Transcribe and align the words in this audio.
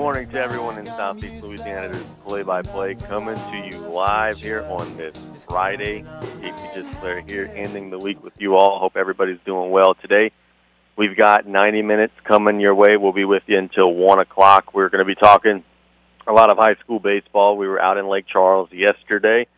Morning 0.00 0.30
to 0.30 0.40
everyone 0.40 0.78
in 0.78 0.86
Southeast 0.86 1.44
Louisiana. 1.44 1.90
This 1.90 2.00
is 2.00 2.10
Play 2.24 2.42
by 2.42 2.62
Play 2.62 2.94
coming 2.94 3.36
to 3.36 3.56
you 3.70 3.76
live 3.80 4.38
here 4.38 4.62
on 4.62 4.96
this 4.96 5.14
Friday. 5.46 6.06
Casey 6.40 6.54
Gisler 6.74 7.28
here, 7.28 7.52
ending 7.54 7.90
the 7.90 7.98
week 7.98 8.24
with 8.24 8.32
you 8.38 8.56
all. 8.56 8.78
Hope 8.78 8.96
everybody's 8.96 9.38
doing 9.44 9.70
well 9.70 9.94
today. 9.94 10.32
We've 10.96 11.14
got 11.14 11.46
90 11.46 11.82
minutes 11.82 12.14
coming 12.24 12.60
your 12.60 12.74
way. 12.74 12.96
We'll 12.96 13.12
be 13.12 13.26
with 13.26 13.42
you 13.46 13.58
until 13.58 13.92
1 13.92 14.20
o'clock. 14.20 14.72
We're 14.72 14.88
going 14.88 15.00
to 15.00 15.04
be 15.04 15.14
talking 15.14 15.62
a 16.26 16.32
lot 16.32 16.48
of 16.48 16.56
high 16.56 16.76
school 16.76 16.98
baseball. 16.98 17.58
We 17.58 17.68
were 17.68 17.78
out 17.78 17.98
in 17.98 18.08
Lake 18.08 18.24
Charles 18.26 18.70
yesterday. 18.72 19.48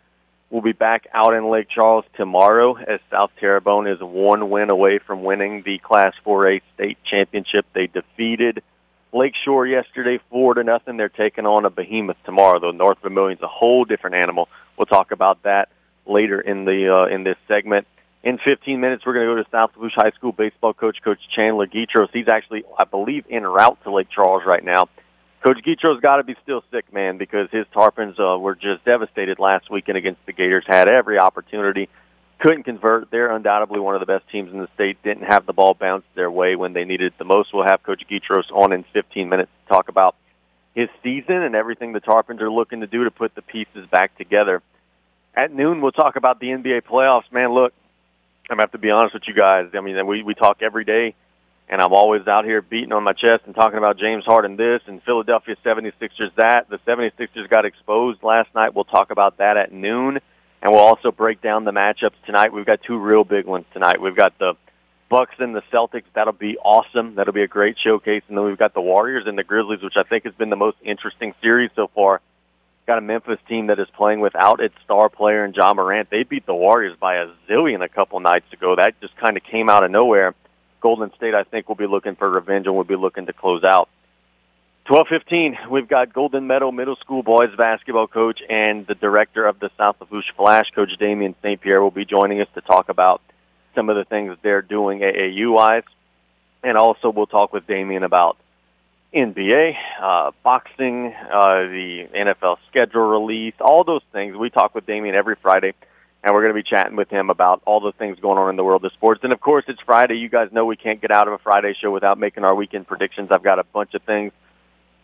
We'll 0.50 0.61
be 0.61 0.72
back 0.72 1.06
out 1.14 1.34
in 1.34 1.50
Lake 1.50 1.69
Charles 1.72 2.05
tomorrow 2.16 2.77
as 2.77 2.98
South 3.12 3.30
Terrebonne 3.41 3.86
is 3.86 4.00
one 4.00 4.50
win 4.50 4.70
away 4.70 4.98
from 4.98 5.22
winning 5.22 5.62
the 5.64 5.78
Class 5.78 6.14
4A 6.27 6.62
state 6.74 6.98
championship. 7.09 7.64
They 7.74 7.86
defeated 7.86 8.64
Lakeshore 9.12 9.66
yesterday, 9.66 10.19
four 10.30 10.55
to 10.55 10.65
nothing. 10.65 10.97
They're 10.97 11.09
taking 11.09 11.47
on 11.47 11.65
a 11.65 11.70
behemoth 11.70 12.16
tomorrow. 12.25 12.59
Though 12.59 12.70
North 12.70 12.98
Vermilion's 13.03 13.43
a 13.43 13.48
whole 13.48 13.84
different 13.84 14.16
animal. 14.16 14.48
We'll 14.77 14.87
talk 14.87 15.12
about 15.12 15.43
that 15.43 15.69
later 16.07 16.41
in 16.41 16.65
the 16.65 16.89
uh, 16.89 17.15
in 17.15 17.25
this 17.25 17.37
segment. 17.48 17.87
In 18.25 18.39
15 18.39 18.80
minutes, 18.80 19.05
we're 19.05 19.15
going 19.15 19.27
to 19.27 19.34
go 19.34 19.43
to 19.43 19.51
South 19.51 19.73
Lafourche 19.75 19.95
High 19.97 20.12
School 20.12 20.30
baseball 20.30 20.73
coach, 20.73 20.98
Coach 21.03 21.19
Chandler 21.34 21.67
Guidroz. 21.67 22.09
He's 22.12 22.29
actually, 22.29 22.62
I 22.79 22.84
believe, 22.84 23.25
en 23.29 23.43
route 23.43 23.79
to 23.83 23.93
Lake 23.93 24.09
Charles 24.15 24.45
right 24.47 24.65
now. 24.65 24.89
Coach 25.42 25.59
Guidroz 25.67 26.01
got 26.01 26.17
to 26.17 26.23
be 26.23 26.37
still 26.41 26.62
sick, 26.70 26.92
man, 26.92 27.19
because 27.19 27.48
his 27.51 27.67
Tarpons 27.75 28.19
uh, 28.20 28.39
were 28.39 28.55
just 28.55 28.84
devastated 28.84 29.41
last 29.41 29.69
weekend 29.70 29.98
against 29.98 30.25
the 30.25 30.33
Gators. 30.33 30.64
Had 30.69 30.86
every 30.86 31.19
opportunity, 31.19 31.89
couldn't 32.43 32.65
convert. 32.65 33.11
They're 33.11 33.35
undoubtedly 33.35 33.79
one 33.81 33.95
of 33.95 34.01
the 34.01 34.07
best 34.07 34.29
teams 34.31 34.53
in 34.53 34.59
the 34.59 34.69
state. 34.75 35.03
Didn't 35.03 35.25
have 35.25 35.47
the 35.47 35.53
ball 35.53 35.75
bounce 35.75 36.05
their 36.15 36.31
way 36.31 36.57
when 36.57 36.73
they 36.73 36.85
needed 36.85 37.12
it 37.12 37.19
the 37.19 37.25
most. 37.25 37.55
We'll 37.55 37.65
have 37.65 37.83
Coach 37.83 38.03
Guidroz 38.11 38.51
on 38.53 38.73
in 38.73 38.85
15 38.93 39.29
minutes 39.29 39.51
to 39.65 39.75
talk 39.75 39.89
about 39.89 40.17
his 40.75 40.89
season 41.03 41.37
and 41.37 41.55
everything 41.55 41.93
the 41.93 42.01
Tarpons 42.01 42.41
are 42.41 42.51
looking 42.51 42.81
to 42.81 42.87
do 42.87 43.05
to 43.05 43.11
put 43.11 43.35
the 43.35 43.43
pieces 43.43 43.87
back 43.91 44.17
together. 44.19 44.61
At 45.35 45.53
noon, 45.55 45.81
we'll 45.81 45.93
talk 45.93 46.17
about 46.17 46.41
the 46.41 46.48
NBA 46.48 46.83
playoffs. 46.83 47.31
Man, 47.31 47.53
look, 47.53 47.73
I'm 48.51 48.57
gonna 48.57 48.63
have 48.65 48.73
to 48.73 48.79
be 48.79 48.91
honest 48.91 49.15
with 49.15 49.23
you 49.27 49.35
guys. 49.35 49.70
I 49.75 49.81
mean, 49.81 50.05
we 50.07 50.23
we 50.23 50.35
talk 50.35 50.63
every 50.63 50.85
day 50.85 51.15
and 51.69 51.81
I'm 51.81 51.95
always 51.95 52.27
out 52.27 52.45
here 52.45 52.61
beating 52.61 52.93
on 52.93 53.03
my 53.03 53.15
chest 53.15 53.45
and 53.47 53.55
talking 53.55 53.79
about 53.79 53.98
James 53.98 54.25
Harden 54.27 54.57
this 54.57 54.83
and 54.87 55.03
Philadelphia 55.05 55.57
76ers 55.65 56.35
that. 56.37 56.69
The 56.69 56.79
76ers 56.87 57.48
got 57.48 57.65
exposed 57.65 58.23
last 58.23 58.55
night. 58.55 58.75
We'll 58.75 58.85
talk 58.85 59.11
about 59.11 59.39
that 59.39 59.57
at 59.57 59.73
noon, 59.73 60.19
and 60.62 60.70
we'll 60.70 60.80
also 60.80 61.10
break 61.10 61.42
down 61.42 61.64
the 61.64 61.72
matchups 61.72 62.14
tonight. 62.24 62.52
We've 62.52 62.64
got 62.64 62.80
two 62.86 62.96
real 62.96 63.24
big 63.24 63.46
ones 63.46 63.66
tonight. 63.72 64.00
We've 64.00 64.16
got 64.16 64.38
the 64.38 64.55
Bucks 65.08 65.34
and 65.41 65.55
the 65.55 65.62
Celtics. 65.72 66.05
That'll 66.14 66.32
be 66.32 66.56
awesome. 66.56 67.16
That'll 67.16 67.34
be 67.34 67.42
a 67.42 67.48
great 67.48 67.77
showcase. 67.82 68.22
And 68.28 68.38
then 68.38 68.44
we've 68.44 68.56
got 68.56 68.72
the 68.72 68.80
Warriors 68.80 69.24
and 69.27 69.36
the 69.36 69.42
Grizzlies, 69.42 69.83
which 69.83 69.96
I 69.98 70.05
think 70.05 70.24
has 70.24 70.33
been 70.34 70.50
the 70.50 70.56
most 70.56 70.78
interesting 70.83 71.34
series 71.42 71.70
so 71.74 71.90
far. 71.94 72.20
Got 72.86 72.98
a 72.98 73.02
Memphis 73.02 73.38
team 73.48 73.66
that 73.66 73.78
is 73.78 73.88
playing 73.96 74.20
without 74.20 74.60
its 74.60 74.74
star 74.84 75.08
player 75.08 75.44
and 75.44 75.55
Ja 75.55 75.74
Morant. 75.74 76.08
They 76.10 76.22
beat 76.22 76.46
the 76.46 76.55
Warriors 76.55 76.96
by 76.98 77.16
a 77.16 77.27
zillion 77.48 77.84
a 77.84 77.88
couple 77.88 78.20
nights 78.20 78.50
ago. 78.52 78.77
That 78.77 78.98
just 79.00 79.16
kind 79.16 79.36
of 79.36 79.42
came 79.42 79.68
out 79.68 79.84
of 79.84 79.90
nowhere. 79.90 80.34
Golden 80.80 81.12
State, 81.14 81.34
I 81.34 81.44
think, 81.44 81.68
will 81.68 81.77
be 81.77 81.86
looking 81.86 82.16
for 82.16 82.30
revenge 82.30 82.66
and 82.66 82.74
will 82.74 82.84
be 82.84 82.96
looking 82.96 83.27
to 83.27 83.33
close 83.33 83.64
out. 83.64 83.88
12:15, 84.86 85.70
we've 85.70 85.86
got 85.86 86.12
Golden 86.12 86.48
Meadow 86.48 86.72
Middle 86.72 86.97
School 86.97 87.22
boys 87.22 87.55
basketball 87.56 88.08
coach 88.08 88.41
and 88.48 88.84
the 88.86 88.97
director 88.97 89.47
of 89.47 89.61
the 89.61 89.70
South 89.78 89.97
Lafourche 90.00 90.33
Flash, 90.36 90.70
Coach 90.74 90.91
Damien 90.98 91.36
St. 91.40 91.61
Pierre, 91.61 91.80
will 91.80 91.92
be 91.92 92.05
joining 92.05 92.40
us 92.40 92.48
to 92.55 92.61
talk 92.62 92.89
about 92.89 93.20
some 93.77 93.89
of 93.89 93.96
the 93.96 94.05
things 94.05 94.36
they're 94.42 94.61
doing 94.61 95.01
AAU-wise, 95.01 95.84
and 96.64 96.77
also 96.77 97.11
we'll 97.11 97.29
talk 97.29 97.52
with 97.52 97.64
Damien 97.67 98.02
about 98.02 98.36
NBA, 99.14 99.77
uh, 100.01 100.33
boxing, 100.42 101.14
uh, 101.14 101.62
the 101.68 102.08
NFL 102.12 102.57
schedule 102.68 103.02
release, 103.02 103.55
all 103.61 103.84
those 103.84 104.02
things. 104.12 104.36
We 104.36 104.51
talk 104.51 104.74
with 104.74 104.84
Damien 104.84 105.14
every 105.14 105.36
Friday 105.40 105.74
and 106.24 106.33
we're 106.34 106.42
going 106.42 106.55
to 106.55 106.62
be 106.62 106.68
chatting 106.68 106.96
with 106.96 107.11
him 107.11 107.30
about 107.30 107.62
all 107.67 107.80
the 107.80 107.92
things 107.92 108.18
going 108.20 108.39
on 108.39 108.48
in 108.48 108.57
the 108.57 108.62
world 108.62 108.84
of 108.84 108.92
sports. 108.92 109.20
And 109.24 109.33
of 109.33 109.40
course, 109.40 109.64
it's 109.67 109.80
Friday. 109.84 110.14
You 110.14 110.28
guys 110.28 110.52
know 110.52 110.64
we 110.64 110.77
can't 110.77 111.01
get 111.01 111.11
out 111.11 111.27
of 111.27 111.34
a 111.34 111.39
Friday 111.39 111.74
show 111.80 111.90
without 111.90 112.17
making 112.17 112.45
our 112.45 112.55
weekend 112.55 112.86
predictions. 112.86 113.30
I've 113.33 113.42
got 113.42 113.58
a 113.58 113.64
bunch 113.64 113.95
of 113.95 114.02
things 114.02 114.33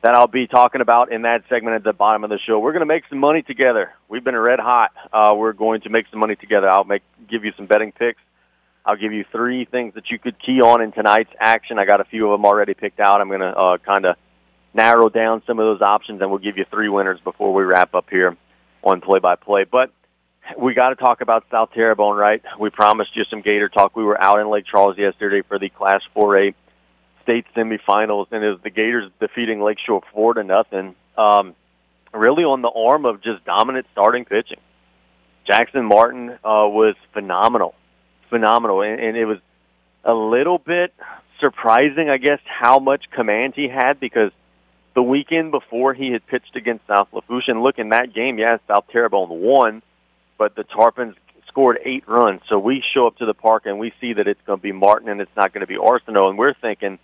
that 0.03 0.14
I'll 0.14 0.28
be 0.28 0.47
talking 0.47 0.81
about 0.81 1.10
in 1.12 1.22
that 1.22 1.42
segment 1.48 1.76
at 1.76 1.84
the 1.84 1.92
bottom 1.92 2.22
of 2.25 2.31
the 2.31 2.38
show. 2.38 2.59
We're 2.59 2.72
going 2.72 2.81
to 2.81 2.86
make 2.86 3.04
some 3.09 3.19
money 3.19 3.42
together. 3.42 3.92
We've 4.09 4.22
been 4.22 4.36
red 4.36 4.60
hot. 4.60 4.92
Uh, 5.12 5.34
we're 5.36 5.53
going 5.53 5.81
to 5.82 5.91
make 5.91 6.06
some 6.10 6.20
money 6.20 6.36
together. 6.36 6.69
I'll 6.69 6.84
make 6.84 7.03
give 7.28 7.44
you 7.44 7.53
some 7.56 7.66
betting 7.66 7.92
picks. 7.92 8.20
I'll 8.86 8.97
give 8.97 9.12
you 9.12 9.25
three 9.31 9.64
things 9.64 9.94
that 9.94 10.10
you 10.10 10.19
could 10.19 10.36
key 10.38 10.62
on 10.62 10.81
in 10.81 10.92
tonight's 10.92 11.32
action. 11.38 11.78
I 11.78 11.84
got 11.84 12.00
a 12.00 12.04
few 12.04 12.31
of 12.31 12.38
them 12.38 12.47
already 12.47 12.75
picked 12.75 13.00
out. 13.00 13.20
I'm 13.20 13.28
going 13.28 13.41
to 13.41 13.48
uh, 13.48 13.78
kind 13.78 14.06
of 14.06 14.16
narrow 14.72 15.09
down 15.09 15.42
some 15.47 15.59
of 15.59 15.64
those 15.64 15.82
options, 15.82 16.20
and 16.20 16.30
we'll 16.30 16.38
give 16.38 16.56
you 16.56 16.65
three 16.70 16.88
winners 16.88 17.20
before 17.22 17.53
we 17.53 17.65
wrap 17.65 17.94
up 17.94 18.06
here 18.09 18.36
on 18.82 19.00
play 19.00 19.19
by 19.19 19.34
play. 19.34 19.65
But 19.65 19.91
we 20.56 20.75
got 20.75 20.91
to 20.91 20.97
talk 20.97 21.20
about 21.20 21.44
South 21.50 21.70
Terrebonne, 21.75 22.16
right? 22.16 22.42
We 22.59 22.70
promised 22.70 23.16
you 23.16 23.25
some 23.28 23.42
Gator 23.42 23.69
talk. 23.69 23.97
We 23.97 24.04
were 24.04 24.20
out 24.20 24.38
in 24.41 24.48
Lake 24.48 24.65
Charles 24.65 24.97
yesterday 24.97 25.42
for 25.47 25.59
the 25.59 25.69
Class 25.69 26.00
4A 26.16 26.54
state 27.28 27.44
semifinals, 27.55 28.27
and 28.31 28.43
was 28.43 28.61
the 28.62 28.71
Gators 28.71 29.11
defeating 29.21 29.61
Lakeshore 29.61 30.03
four 30.15 30.34
to 30.34 30.44
nothing. 30.44 30.94
Um, 31.16 31.55
really 32.15 32.44
on 32.44 32.62
the 32.62 32.71
arm 32.71 33.05
of 33.05 33.22
just 33.22 33.44
dominant 33.44 33.87
starting 33.93 34.25
pitching. 34.25 34.61
Jackson 35.47 35.84
Martin 35.84 36.31
uh, 36.31 36.65
was 36.69 36.94
phenomenal, 37.12 37.75
phenomenal, 38.31 38.83
and, 38.83 38.99
and 38.99 39.16
it 39.16 39.27
was 39.27 39.39
a 40.05 40.15
little 40.15 40.59
bit 40.59 40.94
surprising, 41.41 42.09
I 42.09 42.16
guess, 42.16 42.41
how 42.47 42.78
much 42.78 43.05
command 43.15 43.55
he 43.56 43.69
had 43.69 44.00
because 44.00 44.33
the 44.95 45.03
weekend 45.03 45.50
before 45.50 45.93
he 45.93 46.12
had 46.12 46.27
pitched 46.27 46.56
against 46.56 46.87
South 46.87 47.09
Lafourche, 47.12 47.49
and 47.49 47.62
look 47.62 47.78
in 47.78 47.91
that 47.91 48.15
game, 48.15 48.39
yeah, 48.39 48.56
South 48.66 48.87
Terrebonne 48.91 49.28
won 49.28 49.83
but 50.39 50.55
the 50.55 50.62
Tarpons 50.62 51.16
scored 51.49 51.78
eight 51.84 52.09
runs. 52.09 52.41
So 52.49 52.59
we 52.59 52.83
show 52.95 53.06
up 53.06 53.16
to 53.16 53.27
the 53.27 53.34
park 53.34 53.65
and 53.66 53.78
we 53.78 53.93
see 54.00 54.15
that 54.15 54.28
it's 54.28 54.41
going 54.47 54.60
to 54.60 54.62
be 54.62 54.72
Martin 54.72 55.09
and 55.09 55.21
it's 55.21 55.37
not 55.37 55.53
going 55.53 55.60
to 55.60 55.66
be 55.66 55.77
Arsenault, 55.77 56.31
and 56.31 56.39
we're 56.39 56.55
thinking, 56.55 56.99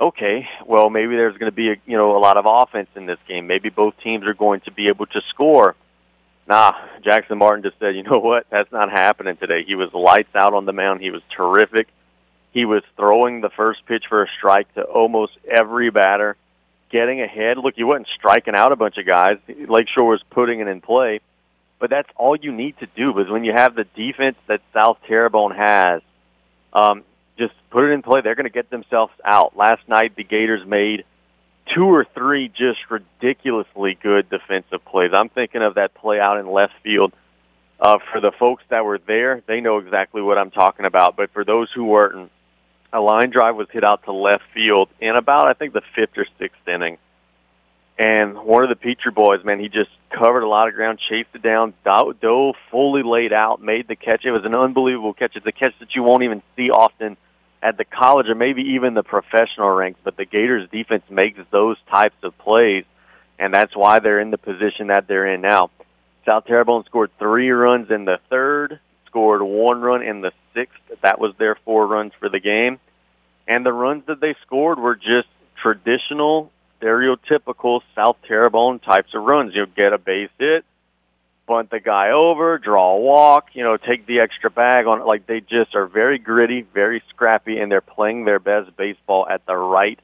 okay, 0.00 0.48
well 0.66 0.90
maybe 0.90 1.14
there's 1.16 1.36
going 1.36 1.50
to 1.50 1.56
be 1.56 1.70
a, 1.70 1.76
you 1.86 1.96
know 1.96 2.16
a 2.16 2.20
lot 2.20 2.36
of 2.36 2.44
offense 2.46 2.88
in 2.94 3.06
this 3.06 3.18
game. 3.28 3.46
Maybe 3.46 3.68
both 3.68 3.94
teams 4.02 4.26
are 4.26 4.34
going 4.34 4.60
to 4.62 4.72
be 4.72 4.88
able 4.88 5.06
to 5.06 5.20
score. 5.30 5.76
Nah, 6.46 6.72
Jackson 7.04 7.38
Martin 7.38 7.62
just 7.62 7.78
said, 7.78 7.94
you 7.94 8.02
know 8.02 8.18
what, 8.18 8.46
that's 8.50 8.72
not 8.72 8.90
happening 8.90 9.36
today. 9.36 9.62
He 9.64 9.74
was 9.74 9.92
lights 9.92 10.34
out 10.34 10.54
on 10.54 10.64
the 10.64 10.72
mound. 10.72 11.00
He 11.00 11.10
was 11.10 11.22
terrific. 11.36 11.88
He 12.52 12.64
was 12.64 12.82
throwing 12.96 13.40
the 13.40 13.50
first 13.50 13.86
pitch 13.86 14.04
for 14.08 14.24
a 14.24 14.26
strike 14.36 14.72
to 14.74 14.82
almost 14.82 15.32
every 15.48 15.90
batter, 15.90 16.36
getting 16.90 17.20
ahead. 17.20 17.58
Look, 17.58 17.74
he 17.76 17.84
wasn't 17.84 18.08
striking 18.18 18.56
out 18.56 18.72
a 18.72 18.76
bunch 18.76 18.96
of 18.98 19.06
guys. 19.06 19.38
Lakeshore 19.46 20.08
was 20.08 20.22
putting 20.30 20.58
it 20.58 20.66
in 20.66 20.80
play 20.80 21.20
but 21.80 21.88
that's 21.88 22.08
all 22.14 22.36
you 22.36 22.52
need 22.52 22.78
to 22.78 22.86
do 22.86 23.12
because 23.12 23.30
when 23.30 23.42
you 23.42 23.52
have 23.52 23.74
the 23.74 23.84
defense 23.96 24.36
that 24.46 24.60
South 24.72 24.98
Terrebonne 25.08 25.56
has, 25.56 26.02
um, 26.74 27.02
just 27.38 27.54
put 27.70 27.84
it 27.84 27.92
in 27.92 28.02
play. 28.02 28.20
They're 28.22 28.34
going 28.34 28.44
to 28.44 28.50
get 28.50 28.70
themselves 28.70 29.12
out. 29.24 29.56
Last 29.56 29.88
night, 29.88 30.16
the 30.16 30.24
Gators 30.24 30.66
made 30.66 31.04
two 31.74 31.84
or 31.84 32.06
three 32.14 32.48
just 32.48 32.78
ridiculously 32.90 33.98
good 34.02 34.28
defensive 34.28 34.84
plays. 34.84 35.10
I'm 35.14 35.28
thinking 35.28 35.62
of 35.62 35.74
that 35.74 35.94
play 35.94 36.18
out 36.20 36.38
in 36.38 36.50
left 36.50 36.74
field. 36.82 37.12
Uh, 37.78 37.98
for 38.12 38.20
the 38.20 38.32
folks 38.38 38.62
that 38.68 38.84
were 38.84 38.98
there, 38.98 39.42
they 39.46 39.60
know 39.60 39.78
exactly 39.78 40.20
what 40.20 40.36
I'm 40.36 40.50
talking 40.50 40.84
about. 40.84 41.16
But 41.16 41.30
for 41.32 41.44
those 41.44 41.68
who 41.74 41.84
weren't, 41.84 42.30
a 42.92 43.00
line 43.00 43.30
drive 43.30 43.56
was 43.56 43.68
hit 43.72 43.84
out 43.84 44.04
to 44.04 44.12
left 44.12 44.42
field 44.52 44.90
in 45.00 45.16
about, 45.16 45.48
I 45.48 45.54
think, 45.54 45.72
the 45.72 45.80
fifth 45.94 46.18
or 46.18 46.26
sixth 46.38 46.66
inning 46.68 46.98
and 48.00 48.38
one 48.38 48.62
of 48.62 48.70
the 48.70 48.76
Petrie 48.76 49.12
boys, 49.12 49.44
man, 49.44 49.60
he 49.60 49.68
just 49.68 49.90
covered 50.08 50.42
a 50.42 50.48
lot 50.48 50.68
of 50.68 50.74
ground, 50.74 50.98
chased 51.06 51.28
it 51.34 51.42
down, 51.42 51.74
dove 51.84 52.54
fully 52.70 53.02
laid 53.02 53.30
out, 53.30 53.60
made 53.60 53.88
the 53.88 53.94
catch. 53.94 54.24
It 54.24 54.30
was 54.30 54.46
an 54.46 54.54
unbelievable 54.54 55.12
catch. 55.12 55.36
It's 55.36 55.44
a 55.44 55.52
catch 55.52 55.74
that 55.80 55.94
you 55.94 56.02
won't 56.02 56.22
even 56.22 56.42
see 56.56 56.70
often 56.70 57.18
at 57.62 57.76
the 57.76 57.84
college 57.84 58.26
or 58.26 58.34
maybe 58.34 58.62
even 58.62 58.94
the 58.94 59.02
professional 59.02 59.68
ranks. 59.68 60.00
But 60.02 60.16
the 60.16 60.24
Gators 60.24 60.66
defense 60.70 61.02
makes 61.10 61.40
those 61.50 61.76
types 61.90 62.16
of 62.22 62.38
plays, 62.38 62.86
and 63.38 63.52
that's 63.52 63.76
why 63.76 63.98
they're 63.98 64.20
in 64.20 64.30
the 64.30 64.38
position 64.38 64.86
that 64.86 65.06
they're 65.06 65.26
in 65.26 65.42
now. 65.42 65.68
South 66.24 66.46
Terrebonne 66.46 66.84
scored 66.86 67.10
three 67.18 67.50
runs 67.50 67.90
in 67.90 68.06
the 68.06 68.16
third, 68.30 68.80
scored 69.08 69.42
one 69.42 69.82
run 69.82 70.00
in 70.00 70.22
the 70.22 70.32
sixth. 70.54 70.80
That 71.02 71.20
was 71.20 71.34
their 71.38 71.58
four 71.66 71.86
runs 71.86 72.12
for 72.18 72.30
the 72.30 72.40
game. 72.40 72.80
And 73.46 73.66
the 73.66 73.74
runs 73.74 74.06
that 74.06 74.22
they 74.22 74.36
scored 74.46 74.78
were 74.78 74.96
just 74.96 75.28
traditional 75.62 76.50
stereotypical 76.80 77.80
South 77.94 78.16
Terrebonne 78.26 78.78
types 78.80 79.14
of 79.14 79.22
runs. 79.22 79.54
You 79.54 79.66
get 79.66 79.92
a 79.92 79.98
base 79.98 80.30
hit, 80.38 80.64
bunt 81.46 81.70
the 81.70 81.80
guy 81.80 82.10
over, 82.10 82.58
draw 82.58 82.96
a 82.96 83.00
walk, 83.00 83.48
you 83.54 83.62
know, 83.62 83.76
take 83.76 84.06
the 84.06 84.20
extra 84.20 84.50
bag 84.50 84.86
on 84.86 85.00
it. 85.00 85.06
Like 85.06 85.26
they 85.26 85.40
just 85.40 85.74
are 85.74 85.86
very 85.86 86.18
gritty, 86.18 86.62
very 86.62 87.02
scrappy, 87.10 87.58
and 87.58 87.70
they're 87.70 87.80
playing 87.80 88.24
their 88.24 88.38
best 88.38 88.76
baseball 88.76 89.26
at 89.28 89.44
the 89.46 89.56
right 89.56 89.98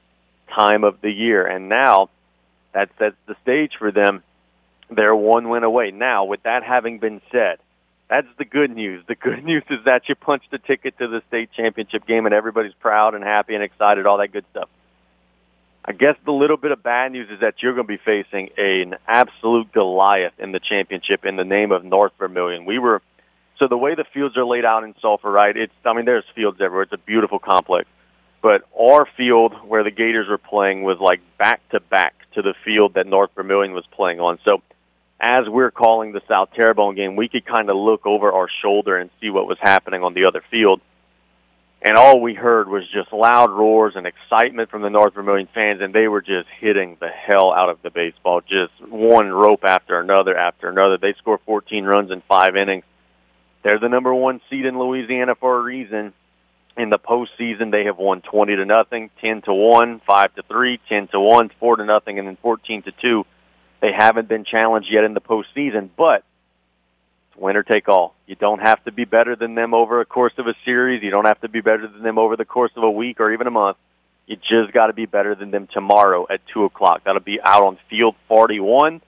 time 0.55 0.84
of 0.84 1.00
the 1.00 1.11
year. 1.11 1.46
And 1.46 1.69
now 1.69 2.11
that 2.73 2.90
sets 2.99 3.17
the 3.26 3.37
stage 3.43 3.72
for 3.79 3.90
them. 3.90 4.22
They're 4.88 5.17
one 5.17 5.49
win 5.49 5.64
away. 5.64 5.90
Now, 5.90 6.26
with 6.26 6.44
that 6.44 6.62
having 6.62 7.00
been 7.00 7.20
said, 7.32 7.58
that's 8.08 8.29
the 8.38 8.44
good 8.44 8.70
news. 8.70 9.05
The 9.08 9.17
good 9.17 9.43
news 9.50 9.64
is 9.69 9.81
that 9.84 10.08
you 10.08 10.14
punched 10.14 10.52
a 10.52 10.58
ticket 10.58 10.96
to 10.99 11.08
the 11.08 11.22
state 11.26 11.50
championship 11.56 12.06
game 12.06 12.26
and 12.26 12.34
everybody's 12.34 12.75
proud 12.75 13.14
and 13.14 13.25
happy 13.25 13.55
and 13.55 13.64
excited, 13.64 14.06
all 14.06 14.19
that 14.19 14.32
good 14.32 14.44
stuff 14.52 14.69
I 15.88 15.93
guess 15.93 16.17
the 16.25 16.33
little 16.33 16.56
bit 16.56 16.73
of 16.73 16.83
bad 16.83 17.12
news 17.12 17.29
is 17.31 17.41
that 17.41 17.55
you're 17.62 17.75
going 17.75 17.87
to 17.87 17.93
be 17.97 18.03
facing 18.05 18.50
an 18.59 18.97
absolute 19.06 19.73
Goliath 19.73 20.33
in 20.38 20.50
the 20.50 20.59
championship 20.59 21.25
in 21.25 21.37
the 21.37 21.44
name 21.44 21.71
of 21.71 21.85
North 21.85 22.12
Vermilion. 22.19 22.65
We 22.65 22.81
were 22.81 23.03
so 23.59 23.69
the 23.69 23.77
way 23.77 23.94
the 23.94 24.05
fields 24.12 24.37
are 24.37 24.44
laid 24.44 24.65
out 24.65 24.83
in 24.83 24.94
Sulphur, 25.00 25.31
right? 25.31 25.56
It's 25.56 25.73
I 25.85 25.94
mean 25.94 26.05
there's 26.05 26.25
fields 26.35 26.59
everywhere. 26.61 26.83
It's 26.83 26.93
a 26.93 26.99
beautiful 26.99 27.38
complex. 27.38 27.88
But 28.43 28.62
our 28.79 29.06
field 29.17 29.55
where 29.65 29.85
the 29.85 29.93
Gators 29.93 30.29
were 30.29 30.38
playing 30.38 30.83
was 30.83 30.99
like 31.00 31.21
back 31.38 31.67
to 31.71 31.79
back 31.79 32.15
to 32.35 32.43
the 32.43 32.55
field 32.65 32.94
that 32.94 33.06
North 33.06 33.31
Vermilion 33.37 33.73
was 33.73 33.85
playing 33.93 34.19
on. 34.19 34.39
So 34.47 34.62
as 35.21 35.49
we're 35.49 35.71
calling 35.71 36.12
the 36.12 36.21
South 36.29 36.49
Terrebonne 36.55 36.97
game, 36.97 37.15
we 37.15 37.29
could 37.29 37.47
kind 37.47 37.71
of 37.71 37.77
look 37.77 38.06
over 38.06 38.32
our 38.32 38.49
shoulder 38.61 38.99
and 38.99 39.09
see 39.21 39.31
what 39.31 39.47
was 39.47 39.59
happening 39.61 40.03
on 40.03 40.15
the 40.15 40.25
other 40.25 40.43
field 40.50 40.81
and 41.82 41.96
all 41.96 42.20
we 42.20 42.34
heard 42.34 42.69
was 42.69 42.82
just 42.93 43.12
loud 43.12 43.50
roars 43.50 43.94
and 43.96 44.06
excitement 44.06 44.70
from 44.70 44.82
the 44.82 44.90
North 44.90 45.14
Vermilion 45.14 45.49
fans, 45.55 45.81
and 45.82 45.94
they 45.94 46.08
were 46.08 46.23
just 46.23 46.49
hitting 46.58 46.96
the 47.00 47.08
hell 47.08 47.52
out 47.52 47.69
of 47.69 47.82
the 47.82 47.90
baseball, 47.90 48.40
just 48.40 48.73
one 48.88 49.31
rope 49.31 49.64
after 49.64 50.00
another 50.00 50.37
after 50.37 50.69
another. 50.69 50.96
They 50.96 51.14
scored 51.19 51.40
14 51.44 51.84
runs 51.84 52.11
in 52.11 52.23
five 52.28 52.56
innings. 52.56 52.84
They're 53.62 53.78
the 53.78 53.88
number 53.88 54.14
one 54.14 54.40
seed 54.49 54.64
in 54.64 54.78
Louisiana 54.78 55.34
for 55.34 55.58
a 55.58 55.62
reason. 55.62 56.12
In 56.76 56.90
the 56.90 56.99
postseason, 56.99 57.70
they 57.70 57.84
have 57.84 57.99
won 57.99 58.20
20 58.20 58.56
to 58.56 58.64
nothing, 58.64 59.11
10 59.20 59.43
to 59.43 59.55
one, 59.55 60.00
five 60.06 60.34
to 60.34 60.43
three, 60.43 60.79
10 60.88 61.08
to 61.08 61.20
one, 61.20 61.50
four 61.58 61.76
to 61.76 61.84
nothing, 61.84 62.19
and 62.19 62.29
then 62.29 62.37
14 62.43 62.82
to 62.82 62.93
two. 63.00 63.25
They 63.81 63.93
haven't 63.96 64.29
been 64.29 64.44
challenged 64.44 64.88
yet 64.90 65.05
in 65.05 65.14
the 65.14 65.20
postseason, 65.20 65.90
but 65.96 66.25
winner 67.38 67.62
take 67.62 67.88
all. 67.88 68.15
You 68.27 68.35
don't 68.35 68.61
have 68.61 68.83
to 68.85 68.93
be 68.93 69.05
better 69.05 69.37
than 69.37 69.55
them 69.55 69.75
over 69.75 70.00
a 70.00 70.05
course 70.05 70.33
of 70.38 70.47
a 70.47 70.55
series. 70.65 71.03
You 71.03 71.11
don't 71.11 71.27
have 71.27 71.41
to 71.43 71.49
be 71.49 71.61
better 71.61 71.87
than 71.87 72.03
them 72.03 72.19
over 72.19 72.37
the 72.37 72.44
course 72.44 72.73
of 72.77 72.83
a 72.83 72.91
week 72.91 73.21
or 73.21 73.33
even 73.33 73.47
a 73.47 73.50
month. 73.50 73.77
You 74.27 74.37
just 74.37 74.73
got 74.73 74.88
to 74.88 74.93
be 74.93 75.06
better 75.06 75.35
than 75.35 75.50
them 75.50 75.69
tomorrow 75.73 76.27
at 76.29 76.41
2 76.53 76.65
o'clock. 76.65 77.03
That'll 77.05 77.21
be 77.21 77.41
out 77.41 77.62
on 77.62 77.79
Field 77.88 78.17
41 78.29 79.00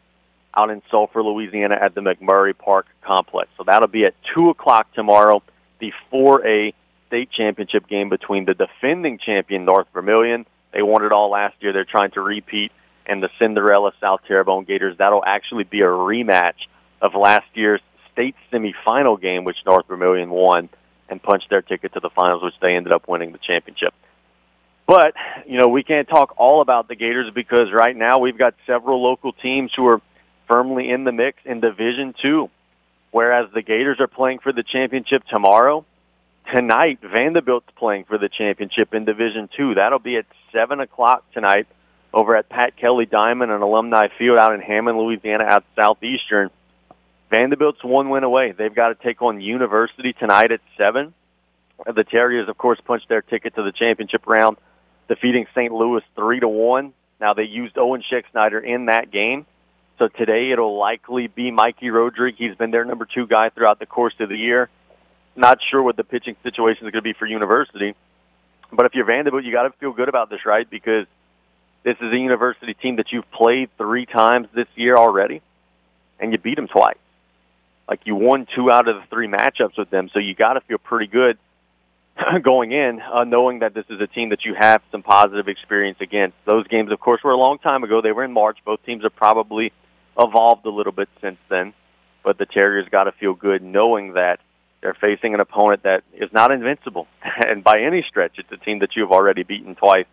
out 0.56 0.70
in 0.70 0.82
Sulphur, 0.90 1.22
Louisiana 1.22 1.76
at 1.80 1.94
the 1.94 2.00
McMurry 2.00 2.56
Park 2.56 2.86
Complex. 3.02 3.50
So 3.56 3.64
that'll 3.66 3.88
be 3.88 4.04
at 4.04 4.14
2 4.34 4.50
o'clock 4.50 4.92
tomorrow, 4.94 5.42
the 5.80 5.92
4A 6.12 6.72
state 7.06 7.30
championship 7.30 7.88
game 7.88 8.08
between 8.08 8.44
the 8.44 8.54
defending 8.54 9.18
champion 9.18 9.64
North 9.64 9.86
Vermilion. 9.92 10.46
They 10.72 10.82
won 10.82 11.04
it 11.04 11.12
all 11.12 11.30
last 11.30 11.56
year. 11.60 11.72
They're 11.72 11.84
trying 11.84 12.10
to 12.12 12.20
repeat. 12.20 12.72
And 13.06 13.22
the 13.22 13.30
Cinderella 13.38 13.92
South 14.00 14.20
Terrebonne 14.28 14.64
Gators. 14.64 14.98
That'll 14.98 15.24
actually 15.24 15.64
be 15.64 15.80
a 15.80 15.86
rematch 15.86 16.66
of 17.00 17.14
last 17.14 17.46
year's 17.54 17.80
state 18.18 18.34
semifinal 18.52 19.20
game, 19.20 19.44
which 19.44 19.58
North 19.64 19.86
Vermilion 19.86 20.30
won 20.30 20.68
and 21.08 21.22
punched 21.22 21.48
their 21.50 21.62
ticket 21.62 21.92
to 21.94 22.00
the 22.00 22.10
finals, 22.10 22.42
which 22.42 22.54
they 22.60 22.74
ended 22.74 22.92
up 22.92 23.06
winning 23.06 23.32
the 23.32 23.38
championship. 23.38 23.94
But, 24.86 25.14
you 25.46 25.58
know, 25.58 25.68
we 25.68 25.84
can't 25.84 26.08
talk 26.08 26.34
all 26.36 26.60
about 26.60 26.88
the 26.88 26.96
Gators 26.96 27.30
because 27.34 27.68
right 27.72 27.96
now 27.96 28.18
we've 28.18 28.38
got 28.38 28.54
several 28.66 29.02
local 29.02 29.32
teams 29.32 29.70
who 29.76 29.86
are 29.86 30.00
firmly 30.50 30.90
in 30.90 31.04
the 31.04 31.12
mix 31.12 31.38
in 31.44 31.60
Division 31.60 32.14
Two. 32.20 32.50
Whereas 33.10 33.50
the 33.54 33.62
Gators 33.62 34.00
are 34.00 34.06
playing 34.06 34.40
for 34.40 34.52
the 34.52 34.62
championship 34.62 35.22
tomorrow, 35.32 35.84
tonight 36.54 36.98
Vanderbilt's 37.02 37.70
playing 37.76 38.04
for 38.04 38.18
the 38.18 38.28
championship 38.28 38.92
in 38.94 39.04
Division 39.04 39.48
Two. 39.56 39.74
That'll 39.74 39.98
be 39.98 40.16
at 40.16 40.26
seven 40.52 40.80
o'clock 40.80 41.24
tonight 41.32 41.66
over 42.12 42.34
at 42.36 42.48
Pat 42.48 42.76
Kelly 42.76 43.06
Diamond 43.06 43.52
and 43.52 43.62
Alumni 43.62 44.08
Field 44.18 44.38
out 44.38 44.54
in 44.54 44.60
Hammond, 44.60 44.98
Louisiana, 44.98 45.44
out 45.44 45.64
Southeastern. 45.78 46.50
Vanderbilt's 47.30 47.84
one 47.84 48.08
win 48.08 48.24
away. 48.24 48.52
They've 48.52 48.74
got 48.74 48.88
to 48.88 48.94
take 48.94 49.20
on 49.20 49.40
University 49.40 50.14
tonight 50.14 50.50
at 50.50 50.60
seven. 50.76 51.14
The 51.86 52.04
Terriers, 52.04 52.48
of 52.48 52.56
course, 52.56 52.80
punched 52.84 53.08
their 53.08 53.22
ticket 53.22 53.54
to 53.54 53.62
the 53.62 53.72
championship 53.72 54.26
round, 54.26 54.56
defeating 55.08 55.46
St. 55.54 55.72
Louis 55.72 56.02
three 56.16 56.40
to 56.40 56.48
one. 56.48 56.92
Now 57.20 57.34
they 57.34 57.44
used 57.44 57.76
Owen 57.76 58.02
Scheck 58.10 58.24
in 58.64 58.86
that 58.86 59.10
game, 59.10 59.46
so 59.98 60.08
today 60.08 60.50
it'll 60.52 60.78
likely 60.78 61.26
be 61.26 61.50
Mikey 61.50 61.90
Rodrigue. 61.90 62.36
He's 62.38 62.54
been 62.54 62.70
their 62.70 62.84
number 62.84 63.06
two 63.12 63.26
guy 63.26 63.50
throughout 63.50 63.78
the 63.78 63.86
course 63.86 64.14
of 64.20 64.28
the 64.28 64.36
year. 64.36 64.68
Not 65.36 65.58
sure 65.70 65.82
what 65.82 65.96
the 65.96 66.04
pitching 66.04 66.36
situation 66.42 66.86
is 66.86 66.92
going 66.92 67.02
to 67.02 67.02
be 67.02 67.12
for 67.12 67.26
University, 67.26 67.94
but 68.72 68.86
if 68.86 68.94
you're 68.94 69.04
Vanderbilt, 69.04 69.44
you 69.44 69.52
got 69.52 69.64
to 69.64 69.70
feel 69.78 69.92
good 69.92 70.08
about 70.08 70.30
this, 70.30 70.40
right? 70.46 70.68
Because 70.68 71.06
this 71.84 71.96
is 72.00 72.12
a 72.12 72.16
University 72.16 72.74
team 72.74 72.96
that 72.96 73.12
you've 73.12 73.30
played 73.30 73.70
three 73.76 74.06
times 74.06 74.48
this 74.54 74.66
year 74.74 74.96
already, 74.96 75.42
and 76.18 76.32
you 76.32 76.38
beat 76.38 76.56
them 76.56 76.66
twice. 76.66 76.96
Like 77.88 78.00
you 78.04 78.14
won 78.14 78.46
two 78.54 78.70
out 78.70 78.86
of 78.86 78.96
the 78.96 79.02
three 79.08 79.28
matchups 79.28 79.78
with 79.78 79.88
them, 79.88 80.10
so 80.12 80.18
you 80.18 80.34
got 80.34 80.54
to 80.54 80.60
feel 80.60 80.78
pretty 80.78 81.06
good 81.06 81.38
going 82.42 82.72
in, 82.72 83.00
uh, 83.00 83.24
knowing 83.24 83.60
that 83.60 83.72
this 83.72 83.86
is 83.88 84.00
a 84.00 84.06
team 84.06 84.28
that 84.30 84.44
you 84.44 84.54
have 84.58 84.82
some 84.92 85.02
positive 85.02 85.48
experience 85.48 85.98
against. 86.00 86.36
Those 86.44 86.66
games, 86.68 86.92
of 86.92 87.00
course, 87.00 87.22
were 87.24 87.30
a 87.30 87.36
long 87.36 87.58
time 87.58 87.84
ago. 87.84 88.02
They 88.02 88.12
were 88.12 88.24
in 88.24 88.32
March. 88.32 88.58
Both 88.64 88.84
teams 88.84 89.04
have 89.04 89.16
probably 89.16 89.72
evolved 90.18 90.66
a 90.66 90.70
little 90.70 90.92
bit 90.92 91.08
since 91.22 91.38
then, 91.48 91.72
but 92.22 92.36
the 92.36 92.46
Terriers 92.46 92.86
got 92.90 93.04
to 93.04 93.12
feel 93.12 93.34
good 93.34 93.62
knowing 93.62 94.14
that 94.14 94.40
they're 94.82 94.96
facing 95.00 95.34
an 95.34 95.40
opponent 95.40 95.84
that 95.84 96.02
is 96.12 96.30
not 96.32 96.52
invincible, 96.52 97.08
and 97.46 97.64
by 97.64 97.80
any 97.80 98.04
stretch, 98.06 98.32
it's 98.38 98.52
a 98.52 98.56
team 98.58 98.80
that 98.80 98.96
you 98.96 99.02
have 99.02 99.12
already 99.12 99.44
beaten 99.44 99.74
twice 99.74 100.06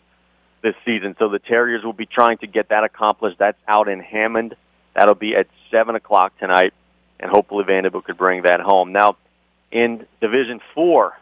this 0.63 0.75
season. 0.86 1.16
So 1.19 1.30
the 1.30 1.39
Terriers 1.39 1.83
will 1.83 1.94
be 1.94 2.07
trying 2.07 2.38
to 2.39 2.48
get 2.48 2.69
that 2.69 2.83
accomplished. 2.83 3.38
That's 3.38 3.57
out 3.68 3.89
in 3.89 4.00
Hammond. 4.00 4.56
That'll 4.95 5.13
be 5.13 5.36
at 5.36 5.48
seven 5.69 5.95
o'clock 5.95 6.38
tonight 6.39 6.74
and 7.20 7.32
hopefully 7.32 7.64
Vanderbilt 7.66 8.06
could 8.06 8.18
bring 8.18 8.44
that 8.44 8.60
home. 8.60 8.92
Now, 8.92 9.18
in 9.72 10.06
Division 10.22 10.60
Four, 10.74 11.14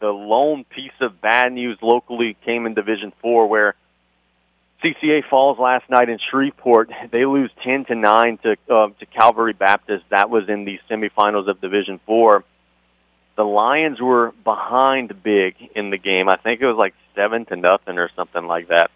the 0.00 0.08
lone 0.08 0.64
piece 0.64 0.92
of 1.00 1.20
bad 1.20 1.52
news 1.52 1.78
locally 1.82 2.36
came 2.44 2.66
in 2.66 2.74
Division 2.74 3.12
Four, 3.22 3.48
where 3.48 3.74
CCA 4.82 5.22
falls 5.28 5.58
last 5.58 5.88
night 5.88 6.08
in 6.08 6.18
Shreveport. 6.30 6.90
They 7.10 7.24
lose 7.24 7.50
ten 7.64 7.84
to 7.86 7.94
nine 7.94 8.38
to 8.38 8.56
uh, 8.68 8.88
to 8.98 9.06
Calvary 9.06 9.52
Baptist. 9.52 10.04
That 10.10 10.30
was 10.30 10.48
in 10.48 10.64
the 10.64 10.78
semifinals 10.90 11.48
of 11.48 11.60
Division 11.60 12.00
Four. 12.06 12.44
The 13.36 13.44
Lions 13.44 14.00
were 14.00 14.32
behind 14.44 15.22
big 15.22 15.56
in 15.74 15.90
the 15.90 15.98
game. 15.98 16.28
I 16.28 16.36
think 16.36 16.60
it 16.60 16.66
was 16.66 16.76
like 16.76 16.94
seven 17.14 17.44
to 17.46 17.56
nothing 17.56 17.98
or 17.98 18.10
something 18.16 18.46
like 18.46 18.68
that. 18.68 18.90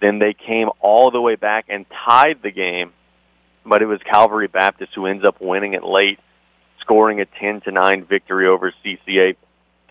Then 0.00 0.18
they 0.18 0.34
came 0.34 0.68
all 0.80 1.10
the 1.10 1.20
way 1.20 1.36
back 1.36 1.66
and 1.68 1.86
tied 2.06 2.42
the 2.42 2.50
game 2.50 2.92
but 3.64 3.82
it 3.82 3.86
was 3.86 4.00
Calvary 4.08 4.48
Baptist 4.48 4.92
who 4.94 5.06
ends 5.06 5.24
up 5.24 5.40
winning 5.40 5.74
it 5.74 5.84
late, 5.84 6.18
scoring 6.80 7.20
a 7.20 7.26
10 7.26 7.62
to 7.62 7.72
9 7.72 8.04
victory 8.04 8.46
over 8.46 8.72
CCA. 8.84 9.36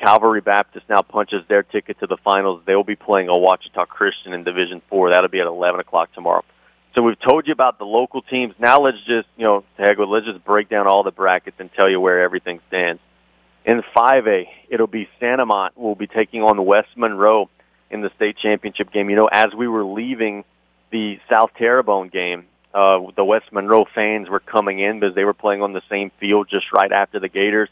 Calvary 0.02 0.42
Baptist 0.42 0.90
now 0.90 1.02
punches 1.02 1.44
their 1.48 1.64
ticket 1.64 2.00
to 2.00 2.08
the 2.08 2.18
finals. 2.24 2.64
They'll 2.66 2.84
be 2.84 2.96
playing 2.96 3.30
a 3.30 3.34
Ouachita 3.34 3.88
Christian 3.88 4.34
in 4.34 4.44
Division 4.44 4.82
Four. 4.90 5.12
That'll 5.12 5.30
be 5.30 5.40
at 5.40 5.48
11 5.48 5.80
o'clock 5.80 6.12
tomorrow. 6.14 6.44
So 6.96 7.04
we've 7.04 7.20
told 7.20 7.48
you 7.48 7.54
about 7.54 7.78
the 7.78 7.86
local 7.86 8.22
teams. 8.22 8.54
Now 8.60 8.82
let's 8.82 8.98
just, 9.06 9.28
you 9.38 9.46
know, 9.46 9.64
heck 9.78 9.98
let's 9.98 10.26
just 10.26 10.44
break 10.44 10.70
down 10.70 10.88
all 10.88 11.04
the 11.04 11.12
brackets 11.12 11.58
and 11.60 11.72
tell 11.74 11.90
you 11.90 12.00
where 12.00 12.22
everything 12.22 12.60
stands. 12.68 13.02
In 13.64 13.82
5A, 13.96 14.48
it'll 14.70 14.88
be 14.88 15.08
St. 15.20 15.40
Amant 15.40 15.78
will 15.78 15.96
be 15.96 16.08
taking 16.08 16.42
on 16.42 16.66
West 16.66 16.90
Monroe 16.98 17.50
in 17.92 18.02
the 18.02 18.10
state 18.16 18.38
championship 18.42 18.92
game. 18.92 19.10
You 19.10 19.18
know, 19.18 19.30
as 19.32 19.54
we 19.56 19.68
were 19.68 19.86
leaving 19.86 20.44
the 20.92 21.20
South 21.32 21.52
Terrebonne 21.58 22.10
game, 22.10 22.46
uh, 22.74 23.00
the 23.16 23.26
West 23.26 23.52
Monroe 23.52 23.86
fans 23.94 24.30
were 24.30 24.40
coming 24.40 24.80
in 24.80 25.00
because 25.00 25.16
they 25.16 25.24
were 25.24 25.34
playing 25.34 25.62
on 25.62 25.74
the 25.74 25.82
same 25.90 26.12
field 26.20 26.48
just 26.50 26.72
right 26.74 26.92
after 26.92 27.20
the 27.20 27.28
Gators. 27.28 27.70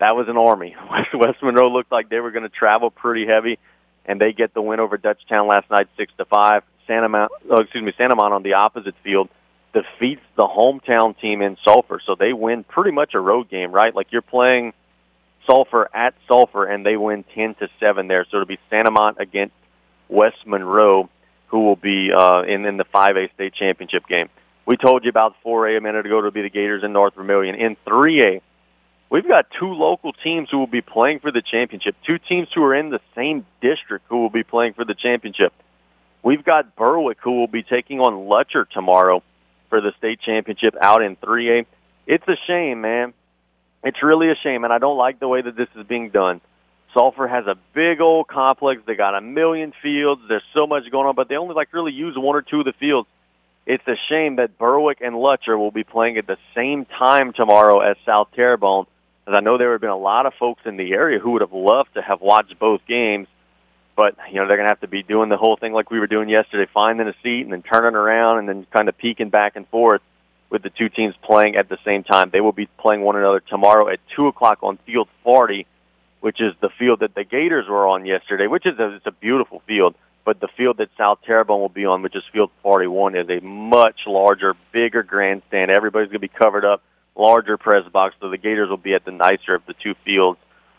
That 0.00 0.16
was 0.16 0.28
an 0.28 0.36
army. 0.36 0.76
West, 1.14 1.42
Monroe 1.42 1.70
looked 1.70 1.92
like 1.92 2.08
they 2.08 2.20
were 2.20 2.30
going 2.30 2.42
to 2.42 2.48
travel 2.48 2.90
pretty 2.90 3.26
heavy, 3.26 3.58
and 4.04 4.20
they 4.20 4.32
get 4.32 4.52
the 4.52 4.60
win 4.60 4.80
over 4.80 4.98
Dutchtown 4.98 5.48
last 5.48 5.70
night, 5.70 5.88
six 5.96 6.12
to 6.18 6.24
five. 6.24 6.62
Santa 6.86 7.08
Mount, 7.08 7.32
oh, 7.50 7.62
excuse 7.62 7.82
me, 7.82 7.92
St. 7.92 8.12
Amant 8.12 8.34
on 8.34 8.42
the 8.42 8.54
opposite 8.54 8.94
field 9.02 9.30
defeats 9.72 10.20
the 10.36 10.46
hometown 10.46 11.18
team 11.18 11.40
in 11.42 11.56
Sulphur, 11.64 12.00
so 12.04 12.14
they 12.14 12.32
win 12.32 12.62
pretty 12.62 12.90
much 12.90 13.14
a 13.14 13.20
road 13.20 13.48
game, 13.48 13.72
right? 13.72 13.94
Like 13.94 14.12
you're 14.12 14.22
playing 14.22 14.74
Sulphur 15.46 15.88
at 15.94 16.14
Sulphur, 16.28 16.66
and 16.66 16.84
they 16.84 16.96
win 16.96 17.24
ten 17.34 17.54
to 17.56 17.68
seven 17.80 18.06
there. 18.06 18.26
So 18.30 18.36
it'll 18.36 18.46
be 18.46 18.58
St. 18.70 18.86
Amant 18.86 19.16
against 19.18 19.54
West 20.08 20.46
Monroe 20.46 21.08
who 21.54 21.60
will 21.60 21.76
be 21.76 22.10
uh, 22.12 22.42
in 22.42 22.64
in 22.66 22.78
the 22.78 22.84
5A 22.84 23.32
state 23.32 23.54
championship 23.54 24.08
game. 24.08 24.28
We 24.66 24.76
told 24.76 25.04
you 25.04 25.10
about 25.10 25.36
4A 25.46 25.78
a 25.78 25.80
minute 25.80 26.04
ago. 26.04 26.18
It'll 26.18 26.32
be 26.32 26.42
the 26.42 26.50
Gators 26.50 26.82
in 26.82 26.92
North 26.92 27.14
Vermilion. 27.14 27.54
In 27.54 27.76
3A, 27.86 28.40
we've 29.08 29.28
got 29.28 29.46
two 29.56 29.68
local 29.68 30.12
teams 30.12 30.48
who 30.50 30.58
will 30.58 30.66
be 30.66 30.80
playing 30.80 31.20
for 31.20 31.30
the 31.30 31.42
championship. 31.48 31.94
Two 32.04 32.18
teams 32.18 32.48
who 32.52 32.64
are 32.64 32.74
in 32.74 32.90
the 32.90 32.98
same 33.14 33.46
district 33.62 34.06
who 34.08 34.20
will 34.20 34.30
be 34.30 34.42
playing 34.42 34.72
for 34.72 34.84
the 34.84 34.96
championship. 34.96 35.52
We've 36.24 36.44
got 36.44 36.74
Berwick 36.74 37.18
who 37.22 37.38
will 37.38 37.46
be 37.46 37.62
taking 37.62 38.00
on 38.00 38.28
Lutcher 38.28 38.68
tomorrow 38.68 39.22
for 39.68 39.80
the 39.80 39.92
state 39.96 40.18
championship 40.22 40.74
out 40.82 41.02
in 41.02 41.14
3A. 41.14 41.66
It's 42.08 42.26
a 42.26 42.36
shame, 42.48 42.80
man. 42.80 43.14
It's 43.84 44.02
really 44.02 44.28
a 44.28 44.34
shame, 44.42 44.64
and 44.64 44.72
I 44.72 44.78
don't 44.78 44.98
like 44.98 45.20
the 45.20 45.28
way 45.28 45.40
that 45.40 45.54
this 45.54 45.68
is 45.76 45.86
being 45.86 46.10
done. 46.10 46.40
Sulphur 46.94 47.26
has 47.26 47.46
a 47.46 47.56
big 47.74 48.00
old 48.00 48.28
complex. 48.28 48.80
They 48.86 48.94
got 48.94 49.16
a 49.16 49.20
million 49.20 49.72
fields. 49.82 50.22
There's 50.28 50.44
so 50.54 50.66
much 50.66 50.84
going 50.90 51.06
on, 51.06 51.14
but 51.14 51.28
they 51.28 51.36
only 51.36 51.54
like 51.54 51.72
really 51.72 51.92
use 51.92 52.14
one 52.16 52.36
or 52.36 52.42
two 52.42 52.60
of 52.60 52.64
the 52.64 52.72
fields. 52.72 53.08
It's 53.66 53.86
a 53.88 53.96
shame 54.08 54.36
that 54.36 54.58
Berwick 54.58 55.00
and 55.00 55.16
Lutcher 55.16 55.58
will 55.58 55.70
be 55.70 55.84
playing 55.84 56.18
at 56.18 56.26
the 56.26 56.36
same 56.54 56.84
time 56.84 57.32
tomorrow 57.32 57.80
as 57.80 57.96
South 58.06 58.28
Terrebonne, 58.34 58.86
as 59.26 59.34
I 59.34 59.40
know 59.40 59.58
there 59.58 59.72
have 59.72 59.80
been 59.80 59.90
a 59.90 59.96
lot 59.96 60.26
of 60.26 60.34
folks 60.38 60.62
in 60.66 60.76
the 60.76 60.92
area 60.92 61.18
who 61.18 61.32
would 61.32 61.40
have 61.40 61.52
loved 61.52 61.94
to 61.94 62.02
have 62.02 62.20
watched 62.20 62.58
both 62.58 62.82
games. 62.86 63.26
But 63.96 64.16
you 64.28 64.40
know 64.40 64.48
they're 64.48 64.56
going 64.56 64.68
to 64.68 64.72
have 64.72 64.80
to 64.80 64.88
be 64.88 65.02
doing 65.02 65.28
the 65.28 65.36
whole 65.36 65.56
thing 65.56 65.72
like 65.72 65.90
we 65.90 66.00
were 66.00 66.08
doing 66.08 66.28
yesterday, 66.28 66.70
finding 66.74 67.06
a 67.06 67.14
seat 67.22 67.42
and 67.42 67.52
then 67.52 67.62
turning 67.62 67.94
around 67.94 68.40
and 68.40 68.48
then 68.48 68.66
kind 68.72 68.88
of 68.88 68.98
peeking 68.98 69.30
back 69.30 69.56
and 69.56 69.68
forth 69.68 70.02
with 70.50 70.62
the 70.62 70.70
two 70.70 70.88
teams 70.88 71.14
playing 71.22 71.56
at 71.56 71.68
the 71.68 71.78
same 71.84 72.02
time. 72.02 72.30
They 72.32 72.40
will 72.40 72.52
be 72.52 72.66
playing 72.78 73.02
one 73.02 73.16
another 73.16 73.40
tomorrow 73.40 73.88
at 73.88 74.00
two 74.14 74.26
o'clock 74.26 74.58
on 74.62 74.78
Field 74.84 75.08
40, 75.22 75.66
which 76.24 76.40
is 76.40 76.54
the 76.62 76.70
field 76.78 77.00
that 77.00 77.14
the 77.14 77.22
Gators 77.22 77.66
were 77.68 77.86
on 77.86 78.06
yesterday, 78.06 78.46
which 78.46 78.64
is 78.64 78.78
a, 78.78 78.94
it's 78.94 79.04
a 79.04 79.12
beautiful 79.12 79.60
field. 79.66 79.94
But 80.24 80.40
the 80.40 80.48
field 80.56 80.78
that 80.78 80.88
South 80.96 81.18
Terrebonne 81.26 81.60
will 81.60 81.68
be 81.68 81.84
on, 81.84 82.00
which 82.00 82.16
is 82.16 82.22
Field 82.32 82.50
41, 82.62 83.14
is 83.14 83.28
a 83.28 83.44
much 83.44 84.00
larger, 84.06 84.54
bigger 84.72 85.02
grandstand. 85.02 85.70
Everybody's 85.70 86.08
going 86.08 86.22
to 86.22 86.26
be 86.26 86.28
covered 86.28 86.64
up, 86.64 86.82
larger 87.14 87.58
press 87.58 87.86
box, 87.92 88.14
so 88.22 88.30
the 88.30 88.38
Gators 88.38 88.70
will 88.70 88.78
be 88.78 88.94
at 88.94 89.04
the 89.04 89.10
nicer 89.10 89.54
of 89.54 89.66
the 89.66 89.74
two 89.74 89.92
fields, 90.02 90.38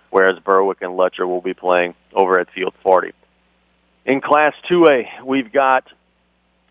whereas 0.10 0.40
Berwick 0.40 0.82
and 0.82 0.94
Lutcher 0.94 1.28
will 1.28 1.42
be 1.42 1.54
playing 1.54 1.94
over 2.12 2.40
at 2.40 2.50
Field 2.50 2.74
40. 2.82 3.12
In 4.08 4.22
Class 4.22 4.54
2A, 4.68 5.24
we've 5.24 5.54
got 5.54 5.84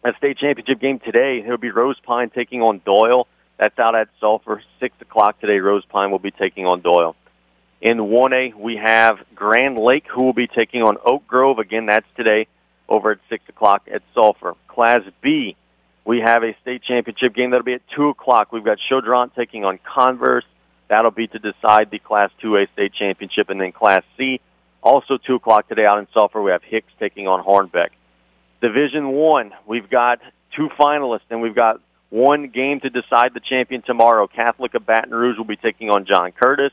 a 0.03 0.15
state 0.19 0.39
championship 0.39 0.81
game 0.81 0.99
today. 0.99 1.45
It'll 1.45 1.59
be 1.59 1.71
Rose 1.71 2.01
Pine 2.01 2.31
taking 2.31 2.61
on 2.61 2.81
Doyle. 2.85 3.29
That's 3.57 3.79
out 3.79 3.95
at 3.95 4.09
Sulphur. 4.19 4.61
6 4.81 4.97
o'clock 5.01 5.39
today, 5.39 5.61
Rose 5.61 5.85
Pine 5.85 6.11
will 6.11 6.19
be 6.19 6.33
taking 6.33 6.67
on 6.67 6.81
Doyle. 6.81 7.15
In 7.85 7.99
1A, 7.99 8.55
we 8.55 8.77
have 8.83 9.19
Grand 9.35 9.77
Lake, 9.77 10.07
who 10.11 10.23
will 10.23 10.33
be 10.33 10.47
taking 10.47 10.81
on 10.83 10.97
Oak 11.05 11.27
Grove. 11.27 11.59
Again, 11.59 11.85
that's 11.85 12.07
today 12.17 12.47
over 12.89 13.11
at 13.11 13.19
6 13.29 13.45
o'clock 13.51 13.83
at 13.93 14.01
Sulphur. 14.15 14.55
Class 14.69 15.03
B, 15.21 15.55
we 16.07 16.23
have 16.25 16.43
a 16.43 16.57
state 16.63 16.83
championship 16.83 17.35
game 17.35 17.51
that'll 17.51 17.63
be 17.63 17.75
at 17.75 17.83
2 17.95 18.09
o'clock. 18.09 18.53
We've 18.53 18.65
got 18.65 18.79
Choudrant 18.91 19.35
taking 19.35 19.67
on 19.67 19.79
Converse. 19.85 20.47
That'll 20.89 21.11
be 21.11 21.27
to 21.27 21.39
decide 21.39 21.91
the 21.91 21.99
Class 21.99 22.31
2A 22.43 22.73
state 22.73 22.95
championship. 22.95 23.51
And 23.51 23.61
then 23.61 23.71
Class 23.73 24.03
C, 24.17 24.41
also 24.83 25.19
2 25.19 25.35
o'clock 25.35 25.69
today 25.69 25.85
out 25.85 25.99
in 25.99 26.09
Sulphur, 26.15 26.41
we 26.41 26.53
have 26.53 26.63
Hicks 26.63 26.91
taking 26.99 27.29
on 27.29 27.45
Hornbeck. 27.45 27.91
Division 28.63 29.09
1, 29.09 29.53
we've 29.67 29.91
got 29.91 30.21
two 30.57 30.71
finalists, 30.81 31.29
and 31.29 31.43
we've 31.43 31.55
got 31.55 31.83
one 32.09 32.49
game 32.49 32.81
to 32.81 32.89
decide 32.89 33.35
the 33.35 33.41
champion 33.41 33.83
tomorrow. 33.83 34.27
Catholic 34.27 34.73
of 34.73 34.87
Baton 34.87 35.11
Rouge 35.11 35.37
will 35.37 35.45
be 35.45 35.57
taking 35.57 35.91
on 35.91 36.07
John 36.07 36.33
Curtis. 36.33 36.73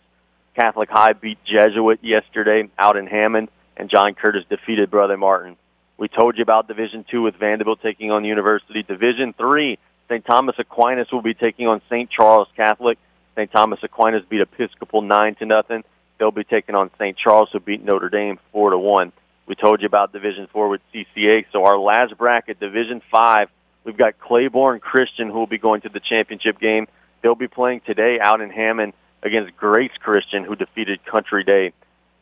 Catholic 0.56 0.90
High 0.90 1.14
beat 1.14 1.38
Jesuit 1.46 2.00
yesterday 2.02 2.70
out 2.78 2.98
in 2.98 3.08
Hammond, 3.08 3.50
and 3.78 3.90
John 3.90 4.14
Curtis 4.14 4.44
defeated 4.50 4.92
Brother 4.92 5.18
Martin. 5.18 5.56
We 5.98 6.08
told 6.08 6.38
you 6.38 6.44
about 6.44 6.68
Division 6.68 7.06
Two 7.10 7.22
with 7.22 7.36
Vanderbilt 7.36 7.80
taking 7.82 8.12
on 8.12 8.26
University. 8.26 8.84
Division 8.84 9.34
Three, 9.38 9.78
St. 10.10 10.26
Thomas 10.26 10.56
Aquinas 10.60 11.08
will 11.12 11.22
be 11.22 11.34
taking 11.34 11.68
on 11.68 11.82
St. 11.90 12.10
Charles 12.10 12.48
Catholic. 12.56 12.98
St. 13.36 13.52
Thomas 13.52 13.80
Aquinas 13.82 14.24
beat 14.30 14.42
Episcopal 14.42 15.02
nine 15.02 15.36
to 15.36 15.46
nothing. 15.46 15.84
They'll 16.20 16.32
be 16.32 16.44
taking 16.44 16.76
on 16.76 16.92
St. 16.98 17.18
Charles, 17.18 17.50
who 17.54 17.60
beat 17.60 17.84
Notre 17.84 18.10
Dame 18.10 18.40
four 18.52 18.72
to 18.72 18.78
one. 18.78 19.14
We 19.48 19.56
told 19.56 19.82
you 19.82 19.88
about 19.88 20.12
Division 20.12 20.48
Four 20.52 20.70
with 20.70 20.82
CCA. 20.94 21.46
So 21.52 21.64
our 21.64 21.78
last 21.78 22.18
bracket, 22.18 22.60
Division 22.60 23.02
Five, 23.10 23.50
we've 23.84 23.98
got 23.98 24.20
Claiborne 24.20 24.80
Christian, 24.80 25.30
who 25.30 25.40
will 25.40 25.48
be 25.48 25.58
going 25.58 25.82
to 25.82 25.90
the 25.90 26.02
championship 26.02 26.60
game. 26.60 26.88
They'll 27.22 27.36
be 27.36 27.48
playing 27.48 27.82
today 27.86 28.18
out 28.22 28.42
in 28.42 28.50
Hammond 28.50 28.94
against 29.24 29.56
Grace 29.58 29.92
Christian, 30.00 30.44
who 30.44 30.56
defeated 30.56 31.06
Country 31.06 31.44
Day 31.44 31.74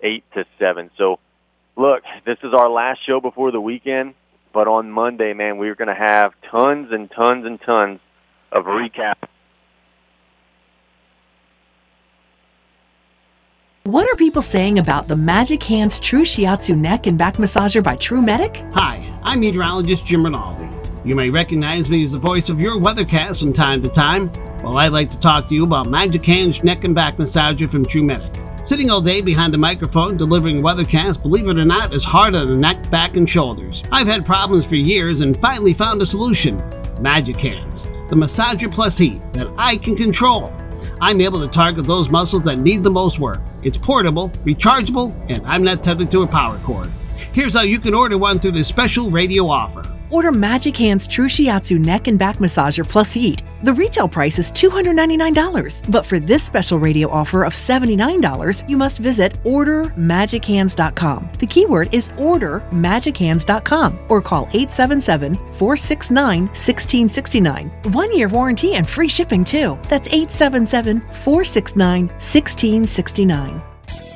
eight 0.01 0.24
to 0.34 0.46
seven. 0.58 0.89
So 0.98 1.20
look, 1.75 2.03
this 2.25 2.38
is 2.44 2.53
our 2.53 2.70
last 2.70 3.00
show 3.06 3.20
before 3.20 3.51
the 3.51 3.62
weekend, 3.62 4.13
but 4.53 4.68
on 4.68 4.91
Monday, 4.91 5.34
man, 5.34 5.58
we're 5.58 5.75
going 5.75 5.88
to 5.88 5.94
have 5.94 6.34
tons 6.51 6.91
and 6.91 7.10
tons 7.12 7.46
and 7.46 7.60
tons 7.62 8.00
of 8.51 8.65
recap. 8.65 9.15
What 13.84 14.08
are 14.08 14.15
people 14.15 14.44
saying 14.44 14.77
about 14.77 15.08
the 15.08 15.15
Magic 15.15 15.63
Hands 15.63 15.98
True 15.98 16.22
Shiatsu 16.22 16.77
Neck 16.77 17.08
and 17.08 17.18
Back 17.18 17.38
Massager 17.38 17.84
by 17.84 17.96
True 17.96 18.22
Medic? 18.22 18.63
Hi, 18.74 19.12
I'm 19.24 19.39
meteorologist 19.39 20.06
Jim 20.06 20.24
Rinaldi. 20.24 20.78
You 21.06 21.15
may 21.15 21.29
recognize 21.29 21.89
me 21.89 22.03
as 22.03 22.12
the 22.12 22.20
voice 22.20 22.50
of 22.50 22.60
your 22.60 22.75
weathercast 22.75 23.39
from 23.39 23.53
time 23.53 23.82
to 23.84 23.88
time. 23.88 24.29
Well, 24.62 24.77
I'd 24.77 24.91
like 24.91 25.10
to 25.12 25.20
talk 25.20 25.48
to 25.48 25.56
you 25.56 25.63
about 25.63 25.88
Magic 25.88 26.25
Hands 26.25 26.62
Neck 26.62 26.84
and 26.84 26.94
Back 26.94 27.15
Massager 27.15 27.72
from 27.72 27.86
True 27.86 28.03
Medic. 28.03 28.34
Sitting 28.65 28.91
all 28.91 29.00
day 29.00 29.22
behind 29.22 29.53
the 29.53 29.58
microphone 29.58 30.18
delivering 30.18 30.62
weathercasts, 30.62 31.22
believe 31.22 31.48
it 31.48 31.58
or 31.58 31.63
not, 31.63 31.94
is 31.94 32.03
hard 32.03 32.36
on 32.36 32.50
the 32.50 32.56
neck, 32.56 32.89
back, 32.91 33.15
and 33.15 33.29
shoulders. 33.29 33.82
I've 33.94 34.08
had 34.08 34.25
problems 34.25 34.65
for 34.65 34.75
years 34.75 35.22
and 35.22 35.39
finally 35.39 35.74
found 35.74 36.01
a 36.01 36.06
solution 36.06 36.58
Magic 37.00 37.38
Hands, 37.38 37.84
the 38.10 38.15
massager 38.18 38.70
plus 38.70 38.98
heat 38.98 39.22
that 39.32 39.48
I 39.58 39.77
can 39.77 39.96
control. 39.96 40.53
I'm 41.00 41.22
able 41.22 41.39
to 41.39 41.48
target 41.48 41.88
those 41.88 42.10
muscles 42.10 42.44
that 42.44 42.60
need 42.60 42.84
the 42.84 42.91
most 42.91 43.20
work. 43.20 43.39
It's 43.63 43.77
portable, 43.77 44.32
rechargeable, 44.44 45.15
and 45.29 45.48
I'm 45.48 45.63
not 45.63 45.82
tethered 45.82 46.12
to 46.12 46.24
a 46.24 46.27
power 46.27 46.60
cord. 46.60 46.91
Here's 47.32 47.53
how 47.53 47.62
you 47.62 47.79
can 47.79 47.94
order 47.94 48.18
one 48.18 48.39
through 48.39 48.51
this 48.51 48.68
special 48.68 49.10
radio 49.10 49.48
offer. 49.48 49.96
Order 50.10 50.32
Magic 50.32 50.75
Hands 50.78 51.08
True 51.08 51.28
Shiatsu 51.28 51.80
Neck 51.80 52.08
and 52.08 52.18
Back 52.18 52.38
Massager 52.38 52.88
plus 52.88 53.13
Heat. 53.13 53.44
The 53.63 53.74
retail 53.74 54.08
price 54.08 54.39
is 54.39 54.51
$299, 54.54 55.92
but 55.92 56.06
for 56.06 56.18
this 56.20 56.44
special 56.44 56.80
radio 56.80 57.10
offer 57.10 57.44
of 57.44 57.54
$79, 57.54 58.70
you 58.70 58.78
must 58.78 59.00
visit 59.00 59.42
ordermagichands.com. 59.44 61.30
The 61.39 61.46
keyword 61.48 61.94
is 61.94 62.10
ordermagichands.com 62.10 64.00
or 64.08 64.22
call 64.22 64.44
877 64.54 65.36
469 65.36 66.42
1669. 66.48 67.70
One 67.94 68.16
year 68.16 68.30
warranty 68.30 68.75
and 68.75 68.88
free 68.88 69.10
shipping 69.10 69.44
too. 69.44 69.78
That's 69.89 70.08
877 70.08 71.01
469 71.01 72.08
1669. 72.08 73.69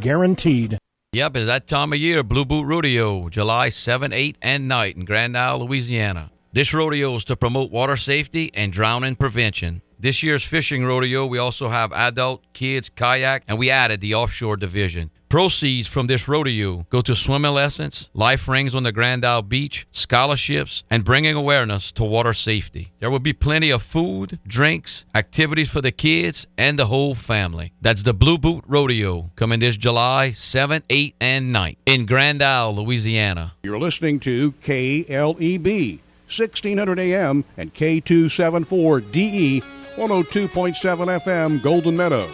guaranteed. 0.00 0.78
Yep, 1.12 1.36
it's 1.36 1.46
that 1.46 1.66
time 1.66 1.92
of 1.92 1.98
year, 1.98 2.22
Blue 2.22 2.44
Boot 2.44 2.66
Rodeo, 2.66 3.28
July 3.28 3.68
7, 3.70 4.12
8, 4.12 4.38
and 4.42 4.68
night 4.68 4.96
in 4.96 5.04
Grand 5.04 5.36
Isle, 5.36 5.66
Louisiana. 5.66 6.30
This 6.52 6.72
rodeo 6.72 7.16
is 7.16 7.24
to 7.24 7.36
promote 7.36 7.70
water 7.70 7.96
safety 7.96 8.50
and 8.54 8.72
drowning 8.72 9.16
prevention. 9.16 9.82
This 9.98 10.22
year's 10.22 10.44
fishing 10.44 10.84
rodeo, 10.84 11.26
we 11.26 11.38
also 11.38 11.68
have 11.68 11.92
adult, 11.92 12.44
kids, 12.52 12.88
kayak, 12.88 13.44
and 13.46 13.58
we 13.58 13.70
added 13.70 14.00
the 14.00 14.14
offshore 14.14 14.56
division. 14.56 15.10
Proceeds 15.30 15.86
from 15.86 16.08
this 16.08 16.26
rodeo 16.26 16.84
go 16.90 17.00
to 17.02 17.14
swimming 17.14 17.52
lessons, 17.52 18.08
life 18.14 18.48
rings 18.48 18.74
on 18.74 18.82
the 18.82 18.90
Grand 18.90 19.24
Isle 19.24 19.42
Beach, 19.42 19.86
scholarships, 19.92 20.82
and 20.90 21.04
bringing 21.04 21.36
awareness 21.36 21.92
to 21.92 22.02
water 22.02 22.34
safety. 22.34 22.90
There 22.98 23.12
will 23.12 23.20
be 23.20 23.32
plenty 23.32 23.70
of 23.70 23.80
food, 23.80 24.40
drinks, 24.44 25.04
activities 25.14 25.70
for 25.70 25.80
the 25.80 25.92
kids 25.92 26.48
and 26.58 26.76
the 26.76 26.86
whole 26.86 27.14
family. 27.14 27.72
That's 27.80 28.02
the 28.02 28.12
Blue 28.12 28.38
Boot 28.38 28.64
Rodeo 28.66 29.30
coming 29.36 29.60
this 29.60 29.76
July 29.76 30.32
7th, 30.34 30.82
8th, 30.88 31.14
and 31.20 31.54
9th 31.54 31.76
in 31.86 32.06
Grand 32.06 32.42
Isle, 32.42 32.74
Louisiana. 32.74 33.52
You're 33.62 33.78
listening 33.78 34.18
to 34.20 34.50
KLEB, 34.64 36.00
1600 36.26 36.98
AM 36.98 37.44
and 37.56 37.72
K274DE, 37.72 39.62
102.7 39.94 41.20
FM, 41.22 41.62
Golden 41.62 41.96
Meadow. 41.96 42.28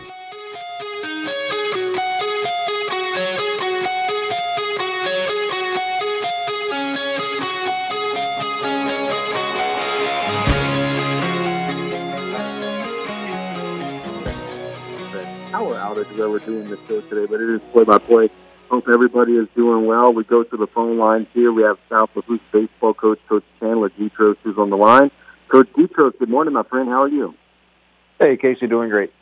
Where 16.16 16.30
we're 16.30 16.38
doing 16.38 16.70
this 16.70 16.80
show 16.88 17.02
today, 17.02 17.26
but 17.30 17.42
it 17.42 17.50
is 17.54 17.61
play 17.73 17.85
by 17.85 17.99
play. 17.99 18.30
Hope 18.70 18.88
everybody 18.88 19.32
is 19.32 19.49
doing 19.54 19.85
well. 19.85 20.14
We 20.14 20.25
go 20.25 20.42
to 20.42 20.56
the 20.56 20.66
phone 20.66 20.96
lines 20.96 21.26
here. 21.35 21.52
We 21.52 21.62
have 21.62 21.76
South 21.90 22.08
Lafourche 22.16 22.40
baseball 22.50 22.94
coach, 22.94 23.18
Coach 23.28 23.44
Chandler 23.61 23.90
Guidroz, 23.90 24.37
who's 24.42 24.56
on 24.56 24.70
the 24.70 24.78
line. 24.78 25.11
Coach 25.52 25.68
Guidroz, 25.76 26.18
good 26.18 26.30
morning, 26.30 26.54
my 26.54 26.62
friend. 26.62 26.88
How 26.88 27.02
are 27.02 27.08
you? 27.08 27.35
Hey, 28.18 28.38
Casey, 28.38 28.66
doing 28.66 28.88
great. 28.88 29.12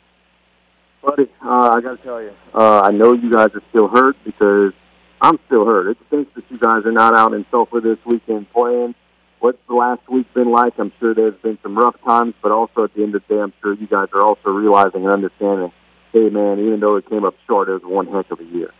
Buddy, 1.03 1.29
uh, 1.43 1.71
I 1.75 1.81
got 1.81 1.97
to 1.97 2.03
tell 2.03 2.21
you, 2.21 2.31
uh, 2.53 2.79
I 2.85 2.91
know 2.91 3.11
you 3.11 3.29
guys 3.29 3.49
are 3.53 3.63
still 3.71 3.89
hurt 3.89 4.15
because 4.23 4.71
I'm 5.19 5.37
still 5.47 5.65
hurt. 5.65 5.87
It 5.87 5.97
stinks 6.07 6.31
that 6.35 6.45
you 6.49 6.57
guys 6.57 6.85
are 6.85 6.93
not 6.93 7.13
out 7.13 7.33
in 7.33 7.45
Sulphur 7.51 7.81
this 7.81 7.97
weekend 8.05 8.49
playing. 8.53 8.95
What's 9.39 9.59
the 9.67 9.75
last 9.75 10.07
week 10.09 10.33
been 10.33 10.49
like? 10.49 10.73
I'm 10.79 10.93
sure 11.01 11.13
there's 11.13 11.39
been 11.43 11.59
some 11.61 11.77
rough 11.77 11.95
times, 12.05 12.35
but 12.41 12.53
also 12.53 12.85
at 12.85 12.93
the 12.93 13.03
end 13.03 13.15
of 13.15 13.23
the 13.27 13.35
day, 13.35 13.41
I'm 13.41 13.53
sure 13.61 13.73
you 13.73 13.85
guys 13.85 14.07
are 14.13 14.21
also 14.21 14.49
realizing 14.49 15.03
and 15.03 15.11
understanding, 15.11 15.73
hey, 16.15 16.29
man, 16.29 16.59
even 16.59 16.79
though 16.79 16.95
it 16.95 17.09
came 17.09 17.25
up 17.25 17.35
short, 17.45 17.67
it 17.67 17.73
was 17.73 17.81
one 17.83 18.07
heck 18.07 18.31
of 18.31 18.39
a 18.39 18.43
year. 18.43 18.71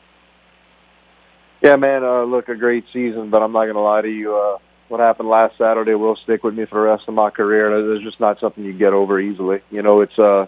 Yeah, 1.61 1.75
man. 1.75 2.03
Uh, 2.03 2.23
look, 2.23 2.47
a 2.47 2.55
great 2.55 2.85
season, 2.93 3.29
but 3.29 3.41
I'm 3.41 3.51
not 3.51 3.63
going 3.65 3.75
to 3.75 3.81
lie 3.81 4.01
to 4.01 4.09
you. 4.09 4.35
Uh, 4.35 4.57
what 4.87 5.01
happened 5.01 5.27
last 5.27 5.57
Saturday 5.57 5.95
will 5.95 6.15
stick 6.23 6.43
with 6.43 6.53
me 6.53 6.65
for 6.65 6.75
the 6.79 6.87
rest 6.87 7.03
of 7.07 7.13
my 7.13 7.29
career. 7.31 7.95
It's 7.95 8.05
just 8.05 8.21
not 8.21 8.39
something 8.39 8.63
you 8.63 8.71
get 8.71 8.93
over 8.93 9.19
easily. 9.19 9.59
You 9.69 9.81
know, 9.81 9.99
it's 10.01 10.17
uh, 10.17 10.45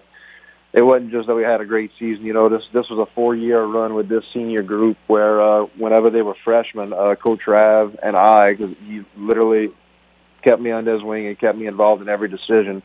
it 0.73 0.81
wasn't 0.81 1.11
just 1.11 1.27
that 1.27 1.35
we 1.35 1.43
had 1.43 1.59
a 1.59 1.65
great 1.65 1.91
season. 1.99 2.23
You 2.23 2.33
know, 2.33 2.47
this 2.47 2.61
this 2.73 2.85
was 2.89 3.05
a 3.05 3.13
four 3.15 3.35
year 3.35 3.63
run 3.65 3.93
with 3.93 4.07
this 4.07 4.23
senior 4.33 4.63
group 4.63 4.97
where 5.07 5.41
uh, 5.41 5.65
whenever 5.77 6.09
they 6.09 6.21
were 6.21 6.35
freshmen, 6.45 6.93
uh, 6.93 7.15
Coach 7.15 7.41
Rav 7.47 7.97
and 8.01 8.15
I, 8.15 8.53
because 8.53 8.75
he 8.85 9.01
literally 9.17 9.69
kept 10.43 10.61
me 10.61 10.71
under 10.71 10.93
his 10.93 11.03
wing 11.03 11.27
and 11.27 11.37
kept 11.37 11.57
me 11.57 11.67
involved 11.67 12.01
in 12.01 12.07
every 12.07 12.29
decision. 12.29 12.81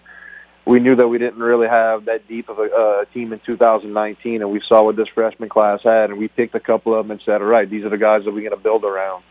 We 0.64 0.78
knew 0.78 0.94
that 0.94 1.08
we 1.08 1.18
didn't 1.18 1.40
really 1.40 1.66
have 1.66 2.04
that 2.04 2.28
deep 2.28 2.48
of 2.48 2.58
a 2.58 2.62
uh, 2.62 3.04
team 3.12 3.32
in 3.32 3.40
2019, 3.44 4.42
and 4.42 4.50
we 4.52 4.62
saw 4.68 4.84
what 4.84 4.96
this 4.96 5.08
freshman 5.12 5.48
class 5.48 5.80
had, 5.82 6.10
and 6.10 6.18
we 6.18 6.28
picked 6.28 6.54
a 6.54 6.60
couple 6.60 6.94
of 6.98 7.04
them 7.04 7.10
and 7.10 7.20
said, 7.24 7.42
"All 7.42 7.48
right, 7.48 7.68
these 7.68 7.84
are 7.84 7.90
the 7.90 7.98
guys 7.98 8.24
that 8.24 8.32
we're 8.32 8.48
going 8.48 8.56
to 8.56 8.62
build 8.62 8.84
around." 8.84 9.24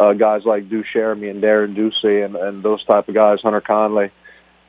Uh, 0.00 0.14
guys 0.14 0.42
like 0.44 0.68
Deuce 0.68 0.86
Sheremy 0.92 1.30
and 1.30 1.42
Darren 1.42 1.76
Ducey 1.76 2.24
and, 2.24 2.34
and 2.34 2.62
those 2.62 2.84
type 2.84 3.08
of 3.08 3.14
guys, 3.14 3.38
Hunter 3.42 3.60
Conley, 3.60 4.10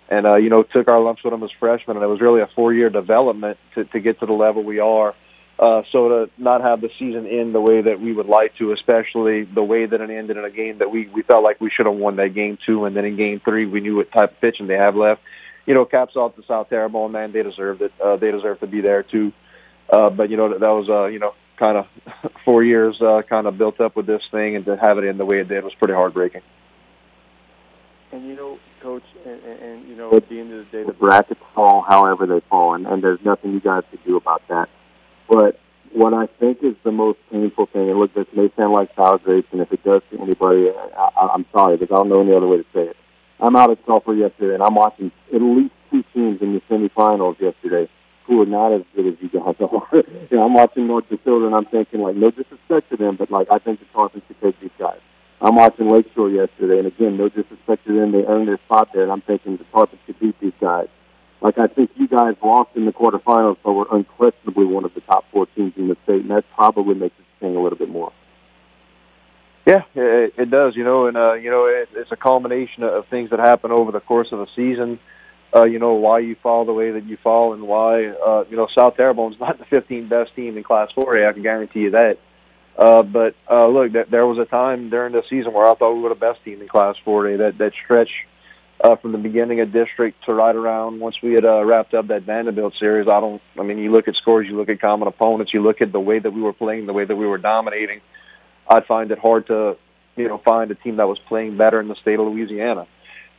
and 0.10 0.28
uh, 0.28 0.38
you 0.38 0.50
know 0.50 0.62
took 0.62 0.88
our 0.88 1.00
lumps 1.00 1.24
with 1.24 1.34
them 1.34 1.44
as 1.44 1.50
freshmen, 1.60 1.98
and 1.98 2.04
it 2.04 2.08
was 2.08 2.22
really 2.22 2.42
a 2.42 2.50
four-year 2.56 2.90
development 2.90 3.58
to, 3.74 3.86
to 3.86 4.00
get 4.00 4.20
to 4.20 4.26
the 4.26 4.34
level 4.34 4.64
we 4.64 4.80
are. 4.80 5.16
Uh, 5.58 5.84
so 5.92 6.10
to 6.10 6.32
not 6.38 6.62
have 6.62 6.82
the 6.82 6.90
season 7.00 7.28
end 7.28 7.54
the 7.54 7.62
way 7.62 7.82
that 7.82 8.00
we 8.00 8.12
would 8.12 8.26
like 8.26 8.56
to, 8.58 8.72
especially 8.72 9.44
the 9.44 9.64
way 9.64 9.86
that 9.86 10.02
it 10.02 10.10
ended 10.10 10.36
in 10.36 10.44
a 10.44 10.50
game 10.52 10.80
that 10.80 10.92
we 10.92 11.08
we 11.08 11.22
felt 11.24 11.44
like 11.44 11.62
we 11.62 11.72
should 11.76 11.86
have 11.86 11.96
won 11.96 12.18
that 12.18 12.34
game 12.34 12.58
two, 12.66 12.86
and 12.86 12.96
then 12.96 13.06
in 13.06 13.16
game 13.16 13.42
three 13.44 13.66
we 13.66 13.80
knew 13.80 13.96
what 13.96 14.12
type 14.12 14.32
of 14.32 14.42
pitching 14.42 14.68
they 14.68 14.76
have 14.76 14.96
left. 14.96 15.22
You 15.66 15.74
know, 15.74 15.86
caps 15.86 16.16
off 16.16 16.36
to 16.36 16.44
South 16.48 16.70
Terrebonne, 16.70 17.12
man, 17.12 17.32
they 17.32 17.44
deserved 17.44 17.82
it. 17.82 17.94
Uh, 18.04 18.18
they 18.18 18.32
deserve 18.32 18.60
to 18.60 18.68
be 18.68 18.82
there 18.82 19.04
too. 19.04 19.32
Uh, 19.92 20.10
but 20.10 20.30
you 20.30 20.38
know 20.38 20.50
that, 20.50 20.60
that 20.60 20.70
was 20.70 20.90
uh, 20.90 21.06
you 21.06 21.20
know 21.20 21.34
kind 21.58 21.78
of 21.78 21.86
four 22.46 22.64
years 22.64 23.00
uh, 23.02 23.22
kind 23.28 23.48
of 23.48 23.58
built 23.58 23.80
up 23.80 23.96
with 23.96 24.06
this 24.06 24.22
thing, 24.32 24.56
and 24.56 24.66
to 24.66 24.78
have 24.78 24.98
it 24.98 25.06
end 25.06 25.20
the 25.20 25.26
way 25.26 25.40
it 25.40 25.48
did 25.48 25.64
was 25.64 25.74
pretty 25.76 25.94
heartbreaking. 25.94 26.42
And 28.12 28.28
you 28.28 28.36
know, 28.36 28.60
Coach, 28.82 29.04
and, 29.26 29.42
and, 29.44 29.62
and 29.62 29.90
you 29.90 29.96
know, 29.96 30.16
at 30.16 30.28
the 30.30 30.40
end 30.40 30.54
of 30.54 30.66
the 30.66 30.78
day, 30.78 30.84
the 30.84 30.94
brackets 30.94 31.40
fall 31.56 31.84
however 31.88 32.26
they 32.26 32.42
fall, 32.50 32.76
and, 32.76 32.86
and 32.86 33.04
there's 33.04 33.20
nothing 33.24 33.54
you 33.54 33.62
guys 33.62 33.84
can 33.90 34.00
do 34.06 34.18
about 34.18 34.42
that. 34.50 34.70
But 35.28 35.60
what 35.94 36.14
I 36.14 36.28
think 36.40 36.60
is 36.64 36.76
the 36.84 36.92
most 36.92 37.20
painful 37.32 37.68
thing, 37.68 37.90
and 37.90 38.00
look, 38.00 38.14
this 38.14 38.28
may 38.36 38.52
sound 38.58 38.74
like 38.74 38.90
sour 38.96 39.18
grapes, 39.20 39.48
and 39.52 39.62
if 39.62 39.72
it 39.72 39.84
does 39.84 40.02
to 40.12 40.20
anybody, 40.20 40.70
I, 40.70 41.10
I, 41.16 41.30
I'm 41.34 41.46
sorry, 41.52 41.78
because 41.78 41.94
I 41.94 41.98
don't 41.98 42.10
know 42.10 42.22
any 42.22 42.34
other 42.34 42.48
way 42.48 42.58
to 42.58 42.66
say 42.74 42.82
it. 42.90 42.98
I'm 43.44 43.58
out 43.58 43.72
at 43.72 43.80
Sulphur 43.86 44.14
yesterday, 44.14 44.54
and 44.54 44.64
I'm 44.64 44.76
watching 44.76 45.12
at 45.36 45.42
least 45.42 45.74
two 45.92 46.02
teams 46.14 46.42
in 46.42 46.54
the 46.54 46.62
semifinals 46.72 47.38
yesterday 47.42 47.90
who 48.26 48.42
are 48.42 48.46
not 48.46 48.72
as 48.72 48.84
good 48.96 49.06
as 49.06 49.16
you 49.20 49.28
guys 49.28 49.56
are. 49.60 50.04
know, 50.32 50.44
I'm 50.46 50.54
watching 50.54 50.88
North 50.88 51.10
DeSoto, 51.10 51.46
and 51.46 51.54
I'm 51.54 51.66
thinking, 51.66 52.00
like, 52.00 52.16
no 52.16 52.32
disrespect 52.32 52.90
to 52.92 52.96
them, 52.96 53.18
but, 53.18 53.30
like, 53.30 53.48
I 53.52 53.60
think 53.60 53.82
the 53.82 53.86
Tarpons 53.94 54.26
should 54.28 54.40
take 54.42 54.58
these 54.62 54.72
guys. 54.80 55.00
I'm 55.42 55.56
watching 55.56 55.92
Lakeshore 55.92 56.30
yesterday, 56.30 56.78
and 56.78 56.88
again, 56.88 57.18
no 57.18 57.28
disrespect 57.28 57.86
to 57.86 57.94
them, 57.94 58.14
they 58.14 58.24
earned 58.24 58.48
their 58.48 58.60
spot 58.64 58.92
there, 58.94 59.04
and 59.04 59.12
I'm 59.12 59.22
thinking 59.22 59.58
the 59.58 59.66
Tarpons 59.66 60.00
could 60.06 60.18
beat 60.22 60.40
these 60.40 60.54
guys. 60.62 60.88
Like, 61.42 61.58
I 61.58 61.68
think 61.68 61.92
you 61.96 62.08
guys 62.08 62.36
lost 62.42 62.70
in 62.76 62.86
the 62.86 62.94
quarterfinals, 62.94 63.58
but 63.62 63.74
were 63.74 63.88
unquestionably 63.92 64.66
one 64.66 64.86
of 64.86 64.94
the 64.94 65.02
top 65.02 65.26
four 65.34 65.48
teams 65.48 65.74
in 65.76 65.90
the 65.90 65.98
state, 66.06 66.22
and 66.22 66.32
that 66.32 66.46
probably 66.56 66.96
makes 66.96 67.16
it 67.20 67.26
sting 67.40 67.58
a 67.58 67.62
little 67.62 67.78
bit 67.78 67.90
more. 67.90 68.14
Yeah, 69.66 69.84
it, 69.96 70.34
it 70.38 70.52
does. 70.52 70.76
You 70.76 70.84
know, 70.84 71.08
and 71.08 71.16
uh, 71.16 71.34
you 71.34 71.50
know, 71.50 71.66
it, 71.68 71.90
it's 71.94 72.12
a 72.12 72.18
culmination 72.18 72.84
of 72.84 73.08
things 73.08 73.30
that 73.30 73.40
happen 73.40 73.72
over 73.72 73.92
the 73.92 74.02
course 74.02 74.28
of 74.32 74.40
a 74.42 74.48
season. 74.56 75.00
Uh, 75.56 75.66
you 75.66 75.80
know 75.80 75.94
why 75.94 76.20
you 76.20 76.36
fall 76.42 76.66
the 76.66 76.74
way 76.74 76.92
that 76.92 77.06
you 77.06 77.18
fall, 77.24 77.54
and 77.54 77.64
why 77.64 78.08
uh, 78.08 78.44
you 78.50 78.58
know 78.58 78.68
South 78.76 78.98
Terrebonne's 78.98 79.38
not 79.40 79.60
the 79.60 79.66
15th 79.66 80.10
best 80.10 80.36
team 80.36 80.58
in 80.58 80.64
Class 80.64 80.90
4A. 80.96 81.30
I 81.30 81.34
can 81.34 81.44
guarantee 81.44 81.82
you 81.82 81.92
that. 81.92 82.18
Uh, 82.78 83.04
but 83.04 83.36
uh, 83.50 83.68
look, 83.68 83.94
th- 83.94 84.08
there 84.10 84.26
was 84.26 84.40
a 84.40 84.46
time 84.46 84.90
during 84.90 85.14
the 85.14 85.22
season 85.30 85.54
where 85.54 85.68
I 85.68 85.76
thought 85.76 85.94
we 85.94 86.02
were 86.02 86.10
the 86.10 86.16
best 86.16 86.44
team 86.44 86.60
in 86.62 86.68
Class 86.68 86.96
4A. 87.06 87.38
That 87.38 87.58
that 87.60 87.72
stretch 87.84 88.10
uh, 88.84 88.96
from 88.98 89.12
the 89.14 89.18
beginning 89.18 89.62
of 89.62 89.72
district 89.72 90.26
to 90.26 90.34
right 90.34 90.56
around 90.56 91.00
once 91.00 91.16
we 91.24 91.34
had 91.34 91.46
uh, 91.46 91.64
wrapped 91.64 91.94
up 91.94 92.08
that 92.08 92.24
Vanderbilt 92.24 92.74
series. 92.80 93.08
I 93.08 93.22
don't. 93.22 93.42
I 93.58 93.64
mean, 93.64 93.78
you 93.78 93.92
look 93.92 94.08
at 94.08 94.16
scores, 94.16 94.48
you 94.50 94.58
look 94.58 94.70
at 94.70 94.82
common 94.82 95.08
opponents, 95.08 95.54
you 95.54 95.62
look 95.62 95.82
at 95.82 95.92
the 95.92 96.00
way 96.00 96.20
that 96.20 96.32
we 96.32 96.42
were 96.42 96.54
playing, 96.54 96.88
the 96.88 96.94
way 96.94 97.06
that 97.06 97.16
we 97.16 97.28
were 97.28 97.38
dominating. 97.38 98.02
I'd 98.68 98.86
find 98.86 99.12
it 99.12 99.20
hard 99.20 99.48
to, 99.48 99.78
you 100.16 100.28
know, 100.28 100.40
find 100.44 100.72
a 100.72 100.76
team 100.76 100.98
that 100.98 101.08
was 101.08 101.20
playing 101.28 101.58
better 101.58 101.80
in 101.80 101.88
the 101.88 101.96
state 101.96 102.20
of 102.20 102.28
Louisiana. 102.28 102.88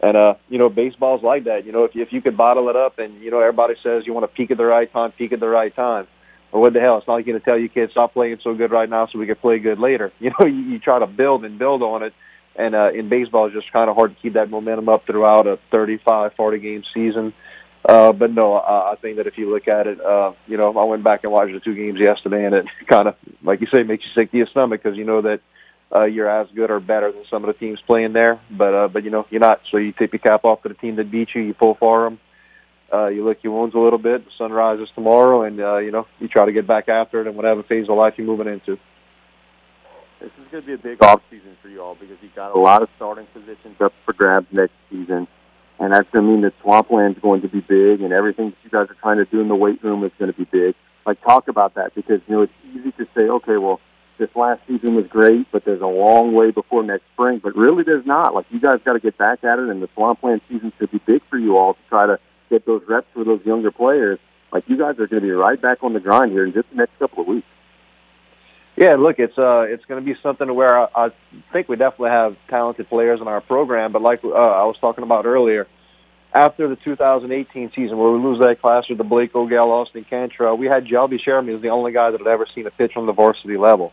And 0.01 0.17
uh, 0.17 0.35
you 0.49 0.59
know, 0.59 0.69
baseball's 0.69 1.23
like 1.23 1.45
that. 1.45 1.65
You 1.65 1.73
know, 1.73 1.85
if 1.85 1.93
if 1.95 2.13
you 2.13 2.21
could 2.21 2.37
bottle 2.37 2.69
it 2.69 2.77
up, 2.77 2.99
and 2.99 3.23
you 3.23 3.31
know, 3.31 3.41
everybody 3.41 3.75
says 3.83 4.03
you 4.07 4.13
want 4.13 4.25
to 4.31 4.37
peak 4.37 4.51
at 4.51 4.59
the 4.59 4.65
right 4.65 4.93
time, 4.93 5.13
peak 5.13 5.33
at 5.33 5.41
the 5.41 5.49
right 5.49 5.75
time. 5.75 6.07
Well, 6.53 6.63
what 6.63 6.73
the 6.73 6.81
hell? 6.81 6.99
It's 6.99 7.07
not 7.09 7.15
like 7.15 7.27
you're 7.27 7.39
to 7.39 7.45
tell 7.45 7.59
you 7.59 7.69
kids 7.69 7.93
stop 7.93 8.13
playing 8.13 8.39
so 8.45 8.55
good 8.55 8.71
right 8.71 8.89
now 8.89 9.07
so 9.07 9.19
we 9.19 9.27
can 9.27 9.37
play 9.37 9.59
good 9.59 9.79
later. 9.79 10.13
You 10.21 10.31
know, 10.39 10.47
you, 10.47 10.61
you 10.73 10.79
try 10.79 10.99
to 10.99 11.07
build 11.07 11.45
and 11.45 11.59
build 11.59 11.83
on 11.83 12.03
it. 12.03 12.13
And 12.57 12.75
uh, 12.75 12.93
in 12.93 13.09
baseball, 13.09 13.47
it's 13.47 13.55
just 13.55 13.73
kind 13.73 13.91
of 13.91 13.97
hard 13.97 14.15
to 14.15 14.23
keep 14.23 14.35
that 14.35 14.49
momentum 14.49 14.89
up 14.89 15.05
throughout 15.07 15.49
a 15.49 15.59
35, 15.73 16.35
40 16.37 16.59
game 16.61 16.85
season. 16.95 17.33
But 17.87 18.33
no, 18.33 18.57
uh, 18.57 18.93
I 18.93 18.97
think 19.01 19.19
that 19.19 19.27
if 19.27 19.37
you 19.37 19.53
look 19.53 19.69
at 19.69 19.87
it, 19.87 20.01
uh, 20.01 20.33
you 20.47 20.57
know, 20.57 20.77
I 20.77 20.85
went 20.85 21.05
back 21.05 21.21
and 21.23 21.33
watched 21.33 21.53
the 21.53 21.61
two 21.61 21.75
games 21.75 22.01
yesterday, 22.01 22.45
and 22.45 22.55
it 22.55 22.67
kind 22.89 23.09
of, 23.09 23.17
like 23.43 23.61
you 23.61 23.67
say, 23.73 23.83
makes 23.83 24.05
you 24.05 24.11
sick 24.21 24.31
to 24.31 24.37
your 24.37 24.47
stomach 24.49 24.83
because 24.83 24.97
you 24.97 25.05
know 25.05 25.23
that 25.23 25.41
uh, 25.95 26.05
you're 26.05 26.29
as 26.29 26.49
good 26.55 26.71
or 26.71 26.81
better 26.81 27.13
than 27.13 27.25
some 27.31 27.45
of 27.45 27.49
the 27.49 27.59
teams 27.59 27.79
playing 27.87 28.13
there. 28.13 28.41
But 28.51 28.75
uh, 28.75 28.89
but 28.89 29.05
you 29.05 29.11
know, 29.11 29.27
you're 29.31 29.41
not. 29.41 29.61
So 29.71 29.77
you 29.77 29.93
tip 29.93 30.13
your 30.13 30.21
cap 30.21 30.45
off 30.45 30.63
to 30.63 30.69
the 30.69 30.75
team 30.75 30.97
that 30.97 31.11
beat 31.11 31.29
you. 31.35 31.43
You 31.43 31.55
pull 31.55 31.77
for 31.79 32.05
them. 32.05 32.19
Uh, 32.93 33.07
you 33.09 33.27
lick 33.27 33.39
your 33.43 33.53
wounds 33.53 33.75
a 33.75 33.79
little 33.79 33.99
bit. 33.99 34.25
The 34.25 34.31
sun 34.39 34.53
rises 34.53 34.89
tomorrow, 34.95 35.43
and 35.43 35.61
uh, 35.61 35.79
you 35.79 35.91
know 35.91 36.07
you 36.21 36.29
try 36.29 36.47
to 36.47 36.53
get 36.53 36.67
back 36.67 36.89
after 36.89 37.21
it 37.21 37.27
in 37.27 37.35
whatever 37.35 37.63
phase 37.63 37.89
of 37.89 37.97
life 37.97 38.15
you're 38.17 38.27
moving 38.27 38.47
into. 38.47 38.79
This 40.21 40.31
is 40.41 40.51
going 40.51 40.63
to 40.63 40.67
be 40.67 40.73
a 40.75 40.79
big 40.79 41.03
off 41.03 41.21
season 41.31 41.57
for 41.61 41.69
you 41.69 41.83
all 41.83 41.95
because 41.95 42.17
you 42.23 42.31
got 42.35 42.55
a 42.55 42.59
lot 42.59 42.83
of 42.83 42.89
starting 42.97 43.27
positions 43.35 43.77
up 43.81 43.93
for 44.05 44.15
grabs 44.15 44.47
next 44.53 44.73
season, 44.91 45.29
and 45.79 45.93
that's 45.93 46.09
going 46.11 46.25
to 46.25 46.31
mean 46.31 46.43
that 46.43 46.55
swampland's 46.63 47.19
going 47.21 47.43
to 47.43 47.49
be 47.49 47.61
big, 47.61 48.01
and 48.01 48.13
everything 48.13 48.51
that 48.51 48.57
you 48.63 48.71
guys 48.71 48.89
are 48.91 48.97
trying 49.01 49.19
to 49.19 49.25
do 49.25 49.41
in 49.41 49.49
the 49.49 49.55
weight 49.55 49.83
room 49.83 50.05
is 50.05 50.13
going 50.19 50.33
to 50.33 50.37
be 50.37 50.45
big. 50.45 50.75
Like 51.07 51.23
talk 51.23 51.49
about 51.49 51.75
that 51.75 51.95
because 51.95 52.21
you 52.27 52.35
know 52.35 52.43
it's 52.43 52.53
easy 52.73 52.93
to 52.93 53.07
say, 53.15 53.23
okay, 53.23 53.57
well 53.57 53.81
this 54.19 54.31
last 54.37 54.61
season 54.69 54.95
was 54.95 55.07
great, 55.09 55.47
but 55.51 55.65
there's 55.65 55.81
a 55.81 55.87
long 55.87 56.35
way 56.35 56.51
before 56.51 56.83
next 56.83 57.05
spring. 57.13 57.41
But 57.43 57.57
really, 57.57 57.83
there's 57.83 58.07
not. 58.07 58.35
Like 58.35 58.47
you 58.51 58.61
guys 58.61 58.81
got 58.85 58.95
to 58.95 59.01
get 59.01 59.19
back 59.19 59.45
at 59.45 59.59
it, 59.59 59.69
and 59.69 59.83
the 59.83 59.89
swampland 59.95 60.41
season 60.49 60.73
should 60.79 60.91
be 60.91 61.01
big 61.05 61.23
for 61.29 61.39
you 61.39 61.57
all 61.57 61.75
to 61.75 61.81
try 61.89 62.07
to 62.07 62.19
get 62.51 62.67
those 62.67 62.83
reps 62.89 63.07
for 63.13 63.25
those 63.25 63.45
younger 63.45 63.71
players. 63.71 64.19
Like 64.53 64.65
you 64.69 64.79
guys 64.79 64.99
are 65.01 65.07
going 65.07 65.23
to 65.23 65.27
be 65.27 65.31
right 65.31 65.61
back 65.61 65.83
on 65.83 65.95
the 65.95 66.01
grind 66.01 66.33
here 66.33 66.45
in 66.45 66.53
just 66.53 66.71
the 66.71 66.77
next 66.77 66.99
couple 66.99 67.23
of 67.23 67.27
weeks. 67.27 67.47
Yeah, 68.77 68.97
look, 68.99 69.19
it's 69.19 69.39
uh, 69.39 69.63
it's 69.69 69.85
going 69.85 70.05
to 70.05 70.05
be 70.05 70.19
something 70.21 70.53
where 70.53 70.77
I, 70.77 70.89
I 70.95 71.09
think 71.53 71.69
we 71.69 71.77
definitely 71.77 72.11
have 72.11 72.37
talented 72.49 72.89
players 72.89 73.21
in 73.21 73.29
our 73.29 73.41
program. 73.41 73.93
But 73.93 74.03
like 74.03 74.25
uh, 74.25 74.31
I 74.31 74.65
was 74.65 74.77
talking 74.81 75.05
about 75.05 75.27
earlier, 75.27 75.69
after 76.35 76.69
the 76.69 76.77
2018 76.77 77.71
season 77.77 77.97
where 77.97 78.11
we 78.11 78.19
lose 78.19 78.41
that 78.41 78.61
class 78.61 78.85
with 78.89 78.99
the 78.99 79.05
Blake 79.05 79.35
O'Gall, 79.35 79.71
Austin 79.71 80.05
Cantrell, 80.09 80.57
we 80.57 80.67
had 80.67 80.87
Jelby 80.87 81.21
Sherman 81.25 81.55
as 81.55 81.63
the 81.63 81.69
only 81.69 81.93
guy 81.93 82.11
that 82.11 82.19
had 82.19 82.27
ever 82.27 82.47
seen 82.53 82.67
a 82.67 82.73
pitch 82.73 82.93
on 82.97 83.07
the 83.07 83.13
varsity 83.13 83.57
level. 83.57 83.93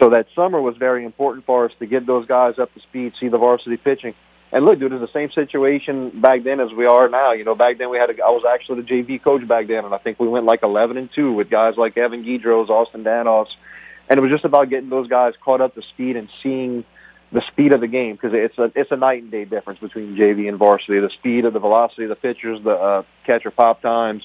So 0.00 0.10
that 0.10 0.26
summer 0.36 0.60
was 0.60 0.76
very 0.76 1.04
important 1.04 1.44
for 1.44 1.64
us 1.64 1.72
to 1.80 1.86
get 1.86 2.06
those 2.06 2.26
guys 2.26 2.54
up 2.60 2.72
to 2.74 2.80
speed, 2.80 3.14
see 3.18 3.28
the 3.28 3.38
varsity 3.38 3.76
pitching. 3.76 4.14
And 4.52 4.64
look, 4.64 4.78
dude, 4.78 4.92
it's 4.92 5.00
the 5.00 5.12
same 5.12 5.30
situation 5.32 6.20
back 6.20 6.44
then 6.44 6.60
as 6.60 6.72
we 6.76 6.86
are 6.86 7.08
now. 7.08 7.32
You 7.32 7.44
know, 7.44 7.56
back 7.56 7.78
then 7.78 7.90
we 7.90 7.98
had 7.98 8.10
a, 8.10 8.14
I 8.22 8.30
was 8.30 8.44
actually 8.48 8.82
the 8.82 8.88
JV 8.88 9.22
coach 9.22 9.46
back 9.46 9.66
then, 9.66 9.84
and 9.84 9.94
I 9.94 9.98
think 9.98 10.20
we 10.20 10.28
went 10.28 10.46
like 10.46 10.60
11 10.62 10.96
and 10.96 11.10
two 11.14 11.32
with 11.32 11.50
guys 11.50 11.74
like 11.76 11.96
Evan 11.96 12.24
Guidros, 12.24 12.68
Austin 12.68 13.04
Danos, 13.04 13.46
and 14.10 14.18
it 14.18 14.20
was 14.20 14.30
just 14.30 14.44
about 14.44 14.68
getting 14.68 14.90
those 14.90 15.08
guys 15.08 15.34
caught 15.42 15.60
up 15.60 15.74
to 15.76 15.82
speed 15.94 16.16
and 16.16 16.28
seeing 16.42 16.84
the 17.32 17.42
speed 17.52 17.72
of 17.72 17.80
the 17.80 17.86
game 17.86 18.16
because 18.16 18.32
it's 18.34 18.58
a 18.58 18.72
it's 18.74 18.90
a 18.90 18.96
night 18.96 19.22
and 19.22 19.30
day 19.30 19.44
difference 19.44 19.78
between 19.78 20.16
JV 20.16 20.48
and 20.48 20.58
varsity. 20.58 20.98
The 20.98 21.10
speed 21.18 21.44
of 21.44 21.52
the 21.52 21.60
velocity 21.60 22.02
of 22.02 22.08
the 22.08 22.16
pitchers, 22.16 22.58
the 22.64 22.72
uh, 22.72 23.02
catcher 23.24 23.52
pop 23.52 23.80
times, 23.80 24.24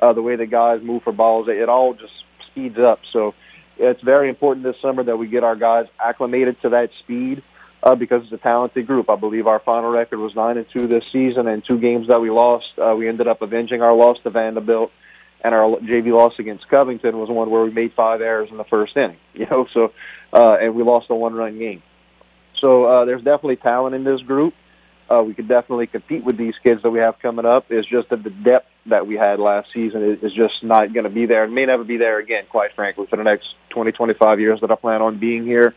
uh, 0.00 0.14
the 0.14 0.22
way 0.22 0.36
the 0.36 0.46
guys 0.46 0.80
move 0.82 1.02
for 1.02 1.12
balls, 1.12 1.48
it, 1.48 1.58
it 1.58 1.68
all 1.68 1.92
just 1.92 2.12
speeds 2.50 2.78
up. 2.78 3.00
So 3.12 3.34
it's 3.76 4.00
very 4.00 4.30
important 4.30 4.64
this 4.64 4.76
summer 4.80 5.04
that 5.04 5.18
we 5.18 5.28
get 5.28 5.44
our 5.44 5.54
guys 5.54 5.84
acclimated 6.02 6.56
to 6.62 6.70
that 6.70 6.88
speed 7.04 7.42
uh, 7.82 7.94
because 7.94 8.22
it's 8.24 8.32
a 8.32 8.38
talented 8.38 8.86
group. 8.86 9.10
I 9.10 9.16
believe 9.16 9.46
our 9.46 9.60
final 9.60 9.90
record 9.90 10.18
was 10.18 10.34
nine 10.34 10.56
and 10.56 10.66
two 10.72 10.88
this 10.88 11.04
season, 11.12 11.46
and 11.46 11.62
two 11.62 11.78
games 11.78 12.08
that 12.08 12.20
we 12.20 12.30
lost, 12.30 12.66
uh, 12.78 12.94
we 12.96 13.06
ended 13.06 13.28
up 13.28 13.42
avenging 13.42 13.82
our 13.82 13.94
loss 13.94 14.16
to 14.22 14.30
Vanderbilt, 14.30 14.90
and 15.42 15.54
our 15.54 15.76
JV 15.78 16.16
loss 16.16 16.34
against 16.38 16.68
Covington 16.68 17.18
was 17.18 17.28
one 17.28 17.50
where 17.50 17.62
we 17.62 17.70
made 17.70 17.92
five 17.94 18.20
errors 18.20 18.48
in 18.50 18.56
the 18.56 18.64
first 18.64 18.96
inning. 18.96 19.18
You 19.34 19.46
know, 19.50 19.66
so 19.74 19.92
uh, 20.32 20.56
and 20.60 20.74
we 20.74 20.82
lost 20.82 21.06
a 21.10 21.14
one-run 21.14 21.58
game. 21.58 21.82
So 22.60 22.84
uh, 22.84 23.04
there's 23.04 23.22
definitely 23.22 23.56
talent 23.56 23.94
in 23.94 24.02
this 24.02 24.20
group. 24.22 24.54
Uh, 25.08 25.22
we 25.22 25.34
could 25.34 25.46
definitely 25.46 25.86
compete 25.86 26.24
with 26.24 26.36
these 26.36 26.54
kids 26.64 26.82
that 26.82 26.90
we 26.90 26.98
have 26.98 27.14
coming 27.20 27.44
up. 27.44 27.66
It's 27.70 27.88
just 27.88 28.08
that 28.10 28.24
the 28.24 28.30
depth 28.30 28.66
that 28.86 29.06
we 29.06 29.14
had 29.14 29.38
last 29.38 29.68
season 29.72 30.02
is, 30.02 30.22
is 30.22 30.32
just 30.34 30.64
not 30.64 30.92
going 30.92 31.04
to 31.04 31.10
be 31.10 31.26
there. 31.26 31.44
It 31.44 31.50
may 31.50 31.66
never 31.66 31.84
be 31.84 31.96
there 31.96 32.18
again, 32.18 32.44
quite 32.50 32.70
frankly, 32.74 33.06
for 33.08 33.16
the 33.16 33.22
next 33.22 33.46
20, 33.70 33.92
25 33.92 34.40
years 34.40 34.60
that 34.62 34.70
I 34.70 34.74
plan 34.74 35.02
on 35.02 35.20
being 35.20 35.44
here. 35.44 35.74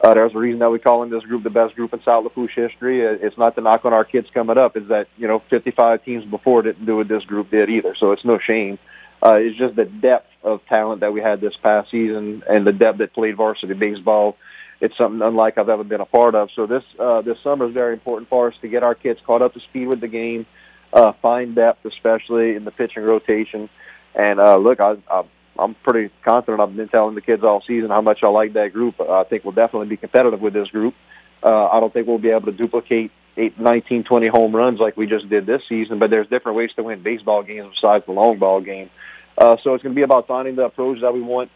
Uh, 0.00 0.14
there's 0.14 0.34
a 0.34 0.38
reason 0.38 0.58
that 0.58 0.70
we 0.70 0.78
call 0.78 1.02
in 1.02 1.10
this 1.10 1.22
group 1.22 1.42
the 1.42 1.50
best 1.50 1.74
group 1.74 1.92
in 1.94 2.02
South 2.02 2.24
Lafourche 2.24 2.54
history. 2.54 3.00
It's 3.00 3.38
not 3.38 3.54
to 3.54 3.60
knock 3.62 3.84
on 3.84 3.92
our 3.92 4.04
kids 4.04 4.28
coming 4.32 4.58
up. 4.58 4.76
It's 4.76 4.88
that 4.88 5.08
you 5.16 5.26
know 5.26 5.42
55 5.50 6.04
teams 6.04 6.24
before 6.24 6.62
didn't 6.62 6.84
do 6.84 6.96
what 6.96 7.08
this 7.08 7.24
group 7.24 7.50
did 7.50 7.70
either. 7.70 7.94
So 7.98 8.12
it's 8.12 8.24
no 8.24 8.38
shame. 8.38 8.78
Uh, 9.22 9.36
it's 9.36 9.58
just 9.58 9.74
the 9.74 9.86
depth 9.86 10.28
of 10.42 10.60
talent 10.68 11.00
that 11.00 11.12
we 11.12 11.20
had 11.22 11.40
this 11.40 11.54
past 11.62 11.90
season 11.90 12.42
and 12.48 12.66
the 12.66 12.72
depth 12.72 12.98
that 12.98 13.14
played 13.14 13.36
varsity 13.36 13.72
baseball 13.72 14.36
it's 14.80 14.96
something 14.96 15.22
unlike 15.22 15.58
I've 15.58 15.68
ever 15.68 15.84
been 15.84 16.00
a 16.00 16.06
part 16.06 16.34
of. 16.34 16.50
So 16.54 16.66
this 16.66 16.82
uh, 16.98 17.22
this 17.22 17.38
summer 17.42 17.66
is 17.68 17.74
very 17.74 17.94
important 17.94 18.28
for 18.28 18.48
us 18.48 18.54
to 18.60 18.68
get 18.68 18.82
our 18.82 18.94
kids 18.94 19.20
caught 19.24 19.42
up 19.42 19.54
to 19.54 19.60
speed 19.60 19.88
with 19.88 20.00
the 20.00 20.08
game, 20.08 20.46
uh, 20.92 21.12
find 21.22 21.54
depth, 21.54 21.84
especially 21.84 22.54
in 22.54 22.64
the 22.64 22.70
pitching 22.70 23.02
rotation. 23.02 23.68
And 24.14 24.40
uh, 24.40 24.56
look, 24.56 24.80
I, 24.80 24.96
I, 25.10 25.22
I'm 25.58 25.74
pretty 25.74 26.12
confident. 26.24 26.60
I've 26.60 26.74
been 26.74 26.88
telling 26.88 27.14
the 27.14 27.20
kids 27.20 27.42
all 27.42 27.62
season 27.66 27.90
how 27.90 28.00
much 28.00 28.20
I 28.22 28.28
like 28.28 28.54
that 28.54 28.72
group. 28.72 29.00
I 29.00 29.24
think 29.24 29.44
we'll 29.44 29.52
definitely 29.52 29.88
be 29.88 29.96
competitive 29.96 30.40
with 30.40 30.54
this 30.54 30.68
group. 30.68 30.94
Uh, 31.42 31.66
I 31.66 31.80
don't 31.80 31.92
think 31.92 32.06
we'll 32.06 32.18
be 32.18 32.30
able 32.30 32.46
to 32.46 32.52
duplicate 32.52 33.10
eight, 33.36 33.58
19, 33.58 34.04
20 34.04 34.28
home 34.28 34.54
runs 34.54 34.80
like 34.80 34.96
we 34.96 35.06
just 35.06 35.28
did 35.28 35.46
this 35.46 35.62
season, 35.68 35.98
but 35.98 36.10
there's 36.10 36.28
different 36.28 36.56
ways 36.56 36.70
to 36.76 36.82
win 36.82 37.02
baseball 37.02 37.42
games 37.42 37.74
besides 37.80 38.04
the 38.06 38.12
long 38.12 38.38
ball 38.38 38.60
game. 38.60 38.90
Uh, 39.38 39.56
so 39.62 39.74
it's 39.74 39.82
going 39.82 39.94
to 39.94 39.98
be 39.98 40.02
about 40.02 40.26
finding 40.26 40.56
the 40.56 40.64
approach 40.64 41.00
that 41.02 41.12
we 41.12 41.20
want 41.20 41.50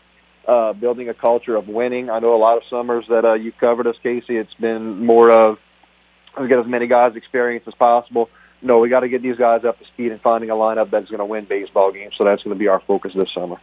uh, 0.46 0.72
building 0.72 1.08
a 1.08 1.14
culture 1.14 1.56
of 1.56 1.68
winning. 1.68 2.10
I 2.10 2.18
know 2.18 2.34
a 2.34 2.38
lot 2.38 2.56
of 2.56 2.62
summers 2.68 3.04
that 3.08 3.24
uh, 3.24 3.34
you've 3.34 3.56
covered 3.58 3.86
us, 3.86 3.96
Casey. 4.02 4.36
It's 4.36 4.52
been 4.54 5.04
more 5.04 5.30
of 5.30 5.58
we 6.38 6.48
get 6.48 6.58
as 6.58 6.66
many 6.66 6.86
guys 6.86 7.16
experience 7.16 7.64
as 7.66 7.74
possible. 7.74 8.28
No, 8.62 8.78
we 8.78 8.88
got 8.88 9.00
to 9.00 9.08
get 9.08 9.22
these 9.22 9.36
guys 9.36 9.64
up 9.64 9.78
to 9.78 9.84
speed 9.86 10.12
and 10.12 10.20
finding 10.20 10.50
a 10.50 10.54
lineup 10.54 10.90
that's 10.90 11.08
going 11.08 11.18
to 11.18 11.24
win 11.24 11.46
baseball 11.48 11.92
games. 11.92 12.14
So 12.18 12.24
that's 12.24 12.42
going 12.42 12.54
to 12.54 12.58
be 12.58 12.68
our 12.68 12.82
focus 12.86 13.12
this 13.16 13.28
summer. 13.34 13.56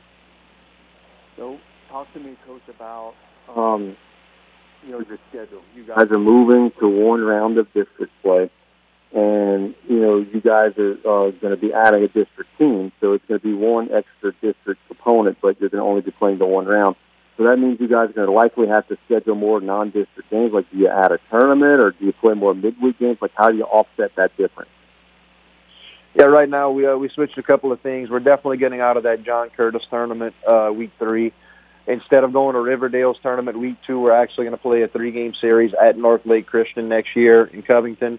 So, 1.38 1.58
talk 1.90 2.12
to 2.14 2.20
me, 2.20 2.36
coach, 2.46 2.62
about 2.68 3.14
um, 3.56 3.96
you 4.84 4.92
know 4.92 5.00
your 5.00 5.20
schedule. 5.30 5.62
You 5.76 5.86
guys 5.86 6.08
are 6.12 6.20
moving 6.20 6.72
to 6.80 6.88
one 6.88 7.22
round 7.22 7.58
of 7.58 7.68
district 7.74 8.12
play 8.22 8.50
and 9.14 9.74
you 9.88 10.00
know 10.00 10.18
you 10.18 10.42
guys 10.42 10.78
are 10.78 10.94
uh, 11.08 11.32
going 11.32 11.56
to 11.56 11.58
be 11.58 11.74
adding 11.74 12.04
a 12.04 12.08
district 12.08 12.50
team, 12.58 12.92
so 13.00 13.14
it's 13.14 13.26
going 13.28 13.40
to 13.40 13.46
be 13.46 13.54
one 13.54 13.90
extra 13.92 14.34
district 14.42 14.82
opponent, 14.90 15.38
but 15.42 15.60
you're 15.60 15.70
going 15.70 15.82
to 15.82 15.88
only 15.88 16.02
be 16.02 16.12
playing 16.12 16.40
the 16.40 16.46
one 16.46 16.66
round. 16.66 16.96
So 17.38 17.44
that 17.44 17.58
means 17.58 17.80
you 17.80 17.88
guys 17.88 18.10
are 18.10 18.14
going 18.14 18.28
to 18.28 18.34
likely 18.34 18.68
have 18.68 18.88
to 18.88 18.98
schedule 19.06 19.36
more 19.36 19.62
non-district 19.62 20.30
games. 20.32 20.52
Like, 20.54 20.70
do 20.72 20.78
you 20.78 20.88
add 20.88 21.12
a 21.12 21.20
tournament, 21.30 21.80
or 21.80 21.92
do 21.92 22.06
you 22.06 22.14
play 22.14 22.34
more 22.34 22.54
midweek 22.54 23.00
games? 23.00 23.20
Like, 23.22 23.32
how 23.36 23.50
do 23.50 23.58
you 23.58 23.64
offset 23.64 24.12
that 24.16 24.36
difference? 24.38 24.72
Yeah, 26.18 26.26
right 26.26 26.50
now 26.50 26.72
we 26.72 26.88
uh, 26.88 26.98
we 26.98 27.10
switched 27.10 27.38
a 27.38 27.44
couple 27.44 27.72
of 27.72 27.80
things. 27.82 28.10
We're 28.10 28.18
definitely 28.18 28.58
getting 28.58 28.82
out 28.82 28.98
of 28.98 29.04
that 29.04 29.24
John 29.24 29.52
Curtis 29.56 29.84
tournament 29.88 30.34
uh, 30.48 30.72
week 30.76 30.90
three. 30.98 31.32
Instead 31.86 32.24
of 32.24 32.34
going 32.34 32.56
to 32.56 32.60
Riverdale's 32.60 33.18
tournament 33.22 33.60
week 33.60 33.76
two, 33.86 34.00
we're 34.00 34.20
actually 34.20 34.46
going 34.46 34.58
to 34.58 34.62
play 34.62 34.82
a 34.82 34.88
three-game 34.88 35.34
series 35.40 35.74
at 35.80 35.96
Northlake 35.96 36.48
Christian 36.48 36.90
next 36.90 37.16
year 37.16 37.46
in 37.46 37.62
Covington. 37.62 38.18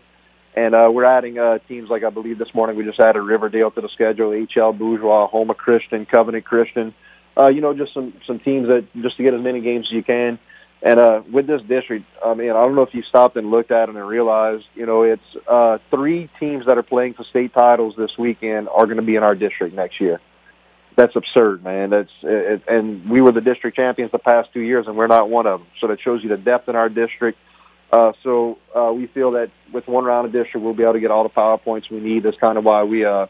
And 0.54 0.76
uh, 0.76 0.88
we're 0.92 1.04
adding 1.06 1.40
uh, 1.40 1.58
teams 1.66 1.90
like 1.90 2.04
I 2.04 2.10
believe 2.10 2.38
this 2.38 2.54
morning 2.54 2.76
we 2.76 2.84
just 2.84 3.00
added 3.00 3.20
Riverdale 3.20 3.72
to 3.72 3.80
the 3.80 3.88
schedule, 3.88 4.30
HL 4.30 4.78
Bourgeois, 4.78 5.26
Houma 5.26 5.54
Christian, 5.54 6.06
Covenant 6.06 6.44
Christian. 6.44 6.94
Uh, 7.36 7.48
you 7.48 7.60
know, 7.60 7.74
just 7.74 7.94
some 7.94 8.14
some 8.28 8.38
teams 8.38 8.68
that 8.68 8.86
just 9.02 9.16
to 9.16 9.24
get 9.24 9.34
as 9.34 9.42
many 9.42 9.60
games 9.60 9.86
as 9.90 9.96
you 9.96 10.04
can. 10.04 10.38
And 10.80 11.00
uh, 11.00 11.22
with 11.32 11.46
this 11.48 11.60
district, 11.62 12.06
I 12.24 12.34
mean, 12.34 12.50
I 12.50 12.54
don't 12.54 12.76
know 12.76 12.82
if 12.82 12.94
you 12.94 13.02
stopped 13.02 13.36
and 13.36 13.50
looked 13.50 13.72
at 13.72 13.88
it 13.88 13.96
and 13.96 14.06
realized, 14.06 14.64
you 14.74 14.86
know, 14.86 15.02
it's 15.02 15.22
uh, 15.48 15.78
three 15.90 16.30
teams 16.38 16.66
that 16.66 16.78
are 16.78 16.84
playing 16.84 17.14
for 17.14 17.24
state 17.24 17.52
titles 17.52 17.94
this 17.98 18.12
weekend 18.16 18.68
are 18.68 18.84
going 18.86 18.96
to 18.96 19.02
be 19.02 19.16
in 19.16 19.24
our 19.24 19.34
district 19.34 19.74
next 19.74 20.00
year. 20.00 20.20
That's 20.96 21.14
absurd, 21.16 21.64
man. 21.64 21.90
That's 21.90 22.10
it, 22.22 22.62
and 22.68 23.08
we 23.08 23.20
were 23.20 23.32
the 23.32 23.40
district 23.40 23.76
champions 23.76 24.12
the 24.12 24.18
past 24.18 24.48
two 24.52 24.60
years, 24.60 24.86
and 24.86 24.96
we're 24.96 25.06
not 25.08 25.28
one 25.30 25.46
of 25.46 25.60
them. 25.60 25.68
So 25.80 25.88
that 25.88 26.00
shows 26.00 26.22
you 26.22 26.28
the 26.28 26.36
depth 26.36 26.68
in 26.68 26.76
our 26.76 26.88
district 26.88 27.38
uh, 27.90 28.12
so 28.22 28.58
uh, 28.76 28.92
we 28.92 29.06
feel 29.06 29.32
that 29.32 29.50
with 29.72 29.88
one 29.88 30.04
round 30.04 30.26
of 30.26 30.32
district, 30.32 30.62
we'll 30.64 30.74
be 30.74 30.82
able 30.82 30.94
to 30.94 31.00
get 31.00 31.10
all 31.10 31.22
the 31.22 31.30
power 31.30 31.56
points 31.56 31.88
we 31.90 32.00
need. 32.00 32.22
That's 32.22 32.36
kind 32.36 32.58
of 32.58 32.64
why 32.64 32.82
we 32.82 33.04
uh, 33.04 33.26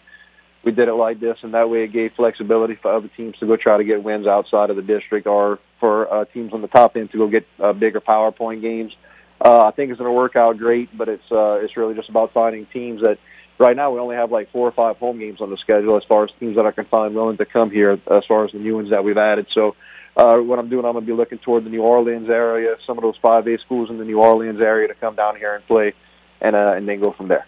we 0.64 0.72
did 0.72 0.88
it 0.88 0.94
like 0.94 1.20
this, 1.20 1.36
and 1.42 1.54
that 1.54 1.70
way 1.70 1.84
it 1.84 1.92
gave 1.92 2.12
flexibility 2.16 2.74
for 2.80 2.94
other 2.94 3.08
teams 3.16 3.36
to 3.38 3.46
go 3.46 3.56
try 3.56 3.78
to 3.78 3.84
get 3.84 4.02
wins 4.02 4.26
outside 4.26 4.70
of 4.70 4.76
the 4.76 4.82
district, 4.82 5.26
or 5.26 5.58
for 5.80 6.12
uh, 6.12 6.24
teams 6.26 6.52
on 6.52 6.62
the 6.62 6.68
top 6.68 6.96
end 6.96 7.10
to 7.12 7.18
go 7.18 7.28
get 7.28 7.46
uh, 7.62 7.72
bigger 7.72 8.00
PowerPoint 8.00 8.60
games. 8.60 8.92
Uh, 9.40 9.66
I 9.66 9.70
think 9.70 9.90
it's 9.90 9.98
going 9.98 10.10
to 10.10 10.16
work 10.16 10.34
out 10.34 10.58
great, 10.58 10.96
but 10.96 11.08
it's 11.08 11.30
uh, 11.30 11.60
it's 11.62 11.76
really 11.76 11.94
just 11.94 12.08
about 12.08 12.32
finding 12.32 12.66
teams 12.72 13.02
that. 13.02 13.18
Right 13.60 13.74
now, 13.74 13.90
we 13.90 13.98
only 13.98 14.14
have 14.14 14.30
like 14.30 14.52
four 14.52 14.68
or 14.68 14.70
five 14.70 14.98
home 14.98 15.18
games 15.18 15.40
on 15.40 15.50
the 15.50 15.56
schedule 15.56 15.96
as 15.96 16.04
far 16.08 16.22
as 16.22 16.30
teams 16.38 16.54
that 16.54 16.64
I 16.64 16.70
can 16.70 16.84
find 16.84 17.12
willing 17.12 17.38
to 17.38 17.44
come 17.44 17.72
here, 17.72 17.98
as 18.08 18.22
far 18.28 18.44
as 18.44 18.52
the 18.52 18.58
new 18.60 18.76
ones 18.76 18.90
that 18.90 19.02
we've 19.02 19.18
added. 19.18 19.48
So 19.52 19.74
uh, 20.18 20.36
what 20.38 20.58
I'm 20.58 20.68
doing, 20.68 20.84
I'm 20.84 20.92
going 20.92 21.04
to 21.04 21.10
be 21.10 21.16
looking 21.16 21.38
toward 21.38 21.64
the 21.64 21.70
New 21.70 21.82
Orleans 21.82 22.28
area, 22.28 22.76
some 22.86 22.98
of 22.98 23.02
those 23.02 23.18
5A 23.18 23.60
schools 23.60 23.88
in 23.90 23.98
the 23.98 24.04
New 24.04 24.20
Orleans 24.20 24.60
area 24.60 24.88
to 24.88 24.94
come 24.94 25.16
down 25.16 25.36
here 25.36 25.56
and 25.56 25.66
play, 25.66 25.92
and 26.40 26.54
uh, 26.54 26.74
and 26.76 26.88
then 26.88 27.00
go 27.00 27.12
from 27.12 27.26
there. 27.28 27.46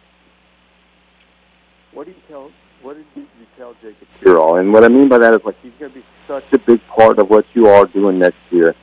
What 1.92 2.06
do 2.06 2.12
you 2.12 2.18
tell? 2.28 2.50
What 2.82 2.96
did 2.96 3.06
you, 3.14 3.22
you 3.22 3.46
tell 3.56 3.74
Jacob 3.82 4.08
Kirall? 4.22 4.56
And 4.60 4.72
what 4.72 4.84
I 4.84 4.88
mean 4.88 5.08
by 5.08 5.18
that 5.18 5.34
is 5.34 5.40
like 5.44 5.56
he's 5.62 5.72
going 5.78 5.92
to 5.92 5.98
be 5.98 6.04
such 6.26 6.44
a 6.52 6.58
big 6.58 6.80
part 6.86 7.18
of 7.18 7.28
what 7.28 7.44
you 7.54 7.68
are 7.68 7.86
doing 7.86 8.18
next 8.18 8.38
year. 8.50 8.74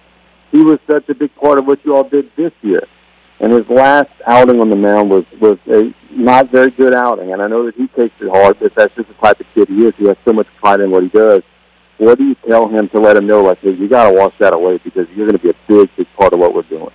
He 0.51 0.59
was 0.59 0.79
such 0.89 1.09
a 1.09 1.15
big 1.15 1.33
part 1.35 1.57
of 1.57 1.65
what 1.65 1.83
you 1.83 1.95
all 1.95 2.07
did 2.07 2.31
this 2.35 2.51
year. 2.61 2.81
And 3.39 3.53
his 3.53 3.67
last 3.69 4.09
outing 4.25 4.59
on 4.59 4.69
the 4.69 4.75
mound 4.75 5.09
was 5.09 5.23
was 5.39 5.59
a 5.67 5.93
not 6.11 6.51
very 6.51 6.71
good 6.71 6.95
outing. 6.95 7.33
And 7.33 7.41
I 7.41 7.47
know 7.47 7.65
that 7.65 7.75
he 7.75 7.87
takes 7.87 8.15
it 8.19 8.29
hard, 8.29 8.57
but 8.59 8.73
that's 8.75 8.93
just 8.95 9.07
the 9.09 9.13
type 9.15 9.39
of 9.39 9.45
kid 9.53 9.67
he 9.69 9.85
is. 9.85 9.93
He 9.97 10.07
has 10.07 10.17
so 10.25 10.33
much 10.33 10.47
pride 10.59 10.79
in 10.79 10.89
what 10.89 11.03
he 11.03 11.09
does 11.09 11.43
what 11.97 12.17
do 12.17 12.25
you 12.25 12.35
tell 12.47 12.67
him 12.67 12.89
to 12.89 12.99
let 12.99 13.17
him 13.17 13.27
know, 13.27 13.41
like, 13.43 13.59
hey, 13.59 13.73
you 13.73 13.89
got 13.89 14.09
to 14.09 14.15
wash 14.15 14.33
that 14.39 14.53
away 14.53 14.79
because 14.83 15.07
you're 15.15 15.27
going 15.27 15.37
to 15.37 15.43
be 15.43 15.49
a 15.49 15.55
big, 15.67 15.89
big 15.97 16.07
part 16.17 16.33
of 16.33 16.39
what 16.39 16.53
we're 16.53 16.61
doing? 16.63 16.91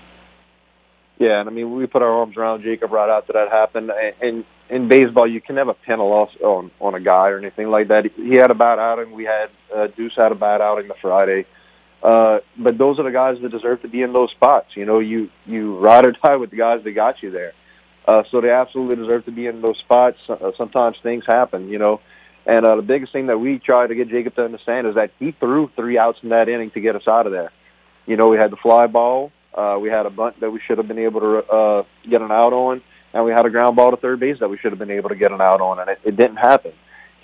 Yeah, 1.22 1.38
and 1.38 1.48
I 1.48 1.52
mean, 1.52 1.72
we 1.76 1.86
put 1.86 2.02
our 2.02 2.10
arms 2.10 2.36
around 2.36 2.64
Jacob 2.64 2.90
right 2.90 3.08
after 3.08 3.34
that 3.34 3.48
happened. 3.48 3.92
And 4.20 4.44
in 4.68 4.88
baseball, 4.88 5.30
you 5.30 5.40
can 5.40 5.54
never 5.54 5.72
pin 5.72 6.00
a 6.00 6.04
loss 6.04 6.30
on 6.42 6.72
on 6.80 6.96
a 6.96 7.00
guy 7.00 7.28
or 7.28 7.38
anything 7.38 7.68
like 7.68 7.88
that. 7.88 8.10
He 8.16 8.34
had 8.40 8.50
a 8.50 8.56
bad 8.56 8.80
outing. 8.80 9.12
We 9.12 9.22
had 9.22 9.46
uh, 9.72 9.86
Deuce 9.96 10.14
had 10.16 10.32
a 10.32 10.34
bad 10.34 10.60
outing 10.60 10.88
the 10.88 10.96
Friday. 11.00 11.46
Uh, 12.02 12.38
but 12.58 12.76
those 12.76 12.98
are 12.98 13.04
the 13.04 13.12
guys 13.12 13.36
that 13.40 13.52
deserve 13.52 13.82
to 13.82 13.88
be 13.88 14.02
in 14.02 14.12
those 14.12 14.32
spots. 14.32 14.70
You 14.74 14.84
know, 14.84 14.98
you 14.98 15.30
you 15.46 15.78
ride 15.78 16.06
or 16.06 16.10
die 16.10 16.34
with 16.34 16.50
the 16.50 16.56
guys 16.56 16.82
that 16.82 16.90
got 16.90 17.22
you 17.22 17.30
there. 17.30 17.52
Uh, 18.04 18.24
so 18.32 18.40
they 18.40 18.50
absolutely 18.50 18.96
deserve 18.96 19.24
to 19.26 19.30
be 19.30 19.46
in 19.46 19.62
those 19.62 19.78
spots. 19.78 20.18
Uh, 20.28 20.50
sometimes 20.58 20.96
things 21.04 21.22
happen. 21.24 21.68
You 21.68 21.78
know, 21.78 22.00
and 22.46 22.66
uh, 22.66 22.74
the 22.74 22.82
biggest 22.82 23.12
thing 23.12 23.28
that 23.28 23.38
we 23.38 23.60
try 23.60 23.86
to 23.86 23.94
get 23.94 24.08
Jacob 24.08 24.34
to 24.34 24.44
understand 24.44 24.88
is 24.88 24.96
that 24.96 25.12
he 25.20 25.30
threw 25.38 25.70
three 25.76 25.98
outs 25.98 26.18
in 26.24 26.30
that 26.30 26.48
inning 26.48 26.72
to 26.72 26.80
get 26.80 26.96
us 26.96 27.06
out 27.06 27.26
of 27.26 27.32
there. 27.32 27.52
You 28.06 28.16
know, 28.16 28.26
we 28.26 28.38
had 28.38 28.50
the 28.50 28.56
fly 28.56 28.88
ball, 28.88 29.30
uh, 29.54 29.78
we 29.80 29.88
had 29.88 30.06
a 30.06 30.10
bunt 30.10 30.40
that 30.40 30.50
we 30.50 30.60
should 30.66 30.78
have 30.78 30.88
been 30.88 30.98
able 30.98 31.20
to 31.20 31.38
uh, 31.38 31.82
get 32.08 32.22
an 32.22 32.32
out 32.32 32.52
on, 32.52 32.82
and 33.12 33.24
we 33.24 33.32
had 33.32 33.46
a 33.46 33.50
ground 33.50 33.76
ball 33.76 33.90
to 33.90 33.96
third 33.96 34.20
base 34.20 34.38
that 34.40 34.48
we 34.48 34.58
should 34.58 34.72
have 34.72 34.78
been 34.78 34.90
able 34.90 35.08
to 35.08 35.16
get 35.16 35.32
an 35.32 35.40
out 35.40 35.60
on, 35.60 35.78
and 35.78 35.90
it, 35.90 35.98
it 36.04 36.16
didn't 36.16 36.36
happen. 36.36 36.72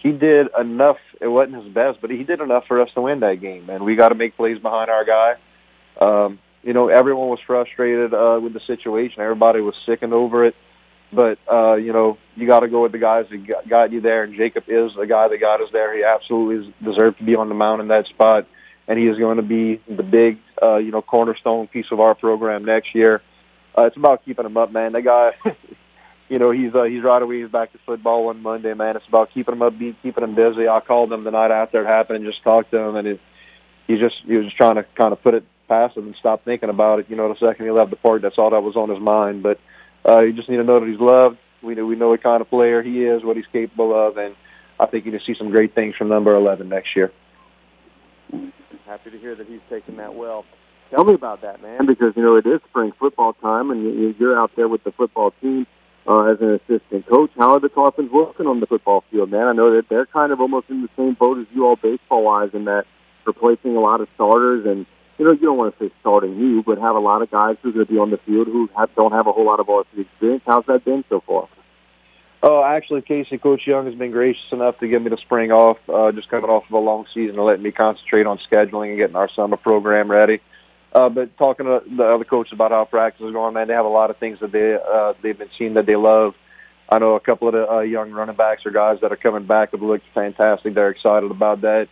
He 0.03 0.13
did 0.13 0.49
enough. 0.59 0.99
It 1.21 1.27
wasn't 1.29 1.65
his 1.65 1.73
best, 1.73 2.01
but 2.01 2.11
he 2.11 2.23
did 2.23 2.41
enough 2.41 2.65
for 2.69 2.81
us 2.81 2.89
to 2.95 3.03
win 3.03 3.21
that 3.21 3.41
game, 3.41 3.69
and 3.71 3.85
we 3.85 3.97
got 3.97 4.11
to 4.11 4.15
make 4.15 4.37
plays 4.37 4.59
behind 4.59 4.91
our 4.91 5.05
guy. 5.05 5.35
Um, 6.01 6.39
you 6.63 6.73
know, 6.73 6.89
everyone 6.89 7.29
was 7.29 7.41
frustrated 7.47 8.15
uh, 8.15 8.39
with 8.43 8.53
the 8.53 8.61
situation. 8.67 9.23
Everybody 9.23 9.61
was 9.61 9.75
sickened 9.87 10.13
over 10.13 10.45
it. 10.47 10.55
But 11.13 11.39
uh, 11.51 11.77
you 11.77 11.93
know, 11.93 12.19
you 12.37 12.47
got 12.47 12.61
to 12.61 12.69
go 12.69 12.83
with 12.83 12.93
the 12.93 12.99
guys 12.99 13.27
that 13.31 13.47
got, 13.47 13.69
got 13.69 13.93
you 13.93 14.01
there, 14.01 14.25
and 14.25 14.37
Jacob 14.37 14.65
is 14.69 14.91
the 14.99 15.07
guy 15.07 15.29
that 15.29 15.41
got 15.41 15.63
us 15.63 15.69
there. 15.73 15.97
He 15.97 16.05
absolutely 16.05 16.75
deserved 16.85 17.19
to 17.19 17.25
be 17.25 17.35
on 17.35 17.49
the 17.49 17.55
mound 17.55 17.81
in 17.81 17.89
that 17.89 18.07
spot, 18.07 18.47
and 18.89 18.99
he 18.99 19.07
is 19.07 19.19
going 19.19 19.37
to 19.37 19.43
be 19.43 19.81
the 19.87 20.03
big, 20.03 20.39
uh, 20.61 20.79
you 20.79 20.91
know, 20.91 21.03
cornerstone 21.03 21.69
piece 21.69 21.87
of 21.93 22.01
our 22.01 22.15
program 22.15 22.65
next 22.65 22.95
year. 22.95 23.23
Uh, 23.77 23.83
it's 23.83 23.97
about 23.97 24.25
keeping 24.25 24.47
him 24.47 24.57
up, 24.57 24.73
man. 24.73 24.93
That 24.93 25.03
guy, 25.03 25.33
you 26.29 26.39
know, 26.39 26.51
he's 26.51 26.75
uh, 26.75 26.85
he's 26.85 27.05
right 27.05 27.21
away. 27.21 27.43
He's 27.43 27.51
back 27.51 27.71
to 27.73 27.79
football 27.85 28.25
one 28.25 28.43
Monday, 28.43 28.73
man. 28.73 28.97
It's 28.97 29.07
about 29.07 29.29
keeping 29.33 29.55
him 29.55 29.61
upbeat, 29.61 29.97
keeping 30.03 30.25
him 30.25 30.35
busy. 30.35 30.67
I 30.67 30.81
called 30.81 31.13
him 31.13 31.23
the 31.25 31.31
night 31.31 31.51
after 31.51 31.83
it 31.83 31.87
happened 31.87 32.17
and 32.17 32.27
just 32.27 32.43
talked 32.43 32.71
to 32.71 32.79
him, 32.79 32.97
and 32.97 33.07
it, 33.07 33.21
he 33.87 33.99
just 33.99 34.17
he 34.27 34.35
was 34.35 34.47
just 34.47 34.57
trying 34.57 34.77
to 34.77 34.85
kind 34.97 35.13
of 35.13 35.23
put 35.23 35.35
it 35.35 35.45
past 35.69 35.97
him 35.97 36.07
and 36.07 36.17
stop 36.19 36.45
thinking 36.47 36.71
about 36.71 37.01
it. 37.01 37.07
You 37.11 37.17
know, 37.17 37.29
the 37.29 37.39
second 37.39 37.67
he 37.67 37.71
left 37.71 37.91
the 37.91 37.97
park, 37.97 38.23
that's 38.23 38.39
all 38.39 38.51
that 38.51 38.63
was 38.63 38.75
on 38.75 38.89
his 38.89 39.01
mind. 39.01 39.43
But 39.43 39.61
uh, 40.09 40.21
you 40.21 40.33
just 40.33 40.49
need 40.49 40.57
to 40.57 40.65
know 40.65 40.81
that 40.81 40.89
he's 40.89 40.99
loved. 40.99 41.37
We 41.63 41.75
know 41.75 41.85
we 41.85 41.95
know 41.95 42.09
what 42.09 42.23
kind 42.23 42.41
of 42.41 42.49
player 42.49 42.83
he 42.83 43.05
is, 43.05 43.23
what 43.23 43.37
he's 43.37 43.47
capable 43.53 43.95
of, 43.95 44.17
and 44.17 44.35
I 44.81 44.87
think 44.87 45.05
you're 45.05 45.13
going 45.13 45.25
to 45.25 45.31
see 45.31 45.39
some 45.39 45.51
great 45.51 45.75
things 45.75 45.95
from 45.95 46.09
number 46.09 46.35
11 46.35 46.69
next 46.69 46.97
year. 46.97 47.13
Happy 48.87 49.11
to 49.11 49.19
hear 49.19 49.35
that 49.35 49.47
he's 49.47 49.61
taking 49.69 49.97
that 49.97 50.15
well. 50.15 50.45
Tell 50.91 51.05
me 51.05 51.15
about 51.15 51.43
that, 51.43 51.61
man, 51.63 51.87
because 51.87 52.15
you 52.17 52.23
know 52.23 52.37
it 52.37 52.47
is 52.47 52.61
spring 52.69 52.93
football 52.99 53.35
time, 53.35 53.71
and 53.71 54.17
you're 54.19 54.39
out 54.39 54.53
there 54.57 54.69
with 54.69 54.85
the 54.85 54.93
football 54.93 55.33
team 55.43 55.67
uh, 56.07 56.25
as 56.25 56.41
an 56.41 56.55
assistant 56.55 57.07
coach. 57.07 57.31
How 57.37 57.53
are 57.53 57.61
the 57.61 57.69
Dolphins 57.69 58.11
working 58.11 58.47
on 58.47 58.61
the 58.61 58.67
football 58.67 59.05
field, 59.11 59.31
man? 59.31 59.47
I 59.47 59.53
know 59.53 59.77
that 59.77 59.89
they're 59.91 60.07
kind 60.07 60.33
of 60.33 60.41
almost 60.41 60.71
in 60.71 60.83
the 60.83 60.89
same 60.97 61.15
boat 61.15 61.39
as 61.39 61.47
you 61.53 61.67
all 61.67 61.77
baseball-wise, 61.77 62.51
in 62.55 62.65
that 62.65 62.85
replacing 63.27 63.77
a 63.77 63.81
lot 63.81 64.01
of 64.01 64.09
starters 64.15 64.65
and 64.65 64.87
you 65.19 65.25
know, 65.25 65.33
you 65.33 65.41
don't 65.41 65.59
want 65.59 65.77
to 65.77 65.85
say 65.85 65.93
starting 66.01 66.39
new, 66.39 66.63
but 66.63 66.79
have 66.79 66.95
a 66.95 67.01
lot 67.01 67.23
of 67.23 67.31
guys 67.31 67.57
who 67.61 67.71
are 67.71 67.73
going 67.73 67.87
to 67.87 67.93
be 67.93 67.99
on 67.99 68.11
the 68.11 68.19
field 68.19 68.47
who 68.47 68.71
have, 68.77 68.95
don't 68.95 69.11
have 69.11 69.27
a 69.27 69.33
whole 69.33 69.47
lot 69.47 69.59
of 69.59 69.67
varsity 69.67 70.03
experience. 70.03 70.45
How's 70.47 70.65
that 70.67 70.85
been 70.85 71.05
so 71.09 71.21
far? 71.27 71.49
Oh, 72.41 72.63
actually, 72.63 73.03
Casey, 73.03 73.37
Coach 73.37 73.63
Young 73.67 73.87
has 73.87 73.97
been 73.97 74.13
gracious 74.13 74.53
enough 74.53 74.79
to 74.79 74.87
give 74.87 75.03
me 75.03 75.11
the 75.11 75.17
spring 75.17 75.51
off, 75.51 75.79
uh, 75.89 76.13
just 76.13 76.29
coming 76.29 76.49
off 76.49 76.65
of 76.67 76.73
a 76.73 76.79
long 76.79 77.05
season 77.13 77.37
and 77.37 77.45
letting 77.45 77.65
me 77.65 77.73
concentrate 77.73 78.27
on 78.27 78.39
scheduling 78.51 78.91
and 78.91 78.97
getting 78.97 79.17
our 79.17 79.29
summer 79.35 79.57
program 79.57 80.09
ready. 80.09 80.41
Uh, 80.93 81.09
but 81.09 81.37
talking 81.37 81.67
to 81.67 81.83
the 81.97 82.05
other 82.05 82.25
coaches 82.25 82.53
about 82.53 82.71
how 82.71 82.85
practice 82.85 83.27
is 83.27 83.33
going, 83.33 83.55
man, 83.55 83.67
they 83.67 83.75
have 83.75 83.85
a 83.85 83.89
lot 83.89 84.11
of 84.11 84.17
things 84.19 84.39
that 84.41 84.53
they 84.53 84.75
uh, 84.75 85.15
they've 85.21 85.37
been 85.39 85.51
seeing 85.59 85.75
that 85.75 85.85
they 85.85 85.97
love. 85.97 86.35
I 86.89 86.99
know 86.99 87.17
a 87.17 87.21
couple 87.21 87.49
of 87.49 87.55
the 87.55 87.69
uh, 87.69 87.81
young 87.81 88.13
running 88.13 88.37
backs 88.37 88.65
or 88.65 88.71
guys 88.71 88.99
that 89.03 89.13
are 89.13 89.17
coming 89.17 89.47
back 89.47 89.73
have 89.73 89.83
looked 89.83 90.07
fantastic. 90.15 90.75
They're 90.75 90.91
excited 90.91 91.31
about 91.31 91.63
that. 91.63 91.89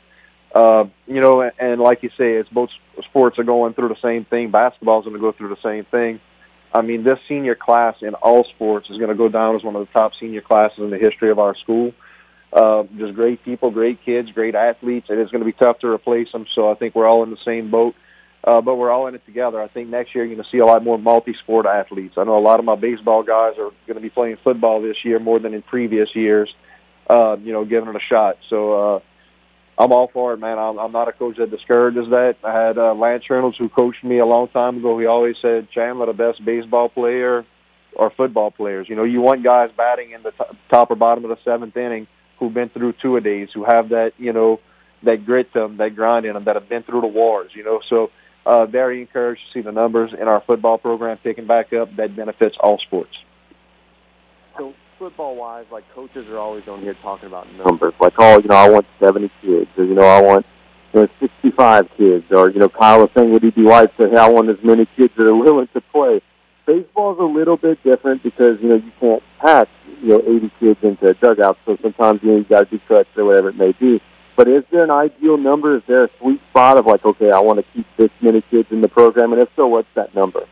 Uh, 0.54 0.84
you 1.06 1.20
know, 1.20 1.42
and 1.42 1.80
like 1.80 2.02
you 2.02 2.08
say, 2.10 2.34
it's 2.34 2.48
both 2.48 2.70
sports 3.04 3.38
are 3.38 3.44
going 3.44 3.74
through 3.74 3.88
the 3.88 4.00
same 4.00 4.24
thing. 4.24 4.50
Basketball 4.50 5.00
is 5.00 5.04
going 5.04 5.16
to 5.16 5.20
go 5.20 5.32
through 5.32 5.50
the 5.50 5.62
same 5.62 5.84
thing. 5.84 6.20
I 6.76 6.82
mean, 6.82 7.04
this 7.04 7.18
senior 7.26 7.54
class 7.54 7.96
in 8.02 8.14
all 8.14 8.44
sports 8.54 8.90
is 8.90 8.98
going 8.98 9.08
to 9.08 9.16
go 9.16 9.30
down 9.30 9.56
as 9.56 9.64
one 9.64 9.76
of 9.76 9.86
the 9.86 9.92
top 9.92 10.12
senior 10.20 10.42
classes 10.42 10.78
in 10.78 10.90
the 10.90 10.98
history 10.98 11.30
of 11.30 11.38
our 11.38 11.56
school. 11.56 11.92
Uh, 12.52 12.84
just 12.98 13.14
great 13.14 13.42
people, 13.44 13.70
great 13.70 14.04
kids, 14.04 14.30
great 14.30 14.54
athletes, 14.54 15.06
and 15.08 15.18
it's 15.18 15.30
going 15.30 15.40
to 15.40 15.50
be 15.50 15.56
tough 15.56 15.78
to 15.78 15.88
replace 15.88 16.30
them. 16.32 16.44
So 16.54 16.70
I 16.70 16.74
think 16.74 16.94
we're 16.94 17.06
all 17.06 17.22
in 17.22 17.30
the 17.30 17.38
same 17.46 17.70
boat, 17.70 17.94
uh, 18.44 18.60
but 18.60 18.76
we're 18.76 18.90
all 18.90 19.06
in 19.06 19.14
it 19.14 19.24
together. 19.24 19.60
I 19.60 19.68
think 19.68 19.88
next 19.88 20.14
year 20.14 20.24
you're 20.24 20.34
going 20.34 20.44
to 20.44 20.50
see 20.50 20.58
a 20.58 20.66
lot 20.66 20.84
more 20.84 20.98
multi-sport 20.98 21.64
athletes. 21.64 22.14
I 22.18 22.24
know 22.24 22.36
a 22.36 22.40
lot 22.40 22.58
of 22.58 22.66
my 22.66 22.76
baseball 22.76 23.22
guys 23.22 23.54
are 23.58 23.70
going 23.86 23.96
to 23.96 24.00
be 24.00 24.10
playing 24.10 24.36
football 24.44 24.82
this 24.82 24.96
year 25.02 25.18
more 25.18 25.38
than 25.38 25.54
in 25.54 25.62
previous 25.62 26.08
years. 26.14 26.54
Uh, 27.08 27.36
you 27.38 27.52
know, 27.52 27.64
giving 27.64 27.88
it 27.88 27.96
a 27.96 28.00
shot. 28.06 28.36
So. 28.50 28.96
Uh, 28.96 29.00
I'm 29.78 29.92
all 29.92 30.08
for 30.12 30.32
it, 30.32 30.38
man. 30.38 30.58
I'm, 30.58 30.78
I'm 30.78 30.92
not 30.92 31.08
a 31.08 31.12
coach 31.12 31.36
that 31.36 31.50
discourages 31.50 32.08
that. 32.10 32.36
I 32.42 32.66
had 32.66 32.78
uh, 32.78 32.94
Lance 32.94 33.24
Reynolds, 33.28 33.58
who 33.58 33.68
coached 33.68 34.02
me 34.02 34.18
a 34.18 34.26
long 34.26 34.48
time 34.48 34.78
ago. 34.78 34.98
He 34.98 35.06
always 35.06 35.36
said, 35.42 35.68
Chandler, 35.70 36.06
the 36.06 36.14
best 36.14 36.42
baseball 36.44 36.88
player 36.88 37.44
or 37.94 38.10
football 38.16 38.50
players. 38.50 38.88
You 38.88 38.96
know, 38.96 39.04
you 39.04 39.20
want 39.20 39.44
guys 39.44 39.70
batting 39.76 40.12
in 40.12 40.22
the 40.22 40.30
t- 40.30 40.58
top 40.70 40.90
or 40.90 40.96
bottom 40.96 41.24
of 41.24 41.30
the 41.30 41.36
seventh 41.44 41.76
inning 41.76 42.06
who've 42.38 42.52
been 42.52 42.70
through 42.70 42.94
two 43.02 43.16
a 43.16 43.20
days, 43.20 43.48
who 43.52 43.64
have 43.64 43.90
that, 43.90 44.12
you 44.16 44.32
know, 44.32 44.60
that 45.02 45.26
grit 45.26 45.52
to 45.52 45.60
them, 45.60 45.76
that 45.76 45.94
grind 45.94 46.24
in 46.24 46.34
them, 46.34 46.44
that 46.44 46.56
have 46.56 46.68
been 46.68 46.82
through 46.82 47.02
the 47.02 47.06
wars. 47.06 47.50
You 47.54 47.64
know, 47.64 47.80
so 47.88 48.10
uh, 48.46 48.64
very 48.64 49.02
encouraged 49.02 49.42
to 49.52 49.58
see 49.58 49.62
the 49.62 49.72
numbers 49.72 50.12
in 50.18 50.26
our 50.26 50.42
football 50.46 50.78
program 50.78 51.18
picking 51.22 51.46
back 51.46 51.74
up. 51.74 51.94
That 51.96 52.16
benefits 52.16 52.56
all 52.60 52.78
sports 52.78 53.14
football 54.98 55.36
wise, 55.36 55.66
like 55.70 55.84
coaches 55.94 56.26
are 56.28 56.38
always 56.38 56.66
on 56.68 56.80
here 56.80 56.94
talking 57.02 57.26
about 57.26 57.52
numbers. 57.54 57.94
Like, 58.00 58.14
oh, 58.18 58.38
you 58.38 58.48
know, 58.48 58.56
I 58.56 58.68
want 58.68 58.86
70 59.00 59.30
kids, 59.42 59.70
or 59.76 59.84
you 59.84 59.94
know, 59.94 60.04
I 60.04 60.20
want 60.20 60.46
you 60.92 61.00
know 61.00 61.08
65 61.20 61.88
kids, 61.96 62.24
or 62.30 62.50
you 62.50 62.58
know, 62.58 62.68
Kyle 62.68 63.00
was 63.00 63.10
saying 63.16 63.32
with 63.32 63.44
E.D. 63.44 63.62
White 63.62 63.90
said, 63.96 64.10
hey, 64.10 64.18
I 64.18 64.28
want 64.28 64.50
as 64.50 64.62
many 64.62 64.86
kids 64.96 65.12
that 65.16 65.26
are 65.26 65.36
willing 65.36 65.68
to 65.74 65.80
play. 65.80 66.20
Baseball's 66.66 67.18
a 67.20 67.22
little 67.22 67.56
bit 67.56 67.82
different 67.84 68.22
because 68.22 68.58
you 68.60 68.68
know 68.68 68.76
you 68.76 68.92
can't 68.98 69.22
pack 69.40 69.68
you 70.02 70.08
know 70.08 70.22
80 70.26 70.52
kids 70.58 70.78
into 70.82 71.08
a 71.08 71.14
dugout, 71.14 71.58
so 71.64 71.76
sometimes 71.82 72.20
you 72.22 72.32
know 72.32 72.38
you 72.38 72.44
got 72.44 72.68
to 72.68 72.76
do 72.76 72.82
cuts 72.88 73.08
or 73.16 73.24
whatever 73.24 73.50
it 73.50 73.56
may 73.56 73.72
be. 73.72 74.00
But 74.36 74.48
is 74.48 74.64
there 74.70 74.84
an 74.84 74.90
ideal 74.90 75.38
number? 75.38 75.76
Is 75.76 75.82
there 75.86 76.04
a 76.04 76.10
sweet 76.20 76.40
spot 76.50 76.76
of 76.76 76.86
like, 76.86 77.04
okay, 77.04 77.30
I 77.30 77.40
want 77.40 77.58
to 77.58 77.64
keep 77.72 77.86
this 77.96 78.10
many 78.20 78.42
kids 78.50 78.68
in 78.70 78.82
the 78.82 78.88
program, 78.88 79.32
and 79.32 79.40
if 79.40 79.48
so, 79.56 79.66
what's 79.66 79.88
that 79.94 80.14
number? 80.14 80.46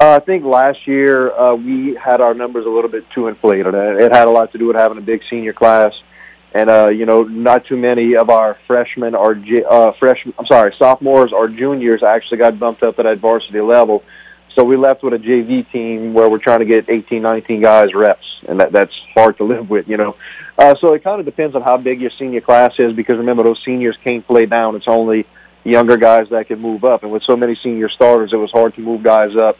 Uh, 0.00 0.12
I 0.12 0.20
think 0.20 0.44
last 0.44 0.86
year 0.86 1.32
uh, 1.32 1.54
we 1.56 1.98
had 2.00 2.20
our 2.20 2.32
numbers 2.32 2.66
a 2.66 2.68
little 2.68 2.90
bit 2.90 3.04
too 3.12 3.26
inflated. 3.26 3.74
It 3.74 4.12
had 4.12 4.28
a 4.28 4.30
lot 4.30 4.52
to 4.52 4.58
do 4.58 4.68
with 4.68 4.76
having 4.76 4.96
a 4.96 5.00
big 5.00 5.22
senior 5.28 5.52
class, 5.52 5.92
and 6.54 6.70
uh, 6.70 6.88
you 6.90 7.04
know, 7.04 7.24
not 7.24 7.66
too 7.66 7.76
many 7.76 8.14
of 8.14 8.30
our 8.30 8.56
freshmen 8.68 9.16
or 9.16 9.32
uh, 9.68 9.92
freshmen. 9.98 10.34
I'm 10.38 10.46
sorry, 10.46 10.72
sophomores 10.78 11.32
or 11.32 11.48
juniors 11.48 12.04
actually 12.06 12.38
got 12.38 12.60
bumped 12.60 12.84
up 12.84 12.96
to 12.96 13.02
that 13.02 13.18
varsity 13.18 13.60
level. 13.60 14.04
So 14.54 14.62
we 14.62 14.76
left 14.76 15.02
with 15.02 15.14
a 15.14 15.18
JV 15.18 15.70
team 15.72 16.14
where 16.14 16.30
we're 16.30 16.38
trying 16.38 16.60
to 16.60 16.64
get 16.64 16.88
18, 16.88 17.20
19 17.20 17.60
guys 17.60 17.88
reps, 17.92 18.24
and 18.48 18.60
that 18.60 18.70
that's 18.70 18.94
hard 19.16 19.36
to 19.38 19.44
live 19.44 19.68
with, 19.68 19.88
you 19.88 19.96
know. 19.96 20.14
Uh, 20.56 20.76
so 20.80 20.94
it 20.94 21.02
kind 21.02 21.18
of 21.18 21.26
depends 21.26 21.56
on 21.56 21.62
how 21.62 21.76
big 21.76 22.00
your 22.00 22.12
senior 22.20 22.40
class 22.40 22.70
is, 22.78 22.92
because 22.94 23.16
remember 23.16 23.42
those 23.42 23.60
seniors 23.66 23.96
can't 24.04 24.24
play 24.28 24.46
down. 24.46 24.76
It's 24.76 24.86
only 24.86 25.26
younger 25.64 25.96
guys 25.96 26.26
that 26.30 26.46
can 26.46 26.60
move 26.60 26.84
up, 26.84 27.02
and 27.02 27.10
with 27.10 27.24
so 27.28 27.36
many 27.36 27.58
senior 27.64 27.88
starters, 27.88 28.30
it 28.32 28.36
was 28.36 28.50
hard 28.52 28.76
to 28.76 28.80
move 28.80 29.02
guys 29.02 29.30
up 29.36 29.56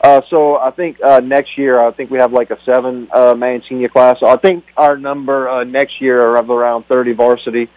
uh, 0.00 0.20
so 0.30 0.56
I 0.56 0.70
think 0.70 0.98
uh, 1.02 1.20
next 1.20 1.58
year, 1.58 1.80
I 1.80 1.90
think 1.90 2.10
we 2.10 2.18
have 2.18 2.32
like 2.32 2.50
a 2.50 2.58
seven 2.64 3.08
uh, 3.12 3.34
man 3.34 3.62
senior 3.68 3.88
class. 3.88 4.16
So 4.20 4.28
I 4.28 4.36
think 4.36 4.64
our 4.76 4.96
number 4.96 5.48
uh, 5.48 5.64
next 5.64 6.00
year 6.00 6.36
of 6.36 6.50
around 6.50 6.84
30 6.86 7.14
varsity 7.14 7.68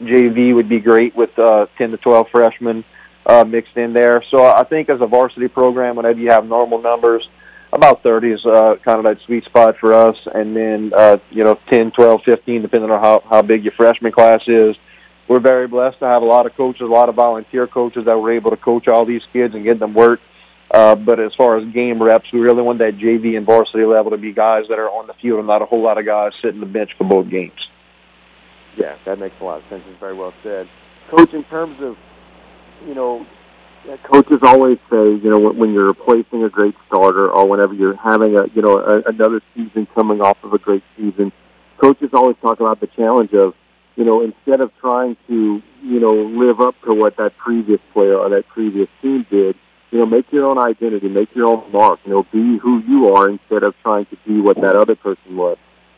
JV 0.00 0.54
would 0.54 0.68
be 0.68 0.80
great 0.80 1.14
with 1.16 1.36
uh, 1.38 1.66
10 1.76 1.90
to 1.92 1.96
12 1.98 2.26
freshmen 2.30 2.84
uh, 3.26 3.44
mixed 3.44 3.76
in 3.76 3.92
there. 3.92 4.24
So 4.30 4.44
I 4.44 4.64
think 4.64 4.90
as 4.90 5.00
a 5.00 5.06
varsity 5.06 5.48
program, 5.48 5.96
whenever 5.96 6.18
you 6.18 6.30
have 6.30 6.46
normal 6.46 6.80
numbers, 6.80 7.28
about 7.72 8.02
30 8.02 8.30
is 8.30 8.46
uh, 8.46 8.76
kind 8.84 8.98
of 8.98 9.04
that 9.04 9.18
sweet 9.26 9.44
spot 9.44 9.76
for 9.78 9.92
us. 9.92 10.16
And 10.34 10.56
then, 10.56 10.92
uh, 10.96 11.18
you 11.30 11.44
know, 11.44 11.58
10, 11.70 11.92
12, 11.92 12.20
15, 12.24 12.62
depending 12.62 12.90
on 12.90 13.00
how, 13.00 13.22
how 13.28 13.42
big 13.42 13.64
your 13.64 13.74
freshman 13.76 14.12
class 14.12 14.40
is. 14.46 14.74
We're 15.28 15.40
very 15.40 15.68
blessed 15.68 15.98
to 15.98 16.06
have 16.06 16.22
a 16.22 16.24
lot 16.26 16.46
of 16.46 16.56
coaches, 16.56 16.82
a 16.82 16.86
lot 16.86 17.10
of 17.10 17.14
volunteer 17.14 17.66
coaches 17.66 18.06
that 18.06 18.16
were 18.16 18.32
able 18.32 18.50
to 18.50 18.56
coach 18.56 18.88
all 18.88 19.04
these 19.04 19.20
kids 19.32 19.54
and 19.54 19.62
get 19.62 19.78
them 19.78 19.92
work 19.92 20.20
uh, 20.70 20.94
but 20.94 21.18
as 21.18 21.32
far 21.36 21.58
as 21.58 21.72
game 21.72 22.02
reps, 22.02 22.26
we 22.32 22.40
really 22.40 22.62
want 22.62 22.78
that 22.80 22.98
JV 22.98 23.36
and 23.36 23.46
varsity 23.46 23.84
level 23.84 24.10
to 24.10 24.18
be 24.18 24.32
guys 24.32 24.64
that 24.68 24.78
are 24.78 24.90
on 24.90 25.06
the 25.06 25.14
field 25.14 25.38
and 25.38 25.46
not 25.46 25.62
a 25.62 25.66
whole 25.66 25.82
lot 25.82 25.98
of 25.98 26.04
guys 26.04 26.32
sitting 26.42 26.60
the 26.60 26.66
bench 26.66 26.90
for 26.98 27.04
both 27.04 27.30
games. 27.30 27.58
Yeah, 28.76 28.96
that 29.06 29.18
makes 29.18 29.34
a 29.40 29.44
lot 29.44 29.62
of 29.62 29.64
sense. 29.70 29.82
It's 29.88 29.98
very 29.98 30.14
well 30.14 30.34
said. 30.42 30.68
Coach, 31.10 31.32
in 31.32 31.42
terms 31.44 31.76
of, 31.80 31.96
you 32.86 32.94
know, 32.94 33.26
coaches 34.04 34.38
always 34.42 34.78
say, 34.90 35.04
you 35.04 35.30
know, 35.30 35.38
when 35.38 35.72
you're 35.72 35.86
replacing 35.86 36.44
a 36.44 36.50
great 36.50 36.74
starter 36.86 37.30
or 37.30 37.48
whenever 37.48 37.72
you're 37.72 37.96
having 37.96 38.36
a, 38.36 38.46
you 38.54 38.60
know, 38.60 38.78
a, 38.78 39.02
another 39.08 39.40
season 39.54 39.88
coming 39.94 40.20
off 40.20 40.36
of 40.42 40.52
a 40.52 40.58
great 40.58 40.82
season, 40.96 41.32
coaches 41.78 42.10
always 42.12 42.36
talk 42.42 42.60
about 42.60 42.80
the 42.80 42.88
challenge 42.88 43.32
of, 43.32 43.54
you 43.96 44.04
know, 44.04 44.22
instead 44.22 44.60
of 44.60 44.70
trying 44.80 45.16
to, 45.28 45.62
you 45.82 46.00
know, 46.00 46.12
live 46.12 46.60
up 46.60 46.74
to 46.84 46.92
what 46.92 47.16
that 47.16 47.36
previous 47.38 47.80
player 47.92 48.16
or 48.16 48.28
that 48.28 48.46
previous 48.48 48.88
team 49.00 49.26
did, 49.30 49.56
you 49.90 49.98
know, 49.98 50.06
make 50.06 50.30
your 50.30 50.46
own 50.46 50.58
identity, 50.58 51.08
make 51.08 51.34
your 51.34 51.46
own 51.46 51.72
mark. 51.72 52.00
You 52.04 52.12
know, 52.12 52.22
be 52.24 52.58
who 52.58 52.82
you 52.86 53.14
are 53.14 53.28
instead 53.28 53.62
of 53.62 53.74
trying 53.82 54.06
to 54.06 54.16
be 54.26 54.40
what 54.40 54.60
that 54.60 54.76
other 54.76 54.94
person 54.94 55.36
was. 55.36 55.56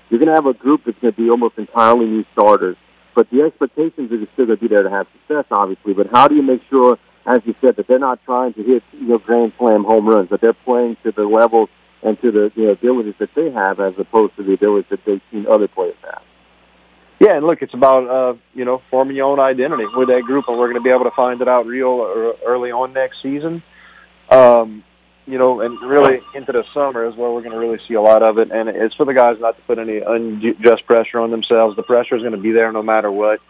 You're 0.08 0.18
going 0.18 0.28
to 0.28 0.34
have 0.34 0.46
a 0.46 0.54
group 0.54 0.82
that's 0.84 0.98
going 0.98 1.14
to 1.14 1.20
be 1.20 1.30
almost 1.30 1.58
entirely 1.58 2.06
new 2.06 2.24
starters, 2.32 2.76
but 3.14 3.30
the 3.30 3.42
expectations 3.42 4.10
are 4.12 4.32
still 4.32 4.46
going 4.46 4.58
to 4.58 4.68
be 4.68 4.68
there 4.68 4.82
to 4.82 4.90
have 4.90 5.06
success, 5.12 5.44
obviously. 5.50 5.94
But 5.94 6.08
how 6.12 6.28
do 6.28 6.34
you 6.34 6.42
make 6.42 6.62
sure, 6.68 6.98
as 7.26 7.40
you 7.44 7.54
said, 7.60 7.76
that 7.76 7.86
they're 7.86 7.98
not 7.98 8.20
trying 8.24 8.54
to 8.54 8.62
hit 8.62 8.82
you 8.92 9.08
know 9.08 9.18
grand 9.18 9.52
slam 9.58 9.84
home 9.84 10.08
runs, 10.08 10.30
that 10.30 10.40
they're 10.40 10.52
playing 10.52 10.96
to 11.04 11.12
the 11.12 11.22
levels 11.22 11.68
and 12.02 12.20
to 12.22 12.30
the 12.30 12.52
you 12.54 12.70
abilities 12.70 13.14
that 13.18 13.30
they 13.34 13.50
have, 13.50 13.80
as 13.80 13.94
opposed 13.98 14.36
to 14.36 14.42
the 14.42 14.54
abilities 14.54 14.88
that 14.90 15.00
they've 15.04 15.20
seen 15.30 15.46
other 15.46 15.68
players 15.68 15.96
have. 16.02 16.22
Yeah, 17.20 17.36
and 17.36 17.46
look, 17.46 17.60
it's 17.60 17.74
about 17.74 18.08
uh, 18.08 18.38
you 18.54 18.64
know 18.64 18.82
forming 18.90 19.16
your 19.16 19.26
own 19.26 19.40
identity 19.40 19.84
with 19.94 20.08
that 20.08 20.22
group, 20.22 20.46
and 20.48 20.58
we're 20.58 20.66
going 20.66 20.82
to 20.82 20.82
be 20.82 20.90
able 20.90 21.04
to 21.04 21.14
find 21.14 21.40
it 21.42 21.48
out 21.48 21.66
real 21.66 22.34
early 22.46 22.70
on 22.70 22.94
next 22.94 23.16
season. 23.22 23.62
Um, 24.30 24.84
you 25.26 25.38
know, 25.38 25.60
and 25.60 25.78
really 25.80 26.20
into 26.34 26.52
the 26.52 26.64
summer 26.74 27.06
is 27.06 27.14
where 27.14 27.30
we're 27.30 27.42
going 27.42 27.52
to 27.52 27.58
really 27.58 27.78
see 27.86 27.94
a 27.94 28.00
lot 28.00 28.22
of 28.22 28.38
it. 28.38 28.50
And 28.50 28.68
it's 28.68 28.94
for 28.96 29.06
the 29.06 29.14
guys 29.14 29.36
not 29.38 29.56
to 29.56 29.62
put 29.62 29.78
any 29.78 29.98
unjust 29.98 30.86
pressure 30.86 31.20
on 31.20 31.30
themselves. 31.30 31.76
The 31.76 31.82
pressure 31.82 32.16
is 32.16 32.22
going 32.22 32.32
to 32.32 32.38
be 32.40 32.52
there 32.52 32.72
no 32.72 32.82
matter 32.82 33.10
what. 33.10 33.40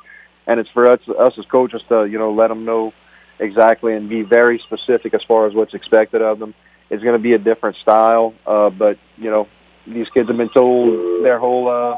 And 0.46 0.60
it's 0.60 0.68
for 0.70 0.90
us, 0.90 1.00
us 1.18 1.32
as 1.38 1.44
coaches 1.46 1.80
to, 1.88 2.04
you 2.04 2.18
know, 2.18 2.32
let 2.32 2.48
them 2.48 2.64
know 2.64 2.92
exactly 3.38 3.94
and 3.94 4.08
be 4.08 4.22
very 4.22 4.62
specific 4.66 5.14
as 5.14 5.20
far 5.26 5.46
as 5.46 5.54
what's 5.54 5.72
expected 5.72 6.22
of 6.22 6.38
them. 6.38 6.54
It's 6.90 7.02
going 7.02 7.16
to 7.16 7.22
be 7.22 7.32
a 7.34 7.38
different 7.38 7.76
style, 7.76 8.34
uh, 8.46 8.68
but, 8.70 8.98
you 9.16 9.30
know, 9.30 9.46
these 9.86 10.08
kids 10.12 10.28
have 10.28 10.36
been 10.36 10.50
told 10.52 11.24
their 11.24 11.38
whole 11.38 11.68
uh, 11.68 11.96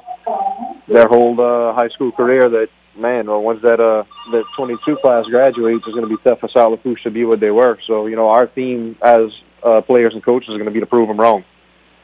their 0.87 1.09
whole 1.09 1.35
uh, 1.41 1.75
high 1.75 1.89
school 1.89 2.13
career 2.13 2.49
that 2.49 2.69
man, 2.97 3.27
well, 3.27 3.43
once 3.43 3.61
that 3.63 3.81
uh 3.81 4.05
that 4.33 4.45
22 4.57 4.97
class 5.03 5.25
graduates, 5.27 5.85
it's 5.87 5.95
going 5.95 6.09
to 6.09 6.17
be 6.17 6.23
tough 6.23 6.41
for 6.41 6.49
South 6.49 6.71
Lafourche 6.71 7.03
to 7.05 7.11
be 7.11 7.25
what 7.25 7.41
they 7.41 7.51
were. 7.51 7.79
So 7.87 8.07
you 8.07 8.17
know, 8.17 8.29
our 8.29 8.47
theme 8.47 8.97
as 9.03 9.31
uh, 9.63 9.81
players 9.83 10.13
and 10.15 10.25
coaches 10.25 10.51
is 10.51 10.57
going 10.57 10.67
to 10.67 10.73
be 10.73 10.81
to 10.81 10.87
prove 10.87 11.09
them 11.09 11.21
wrong. 11.21 11.45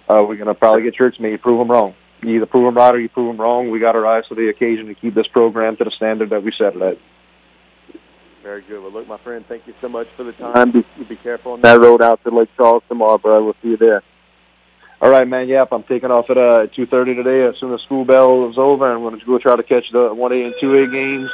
Uh, 0.09 0.23
we're 0.27 0.37
going 0.37 0.49
to 0.49 0.55
probably 0.55 0.83
get 0.83 0.97
shirts 0.97 1.19
made, 1.21 1.43
prove 1.43 1.59
them 1.59 1.71
wrong. 1.71 1.95
You 2.23 2.37
either 2.37 2.47
prove 2.47 2.65
them 2.65 2.77
right 2.77 2.95
or 2.95 3.01
you 3.01 3.09
prove 3.09 3.29
them 3.29 3.41
wrong. 3.41 3.71
We 3.71 3.79
got 3.79 3.93
to 3.93 4.01
rise 4.01 4.25
to 4.29 4.35
the 4.35 4.49
occasion 4.49 4.87
to 4.87 4.95
keep 4.95 5.15
this 5.15 5.27
program 5.29 5.77
to 5.77 5.85
the 5.85 5.93
standard 5.97 6.31
that 6.31 6.43
we 6.43 6.53
set 6.59 6.75
it 6.75 6.83
at. 6.83 6.99
Very 8.43 8.63
good. 8.63 8.83
Well, 8.83 8.93
look, 8.93 9.07
my 9.07 9.19
friend, 9.19 9.45
thank 9.47 9.67
you 9.67 9.75
so 9.81 9.89
much 9.89 10.07
for 10.17 10.25
the 10.25 10.33
time. 10.33 10.55
time. 10.55 10.73
Be, 10.73 11.05
Be 11.05 11.17
careful 11.17 11.53
on 11.53 11.61
that 11.61 11.79
road 11.79 12.01
out 12.01 12.23
to 12.25 12.31
Lake 12.31 12.49
Charles 12.57 12.83
tomorrow, 12.89 13.19
bro. 13.19 13.45
We'll 13.45 13.55
see 13.63 13.69
you 13.69 13.77
there. 13.77 14.03
All 15.01 15.11
right, 15.11 15.29
man. 15.29 15.49
Yep, 15.49 15.69
I'm 15.71 15.85
taking 15.85 16.11
off 16.11 16.29
at 16.29 16.37
uh, 16.37 16.67
2:30 16.77 17.23
today. 17.23 17.47
As 17.47 17.55
soon 17.61 17.73
as 17.73 17.81
school 17.83 18.05
bell 18.05 18.51
is 18.51 18.59
over, 18.59 18.91
I'm 18.91 19.01
going 19.01 19.19
to 19.19 19.25
go 19.25 19.39
try 19.39 19.55
to 19.55 19.63
catch 19.63 19.85
the 19.93 20.11
1A 20.11 20.47
and 20.47 20.55
2A 20.61 20.91
games, 20.91 21.31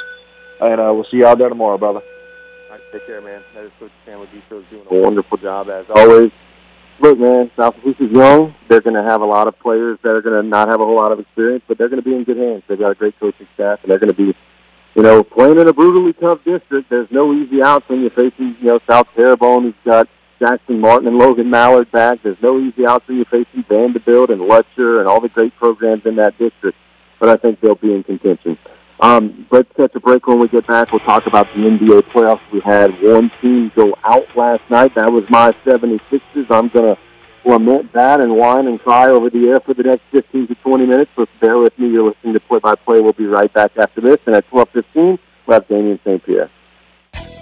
and 0.61 0.81
uh, 0.81 0.93
we'll 0.93 1.07
see 1.11 1.19
you 1.19 1.27
out 1.27 1.39
there 1.39 1.49
tomorrow, 1.49 1.79
brother. 1.79 2.01
All 2.01 2.77
right, 2.77 2.81
take 2.93 3.07
care, 3.07 3.23
man. 3.23 3.43
That 3.55 3.65
is 3.65 3.73
Coach 3.81 3.91
Chandler 4.05 4.27
Guidroz 4.27 4.69
doing 4.69 4.85
A 4.91 4.95
wonderful 4.95 5.39
job 5.39 5.69
as 5.71 5.87
Always. 5.95 6.31
Look, 7.01 7.19
man, 7.19 7.51
South 7.57 7.75
Lafourche 7.77 8.01
is 8.01 8.13
young. 8.13 8.55
They're 8.69 8.83
going 8.83 8.95
to 8.95 9.03
have 9.03 9.21
a 9.21 9.27
lot 9.27 9.49
of 9.49 9.59
players 9.59 9.99
that 10.03 10.11
are 10.11 10.23
going 10.23 10.41
to 10.41 10.49
not 10.49 10.69
have 10.69 10.81
a 10.81 10.85
whole 10.85 10.97
lot 10.97 11.11
of 11.11 11.19
experience, 11.19 11.65
but 11.67 11.79
they're 11.79 11.89
going 11.89 12.03
to 12.03 12.09
be 12.09 12.15
in 12.15 12.25
good 12.25 12.37
hands. 12.37 12.63
They've 12.69 12.79
got 12.79 12.91
a 12.91 12.95
great 12.95 13.19
coaching 13.19 13.49
staff, 13.55 13.81
and 13.83 13.91
they're 13.91 13.99
going 13.99 14.13
to 14.13 14.17
be, 14.17 14.37
you 14.95 15.03
know, 15.03 15.25
playing 15.25 15.59
in 15.59 15.67
a 15.67 15.73
brutally 15.73 16.13
tough 16.13 16.39
district. 16.45 16.91
There's 16.91 17.09
no 17.11 17.33
easy 17.33 17.63
outs 17.63 17.89
when 17.89 18.03
you're 18.03 18.11
facing, 18.11 18.57
you 18.61 18.67
know, 18.69 18.79
South 18.89 19.09
Terrebonne, 19.17 19.63
who's 19.63 19.75
got 19.85 20.07
Jackson 20.45 20.79
Martin 20.79 21.09
and 21.09 21.17
Logan 21.17 21.49
Mallard 21.49 21.91
back. 21.91 22.19
There's 22.23 22.37
no 22.43 22.61
easy 22.61 22.87
outs 22.87 23.09
when 23.09 23.17
you're 23.17 23.27
facing 23.27 23.65
Vanderbilt 23.67 24.29
and 24.29 24.43
Lutcher 24.43 24.99
and 24.99 25.09
all 25.09 25.21
the 25.21 25.31
great 25.31 25.57
programs 25.57 26.03
in 26.05 26.17
that 26.17 26.37
district. 26.37 26.77
But 27.19 27.31
I 27.31 27.37
think 27.37 27.61
they'll 27.61 27.77
be 27.77 27.95
in 27.95 28.03
contention. 28.05 28.59
Um, 29.01 29.47
let's 29.51 29.71
catch 29.75 29.95
a 29.95 30.01
break 30.01 30.27
when 30.27 30.39
we 30.39 30.49
get 30.49 30.67
back. 30.67 30.93
We'll 30.93 31.01
talk 31.01 31.27
about 31.27 31.47
the 31.55 31.61
NBA 31.61 32.13
playoffs. 32.13 32.43
We 32.53 32.61
had 32.61 32.91
one 33.03 33.31
team 33.41 33.73
go 33.75 33.95
out 34.05 34.27
last 34.37 34.63
night. 34.69 34.95
That 34.97 35.11
was 35.11 35.25
my 35.31 35.53
76ers. 35.65 36.51
I'm 36.51 36.69
going 36.69 36.95
to 36.95 36.99
lament 37.47 37.95
that 37.95 38.21
and 38.21 38.37
whine 38.37 38.67
and 38.67 38.79
cry 38.81 39.09
over 39.09 39.31
the 39.31 39.49
air 39.49 39.61
for 39.61 39.73
the 39.73 39.83
next 39.83 40.03
15 40.13 40.49
to 40.49 40.55
20 40.57 40.87
minutes. 40.87 41.11
So 41.17 41.25
bear 41.41 41.57
with 41.57 41.79
me. 41.79 41.89
You're 41.89 42.09
listening 42.09 42.35
to 42.35 42.41
Play 42.41 42.59
by 42.59 42.75
Play. 42.75 43.01
We'll 43.01 43.15
be 43.15 43.27
right 43.27 43.53
back 43.55 43.73
after 43.79 44.03
this. 44.03 44.19
And 44.27 44.37
at 44.37 44.47
12:15, 44.51 45.19
we'll 45.47 45.55
have 45.55 45.69
Damien 45.69 45.99
St. 46.05 46.23
Pierre. 46.23 46.51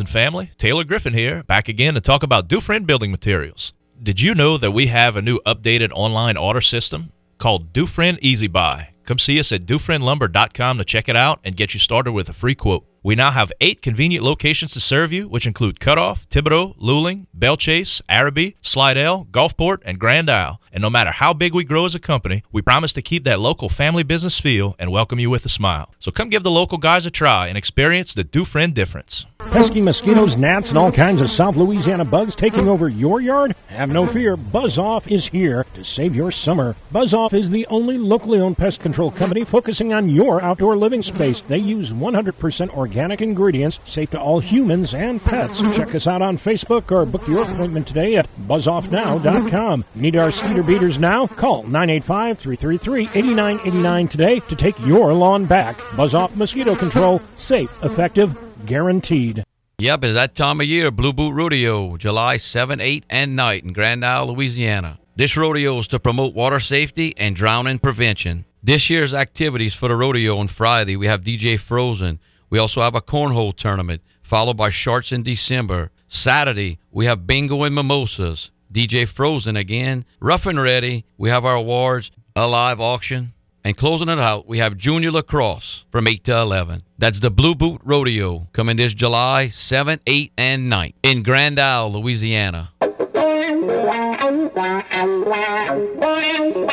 and 0.00 0.08
family. 0.08 0.50
Taylor 0.56 0.84
Griffin 0.84 1.14
here, 1.14 1.42
back 1.44 1.68
again 1.68 1.94
to 1.94 2.00
talk 2.00 2.22
about 2.22 2.48
Dufresne 2.48 2.84
Building 2.84 3.10
Materials. 3.10 3.72
Did 4.02 4.20
you 4.20 4.34
know 4.34 4.56
that 4.58 4.72
we 4.72 4.88
have 4.88 5.16
a 5.16 5.22
new 5.22 5.40
updated 5.46 5.90
online 5.94 6.36
order 6.36 6.60
system 6.60 7.12
called 7.38 7.72
Dufresne 7.72 8.18
Easy 8.20 8.46
Buy? 8.46 8.90
Come 9.04 9.18
see 9.18 9.38
us 9.38 9.52
at 9.52 9.66
DufresneLumber.com 9.66 10.78
to 10.78 10.84
check 10.84 11.08
it 11.08 11.16
out 11.16 11.40
and 11.44 11.56
get 11.56 11.74
you 11.74 11.80
started 11.80 12.12
with 12.12 12.28
a 12.28 12.32
free 12.32 12.54
quote. 12.54 12.84
We 13.06 13.14
now 13.14 13.30
have 13.30 13.52
eight 13.60 13.82
convenient 13.82 14.24
locations 14.24 14.72
to 14.72 14.80
serve 14.80 15.12
you, 15.12 15.28
which 15.28 15.46
include 15.46 15.78
Cutoff, 15.78 16.28
Thibodaux, 16.28 16.76
Luling, 16.76 17.28
Belchase, 17.38 18.02
Arabi, 18.08 18.56
Slidell, 18.62 19.26
Gulfport, 19.30 19.78
and 19.84 20.00
Grand 20.00 20.28
Isle. 20.28 20.60
And 20.72 20.82
no 20.82 20.90
matter 20.90 21.12
how 21.12 21.32
big 21.32 21.54
we 21.54 21.62
grow 21.62 21.84
as 21.84 21.94
a 21.94 22.00
company, 22.00 22.42
we 22.50 22.62
promise 22.62 22.92
to 22.94 23.02
keep 23.02 23.22
that 23.22 23.38
local 23.38 23.68
family 23.68 24.02
business 24.02 24.40
feel 24.40 24.74
and 24.80 24.90
welcome 24.90 25.20
you 25.20 25.30
with 25.30 25.46
a 25.46 25.48
smile. 25.48 25.94
So 26.00 26.10
come 26.10 26.30
give 26.30 26.42
the 26.42 26.50
local 26.50 26.78
guys 26.78 27.06
a 27.06 27.10
try 27.12 27.46
and 27.46 27.56
experience 27.56 28.12
the 28.12 28.24
Dufresne 28.24 28.72
difference. 28.72 29.24
Pesky 29.38 29.80
mosquitoes, 29.80 30.36
gnats, 30.36 30.70
and 30.70 30.76
all 30.76 30.90
kinds 30.90 31.20
of 31.20 31.30
South 31.30 31.56
Louisiana 31.56 32.04
bugs 32.04 32.34
taking 32.34 32.66
over 32.66 32.88
your 32.88 33.20
yard? 33.20 33.54
Have 33.68 33.92
no 33.92 34.04
fear, 34.04 34.36
Buzz 34.36 34.78
Off 34.78 35.06
is 35.06 35.28
here 35.28 35.64
to 35.74 35.84
save 35.84 36.16
your 36.16 36.32
summer. 36.32 36.74
Buzz 36.90 37.14
Off 37.14 37.32
is 37.32 37.48
the 37.50 37.66
only 37.68 37.96
locally 37.96 38.40
owned 38.40 38.58
pest 38.58 38.80
control 38.80 39.12
company 39.12 39.44
focusing 39.44 39.94
on 39.94 40.08
your 40.08 40.42
outdoor 40.42 40.76
living 40.76 41.02
space. 41.02 41.40
They 41.42 41.58
use 41.58 41.92
100% 41.92 42.70
organic 42.70 42.95
ingredients, 42.96 43.78
safe 43.84 44.10
to 44.10 44.20
all 44.20 44.40
humans 44.40 44.94
and 44.94 45.22
pets. 45.22 45.60
Check 45.76 45.94
us 45.94 46.06
out 46.06 46.22
on 46.22 46.38
Facebook 46.38 46.90
or 46.90 47.04
book 47.04 47.26
your 47.28 47.42
appointment 47.42 47.86
today 47.86 48.16
at 48.16 48.28
buzzoffnow.com. 48.48 49.84
Need 49.94 50.16
our 50.16 50.30
cedar 50.30 50.62
beaters 50.62 50.98
now? 50.98 51.26
Call 51.26 51.62
985 51.64 52.38
333 52.38 53.02
8989 53.14 54.08
today 54.08 54.40
to 54.40 54.56
take 54.56 54.78
your 54.80 55.12
lawn 55.12 55.44
back. 55.46 55.78
Buzz 55.96 56.14
Off 56.14 56.34
Mosquito 56.36 56.74
Control, 56.74 57.20
safe, 57.38 57.70
effective, 57.82 58.36
guaranteed. 58.66 59.44
Yep, 59.78 60.04
it's 60.04 60.14
that 60.14 60.34
time 60.34 60.62
of 60.62 60.66
year, 60.66 60.90
Blue 60.90 61.12
Boot 61.12 61.34
Rodeo, 61.34 61.98
July 61.98 62.38
7, 62.38 62.80
8, 62.80 63.04
and 63.10 63.36
night 63.36 63.62
in 63.62 63.74
Grand 63.74 64.06
Isle, 64.06 64.28
Louisiana. 64.28 64.98
This 65.16 65.36
rodeo 65.36 65.78
is 65.78 65.86
to 65.88 66.00
promote 66.00 66.34
water 66.34 66.60
safety 66.60 67.14
and 67.18 67.36
drowning 67.36 67.78
prevention. 67.78 68.46
This 68.62 68.88
year's 68.88 69.12
activities 69.14 69.74
for 69.74 69.88
the 69.88 69.96
rodeo 69.96 70.38
on 70.38 70.48
Friday, 70.48 70.96
we 70.96 71.06
have 71.06 71.22
DJ 71.22 71.58
Frozen. 71.58 72.20
We 72.50 72.58
also 72.58 72.80
have 72.80 72.94
a 72.94 73.00
cornhole 73.00 73.56
tournament, 73.56 74.02
followed 74.22 74.56
by 74.56 74.70
shorts 74.70 75.12
in 75.12 75.22
December. 75.22 75.90
Saturday, 76.08 76.78
we 76.90 77.06
have 77.06 77.26
bingo 77.26 77.64
and 77.64 77.74
mimosas. 77.74 78.50
DJ 78.72 79.08
Frozen 79.08 79.56
again. 79.56 80.04
Rough 80.20 80.46
and 80.46 80.60
ready, 80.60 81.04
we 81.16 81.30
have 81.30 81.44
our 81.44 81.54
awards, 81.54 82.10
a 82.34 82.46
live 82.46 82.80
auction, 82.80 83.32
and 83.64 83.76
closing 83.76 84.08
it 84.08 84.20
out, 84.20 84.46
we 84.46 84.58
have 84.58 84.76
junior 84.76 85.10
lacrosse 85.10 85.84
from 85.90 86.06
8 86.06 86.22
to 86.24 86.40
11. 86.40 86.82
That's 86.98 87.20
the 87.20 87.30
Blue 87.30 87.54
Boot 87.54 87.80
Rodeo 87.82 88.48
coming 88.52 88.76
this 88.76 88.94
July 88.94 89.48
7, 89.48 90.00
8, 90.06 90.32
and 90.38 90.68
9 90.68 90.92
in 91.02 91.22
Grand 91.24 91.58
Isle, 91.58 91.92
Louisiana. 91.92 92.70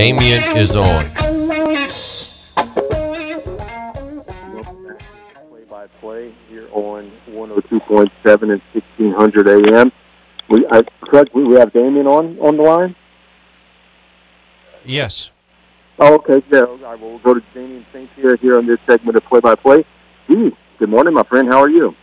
Damien 0.00 0.56
is 0.56 0.74
on. 0.76 1.14
Play 1.14 1.26
by 5.68 5.86
play 6.00 6.34
here 6.48 6.70
on 6.72 7.12
102.7 7.28 8.08
and 8.50 8.62
1600 8.72 9.68
AM. 9.68 9.92
We, 10.48 10.66
I, 10.72 10.80
correct, 11.04 11.34
we 11.34 11.44
we 11.44 11.56
have 11.56 11.74
Damien 11.74 12.06
on, 12.06 12.38
on 12.38 12.56
the 12.56 12.62
line? 12.62 12.96
Yes. 14.86 15.28
Oh, 15.98 16.14
okay. 16.14 16.42
Yeah. 16.50 16.60
All 16.60 16.78
right, 16.78 16.98
well, 16.98 17.10
we'll 17.10 17.18
go 17.18 17.34
to 17.34 17.42
Damien 17.52 17.84
St. 17.92 18.08
Pierre 18.16 18.36
here 18.36 18.56
on 18.56 18.66
this 18.66 18.78
segment 18.88 19.18
of 19.18 19.24
Play 19.24 19.40
by 19.40 19.54
Play. 19.54 19.84
Steve, 20.24 20.52
good 20.78 20.88
morning, 20.88 21.12
my 21.12 21.24
friend. 21.24 21.46
How 21.52 21.60
are 21.60 21.68
you? 21.68 21.94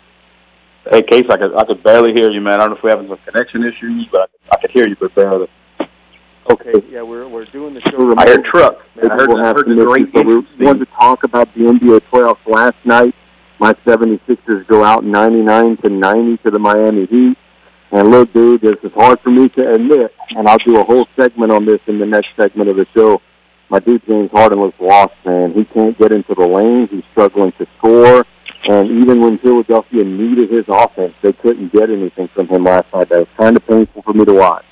Hey, 0.91 1.01
Case, 1.01 1.25
I 1.31 1.37
could 1.37 1.55
I 1.55 1.65
could 1.65 1.81
barely 1.81 2.13
hear 2.13 2.29
you, 2.29 2.41
man. 2.41 2.53
I 2.53 2.57
don't 2.57 2.69
know 2.69 2.77
if 2.77 2.83
we're 2.83 2.91
having 2.91 3.07
some 3.07 3.17
connection 3.25 3.63
issues, 3.63 4.07
but 4.11 4.21
I 4.21 4.27
could, 4.27 4.39
I 4.51 4.61
could 4.61 4.69
hear 4.69 4.87
you, 4.87 4.95
but 4.99 5.15
barely. 5.15 5.47
Okay, 6.49 6.73
yeah, 6.89 7.01
we're 7.01 7.27
we're 7.27 7.45
doing 7.45 7.73
the 7.73 7.81
show. 7.91 8.13
I 8.17 8.29
heard 8.29 8.45
truck. 8.45 8.77
Man, 8.95 9.11
I 9.11 9.15
heard, 9.15 9.27
we'll 9.29 9.43
I 9.43 9.47
heard 9.47 9.67
the 9.67 9.83
great 9.83 10.07
so 10.15 10.21
we 10.23 10.65
wanted 10.65 10.79
to 10.79 10.91
talk 10.97 11.23
about 11.23 11.53
the 11.53 11.61
NBA 11.61 12.01
playoffs 12.11 12.45
last 12.45 12.77
night. 12.85 13.13
My 13.59 13.73
76ers 13.85 14.67
go 14.67 14.83
out 14.83 15.03
99 15.03 15.77
to 15.77 15.89
90 15.89 16.37
to 16.37 16.51
the 16.51 16.59
Miami 16.59 17.05
Heat. 17.07 17.37
And 17.91 18.11
look, 18.11 18.31
dude, 18.33 18.61
this 18.61 18.75
is 18.83 18.91
hard 18.93 19.19
for 19.21 19.29
me 19.29 19.49
to 19.49 19.73
admit, 19.73 20.13
and 20.31 20.47
I'll 20.47 20.57
do 20.59 20.79
a 20.79 20.83
whole 20.83 21.07
segment 21.19 21.51
on 21.51 21.65
this 21.65 21.79
in 21.87 21.99
the 21.99 22.05
next 22.05 22.29
segment 22.37 22.69
of 22.69 22.75
the 22.75 22.85
show. 22.95 23.21
My 23.69 23.79
dude 23.79 24.01
James 24.07 24.29
Harden 24.31 24.59
looks 24.59 24.79
lost, 24.79 25.13
man. 25.25 25.53
He 25.53 25.65
can't 25.65 25.97
get 25.97 26.11
into 26.11 26.33
the 26.33 26.47
lanes. 26.47 26.89
He's 26.91 27.03
struggling 27.11 27.51
to 27.53 27.67
score. 27.77 28.25
And 28.69 29.01
even 29.01 29.21
when 29.21 29.37
Philadelphia 29.39 30.03
needed 30.03 30.49
his 30.49 30.65
offense, 30.67 31.13
they 31.21 31.33
couldn't 31.33 31.73
get 31.73 31.89
anything 31.89 32.29
from 32.33 32.47
him 32.47 32.63
last 32.63 32.85
night. 32.93 33.09
That 33.09 33.19
was 33.19 33.27
kind 33.37 33.55
of 33.55 33.65
painful 33.65 34.01
for 34.01 34.13
me 34.13 34.25
to 34.25 34.33
watch. 34.33 34.65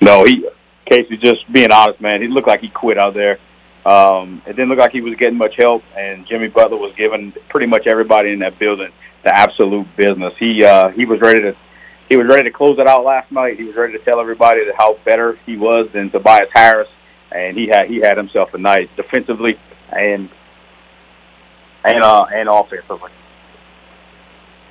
No, 0.00 0.24
he 0.24 0.46
Casey 0.88 1.16
just 1.16 1.50
being 1.52 1.72
honest, 1.72 2.00
man. 2.00 2.20
He 2.20 2.28
looked 2.28 2.48
like 2.48 2.60
he 2.60 2.68
quit 2.68 2.98
out 2.98 3.14
there. 3.14 3.38
Um, 3.86 4.42
it 4.46 4.56
didn't 4.56 4.70
look 4.70 4.78
like 4.78 4.92
he 4.92 5.00
was 5.00 5.14
getting 5.18 5.36
much 5.36 5.54
help, 5.58 5.82
and 5.96 6.26
Jimmy 6.26 6.48
Butler 6.48 6.78
was 6.78 6.94
giving 6.96 7.32
pretty 7.50 7.66
much 7.66 7.86
everybody 7.86 8.32
in 8.32 8.38
that 8.40 8.58
building 8.58 8.90
the 9.24 9.36
absolute 9.36 9.86
business. 9.96 10.32
He 10.38 10.64
uh, 10.64 10.90
he 10.90 11.04
was 11.04 11.20
ready 11.20 11.40
to 11.40 11.52
he 12.08 12.16
was 12.16 12.26
ready 12.28 12.44
to 12.44 12.50
close 12.50 12.78
it 12.78 12.86
out 12.86 13.04
last 13.04 13.30
night. 13.32 13.58
He 13.58 13.64
was 13.64 13.76
ready 13.76 13.92
to 13.92 14.04
tell 14.04 14.20
everybody 14.20 14.64
that 14.64 14.74
how 14.76 14.96
better 15.04 15.38
he 15.46 15.56
was 15.56 15.88
than 15.92 16.10
Tobias 16.10 16.48
Harris, 16.54 16.88
and 17.30 17.56
he 17.56 17.68
had 17.70 17.88
he 17.88 18.00
had 18.02 18.16
himself 18.16 18.50
a 18.54 18.58
night 18.58 18.90
defensively 18.96 19.58
and 19.90 20.28
and 21.84 22.02
uh, 22.02 22.24
and 22.32 22.48
offensively. 22.48 23.10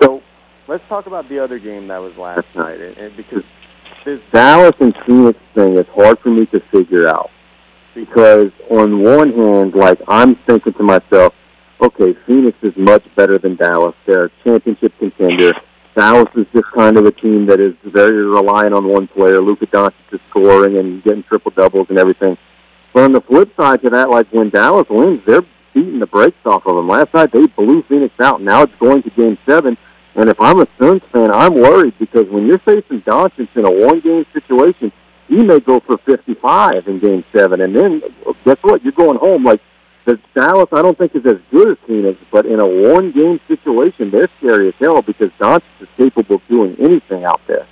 So 0.01 0.21
let's 0.67 0.83
talk 0.89 1.05
about 1.05 1.29
the 1.29 1.43
other 1.43 1.59
game 1.59 1.87
that 1.87 1.99
was 1.99 2.13
last 2.17 2.47
night, 2.55 2.79
and, 2.79 2.97
and 2.97 3.17
because 3.17 3.43
this 4.05 4.19
Dallas 4.31 4.75
and 4.79 4.93
Phoenix 5.05 5.39
thing 5.55 5.77
is 5.77 5.85
hard 5.93 6.19
for 6.19 6.29
me 6.29 6.45
to 6.47 6.59
figure 6.71 7.07
out. 7.07 7.29
Because 7.95 8.51
on 8.71 9.03
one 9.03 9.33
hand, 9.33 9.75
like 9.75 9.99
I'm 10.07 10.35
thinking 10.47 10.73
to 10.73 10.83
myself, 10.83 11.33
okay, 11.81 12.15
Phoenix 12.25 12.57
is 12.63 12.73
much 12.75 13.03
better 13.15 13.37
than 13.37 13.55
Dallas. 13.55 13.95
They're 14.05 14.25
a 14.25 14.31
championship 14.43 14.93
contender. 14.99 15.53
Dallas 15.95 16.29
is 16.35 16.47
just 16.53 16.65
kind 16.75 16.97
of 16.97 17.05
a 17.05 17.11
team 17.11 17.45
that 17.45 17.59
is 17.59 17.75
very 17.83 18.25
reliant 18.25 18.73
on 18.73 18.87
one 18.87 19.07
player. 19.07 19.39
Luka 19.39 19.67
Doncic 19.67 19.93
is 20.11 20.19
scoring 20.31 20.77
and 20.77 21.03
getting 21.03 21.23
triple 21.23 21.51
doubles 21.51 21.87
and 21.89 21.99
everything. 21.99 22.35
But 22.93 23.03
on 23.03 23.13
the 23.13 23.21
flip 23.21 23.51
side 23.55 23.81
to 23.83 23.89
that, 23.91 24.09
like 24.09 24.31
when 24.31 24.49
Dallas 24.49 24.87
wins, 24.89 25.21
they're 25.27 25.45
beating 25.73 25.99
the 25.99 26.07
brakes 26.07 26.37
off 26.45 26.65
of 26.65 26.75
them. 26.75 26.87
Last 26.87 27.13
night 27.13 27.31
they 27.31 27.45
blew 27.45 27.83
Phoenix 27.83 28.13
out. 28.19 28.41
Now 28.41 28.63
it's 28.63 28.73
going 28.79 29.03
to 29.03 29.09
Game 29.11 29.37
Seven. 29.47 29.77
And 30.15 30.29
if 30.29 30.39
I'm 30.39 30.59
a 30.59 30.67
Suns 30.79 31.01
fan, 31.11 31.31
I'm 31.31 31.55
worried 31.55 31.95
because 31.99 32.27
when 32.29 32.45
you're 32.45 32.59
facing 32.59 33.01
Doncic 33.01 33.49
in 33.55 33.65
a 33.65 33.71
one-game 33.71 34.25
situation, 34.31 34.91
he 35.27 35.37
may 35.37 35.59
go 35.59 35.79
for 35.79 35.97
55 36.05 36.87
in 36.87 36.99
Game 36.99 37.23
Seven, 37.35 37.61
and 37.61 37.75
then 37.75 38.01
guess 38.45 38.57
what? 38.61 38.83
You're 38.83 38.93
going 38.93 39.17
home. 39.17 39.43
Like 39.43 39.61
the 40.05 40.19
Dallas, 40.35 40.67
I 40.71 40.81
don't 40.81 40.97
think 40.97 41.15
is 41.15 41.25
as 41.25 41.37
good 41.49 41.71
as 41.71 41.77
Phoenix, 41.87 42.19
but 42.31 42.45
in 42.45 42.59
a 42.59 42.67
one-game 42.67 43.39
situation, 43.47 44.11
they're 44.11 44.29
scary 44.37 44.67
as 44.67 44.73
hell 44.79 45.01
because 45.01 45.29
Doncic 45.39 45.63
is 45.81 45.87
capable 45.97 46.35
of 46.35 46.41
doing 46.47 46.75
anything 46.79 47.23
out 47.23 47.41
there. 47.47 47.67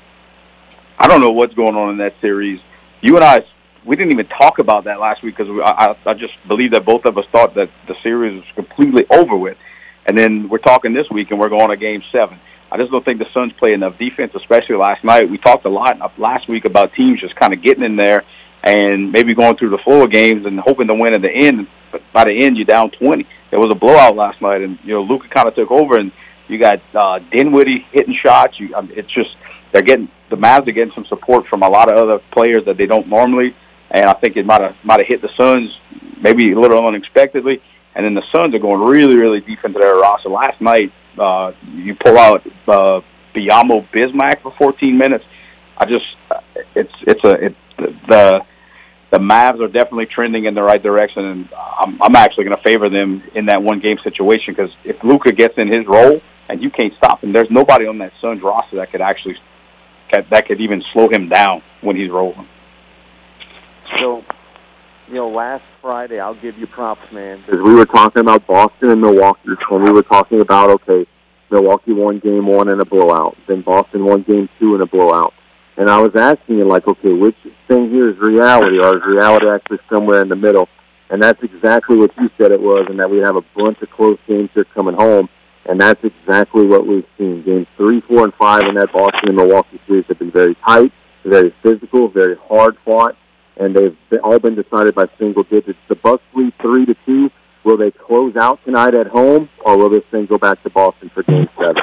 I 0.97 1.07
don't 1.07 1.21
know 1.21 1.31
what's 1.31 1.53
going 1.53 1.75
on 1.75 1.91
in 1.91 1.97
that 1.97 2.13
series. 2.21 2.59
You 3.01 3.15
and 3.15 3.25
I, 3.25 3.41
we 3.85 3.95
didn't 3.95 4.13
even 4.13 4.27
talk 4.27 4.59
about 4.59 4.85
that 4.85 4.99
last 4.99 5.23
week 5.23 5.35
because 5.37 5.51
I, 5.63 5.95
I 6.05 6.13
just 6.13 6.33
believe 6.47 6.71
that 6.73 6.85
both 6.85 7.05
of 7.05 7.17
us 7.17 7.25
thought 7.31 7.53
that 7.55 7.69
the 7.87 7.95
series 8.01 8.35
was 8.35 8.45
completely 8.55 9.05
over 9.11 9.35
with. 9.35 9.57
And 10.05 10.17
then 10.17 10.49
we're 10.49 10.57
talking 10.57 10.93
this 10.93 11.05
week, 11.11 11.31
and 11.31 11.39
we're 11.39 11.49
going 11.49 11.69
to 11.69 11.77
Game 11.77 12.01
Seven. 12.11 12.39
I 12.71 12.77
just 12.77 12.91
don't 12.91 13.03
think 13.03 13.19
the 13.19 13.25
Suns 13.33 13.51
play 13.59 13.73
enough 13.73 13.97
defense, 13.97 14.31
especially 14.35 14.77
last 14.77 15.03
night. 15.03 15.29
We 15.29 15.37
talked 15.37 15.65
a 15.65 15.69
lot 15.69 15.97
last 16.17 16.47
week 16.47 16.65
about 16.65 16.93
teams 16.93 17.19
just 17.19 17.35
kind 17.35 17.53
of 17.53 17.61
getting 17.61 17.83
in 17.83 17.97
there 17.97 18.23
and 18.63 19.11
maybe 19.11 19.35
going 19.35 19.57
through 19.57 19.71
the 19.71 19.79
flow 19.83 20.03
of 20.03 20.11
games 20.11 20.45
and 20.45 20.59
hoping 20.59 20.87
to 20.87 20.93
win 20.93 21.13
at 21.13 21.21
the 21.21 21.31
end. 21.31 21.67
But 21.91 22.01
by 22.13 22.23
the 22.25 22.43
end, 22.43 22.57
you're 22.57 22.65
down 22.65 22.91
20. 22.91 23.27
There 23.49 23.59
was 23.59 23.71
a 23.71 23.75
blowout 23.75 24.15
last 24.15 24.41
night, 24.41 24.61
and 24.61 24.79
you 24.83 24.93
know 24.93 25.03
Luka 25.03 25.27
kind 25.27 25.47
of 25.47 25.55
took 25.55 25.71
over, 25.71 25.97
and 25.97 26.11
you 26.47 26.59
got 26.59 26.79
uh, 26.93 27.19
Dinwiddie 27.31 27.85
hitting 27.91 28.15
shots. 28.23 28.59
You, 28.59 28.73
um, 28.75 28.89
it's 28.93 29.11
just 29.13 29.29
they're 29.73 29.81
getting 29.81 30.09
the 30.29 30.37
Mavs 30.37 30.67
are 30.67 30.71
getting 30.71 30.93
some 30.95 31.05
support 31.09 31.45
from 31.47 31.63
a 31.63 31.69
lot 31.69 31.91
of 31.91 31.97
other 31.97 32.19
players 32.31 32.63
that 32.65 32.77
they 32.77 32.85
don't 32.85 33.07
normally, 33.07 33.55
and 33.89 34.05
I 34.05 34.13
think 34.13 34.37
it 34.37 34.45
might 34.45 34.61
have 34.61 34.75
might 34.83 34.99
have 34.99 35.07
hit 35.07 35.21
the 35.21 35.29
Suns 35.37 35.69
maybe 36.21 36.53
a 36.53 36.59
little 36.59 36.87
unexpectedly. 36.87 37.61
And 37.95 38.05
then 38.05 38.13
the 38.13 38.23
Suns 38.33 38.55
are 38.55 38.59
going 38.59 38.81
really, 38.81 39.15
really 39.15 39.41
deep 39.41 39.59
into 39.65 39.79
their 39.79 39.95
roster. 39.95 40.29
Last 40.29 40.61
night, 40.61 40.91
uh, 41.19 41.51
you 41.73 41.95
pull 41.95 42.17
out 42.17 42.45
uh, 42.67 43.01
Biyombo 43.35 43.87
Bismack 43.91 44.41
for 44.41 44.53
14 44.57 44.97
minutes. 44.97 45.25
I 45.77 45.85
just, 45.85 46.05
it's 46.75 46.93
it's 47.07 47.23
a 47.23 47.45
it, 47.45 47.55
the 48.07 48.39
the 49.11 49.17
Mavs 49.17 49.59
are 49.59 49.67
definitely 49.67 50.05
trending 50.05 50.45
in 50.45 50.55
the 50.55 50.63
right 50.63 50.81
direction, 50.81 51.25
and 51.25 51.49
I'm, 51.53 52.01
I'm 52.01 52.15
actually 52.15 52.45
going 52.45 52.55
to 52.55 52.63
favor 52.63 52.89
them 52.89 53.21
in 53.35 53.47
that 53.47 53.61
one 53.61 53.81
game 53.81 53.97
situation 54.03 54.53
because 54.55 54.71
if 54.85 54.95
Luka 55.03 55.33
gets 55.33 55.55
in 55.57 55.67
his 55.67 55.85
role 55.85 56.21
and 56.47 56.63
you 56.63 56.69
can't 56.69 56.93
stop 56.97 57.21
him, 57.21 57.33
there's 57.33 57.49
nobody 57.51 57.87
on 57.87 57.97
that 57.97 58.13
Suns 58.21 58.41
roster 58.41 58.77
that 58.77 58.91
could 58.91 59.01
actually 59.01 59.35
that 60.29 60.45
could 60.45 60.59
even 60.59 60.81
slow 60.93 61.07
him 61.09 61.29
down 61.29 61.61
when 61.81 61.95
he's 61.95 62.11
rolling. 62.11 62.47
So, 63.97 64.23
you 65.07 65.15
know, 65.15 65.29
last 65.29 65.63
Friday, 65.81 66.19
I'll 66.19 66.39
give 66.39 66.57
you 66.57 66.67
props, 66.67 67.01
man, 67.11 67.43
because 67.45 67.61
we 67.61 67.73
were 67.73 67.85
talking 67.85 68.21
about 68.21 68.45
Boston 68.47 68.89
and 68.91 69.01
Milwaukee, 69.01 69.49
and 69.69 69.83
we 69.83 69.91
were 69.91 70.03
talking 70.03 70.41
about 70.41 70.69
okay, 70.69 71.05
Milwaukee 71.49 71.93
won 71.93 72.19
game 72.19 72.47
one 72.47 72.69
in 72.69 72.79
a 72.79 72.85
blowout, 72.85 73.37
then 73.47 73.61
Boston 73.61 74.05
won 74.05 74.23
game 74.23 74.49
two 74.59 74.75
in 74.75 74.81
a 74.81 74.85
blowout. 74.85 75.33
And 75.77 75.89
I 75.89 75.99
was 75.99 76.15
asking 76.15 76.57
you, 76.57 76.65
like, 76.65 76.87
okay, 76.87 77.13
which 77.13 77.35
thing 77.67 77.89
here 77.89 78.09
is 78.09 78.17
reality, 78.19 78.77
or 78.79 78.97
is 78.97 79.03
reality 79.05 79.47
actually 79.49 79.79
somewhere 79.91 80.21
in 80.21 80.29
the 80.29 80.35
middle? 80.35 80.67
And 81.09 81.21
that's 81.21 81.41
exactly 81.43 81.97
what 81.97 82.11
you 82.17 82.29
said 82.37 82.51
it 82.51 82.61
was, 82.61 82.87
and 82.89 82.99
that 82.99 83.09
we 83.09 83.17
have 83.19 83.35
a 83.35 83.41
bunch 83.55 83.81
of 83.81 83.89
close 83.89 84.17
games 84.27 84.49
here 84.53 84.65
coming 84.73 84.95
home. 84.95 85.27
And 85.65 85.79
that's 85.79 86.01
exactly 86.03 86.65
what 86.65 86.87
we've 86.87 87.05
seen. 87.17 87.43
Games 87.43 87.67
three, 87.77 88.01
four, 88.01 88.23
and 88.23 88.33
five 88.35 88.63
in 88.67 88.75
that 88.75 88.91
Boston 88.91 89.29
and 89.29 89.37
Milwaukee 89.37 89.79
series 89.87 90.05
have 90.07 90.19
been 90.19 90.31
very 90.31 90.55
tight, 90.65 90.91
very 91.23 91.53
physical, 91.61 92.07
very 92.07 92.35
hard 92.47 92.77
fought, 92.83 93.15
and 93.57 93.75
they've 93.75 93.97
all 94.23 94.39
been 94.39 94.55
decided 94.55 94.95
by 94.95 95.07
single 95.19 95.43
digits. 95.43 95.79
The 95.89 95.95
Bucks 95.95 96.23
lead 96.33 96.53
three 96.61 96.85
to 96.85 96.95
two. 97.05 97.29
Will 97.63 97.77
they 97.77 97.91
close 97.91 98.35
out 98.35 98.59
tonight 98.65 98.95
at 98.95 99.07
home, 99.07 99.49
or 99.63 99.77
will 99.77 99.89
this 99.89 100.03
thing 100.09 100.25
go 100.25 100.37
back 100.37 100.63
to 100.63 100.69
Boston 100.69 101.11
for 101.13 101.23
Game 101.23 101.47
Seven? 101.57 101.75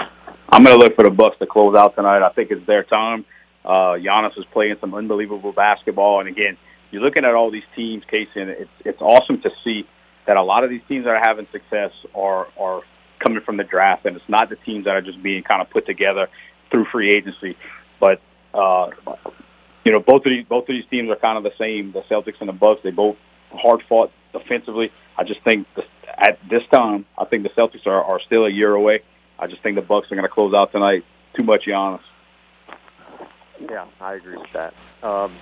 I'm 0.51 0.65
going 0.65 0.79
to 0.79 0.85
look 0.85 0.97
for 0.97 1.05
the 1.05 1.11
Bucks 1.11 1.39
to 1.39 1.47
close 1.47 1.77
out 1.77 1.95
tonight. 1.95 2.23
I 2.23 2.31
think 2.31 2.51
it's 2.51 2.67
their 2.67 2.83
time. 2.83 3.25
Uh, 3.65 3.95
Giannis 3.95 4.37
is 4.39 4.45
playing 4.53 4.77
some 4.81 4.95
unbelievable 4.95 5.53
basketball, 5.53 6.21
and 6.21 6.29
again, 6.29 6.57
you're 6.91 7.03
looking 7.03 7.25
at 7.25 7.35
all 7.35 7.51
these 7.51 7.69
teams, 7.77 8.03
Casey, 8.11 8.41
and 8.41 8.51
it's 8.51 8.71
it's 8.85 9.01
awesome 9.01 9.41
to 9.43 9.51
see 9.63 9.87
that 10.27 10.37
a 10.37 10.43
lot 10.43 10.65
of 10.65 10.71
these 10.71 10.81
teams 10.89 11.05
that 11.05 11.11
are 11.11 11.23
having 11.25 11.47
success 11.53 11.93
are 12.15 12.49
are 12.59 12.83
coming 13.19 13.43
from 13.43 13.57
the 13.57 13.65
draft, 13.65 14.07
and 14.07 14.17
it's 14.17 14.29
not 14.29 14.49
the 14.49 14.57
teams 14.57 14.85
that 14.87 14.95
are 14.95 15.03
just 15.03 15.23
being 15.23 15.43
kind 15.43 15.61
of 15.61 15.71
put 15.71 15.87
together 15.87 16.29
through 16.71 16.87
free 16.91 17.15
agency. 17.15 17.57
But 18.01 18.21
uh, 18.55 18.91
you 19.89 19.95
know, 19.95 20.01
both 20.01 20.27
of 20.27 20.31
these 20.31 20.45
both 20.47 20.69
of 20.69 20.75
these 20.75 20.85
teams 20.91 21.09
are 21.09 21.17
kind 21.17 21.39
of 21.39 21.45
the 21.45 21.57
same. 21.59 21.93
The 21.93 22.03
Celtics 22.11 22.41
and 22.41 22.49
the 22.51 22.53
Bucks, 22.53 22.83
they 22.85 22.91
both 22.91 23.17
hard 23.51 23.83
fought 23.89 24.13
defensively. 24.35 24.93
I 25.17 25.25
just 25.25 25.43
think 25.45 25.67
at 26.07 26.39
this 26.51 26.61
time, 26.71 27.07
I 27.17 27.25
think 27.25 27.43
the 27.43 27.49
Celtics 27.57 27.87
are, 27.87 28.05
are 28.05 28.21
still 28.27 28.45
a 28.45 28.51
year 28.51 28.75
away. 28.75 29.01
I 29.39 29.47
just 29.47 29.63
think 29.63 29.77
the 29.77 29.83
Bucks 29.83 30.13
are 30.13 30.15
going 30.15 30.29
to 30.29 30.35
close 30.35 30.53
out 30.55 30.73
tonight. 30.73 31.05
Too 31.35 31.43
much 31.43 31.63
Giannis. 31.67 32.01
Yeah, 33.63 33.87
I 33.99 34.17
agree 34.17 34.37
with 34.37 34.53
that. 34.53 34.75
Um, 35.03 35.39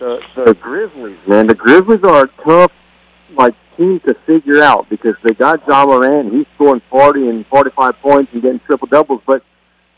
the 0.00 0.18
the 0.34 0.54
Grizzlies, 0.54 1.18
man, 1.28 1.46
the 1.46 1.54
Grizzlies 1.54 2.02
are 2.02 2.24
a 2.24 2.44
tough 2.44 2.72
like 3.38 3.54
team 3.76 4.00
to 4.00 4.14
figure 4.26 4.64
out 4.64 4.90
because 4.90 5.14
they 5.22 5.34
got 5.34 5.62
Ja 5.68 5.86
Morant. 5.86 6.32
He's 6.32 6.46
scoring 6.56 6.82
forty 6.90 7.28
and 7.28 7.46
forty 7.46 7.70
five 7.76 7.94
points 8.02 8.32
and 8.32 8.42
getting 8.42 8.58
triple 8.66 8.88
doubles, 8.88 9.22
but 9.28 9.44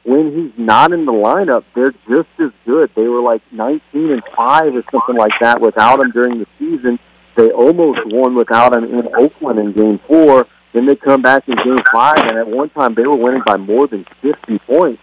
when 0.09 0.33
he's 0.35 0.59
not 0.59 0.93
in 0.93 1.05
the 1.05 1.13
lineup, 1.13 1.65
they're 1.75 1.93
just 2.09 2.33
as 2.41 2.51
good. 2.65 2.91
They 2.97 3.07
were 3.07 3.21
like 3.21 3.43
nineteen 3.53 4.11
and 4.11 4.23
five 4.35 4.75
or 4.75 4.83
something 4.91 5.17
like 5.17 5.33
that 5.41 5.61
without 5.61 6.01
him 6.01 6.11
during 6.13 6.39
the 6.39 6.47
season. 6.59 6.99
They 7.37 7.51
almost 7.51 8.01
won 8.07 8.35
without 8.35 8.73
him 8.73 8.85
in 8.85 9.09
Oakland 9.15 9.59
in 9.59 9.73
Game 9.73 10.01
Four. 10.09 10.47
Then 10.73 10.87
they 10.87 10.97
come 10.97 11.21
back 11.21 11.47
in 11.47 11.57
Game 11.57 11.77
Five, 11.93 12.17
and 12.31 12.39
at 12.39 12.49
one 12.49 12.71
time 12.71 12.95
they 12.95 13.07
were 13.07 13.17
winning 13.17 13.43
by 13.45 13.59
more 13.59 13.87
than 13.87 14.07
fifty 14.23 14.59
points. 14.61 15.03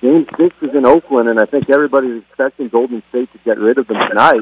Game 0.00 0.26
six 0.38 0.56
is 0.62 0.70
in 0.74 0.86
Oakland, 0.86 1.28
and 1.28 1.38
I 1.38 1.44
think 1.44 1.68
everybody's 1.68 2.22
expecting 2.22 2.68
Golden 2.68 3.02
State 3.10 3.30
to 3.32 3.38
get 3.44 3.58
rid 3.58 3.78
of 3.78 3.86
them 3.86 4.00
tonight. 4.08 4.40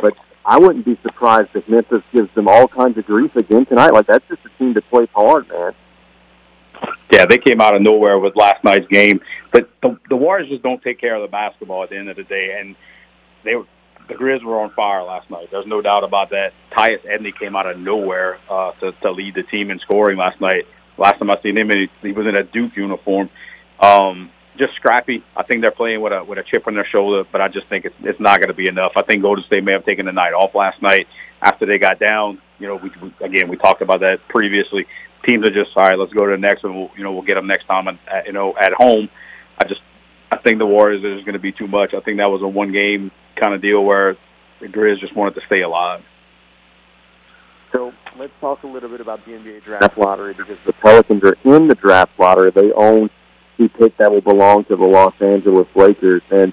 But 0.00 0.14
I 0.44 0.58
wouldn't 0.58 0.84
be 0.84 0.96
surprised 1.02 1.48
if 1.54 1.68
Memphis 1.68 2.02
gives 2.12 2.32
them 2.34 2.46
all 2.46 2.68
kinds 2.68 2.96
of 2.96 3.06
grief 3.06 3.34
again 3.34 3.66
tonight. 3.66 3.92
Like 3.92 4.06
that's 4.06 4.26
just 4.28 4.42
a 4.46 4.58
team 4.58 4.74
that 4.74 4.88
plays 4.88 5.08
hard, 5.14 5.48
man. 5.48 5.72
Yeah, 7.12 7.24
they 7.26 7.38
came 7.38 7.60
out 7.60 7.74
of 7.74 7.82
nowhere 7.82 8.18
with 8.18 8.36
last 8.36 8.62
night's 8.64 8.86
game, 8.88 9.20
but 9.52 9.70
the, 9.82 9.98
the 10.10 10.16
Warriors 10.16 10.50
just 10.50 10.62
don't 10.62 10.82
take 10.82 11.00
care 11.00 11.14
of 11.14 11.22
the 11.22 11.30
basketball 11.30 11.82
at 11.82 11.90
the 11.90 11.96
end 11.96 12.10
of 12.10 12.16
the 12.16 12.24
day, 12.24 12.56
and 12.60 12.76
they 13.44 13.54
were 13.54 13.64
the 14.08 14.14
Grizz 14.14 14.42
were 14.42 14.60
on 14.60 14.70
fire 14.72 15.02
last 15.02 15.30
night. 15.30 15.48
There's 15.50 15.66
no 15.66 15.82
doubt 15.82 16.02
about 16.02 16.30
that. 16.30 16.52
Tyus 16.72 17.04
Edney 17.06 17.38
came 17.38 17.54
out 17.54 17.70
of 17.70 17.78
nowhere 17.78 18.38
uh, 18.50 18.72
to, 18.80 18.92
to 19.02 19.12
lead 19.12 19.34
the 19.34 19.42
team 19.44 19.70
in 19.70 19.78
scoring 19.80 20.16
last 20.16 20.40
night. 20.40 20.64
Last 20.96 21.18
time 21.18 21.30
I 21.30 21.36
seen 21.42 21.56
him, 21.56 21.68
he, 21.68 21.88
he 22.00 22.12
was 22.12 22.26
in 22.26 22.34
a 22.34 22.42
Duke 22.42 22.72
uniform. 22.74 23.30
Um, 23.80 24.30
just 24.58 24.74
scrappy. 24.74 25.22
I 25.36 25.44
think 25.44 25.62
they're 25.62 25.70
playing 25.70 26.00
with 26.00 26.12
a 26.12 26.24
with 26.24 26.38
a 26.38 26.42
chip 26.42 26.66
on 26.66 26.74
their 26.74 26.86
shoulder, 26.90 27.22
but 27.30 27.40
I 27.40 27.48
just 27.48 27.68
think 27.68 27.84
it's 27.84 27.94
it's 28.00 28.18
not 28.18 28.38
going 28.38 28.48
to 28.48 28.54
be 28.54 28.66
enough. 28.66 28.92
I 28.96 29.02
think 29.02 29.22
Golden 29.22 29.44
State 29.44 29.62
may 29.62 29.72
have 29.72 29.84
taken 29.84 30.06
the 30.06 30.12
night 30.12 30.32
off 30.32 30.54
last 30.54 30.82
night 30.82 31.06
after 31.40 31.64
they 31.66 31.78
got 31.78 32.00
down. 32.00 32.40
You 32.58 32.66
know, 32.66 32.76
we, 32.76 32.90
we 33.00 33.14
again 33.24 33.48
we 33.48 33.56
talked 33.56 33.82
about 33.82 34.00
that 34.00 34.18
previously. 34.28 34.86
Teams 35.24 35.46
are 35.46 35.52
just 35.52 35.76
all 35.76 35.84
right. 35.84 35.98
Let's 35.98 36.12
go 36.12 36.26
to 36.26 36.32
the 36.32 36.38
next 36.38 36.62
one. 36.62 36.74
We'll, 36.74 36.90
you 36.96 37.04
know, 37.04 37.12
we'll 37.12 37.22
get 37.22 37.34
them 37.34 37.46
next 37.46 37.66
time. 37.66 37.88
And 37.88 37.98
uh, 38.10 38.22
you 38.26 38.32
know, 38.32 38.54
at 38.60 38.72
home, 38.72 39.08
I 39.58 39.64
just 39.64 39.80
I 40.30 40.38
think 40.38 40.58
the 40.58 40.66
Warriors 40.66 41.02
is 41.02 41.24
going 41.24 41.34
to 41.34 41.40
be 41.40 41.52
too 41.52 41.66
much. 41.66 41.94
I 41.94 42.00
think 42.00 42.18
that 42.18 42.30
was 42.30 42.42
a 42.42 42.48
one 42.48 42.72
game 42.72 43.10
kind 43.40 43.54
of 43.54 43.62
deal 43.62 43.84
where 43.84 44.16
the 44.60 44.66
Grizz 44.66 45.00
just 45.00 45.16
wanted 45.16 45.34
to 45.34 45.40
stay 45.46 45.62
alive. 45.62 46.02
So 47.72 47.92
let's 48.18 48.32
talk 48.40 48.62
a 48.62 48.66
little 48.66 48.88
bit 48.88 49.00
about 49.00 49.24
the 49.24 49.32
NBA 49.32 49.64
draft 49.64 49.96
lottery 49.98 50.34
because 50.34 50.56
the 50.66 50.72
Pelicans 50.72 51.22
are 51.22 51.36
in 51.44 51.68
the 51.68 51.74
draft 51.74 52.12
lottery. 52.18 52.50
They 52.50 52.72
own 52.72 53.10
the 53.58 53.68
pick 53.68 53.96
that 53.98 54.10
will 54.10 54.20
belong 54.20 54.64
to 54.64 54.76
the 54.76 54.84
Los 54.84 55.14
Angeles 55.20 55.66
Lakers. 55.74 56.22
And, 56.30 56.52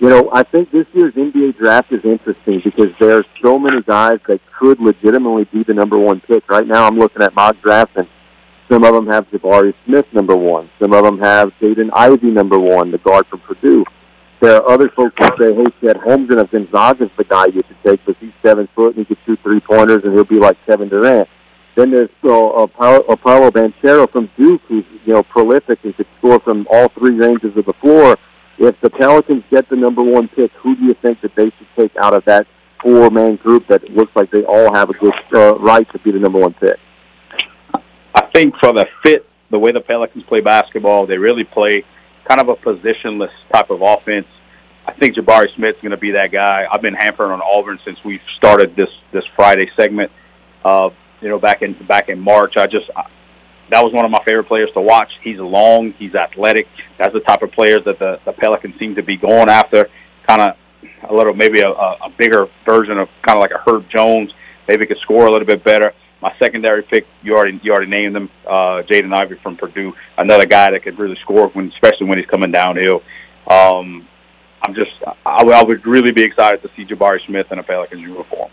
you 0.00 0.08
know, 0.08 0.30
I 0.32 0.44
think 0.44 0.70
this 0.70 0.86
year's 0.94 1.12
NBA 1.12 1.58
draft 1.58 1.92
is 1.92 2.00
interesting 2.04 2.62
because 2.64 2.88
there 2.98 3.18
are 3.18 3.24
so 3.44 3.58
many 3.58 3.82
guys 3.82 4.18
that 4.28 4.40
could 4.58 4.80
legitimately 4.80 5.44
be 5.52 5.62
the 5.62 5.74
number 5.74 5.98
one 5.98 6.20
pick. 6.20 6.48
Right 6.48 6.66
now, 6.66 6.86
I'm 6.86 6.98
looking 6.98 7.22
at 7.22 7.34
mock 7.34 7.60
drafts, 7.60 7.92
and 7.96 8.08
some 8.70 8.82
of 8.82 8.94
them 8.94 9.06
have 9.08 9.28
Jabari 9.28 9.74
Smith 9.84 10.06
number 10.12 10.34
one. 10.34 10.70
Some 10.80 10.94
of 10.94 11.04
them 11.04 11.18
have 11.18 11.50
Jaden 11.60 11.90
Ivey 11.92 12.30
number 12.30 12.58
one, 12.58 12.90
the 12.90 12.98
guard 12.98 13.26
from 13.26 13.40
Purdue. 13.40 13.84
There 14.40 14.56
are 14.56 14.70
other 14.70 14.88
folks 14.88 15.14
who 15.18 15.26
say, 15.38 15.54
hey, 15.54 15.66
Chet 15.82 15.96
Holmgren 15.98 16.40
of 16.40 16.50
Gonzaga's 16.50 17.10
the 17.18 17.24
guy 17.24 17.46
you 17.46 17.62
should 17.68 17.76
take 17.84 18.04
because 18.06 18.18
he's 18.20 18.32
seven 18.42 18.70
foot 18.74 18.96
and 18.96 19.06
he 19.06 19.14
can 19.14 19.22
shoot 19.26 19.38
three 19.42 19.60
pointers 19.60 20.02
and 20.02 20.14
he'll 20.14 20.24
be 20.24 20.38
like 20.38 20.56
Kevin 20.64 20.88
Durant 20.88 21.28
Then 21.76 21.90
there's 21.90 22.08
uh, 22.24 22.66
Paolo, 22.68 23.16
Paolo 23.16 23.50
Banchero 23.50 24.10
from 24.10 24.30
Duke, 24.38 24.62
who's 24.66 24.84
you 25.04 25.12
know 25.12 25.22
prolific 25.24 25.80
and 25.84 25.94
could 25.94 26.06
score 26.16 26.40
from 26.40 26.66
all 26.70 26.88
three 26.88 27.16
ranges 27.16 27.54
of 27.54 27.66
the 27.66 27.74
floor. 27.74 28.16
If 28.60 28.78
the 28.82 28.90
Pelicans 28.90 29.42
get 29.50 29.70
the 29.70 29.76
number 29.76 30.02
one 30.02 30.28
pick, 30.28 30.52
who 30.62 30.76
do 30.76 30.84
you 30.84 30.94
think 31.00 31.22
that 31.22 31.34
they 31.34 31.46
should 31.46 31.68
take 31.78 31.92
out 31.96 32.12
of 32.12 32.22
that 32.26 32.46
four-man 32.82 33.36
group 33.36 33.66
that 33.68 33.82
looks 33.84 34.12
like 34.14 34.30
they 34.30 34.44
all 34.44 34.74
have 34.74 34.90
a 34.90 34.92
good 34.92 35.14
uh, 35.34 35.58
right 35.58 35.90
to 35.92 35.98
be 36.00 36.12
the 36.12 36.18
number 36.18 36.38
one 36.38 36.52
pick? 36.52 36.76
I 38.14 38.26
think 38.34 38.54
for 38.60 38.74
the 38.74 38.84
fit, 39.02 39.26
the 39.50 39.58
way 39.58 39.72
the 39.72 39.80
Pelicans 39.80 40.24
play 40.28 40.42
basketball, 40.42 41.06
they 41.06 41.16
really 41.16 41.44
play 41.44 41.84
kind 42.28 42.38
of 42.38 42.48
a 42.48 42.54
positionless 42.54 43.32
type 43.50 43.70
of 43.70 43.80
offense. 43.80 44.26
I 44.86 44.92
think 44.92 45.16
Jabari 45.16 45.46
Smith's 45.56 45.80
going 45.80 45.92
to 45.92 45.96
be 45.96 46.12
that 46.12 46.30
guy. 46.30 46.66
I've 46.70 46.82
been 46.82 46.94
hampering 46.94 47.32
on 47.32 47.40
Auburn 47.40 47.78
since 47.84 47.98
we 48.04 48.20
started 48.36 48.76
this 48.76 48.90
this 49.12 49.24
Friday 49.36 49.70
segment. 49.74 50.12
Uh, 50.64 50.90
you 51.22 51.30
know, 51.30 51.38
back 51.38 51.62
in 51.62 51.74
back 51.86 52.10
in 52.10 52.20
March, 52.20 52.54
I 52.58 52.66
just 52.66 52.90
that 53.70 53.82
was 53.82 53.92
one 53.92 54.04
of 54.04 54.10
my 54.10 54.22
favorite 54.26 54.48
players 54.48 54.70
to 54.74 54.80
watch. 54.80 55.10
He's 55.22 55.38
long, 55.38 55.92
he's 55.98 56.14
athletic. 56.14 56.66
That's 56.98 57.12
the 57.12 57.20
type 57.20 57.42
of 57.42 57.52
players 57.52 57.80
that 57.84 57.98
the 57.98 58.20
the 58.24 58.32
Pelicans 58.32 58.74
seem 58.78 58.94
to 58.96 59.02
be 59.02 59.16
going 59.16 59.48
after. 59.48 59.88
Kind 60.28 60.40
of 60.42 60.56
a 61.08 61.14
little, 61.14 61.34
maybe 61.34 61.60
a, 61.60 61.68
a 61.68 62.10
bigger 62.18 62.46
version 62.66 62.98
of 62.98 63.08
kind 63.26 63.38
of 63.38 63.40
like 63.40 63.52
a 63.52 63.70
Herb 63.70 63.86
Jones. 63.94 64.32
Maybe 64.68 64.86
could 64.86 64.98
score 64.98 65.26
a 65.26 65.30
little 65.30 65.46
bit 65.46 65.64
better. 65.64 65.92
My 66.22 66.32
secondary 66.42 66.82
pick, 66.82 67.06
you 67.22 67.34
already 67.34 67.58
you 67.62 67.72
already 67.72 67.90
named 67.90 68.14
him, 68.14 68.28
uh, 68.46 68.82
Jaden 68.88 69.14
Ivey 69.14 69.36
from 69.42 69.56
Purdue. 69.56 69.92
Another 70.18 70.46
guy 70.46 70.70
that 70.70 70.82
could 70.82 70.98
really 70.98 71.16
score 71.22 71.48
when, 71.48 71.72
especially 71.72 72.06
when 72.06 72.18
he's 72.18 72.26
coming 72.26 72.52
downhill. 72.52 73.02
Um, 73.48 74.06
I'm 74.62 74.74
just, 74.74 74.90
I, 75.24 75.42
I 75.42 75.64
would 75.64 75.86
really 75.86 76.12
be 76.12 76.22
excited 76.22 76.60
to 76.62 76.68
see 76.76 76.84
Jabari 76.84 77.24
Smith 77.26 77.46
in 77.50 77.58
a 77.58 77.62
Pelicans 77.62 78.02
uniform. 78.02 78.50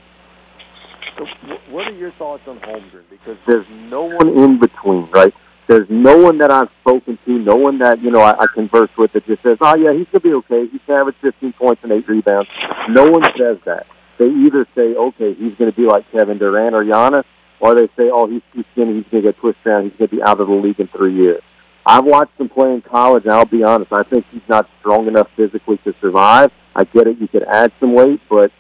So 1.18 1.26
what 1.72 1.88
are 1.88 1.96
your 1.96 2.12
thoughts 2.14 2.44
on 2.48 2.60
Holmgren? 2.60 3.04
Because 3.10 3.38
there's 3.48 3.66
no 3.70 4.04
one 4.04 4.30
in 4.30 4.60
between, 4.60 5.10
right? 5.12 5.34
There's 5.68 5.88
no 5.90 6.18
one 6.18 6.38
that 6.38 6.52
I've 6.52 6.70
spoken 6.82 7.18
to, 7.26 7.32
no 7.40 7.56
one 7.56 7.80
that 7.80 8.02
you 8.02 8.10
know 8.10 8.22
I, 8.22 8.32
I 8.40 8.46
converse 8.54 8.90
with 8.98 9.12
that 9.14 9.26
just 9.26 9.44
says, 9.44 9.58
"Oh 9.60 9.76
yeah, 9.76 9.92
he's 9.92 10.08
gonna 10.12 10.22
be 10.22 10.34
okay. 10.34 10.68
He 10.72 10.80
can 10.80 10.96
average 10.96 11.18
15 11.22 11.54
points 11.54 11.82
and 11.84 11.92
eight 11.92 12.08
rebounds." 12.08 12.50
No 12.90 13.10
one 13.10 13.24
says 13.38 13.58
that. 13.66 13.86
They 14.18 14.28
either 14.28 14.66
say, 14.76 14.96
"Okay, 14.96 15.34
he's 15.34 15.56
gonna 15.60 15.74
be 15.74 15.86
like 15.86 16.10
Kevin 16.12 16.38
Durant 16.38 16.74
or 16.74 16.86
Giannis," 16.86 17.26
or 17.60 17.76
they 17.76 17.88
say, 17.98 18.10
"Oh, 18.12 18.28
he's 18.28 18.44
too 18.54 18.64
skinny. 18.72 18.94
He's 18.94 19.06
gonna 19.12 19.24
get 19.24 19.38
pushed 19.40 19.60
around. 19.66 19.84
He's 19.86 19.94
gonna 19.98 20.08
be 20.08 20.24
out 20.24 20.40
of 20.40 20.48
the 20.48 20.54
league 20.54 20.80
in 20.80 20.88
three 20.88 21.14
years." 21.14 21.42
I've 21.86 22.06
watched 22.06 22.40
him 22.40 22.50
play 22.50 22.74
in 22.74 22.82
college, 22.82 23.24
and 23.24 23.34
I'll 23.34 23.46
be 23.46 23.64
honest, 23.64 23.94
I 23.94 24.04
think 24.04 24.26
he's 24.30 24.42
not 24.50 24.70
strong 24.80 25.08
enough 25.08 25.28
physically 25.38 25.78
to 25.86 25.94
survive. 26.00 26.52
I 26.76 26.84
get 26.86 27.08
it; 27.08 27.18
you 27.20 27.28
could 27.28 27.44
add 27.44 27.72
some 27.80 27.94
weight, 27.94 28.22
but 28.30 28.52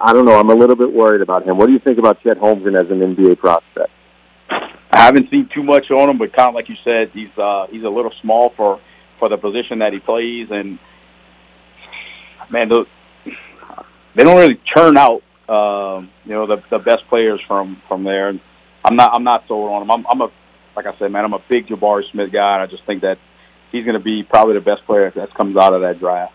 I 0.00 0.12
don't 0.12 0.24
know. 0.24 0.38
I'm 0.38 0.50
a 0.50 0.54
little 0.54 0.76
bit 0.76 0.92
worried 0.92 1.20
about 1.20 1.44
him. 1.44 1.58
What 1.58 1.66
do 1.66 1.72
you 1.72 1.78
think 1.78 1.98
about 1.98 2.20
Chet 2.22 2.38
Holmgren 2.38 2.78
as 2.78 2.90
an 2.90 2.98
NBA 2.98 3.38
prospect? 3.38 3.90
I 4.50 5.02
haven't 5.02 5.30
seen 5.30 5.48
too 5.54 5.62
much 5.62 5.90
on 5.90 6.10
him, 6.10 6.18
but 6.18 6.34
kind 6.34 6.48
of 6.48 6.54
like 6.54 6.68
you 6.68 6.76
said, 6.84 7.10
he's 7.12 7.36
uh, 7.36 7.66
he's 7.70 7.84
a 7.84 7.88
little 7.88 8.12
small 8.22 8.52
for 8.56 8.80
for 9.18 9.28
the 9.28 9.36
position 9.36 9.78
that 9.80 9.92
he 9.92 9.98
plays, 9.98 10.48
and 10.50 10.78
man, 12.50 12.68
the, 12.68 12.84
they 14.14 14.24
don't 14.24 14.36
really 14.36 14.60
churn 14.74 14.96
out 14.96 15.22
um, 15.48 16.10
you 16.24 16.32
know 16.32 16.46
the 16.46 16.62
the 16.70 16.78
best 16.78 17.02
players 17.08 17.40
from 17.46 17.80
from 17.88 18.04
there. 18.04 18.28
And 18.28 18.40
I'm 18.84 18.96
not 18.96 19.10
I'm 19.14 19.24
not 19.24 19.44
sold 19.46 19.70
on 19.70 19.82
him. 19.82 19.90
I'm, 19.90 20.06
I'm 20.06 20.20
a 20.20 20.28
like 20.76 20.86
I 20.86 20.98
said, 20.98 21.10
man, 21.10 21.24
I'm 21.24 21.32
a 21.32 21.44
big 21.48 21.66
Jabari 21.66 22.02
Smith 22.12 22.32
guy, 22.32 22.54
and 22.54 22.62
I 22.62 22.66
just 22.66 22.84
think 22.86 23.02
that 23.02 23.18
he's 23.72 23.84
going 23.84 23.98
to 23.98 24.02
be 24.02 24.22
probably 24.22 24.54
the 24.54 24.60
best 24.60 24.84
player 24.86 25.12
that 25.14 25.34
comes 25.34 25.56
out 25.56 25.72
of 25.72 25.82
that 25.82 25.98
draft. 25.98 26.32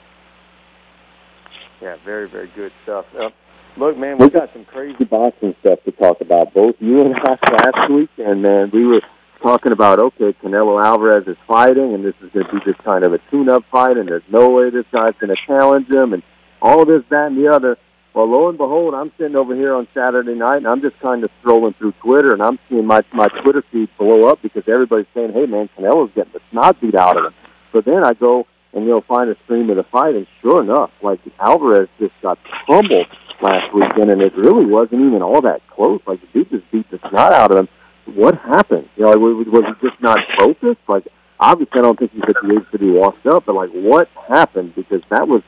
Yeah, 1.81 1.97
very, 2.05 2.29
very 2.29 2.51
good 2.55 2.71
stuff. 2.83 3.05
Uh, 3.17 3.29
look, 3.75 3.97
man, 3.97 4.19
we 4.19 4.29
got 4.29 4.53
some 4.53 4.65
crazy 4.65 5.03
boxing 5.03 5.55
stuff 5.61 5.79
to 5.85 5.91
talk 5.91 6.21
about. 6.21 6.53
Both 6.53 6.75
you 6.79 7.01
and 7.01 7.15
I 7.15 7.37
last 7.51 7.89
week, 7.89 8.09
and 8.17 8.45
then 8.45 8.69
we 8.71 8.85
were 8.85 9.01
talking 9.41 9.71
about 9.71 9.99
okay, 9.99 10.35
Canelo 10.43 10.83
Alvarez 10.83 11.27
is 11.27 11.37
fighting, 11.47 11.95
and 11.95 12.05
this 12.05 12.13
is 12.21 12.29
going 12.31 12.45
to 12.45 12.53
be 12.53 12.59
just 12.71 12.83
kind 12.83 13.03
of 13.03 13.13
a 13.13 13.19
tune-up 13.31 13.63
fight, 13.71 13.97
and 13.97 14.07
there's 14.07 14.23
no 14.29 14.49
way 14.49 14.69
this 14.69 14.85
guy's 14.91 15.15
going 15.19 15.35
to 15.35 15.41
challenge 15.47 15.89
him, 15.89 16.13
and 16.13 16.21
all 16.61 16.85
this, 16.85 17.01
that, 17.09 17.27
and 17.27 17.37
the 17.37 17.51
other. 17.51 17.77
Well, 18.13 18.29
lo 18.29 18.49
and 18.49 18.57
behold, 18.57 18.93
I'm 18.93 19.11
sitting 19.17 19.35
over 19.37 19.55
here 19.55 19.73
on 19.73 19.87
Saturday 19.93 20.35
night, 20.35 20.57
and 20.57 20.67
I'm 20.67 20.81
just 20.81 20.99
kind 20.99 21.23
of 21.23 21.31
scrolling 21.41 21.75
through 21.77 21.93
Twitter, 22.03 22.33
and 22.33 22.43
I'm 22.43 22.59
seeing 22.69 22.85
my 22.85 23.01
my 23.13 23.27
Twitter 23.41 23.63
feed 23.71 23.89
blow 23.97 24.25
up 24.25 24.41
because 24.43 24.63
everybody's 24.67 25.07
saying, 25.15 25.31
"Hey, 25.33 25.45
man, 25.45 25.69
Canelo's 25.75 26.11
getting 26.13 26.33
the 26.33 26.41
snot 26.51 26.79
beat 26.79 26.93
out 26.93 27.17
of 27.17 27.25
him." 27.25 27.33
But 27.71 27.85
then 27.85 28.03
I 28.03 28.13
go 28.13 28.45
and 28.73 28.85
you'll 28.85 29.01
find 29.01 29.29
a 29.29 29.35
stream 29.43 29.69
of 29.69 29.77
the 29.77 29.83
fight. 29.83 30.15
And 30.15 30.27
sure 30.41 30.61
enough, 30.61 30.91
like 31.01 31.19
Alvarez 31.39 31.89
just 31.99 32.13
got 32.21 32.39
pummeled 32.67 33.07
last 33.41 33.73
weekend, 33.73 34.11
and 34.11 34.21
it 34.21 34.35
really 34.35 34.65
wasn't 34.65 35.01
even 35.01 35.21
all 35.21 35.41
that 35.41 35.61
close. 35.67 36.01
Like 36.07 36.21
the 36.21 36.27
dude 36.27 36.49
just 36.49 36.71
beat 36.71 36.89
the 36.91 36.99
snot 37.09 37.33
out 37.33 37.51
of 37.51 37.57
him. 37.57 37.67
What 38.15 38.35
happened? 38.37 38.89
You 38.95 39.03
know, 39.03 39.17
was, 39.17 39.47
was 39.47 39.63
he 39.65 39.87
just 39.87 40.01
not 40.01 40.19
focused? 40.39 40.81
Like 40.87 41.07
obviously, 41.39 41.79
I 41.79 41.81
don't 41.83 41.97
think 41.97 42.11
he's 42.11 42.23
at 42.27 42.35
the 42.41 42.53
age 42.53 42.65
to 42.71 42.79
be 42.79 42.91
washed 42.91 43.25
up, 43.25 43.45
but 43.45 43.55
like 43.55 43.71
what 43.71 44.07
happened? 44.27 44.75
Because 44.75 45.01
that 45.09 45.27
was 45.27 45.41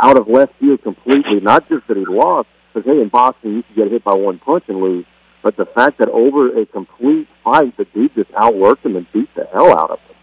out 0.00 0.16
of 0.16 0.28
left 0.28 0.52
field 0.60 0.82
completely. 0.82 1.40
Not 1.40 1.68
just 1.68 1.86
that 1.88 1.96
he 1.96 2.04
lost, 2.06 2.48
because 2.72 2.86
hey, 2.86 3.00
in 3.00 3.08
boxing 3.08 3.54
you 3.54 3.62
can 3.62 3.74
get 3.74 3.92
hit 3.92 4.04
by 4.04 4.14
one 4.14 4.38
punch 4.38 4.64
and 4.68 4.80
lose. 4.80 5.06
But 5.42 5.56
the 5.56 5.66
fact 5.66 5.98
that 5.98 6.08
over 6.08 6.60
a 6.60 6.66
complete 6.66 7.28
fight, 7.44 7.76
the 7.76 7.84
dude 7.86 8.14
just 8.14 8.30
outworked 8.32 8.84
him 8.84 8.96
and 8.96 9.06
beat 9.12 9.32
the 9.34 9.46
hell 9.52 9.76
out 9.76 9.90
of 9.90 10.00
him. 10.00 10.16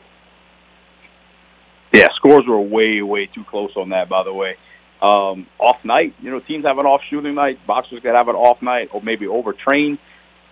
Yeah, 1.96 2.08
scores 2.18 2.44
were 2.46 2.60
way, 2.60 3.02
way 3.02 3.30
too 3.34 3.46
close 3.50 3.72
on 3.78 3.90
that. 3.90 4.10
By 4.10 4.24
the 4.24 4.34
way, 4.34 4.56
um, 5.02 5.48
off 5.60 5.78
night. 5.86 6.14
You 6.20 6.30
know, 6.30 6.42
teams 6.42 6.66
have 6.66 6.78
an 6.78 6.86
off 6.86 7.00
shooting 7.10 7.36
night. 7.36 7.66
Boxers 7.66 8.02
could 8.02 8.14
have 8.14 8.28
an 8.28 8.36
off 8.36 8.62
night, 8.62 8.90
or 8.94 9.02
maybe 9.02 9.28
overtrain, 9.28 9.98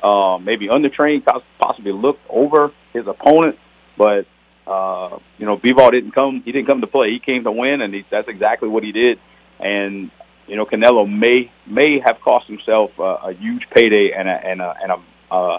um, 0.01 0.45
maybe 0.45 0.69
undertrain, 0.69 1.21
possibly 1.59 1.91
look 1.91 2.17
over 2.29 2.71
his 2.93 3.03
opponent. 3.07 3.57
But 3.97 4.25
uh, 4.65 5.19
you 5.37 5.45
know, 5.45 5.57
Bivol 5.57 5.91
didn't 5.91 6.15
come. 6.15 6.41
He 6.45 6.53
didn't 6.53 6.67
come 6.67 6.79
to 6.79 6.87
play. 6.87 7.09
He 7.09 7.19
came 7.19 7.43
to 7.43 7.51
win, 7.51 7.81
and 7.81 7.93
he, 7.93 8.03
that's 8.09 8.29
exactly 8.29 8.69
what 8.69 8.83
he 8.83 8.93
did. 8.93 9.19
And 9.59 10.11
you 10.47 10.55
know, 10.55 10.65
Canelo 10.65 11.05
may 11.05 11.51
may 11.67 11.99
have 12.05 12.21
cost 12.23 12.47
himself 12.47 12.91
uh, 12.97 13.27
a 13.27 13.33
huge 13.33 13.63
payday 13.75 14.11
and 14.17 14.29
a 14.29 14.39
and 14.45 14.61
a 14.61 14.73
and 14.81 14.91
a 14.93 15.35
uh, 15.35 15.57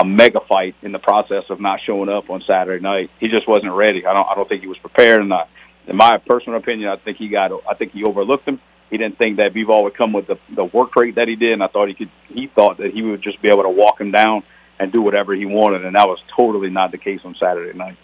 a 0.00 0.04
mega 0.04 0.40
fight 0.48 0.74
in 0.82 0.92
the 0.92 0.98
process 0.98 1.44
of 1.50 1.60
not 1.60 1.80
showing 1.86 2.08
up 2.08 2.30
on 2.30 2.42
Saturday 2.46 2.82
night. 2.82 3.10
He 3.20 3.28
just 3.28 3.48
wasn't 3.48 3.72
ready. 3.72 4.04
I 4.06 4.12
don't 4.12 4.26
I 4.28 4.34
don't 4.34 4.48
think 4.48 4.62
he 4.62 4.68
was 4.68 4.78
prepared 4.78 5.20
and 5.20 5.32
in 5.86 5.96
my 5.96 6.18
personal 6.26 6.58
opinion, 6.58 6.88
I 6.88 6.96
think 6.96 7.18
he 7.18 7.28
got 7.28 7.52
I 7.68 7.74
think 7.74 7.92
he 7.92 8.04
overlooked 8.04 8.46
him. 8.46 8.60
He 8.90 8.98
didn't 8.98 9.18
think 9.18 9.38
that 9.38 9.54
Bivol 9.54 9.84
would 9.84 9.96
come 9.96 10.12
with 10.12 10.26
the 10.26 10.36
the 10.54 10.64
work 10.64 10.96
rate 10.96 11.16
that 11.16 11.28
he 11.28 11.36
did 11.36 11.52
and 11.52 11.62
I 11.62 11.68
thought 11.68 11.88
he 11.88 11.94
could 11.94 12.10
he 12.28 12.48
thought 12.54 12.78
that 12.78 12.92
he 12.92 13.02
would 13.02 13.22
just 13.22 13.40
be 13.40 13.48
able 13.48 13.62
to 13.62 13.70
walk 13.70 14.00
him 14.00 14.10
down 14.10 14.42
and 14.78 14.90
do 14.90 15.00
whatever 15.00 15.34
he 15.34 15.46
wanted 15.46 15.84
and 15.84 15.94
that 15.94 16.08
was 16.08 16.18
totally 16.36 16.70
not 16.70 16.90
the 16.90 16.98
case 16.98 17.20
on 17.24 17.36
Saturday 17.38 17.76
night. 17.76 17.96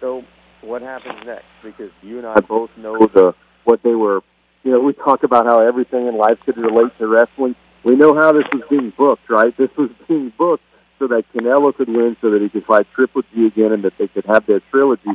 So 0.00 0.24
what 0.62 0.82
happens 0.82 1.24
next? 1.24 1.44
Because 1.62 1.90
you 2.02 2.18
and 2.18 2.26
I 2.26 2.40
both 2.40 2.70
know 2.76 2.98
the 3.06 3.34
what 3.64 3.82
they 3.84 3.94
were 3.94 4.22
you 4.64 4.70
know, 4.70 4.80
we 4.80 4.92
talk 4.92 5.24
about 5.24 5.46
how 5.46 5.66
everything 5.66 6.06
in 6.06 6.16
life 6.16 6.38
could 6.44 6.56
relate 6.56 6.96
to 6.98 7.06
wrestling 7.06 7.56
we 7.84 7.96
know 7.96 8.14
how 8.14 8.32
this 8.32 8.44
was 8.52 8.62
being 8.70 8.92
booked, 8.96 9.28
right? 9.28 9.56
This 9.56 9.70
was 9.76 9.90
being 10.08 10.32
booked 10.36 10.64
so 10.98 11.08
that 11.08 11.24
Canelo 11.34 11.74
could 11.74 11.88
win, 11.88 12.16
so 12.20 12.30
that 12.30 12.40
he 12.40 12.48
could 12.48 12.64
fight 12.64 12.86
Triple 12.94 13.22
G 13.34 13.46
again, 13.46 13.72
and 13.72 13.84
that 13.84 13.94
they 13.98 14.08
could 14.08 14.24
have 14.26 14.46
their 14.46 14.60
trilogy. 14.70 15.10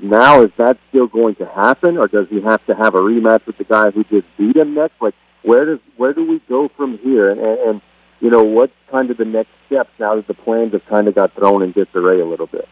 Now, 0.00 0.42
is 0.42 0.50
that 0.58 0.78
still 0.88 1.06
going 1.06 1.36
to 1.36 1.46
happen, 1.46 1.96
or 1.96 2.06
does 2.08 2.26
he 2.28 2.40
have 2.42 2.64
to 2.66 2.74
have 2.74 2.94
a 2.94 2.98
rematch 2.98 3.46
with 3.46 3.58
the 3.58 3.64
guy 3.64 3.90
who 3.90 4.04
just 4.04 4.26
beat 4.36 4.56
him 4.56 4.74
next? 4.74 4.94
Like, 5.00 5.14
where 5.42 5.64
does 5.64 5.78
where 5.96 6.12
do 6.12 6.28
we 6.28 6.40
go 6.48 6.68
from 6.76 6.98
here? 6.98 7.30
And, 7.30 7.40
and, 7.40 7.82
you 8.20 8.30
know, 8.30 8.42
what's 8.42 8.72
kind 8.90 9.10
of 9.10 9.16
the 9.16 9.24
next 9.24 9.50
steps 9.66 9.90
now 9.98 10.16
that 10.16 10.26
the 10.26 10.34
plans 10.34 10.72
have 10.72 10.84
kind 10.86 11.08
of 11.08 11.14
got 11.14 11.34
thrown 11.34 11.62
in 11.62 11.72
disarray 11.72 12.20
a 12.20 12.26
little 12.26 12.46
bit? 12.46 12.68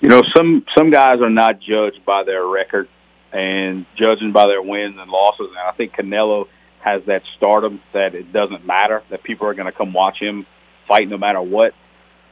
You 0.00 0.08
know, 0.08 0.22
some 0.36 0.64
some 0.76 0.90
guys 0.90 1.20
are 1.20 1.30
not 1.30 1.60
judged 1.60 2.04
by 2.06 2.24
their 2.24 2.46
record 2.46 2.88
and 3.32 3.84
judging 3.96 4.32
by 4.32 4.46
their 4.46 4.62
wins 4.62 4.96
and 4.98 5.10
losses. 5.10 5.48
And 5.48 5.58
I 5.58 5.72
think 5.76 5.92
Canelo 5.92 6.46
has 6.82 7.02
that 7.06 7.22
stardom 7.36 7.80
that 7.92 8.14
it 8.14 8.32
doesn't 8.32 8.66
matter 8.66 9.02
that 9.10 9.22
people 9.22 9.46
are 9.46 9.54
going 9.54 9.70
to 9.70 9.76
come 9.76 9.92
watch 9.92 10.16
him 10.20 10.46
fight 10.86 11.08
no 11.08 11.18
matter 11.18 11.42
what. 11.42 11.72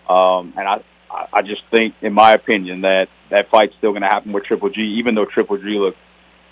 Um, 0.09 0.55
and 0.57 0.67
I, 0.69 0.85
I 1.11 1.43
just 1.43 1.63
think, 1.71 1.95
in 2.01 2.13
my 2.13 2.33
opinion, 2.33 2.83
that 2.83 3.07
that 3.31 3.51
fight's 3.51 3.75
still 3.79 3.91
going 3.91 4.03
to 4.03 4.09
happen 4.09 4.33
with 4.33 4.45
Triple 4.45 4.71
G, 4.71 4.97
even 4.99 5.15
though 5.15 5.27
Triple 5.27 5.59
G 5.59 5.65
looked, 5.79 5.99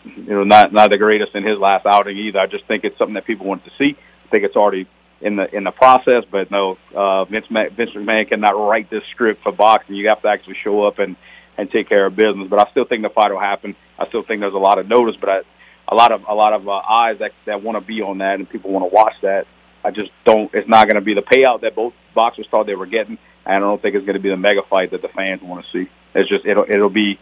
you 0.04 0.34
know, 0.34 0.44
not 0.44 0.72
not 0.72 0.90
the 0.90 0.98
greatest 0.98 1.34
in 1.34 1.44
his 1.44 1.58
last 1.58 1.86
outing 1.86 2.18
either. 2.18 2.38
I 2.38 2.46
just 2.46 2.66
think 2.66 2.84
it's 2.84 2.98
something 2.98 3.14
that 3.14 3.26
people 3.26 3.46
want 3.46 3.64
to 3.64 3.70
see. 3.78 3.96
I 4.26 4.28
think 4.30 4.44
it's 4.44 4.56
already 4.56 4.88
in 5.20 5.36
the 5.36 5.46
in 5.54 5.64
the 5.64 5.70
process, 5.70 6.24
but 6.30 6.50
no, 6.50 6.76
uh, 6.94 7.24
Vince 7.24 7.46
Vince 7.50 7.90
McMahon 7.96 8.28
cannot 8.28 8.52
write 8.52 8.90
this 8.90 9.02
script 9.12 9.42
for 9.42 9.52
boxing. 9.52 9.96
You 9.96 10.08
have 10.08 10.22
to 10.22 10.28
actually 10.28 10.56
show 10.62 10.84
up 10.86 10.98
and 10.98 11.16
and 11.56 11.70
take 11.70 11.88
care 11.88 12.06
of 12.06 12.16
business. 12.16 12.48
But 12.50 12.66
I 12.66 12.70
still 12.70 12.84
think 12.84 13.02
the 13.02 13.10
fight 13.10 13.30
will 13.30 13.40
happen. 13.40 13.76
I 13.98 14.08
still 14.08 14.24
think 14.24 14.40
there's 14.40 14.54
a 14.54 14.58
lot 14.58 14.78
of 14.78 14.88
notice, 14.88 15.16
but 15.18 15.28
I 15.28 15.40
a 15.88 15.94
lot 15.94 16.12
of 16.12 16.22
a 16.28 16.34
lot 16.34 16.52
of 16.52 16.66
uh, 16.68 16.72
eyes 16.72 17.18
that 17.20 17.32
that 17.46 17.62
want 17.62 17.78
to 17.78 17.84
be 17.84 18.00
on 18.00 18.18
that 18.18 18.34
and 18.34 18.48
people 18.48 18.70
want 18.70 18.90
to 18.90 18.94
watch 18.94 19.14
that. 19.22 19.46
I 19.84 19.90
just 19.90 20.10
don't. 20.24 20.50
It's 20.54 20.68
not 20.68 20.88
going 20.88 20.96
to 20.96 21.04
be 21.04 21.14
the 21.14 21.22
payout 21.22 21.60
that 21.60 21.74
both 21.74 21.92
boxers 22.14 22.46
thought 22.50 22.66
they 22.66 22.74
were 22.74 22.86
getting, 22.86 23.18
and 23.44 23.56
I 23.56 23.58
don't 23.58 23.80
think 23.80 23.94
it's 23.94 24.06
going 24.06 24.16
to 24.16 24.22
be 24.22 24.30
the 24.30 24.36
mega 24.36 24.62
fight 24.68 24.92
that 24.92 25.02
the 25.02 25.08
fans 25.08 25.42
want 25.42 25.64
to 25.64 25.72
see. 25.72 25.90
It's 26.14 26.28
just 26.28 26.46
it'll 26.46 26.64
it'll 26.64 26.90
be 26.90 27.18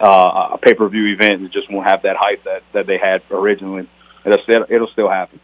uh, 0.00 0.50
a 0.54 0.58
pay 0.60 0.74
per 0.74 0.88
view 0.88 1.14
event. 1.14 1.34
And 1.34 1.46
it 1.46 1.52
just 1.52 1.70
won't 1.70 1.86
have 1.86 2.02
that 2.02 2.16
hype 2.18 2.44
that 2.44 2.62
that 2.74 2.86
they 2.86 2.98
had 2.98 3.22
originally. 3.30 3.88
It'll 4.26 4.42
still 4.42 4.66
it'll 4.68 4.90
still 4.92 5.08
happen. 5.08 5.40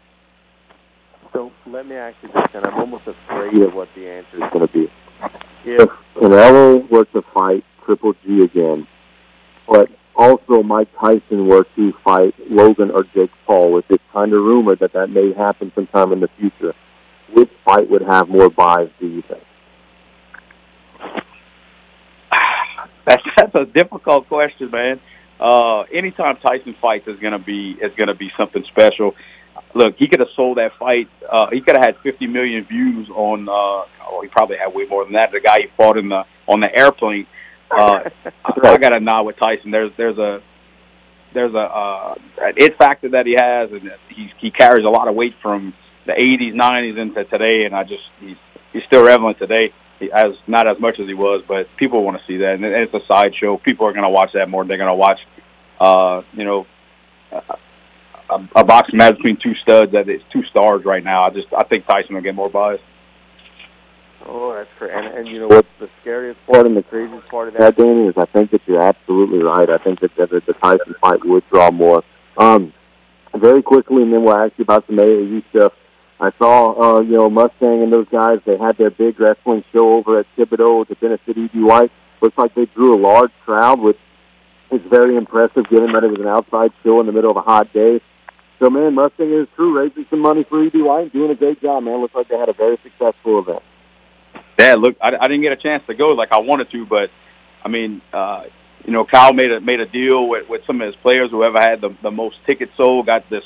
So 1.33 1.51
let 1.65 1.85
me 1.85 1.95
ask 1.95 2.15
you 2.21 2.29
this, 2.29 2.47
and 2.53 2.65
I'm 2.65 2.79
almost 2.79 3.03
afraid 3.07 3.61
of 3.61 3.73
what 3.73 3.89
the 3.95 4.09
answer 4.09 4.37
is 4.37 4.51
going 4.51 4.67
to 4.67 4.73
be. 4.73 4.91
If 5.65 5.89
Canelo 6.15 6.89
were 6.89 7.05
to 7.05 7.21
fight 7.33 7.63
Triple 7.85 8.13
G 8.25 8.41
again, 8.41 8.87
but 9.67 9.89
also 10.17 10.63
Mike 10.63 10.89
Tyson 10.99 11.47
were 11.47 11.65
to 11.75 11.93
fight 12.03 12.33
Logan 12.49 12.91
or 12.91 13.03
Jake 13.13 13.31
Paul, 13.45 13.71
with 13.71 13.87
this 13.87 13.99
kind 14.11 14.33
of 14.33 14.39
rumor 14.39 14.75
that 14.75 14.93
that 14.93 15.09
may 15.09 15.33
happen 15.33 15.71
sometime 15.75 16.11
in 16.11 16.19
the 16.19 16.29
future, 16.39 16.73
which 17.33 17.49
fight 17.63 17.89
would 17.89 18.01
have 18.01 18.27
more 18.27 18.49
buys, 18.49 18.89
do 18.99 19.07
you 19.07 19.21
think? 19.21 19.43
That's 23.05 23.23
that's 23.37 23.55
a 23.55 23.65
difficult 23.65 24.27
question, 24.27 24.69
man. 24.69 24.99
Uh, 25.39 25.83
anytime 25.93 26.35
Tyson 26.37 26.75
fights 26.81 27.07
is 27.07 27.19
gonna 27.21 27.39
be 27.39 27.77
is 27.81 27.93
gonna 27.97 28.15
be 28.15 28.29
something 28.37 28.63
special. 28.69 29.13
Look, 29.73 29.95
he 29.97 30.07
could 30.07 30.19
have 30.19 30.29
sold 30.35 30.57
that 30.57 30.71
fight. 30.79 31.07
Uh, 31.31 31.47
he 31.51 31.61
could 31.61 31.77
have 31.77 31.85
had 31.85 31.95
50 32.03 32.27
million 32.27 32.65
views 32.65 33.09
on. 33.09 33.47
Uh, 33.47 33.51
oh, 34.09 34.21
he 34.21 34.27
probably 34.27 34.57
had 34.57 34.73
way 34.73 34.85
more 34.89 35.03
than 35.03 35.13
that. 35.13 35.31
The 35.31 35.39
guy 35.39 35.57
he 35.61 35.67
fought 35.77 35.97
in 35.97 36.09
the 36.09 36.23
on 36.47 36.59
the 36.59 36.75
airplane. 36.75 37.27
Uh, 37.71 38.09
I, 38.45 38.51
I 38.63 38.77
got 38.77 38.89
to 38.89 38.99
nod 38.99 39.23
with 39.23 39.37
Tyson. 39.37 39.71
There's 39.71 39.91
there's 39.97 40.17
a 40.17 40.41
there's 41.33 41.53
a 41.53 41.57
uh, 41.57 42.15
an 42.39 42.53
it 42.57 42.77
factor 42.77 43.09
that 43.09 43.25
he 43.25 43.35
has, 43.39 43.71
and 43.71 43.91
he 44.09 44.31
he 44.39 44.51
carries 44.51 44.85
a 44.85 44.89
lot 44.89 45.07
of 45.07 45.15
weight 45.15 45.33
from 45.41 45.73
the 46.05 46.13
80s, 46.13 46.55
90s 46.55 46.97
into 46.97 47.23
today, 47.25 47.65
and 47.65 47.75
I 47.75 47.83
just 47.83 48.03
he's 48.19 48.37
he's 48.73 48.83
still 48.87 49.05
relevant 49.05 49.37
today 49.39 49.73
as 50.13 50.33
not 50.47 50.67
as 50.67 50.79
much 50.79 50.99
as 50.99 51.07
he 51.07 51.13
was, 51.13 51.43
but 51.47 51.67
people 51.77 52.03
want 52.03 52.17
to 52.17 52.23
see 52.27 52.37
that, 52.37 52.53
and 52.53 52.63
it's 52.63 52.93
a 52.93 52.99
sideshow. 53.07 53.57
People 53.57 53.87
are 53.87 53.93
going 53.93 54.03
to 54.03 54.09
watch 54.09 54.31
that 54.33 54.47
more 54.49 54.63
than 54.63 54.69
they're 54.69 54.77
going 54.77 54.89
to 54.89 54.95
watch, 54.95 55.19
uh, 55.79 56.21
you 56.33 56.45
know, 56.45 56.65
a, 58.29 58.47
a 58.55 58.63
boxing 58.63 58.97
match 58.97 59.15
between 59.17 59.37
two 59.41 59.53
studs 59.61 59.91
that 59.93 60.09
is 60.09 60.21
two 60.31 60.43
stars 60.49 60.83
right 60.85 61.03
now. 61.03 61.23
I 61.23 61.29
just 61.29 61.47
I 61.55 61.63
think 61.63 61.85
Tyson 61.87 62.15
will 62.15 62.21
get 62.21 62.35
more 62.35 62.49
buzz. 62.49 62.79
Oh, 64.27 64.53
that's 64.53 64.69
great. 64.77 64.91
And, 64.93 65.05
and 65.17 65.27
you 65.27 65.39
know 65.39 65.47
what's 65.47 65.67
the 65.79 65.89
scariest 66.01 66.39
part 66.45 66.65
and 66.65 66.75
the 66.75 66.83
craziest 66.83 67.27
part 67.29 67.47
of 67.47 67.53
that, 67.55 67.77
Danny, 67.77 68.07
is 68.07 68.15
I 68.17 68.25
think 68.25 68.51
that 68.51 68.61
you're 68.65 68.81
absolutely 68.81 69.39
right. 69.39 69.69
I 69.69 69.77
think 69.77 70.01
that, 70.01 70.11
that 70.17 70.29
the 70.29 70.53
Tyson 70.53 70.95
fight 71.01 71.23
would 71.23 71.43
draw 71.49 71.71
more. 71.71 72.03
Um, 72.37 72.73
very 73.33 73.63
quickly, 73.63 74.03
and 74.03 74.13
then 74.13 74.23
we'll 74.23 74.37
ask 74.37 74.53
you 74.57 74.63
about 74.63 74.85
some 74.87 74.97
AAU 74.97 75.43
stuff. 75.49 75.73
I 76.19 76.31
saw, 76.39 76.97
uh, 76.97 77.01
you 77.01 77.13
know, 77.13 77.29
Mustang 77.29 77.83
and 77.83 77.93
those 77.93 78.07
guys. 78.09 78.39
They 78.45 78.57
had 78.57 78.77
their 78.77 78.89
big 78.89 79.19
wrestling 79.19 79.63
show 79.71 79.93
over 79.93 80.19
at 80.19 80.25
Thibodaux 80.35 80.87
to 80.87 80.95
benefit 80.95 81.37
E.D. 81.37 81.59
White. 81.61 81.91
Looks 82.21 82.37
like 82.37 82.55
they 82.55 82.65
drew 82.65 82.95
a 82.95 82.99
large 82.99 83.31
crowd, 83.45 83.79
which 83.79 83.99
is 84.71 84.81
very 84.89 85.15
impressive, 85.15 85.69
given 85.69 85.93
that 85.93 86.03
it 86.03 86.09
was 86.09 86.19
an 86.19 86.27
outside 86.27 86.71
show 86.83 86.99
in 86.99 87.05
the 87.05 87.11
middle 87.11 87.31
of 87.31 87.37
a 87.37 87.41
hot 87.41 87.71
day. 87.71 88.01
So, 88.59 88.71
man, 88.71 88.95
Mustang 88.95 89.31
is 89.31 89.47
true, 89.55 89.77
raising 89.77 90.07
some 90.09 90.19
money 90.19 90.43
for 90.43 90.63
E.D. 90.63 90.81
White, 90.81 91.13
doing 91.13 91.29
a 91.29 91.35
great 91.35 91.61
job, 91.61 91.83
man. 91.83 92.01
Looks 92.01 92.15
like 92.15 92.27
they 92.27 92.37
had 92.37 92.49
a 92.49 92.53
very 92.53 92.79
successful 92.81 93.39
event. 93.39 93.61
Yeah, 94.59 94.75
look, 94.75 94.95
I, 95.01 95.11
I 95.19 95.27
didn't 95.27 95.41
get 95.41 95.51
a 95.51 95.57
chance 95.57 95.83
to 95.87 95.93
go 95.93 96.09
like 96.09 96.31
I 96.31 96.39
wanted 96.39 96.71
to, 96.71 96.85
but 96.85 97.09
I 97.63 97.69
mean, 97.69 98.01
uh, 98.11 98.43
you 98.85 98.93
know, 98.93 99.05
Kyle 99.05 99.33
made 99.33 99.51
a 99.51 99.59
made 99.59 99.79
a 99.79 99.85
deal 99.85 100.27
with 100.27 100.49
with 100.49 100.61
some 100.65 100.81
of 100.81 100.87
his 100.87 100.95
players. 100.97 101.29
Whoever 101.31 101.59
had 101.59 101.81
the 101.81 101.95
the 102.01 102.11
most 102.11 102.37
tickets 102.45 102.71
sold 102.77 103.05
got 103.05 103.29
this 103.29 103.43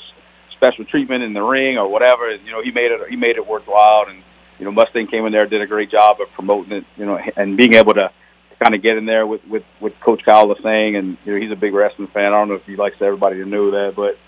special 0.56 0.84
treatment 0.84 1.22
in 1.22 1.34
the 1.34 1.42
ring 1.42 1.76
or 1.76 1.88
whatever. 1.88 2.30
And, 2.30 2.46
you 2.46 2.52
know, 2.52 2.62
he 2.62 2.70
made 2.70 2.92
it 2.92 3.00
he 3.10 3.16
made 3.16 3.36
it 3.36 3.46
worthwhile. 3.46 4.06
And 4.08 4.22
you 4.58 4.64
know, 4.64 4.70
Mustang 4.70 5.08
came 5.08 5.26
in 5.26 5.32
there, 5.32 5.46
did 5.46 5.60
a 5.60 5.66
great 5.66 5.90
job 5.90 6.20
of 6.20 6.28
promoting 6.34 6.72
it. 6.72 6.84
You 6.96 7.06
know, 7.06 7.18
and 7.36 7.56
being 7.56 7.74
able 7.74 7.94
to 7.94 8.10
kind 8.62 8.74
of 8.74 8.82
get 8.82 8.96
in 8.96 9.06
there 9.06 9.26
with 9.26 9.44
with 9.44 9.64
with 9.80 9.92
Coach 10.04 10.22
Kyle 10.24 10.46
was 10.46 10.58
saying, 10.62 10.96
and 10.96 11.18
you 11.24 11.34
know, 11.34 11.40
he's 11.40 11.52
a 11.52 11.60
big 11.60 11.74
wrestling 11.74 12.08
fan. 12.14 12.26
I 12.32 12.38
don't 12.38 12.48
know 12.48 12.54
if 12.54 12.64
he 12.64 12.76
likes 12.76 12.96
everybody 13.00 13.36
to 13.36 13.44
know 13.44 13.72
that, 13.72 13.94
but 13.96 14.18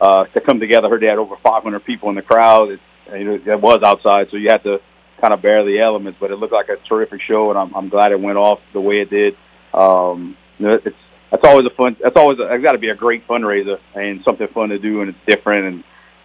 uh, 0.00 0.24
to 0.26 0.40
come 0.40 0.60
together, 0.60 0.88
heard 0.88 1.02
they 1.02 1.06
had 1.06 1.18
over 1.18 1.36
500 1.42 1.84
people 1.84 2.08
in 2.10 2.14
the 2.14 2.22
crowd. 2.22 2.70
It, 2.70 2.80
you 3.12 3.24
know, 3.24 3.34
it 3.34 3.60
was 3.60 3.80
outside, 3.84 4.28
so 4.30 4.36
you 4.36 4.50
had 4.50 4.62
to 4.62 4.78
kind 5.20 5.34
of 5.34 5.42
bear 5.42 5.64
the 5.64 5.80
elements. 5.80 6.18
But 6.20 6.30
it 6.30 6.36
looked 6.36 6.52
like 6.52 6.68
a 6.68 6.76
terrific 6.88 7.20
show, 7.28 7.50
and 7.50 7.58
I'm, 7.58 7.74
I'm 7.74 7.88
glad 7.88 8.12
it 8.12 8.20
went 8.20 8.38
off 8.38 8.60
the 8.72 8.80
way 8.80 9.00
it 9.00 9.10
did. 9.10 9.34
Um, 9.72 10.36
you 10.58 10.66
know, 10.68 10.78
it's 10.84 10.96
that's 11.30 11.46
always 11.46 11.66
a 11.66 11.74
fun. 11.76 11.96
That's 12.02 12.16
always 12.16 12.38
it's 12.40 12.64
got 12.64 12.72
to 12.72 12.78
be 12.78 12.90
a 12.90 12.94
great 12.94 13.26
fundraiser 13.28 13.78
and 13.94 14.20
something 14.24 14.48
fun 14.52 14.70
to 14.70 14.78
do, 14.78 15.00
and 15.00 15.10
it's 15.10 15.18
different, 15.26 15.66
and 15.66 15.84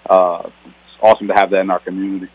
uh, 0.10 0.42
it's 0.66 0.98
awesome 1.02 1.28
to 1.28 1.34
have 1.34 1.52
that 1.52 1.62
in 1.62 1.70
our 1.70 1.80
community. 1.80 2.32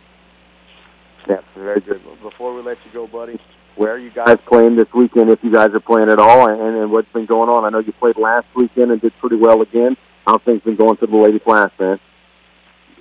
Yeah, 1.29 1.41
very 1.55 1.81
good. 1.81 2.01
Before 2.23 2.55
we 2.55 2.63
let 2.63 2.79
you 2.87 2.93
go, 2.93 3.07
buddy, 3.07 3.39
where 3.77 3.93
are 3.93 3.99
you 3.99 4.11
guys 4.11 4.37
playing 4.49 4.77
this 4.77 4.89
weekend? 4.95 5.31
If 5.31 5.41
you 5.43 5.53
guys 5.53 5.71
are 5.75 5.81
playing 5.81 6.11
at 6.11 6.19
all, 6.19 6.49
and, 6.49 6.77
and 6.77 6.91
what's 6.93 7.13
been 7.13 7.27
going 7.27 7.49
on? 7.49 7.65
I 7.65 7.71
know 7.71 7.81
you 7.81 7.93
played 7.93 8.17
last 8.17 8.47
weekend 8.55 8.91
and 8.91 9.01
did 9.01 9.13
pretty 9.21 9.37
well 9.37 9.63
again. 9.63 9.97
How's 10.27 10.43
things 10.43 10.63
been 10.63 10.77
going 10.77 10.97
to 10.99 11.07
the 11.07 11.17
lady 11.17 11.39
class, 11.39 11.71
man? 11.79 11.99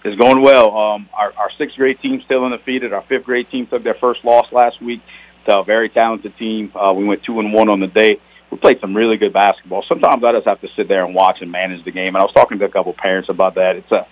It's 0.04 0.20
going 0.20 0.42
well. 0.42 0.76
Um, 0.76 1.10
our, 1.14 1.34
our 1.34 1.50
sixth 1.58 1.76
grade 1.76 2.00
team 2.02 2.22
still 2.26 2.46
undefeated. 2.46 2.94
Our 2.94 3.04
fifth 3.10 3.26
grade 3.26 3.48
team 3.52 3.68
took 3.68 3.84
their 3.84 3.98
first 4.00 4.24
loss 4.24 4.46
last 4.52 4.82
week 4.82 5.02
to 5.48 5.60
a 5.60 5.64
very 5.64 5.90
talented 5.90 6.38
team. 6.38 6.72
Uh, 6.76 6.94
we 6.94 7.06
went 7.06 7.24
two 7.24 7.40
and 7.40 7.54
one 7.54 7.70
on 7.70 7.80
the 7.80 7.88
day 7.88 8.20
we 8.52 8.58
played 8.58 8.80
some 8.82 8.96
really 8.96 9.18
good 9.18 9.34
basketball. 9.34 9.84
Sometimes 9.88 10.24
I 10.24 10.32
just 10.34 10.48
have 10.48 10.62
to 10.62 10.68
sit 10.76 10.88
there 10.88 11.06
and 11.06 11.14
watch 11.14 11.38
and 11.42 11.52
manage 11.52 11.86
the 11.86 11.92
game. 11.92 12.16
And 12.16 12.18
I 12.18 12.22
was 12.22 12.34
talking 12.34 12.60
to 12.60 12.66
a 12.66 12.70
couple 12.70 12.94
parents 12.94 13.30
about 13.30 13.56
that. 13.56 13.76
It's 13.76 13.92
a, 13.92 14.08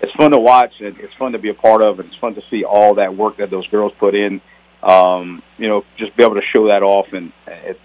it's 0.00 0.12
fun 0.16 0.30
to 0.30 0.38
watch 0.38 0.72
and 0.80 0.96
it's 0.98 1.12
fun 1.18 1.32
to 1.32 1.38
be 1.38 1.50
a 1.50 1.54
part 1.54 1.82
of, 1.82 1.98
and 1.98 2.08
it's 2.08 2.18
fun 2.18 2.34
to 2.34 2.42
see 2.50 2.64
all 2.64 2.94
that 2.96 3.14
work 3.14 3.38
that 3.38 3.50
those 3.50 3.66
girls 3.68 3.92
put 3.98 4.14
in. 4.14 4.40
Um, 4.82 5.42
you 5.58 5.68
know, 5.68 5.82
just 5.98 6.16
be 6.16 6.24
able 6.24 6.34
to 6.34 6.42
show 6.54 6.68
that 6.68 6.82
off. 6.82 7.06
And 7.12 7.32
it, 7.46 7.78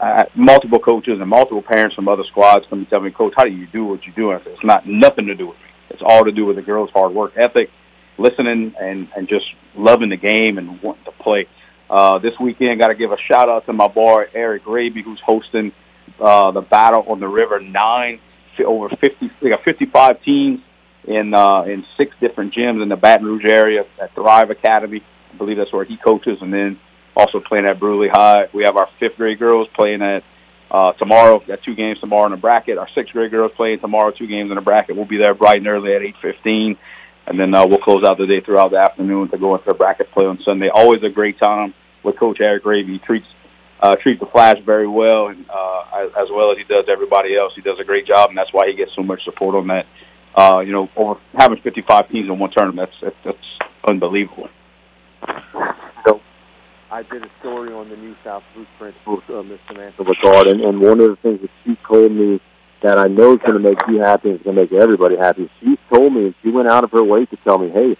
uh, 0.00 0.24
multiple 0.34 0.78
coaches 0.78 1.18
and 1.20 1.28
multiple 1.28 1.62
parents 1.62 1.94
from 1.94 2.08
other 2.08 2.24
squads 2.30 2.64
come 2.70 2.80
and 2.80 2.88
tell 2.88 3.00
me, 3.00 3.10
Coach, 3.10 3.34
how 3.36 3.44
do 3.44 3.50
you 3.50 3.66
do 3.66 3.84
what 3.84 4.04
you 4.06 4.12
do? 4.12 4.30
And 4.30 4.40
I 4.40 4.44
said, 4.44 4.52
it's 4.52 4.64
not 4.64 4.86
nothing 4.86 5.26
to 5.26 5.34
do 5.34 5.48
with 5.48 5.56
me. 5.58 5.69
It's 5.90 6.02
all 6.04 6.24
to 6.24 6.32
do 6.32 6.46
with 6.46 6.56
the 6.56 6.62
girls' 6.62 6.90
hard 6.92 7.12
work 7.12 7.32
ethic, 7.36 7.70
listening, 8.18 8.74
and 8.80 9.08
and 9.16 9.28
just 9.28 9.46
loving 9.74 10.10
the 10.10 10.16
game 10.16 10.58
and 10.58 10.80
wanting 10.82 11.04
to 11.04 11.12
play. 11.12 11.46
Uh, 11.88 12.18
this 12.20 12.32
weekend, 12.40 12.80
got 12.80 12.88
to 12.88 12.94
give 12.94 13.10
a 13.10 13.16
shout 13.28 13.48
out 13.48 13.66
to 13.66 13.72
my 13.72 13.88
boy 13.88 14.24
Eric 14.32 14.66
Raby, 14.66 15.02
who's 15.02 15.20
hosting 15.24 15.72
uh, 16.20 16.52
the 16.52 16.60
Battle 16.60 17.04
on 17.08 17.20
the 17.20 17.28
River 17.28 17.60
Nine. 17.60 18.20
Over 18.64 18.90
50, 18.90 19.30
we 19.40 19.48
got 19.48 19.64
55 19.64 20.22
teams 20.22 20.60
in 21.04 21.32
uh, 21.32 21.62
in 21.62 21.84
six 21.96 22.14
different 22.20 22.54
gyms 22.54 22.82
in 22.82 22.88
the 22.88 22.96
Baton 22.96 23.24
Rouge 23.24 23.46
area 23.50 23.84
at 24.00 24.14
Thrive 24.14 24.50
Academy. 24.50 25.02
I 25.32 25.36
believe 25.36 25.56
that's 25.56 25.72
where 25.72 25.84
he 25.84 25.96
coaches, 25.96 26.38
and 26.40 26.52
then 26.52 26.78
also 27.16 27.40
playing 27.40 27.66
at 27.66 27.80
Brusly 27.80 28.10
High. 28.10 28.48
We 28.52 28.64
have 28.64 28.76
our 28.76 28.88
fifth 28.98 29.16
grade 29.16 29.38
girls 29.38 29.68
playing 29.74 30.02
at 30.02 30.22
uh, 30.70 30.92
tomorrow. 30.92 31.40
Got 31.46 31.62
two 31.64 31.74
games 31.74 31.98
tomorrow 32.00 32.26
in 32.26 32.32
the 32.32 32.38
bracket. 32.38 32.78
Our 32.78 32.88
sixth 32.94 33.12
grade 33.12 33.30
girls 33.30 33.52
playing 33.56 33.80
tomorrow, 33.80 34.10
two 34.10 34.26
games 34.26 34.50
in 34.50 34.56
the 34.56 34.62
bracket. 34.62 34.96
We'll 34.96 35.06
be 35.06 35.18
there 35.18 35.34
bright 35.34 35.56
and 35.56 35.66
early 35.66 35.94
at 35.94 36.02
8:15 36.02 36.76
and 37.26 37.38
then 37.38 37.54
uh, 37.54 37.64
we'll 37.66 37.78
close 37.78 38.02
out 38.04 38.18
the 38.18 38.26
day 38.26 38.40
throughout 38.44 38.72
the 38.72 38.78
afternoon 38.78 39.30
to 39.30 39.38
go 39.38 39.54
into 39.54 39.66
the 39.66 39.74
bracket 39.74 40.10
play 40.10 40.26
on 40.26 40.38
Sunday. 40.44 40.68
Always 40.72 41.02
a 41.04 41.08
great 41.08 41.38
time 41.38 41.74
with 42.02 42.18
Coach 42.18 42.38
Eric 42.40 42.64
Raby. 42.64 42.94
He 42.94 42.98
treats 42.98 43.26
uh, 43.80 43.96
treats 43.96 44.20
the 44.20 44.26
Flash 44.26 44.56
very 44.66 44.88
well, 44.88 45.28
and 45.28 45.46
uh, 45.48 46.08
as, 46.18 46.28
well 46.30 46.52
as 46.52 46.58
he 46.58 46.64
does 46.64 46.84
everybody 46.90 47.36
else. 47.36 47.52
He 47.56 47.62
does 47.62 47.78
a 47.80 47.84
great 47.84 48.06
job, 48.06 48.28
and 48.28 48.36
that's 48.36 48.52
why 48.52 48.66
he 48.68 48.76
gets 48.76 48.90
so 48.94 49.02
much 49.02 49.24
support 49.24 49.54
on 49.54 49.68
that. 49.68 49.86
Uh, 50.34 50.60
you 50.60 50.70
know, 50.70 50.88
over 50.96 51.18
having 51.34 51.58
55 51.62 52.10
teams 52.10 52.28
in 52.28 52.38
one 52.38 52.50
tournament, 52.54 52.90
that's, 53.00 53.16
that's 53.24 53.38
unbelievable. 53.88 54.48
I 56.92 57.04
did 57.04 57.24
a 57.24 57.30
story 57.38 57.72
on 57.72 57.88
the 57.88 57.96
New 57.96 58.16
South 58.24 58.42
Blues 58.52 58.66
principal, 58.76 59.22
uh, 59.28 59.42
Miss 59.44 59.60
Samantha 59.68 60.02
Lagarde, 60.02 60.50
and, 60.50 60.60
and 60.60 60.80
one 60.80 61.00
of 61.00 61.10
the 61.10 61.16
things 61.22 61.40
that 61.40 61.50
she 61.64 61.76
told 61.86 62.10
me 62.10 62.40
that 62.82 62.98
I 62.98 63.06
know 63.06 63.34
is 63.34 63.38
going 63.46 63.54
to 63.54 63.60
make 63.60 63.78
you 63.86 64.00
happy 64.00 64.30
and 64.30 64.40
is 64.40 64.44
going 64.44 64.56
to 64.56 64.62
make 64.62 64.72
everybody 64.72 65.16
happy. 65.16 65.48
She 65.60 65.78
told 65.92 66.12
me, 66.12 66.26
and 66.26 66.34
she 66.42 66.50
went 66.50 66.68
out 66.68 66.82
of 66.82 66.90
her 66.90 67.04
way 67.04 67.26
to 67.26 67.36
tell 67.44 67.58
me, 67.58 67.70
hey, 67.70 67.96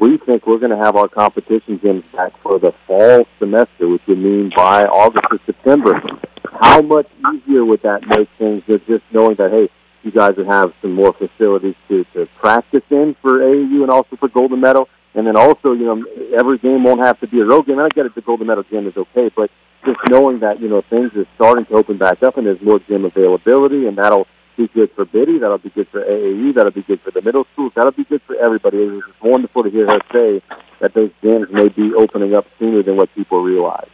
we 0.00 0.16
think 0.18 0.46
we're 0.46 0.58
going 0.58 0.70
to 0.70 0.78
have 0.78 0.96
our 0.96 1.08
competition 1.08 1.78
games 1.84 2.04
back 2.14 2.32
for 2.42 2.58
the 2.58 2.72
fall 2.86 3.26
semester, 3.38 3.88
which 3.88 4.02
would 4.08 4.18
mean 4.18 4.50
by 4.56 4.86
August 4.86 5.26
or 5.30 5.38
September. 5.44 6.00
How 6.62 6.80
much 6.80 7.08
easier 7.34 7.64
would 7.64 7.82
that 7.82 8.06
make 8.06 8.28
things 8.38 8.62
than 8.66 8.80
just 8.86 9.02
knowing 9.12 9.36
that, 9.36 9.50
hey, 9.50 9.68
you 10.02 10.12
guys 10.12 10.32
would 10.38 10.46
have 10.46 10.72
some 10.80 10.92
more 10.94 11.12
facilities 11.12 11.74
to, 11.88 12.04
to 12.14 12.26
practice 12.38 12.84
in 12.88 13.14
for 13.20 13.38
AAU 13.38 13.82
and 13.82 13.90
also 13.90 14.16
for 14.16 14.28
Golden 14.28 14.60
Meadow? 14.60 14.88
And 15.14 15.26
then 15.26 15.36
also, 15.36 15.72
you 15.72 15.84
know, 15.84 16.04
every 16.38 16.58
game 16.58 16.84
won't 16.84 17.00
have 17.00 17.18
to 17.20 17.26
be 17.26 17.40
a 17.40 17.44
road 17.44 17.66
game. 17.66 17.78
And 17.78 17.86
I 17.86 17.88
get 17.94 18.06
it, 18.06 18.14
the 18.14 18.20
Golden 18.20 18.46
Meadow 18.46 18.64
gym 18.70 18.86
is 18.86 18.96
okay, 18.96 19.30
but 19.34 19.50
just 19.84 19.98
knowing 20.08 20.40
that, 20.40 20.60
you 20.60 20.68
know, 20.68 20.82
things 20.88 21.10
are 21.16 21.26
starting 21.34 21.66
to 21.66 21.74
open 21.74 21.98
back 21.98 22.22
up 22.22 22.36
and 22.36 22.46
there's 22.46 22.60
more 22.60 22.78
gym 22.78 23.04
availability 23.04 23.86
and 23.86 23.98
that'll 23.98 24.26
be 24.56 24.68
good 24.68 24.90
for 24.94 25.04
Biddy. 25.04 25.38
That'll 25.38 25.58
be 25.58 25.70
good 25.70 25.88
for 25.88 26.00
AAU. 26.00 26.54
That'll 26.54 26.70
be 26.70 26.82
good 26.82 27.00
for 27.00 27.10
the 27.10 27.22
middle 27.22 27.46
schools. 27.52 27.72
That'll 27.74 27.92
be 27.92 28.04
good 28.04 28.22
for 28.26 28.36
everybody. 28.36 28.78
It 28.78 28.90
was 28.90 29.02
wonderful 29.22 29.64
to 29.64 29.70
hear 29.70 29.86
her 29.86 30.00
say 30.12 30.42
that 30.80 30.94
those 30.94 31.10
gyms 31.22 31.50
may 31.50 31.68
be 31.68 31.92
opening 31.96 32.34
up 32.34 32.46
sooner 32.58 32.82
than 32.82 32.96
what 32.96 33.12
people 33.14 33.42
realize. 33.42 33.88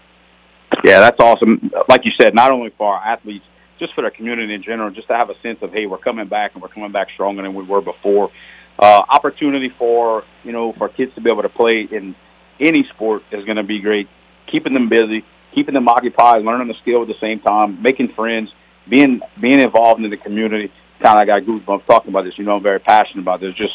Yeah, 0.85 1.01
that's 1.01 1.21
awesome. 1.21 1.71
Like 1.89 2.05
you 2.05 2.12
said, 2.21 2.35
not 2.35 2.51
only 2.53 2.71
for 2.77 2.95
our 2.95 3.05
athletes, 3.05 3.45
just 3.79 3.95
for 3.95 4.03
the 4.03 4.11
community 4.11 4.55
in 4.55 4.62
general, 4.62 4.91
just 4.91 5.09
to 5.09 5.14
have 5.14 5.31
a 5.31 5.39
sense 5.43 5.59
of, 5.62 5.73
hey, 5.73 5.87
we're 5.87 5.99
coming 5.99 6.29
back 6.29 6.53
and 6.55 6.62
we're 6.62 6.69
coming 6.69 6.93
back 6.93 7.09
stronger 7.14 7.43
than 7.43 7.55
we 7.55 7.62
were 7.62 7.81
before. 7.81 8.31
Uh, 8.79 9.03
opportunity 9.09 9.70
for, 9.79 10.24
you 10.45 10.53
know, 10.53 10.72
for 10.77 10.89
kids 10.89 11.14
to 11.14 11.20
be 11.20 11.31
able 11.31 11.43
to 11.43 11.49
play 11.49 11.89
in 11.91 12.14
any 12.61 12.85
sport 12.95 13.22
is 13.33 13.45
going 13.45 13.57
to 13.57 13.62
be 13.62 13.81
great. 13.81 14.09
Keeping 14.51 14.74
them 14.74 14.89
busy, 14.89 15.24
keeping 15.55 15.74
them 15.74 15.89
occupied, 15.89 16.43
learning 16.43 16.68
the 16.68 16.74
skill 16.83 17.03
at 17.03 17.09
the 17.09 17.18
same 17.20 17.41
time, 17.41 17.83
making 17.83 18.12
friends– 18.14 18.51
being 18.89 19.20
being 19.41 19.61
involved 19.61 20.03
in 20.03 20.11
the 20.11 20.16
community. 20.16 20.72
Kind 21.03 21.20
of 21.20 21.27
got 21.27 21.43
goosebumps 21.43 21.87
talking 21.87 22.11
about 22.11 22.24
this. 22.24 22.35
You 22.39 22.45
know, 22.45 22.57
I'm 22.57 22.62
very 22.62 22.81
passionate 22.81 23.22
about 23.22 23.41
this. 23.41 23.55
Just 23.55 23.74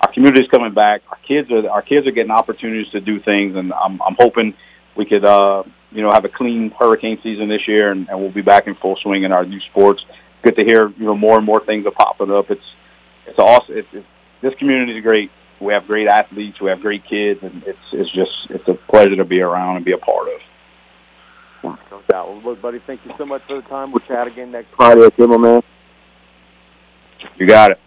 our 0.00 0.12
community's 0.12 0.48
coming 0.50 0.74
back. 0.74 1.02
Our 1.08 1.18
kids 1.26 1.50
are 1.50 1.68
our 1.68 1.82
kids 1.82 2.06
are 2.06 2.10
getting 2.10 2.30
opportunities 2.30 2.90
to 2.92 3.00
do 3.00 3.20
things, 3.20 3.56
and 3.56 3.72
I'm 3.72 4.00
I'm 4.02 4.16
hoping 4.18 4.54
we 4.96 5.06
could 5.06 5.24
uh, 5.24 5.62
you 5.90 6.02
know 6.02 6.10
have 6.10 6.24
a 6.24 6.28
clean 6.28 6.72
hurricane 6.78 7.18
season 7.22 7.48
this 7.48 7.66
year, 7.66 7.90
and, 7.90 8.08
and 8.08 8.20
we'll 8.20 8.32
be 8.32 8.42
back 8.42 8.66
in 8.66 8.74
full 8.76 8.96
swing 9.02 9.24
in 9.24 9.32
our 9.32 9.46
new 9.46 9.60
sports. 9.70 10.02
Good 10.42 10.56
to 10.56 10.64
hear 10.64 10.90
you 10.90 11.06
know 11.06 11.16
more 11.16 11.36
and 11.36 11.46
more 11.46 11.64
things 11.64 11.86
are 11.86 11.92
popping 11.92 12.30
up. 12.30 12.50
It's 12.50 12.60
it's 13.26 13.38
awesome. 13.38 13.76
It's, 13.76 13.88
it's, 13.92 14.06
this 14.42 14.54
community 14.58 14.98
is 14.98 15.02
great. 15.02 15.30
We 15.60 15.72
have 15.72 15.86
great 15.86 16.08
athletes. 16.08 16.60
We 16.60 16.70
have 16.70 16.80
great 16.80 17.02
kids, 17.08 17.40
and 17.42 17.62
it's 17.64 17.78
it's 17.92 18.12
just 18.12 18.30
it's 18.50 18.68
a 18.68 18.74
pleasure 18.90 19.16
to 19.16 19.24
be 19.24 19.40
around 19.40 19.76
and 19.76 19.84
be 19.84 19.92
a 19.92 19.98
part 19.98 20.28
of. 20.28 20.40
No 21.64 22.02
doubt. 22.08 22.28
Well, 22.28 22.42
look, 22.42 22.62
buddy, 22.62 22.80
thank 22.86 23.00
you 23.04 23.12
so 23.16 23.24
much 23.24 23.42
for 23.46 23.60
the 23.60 23.68
time. 23.68 23.92
We'll 23.92 24.00
chat 24.00 24.26
again 24.26 24.50
next 24.50 24.68
Friday. 24.76 25.02
Okay, 25.02 25.26
my 25.26 25.36
man. 25.36 25.62
You 27.36 27.46
got 27.46 27.70
it. 27.70 27.78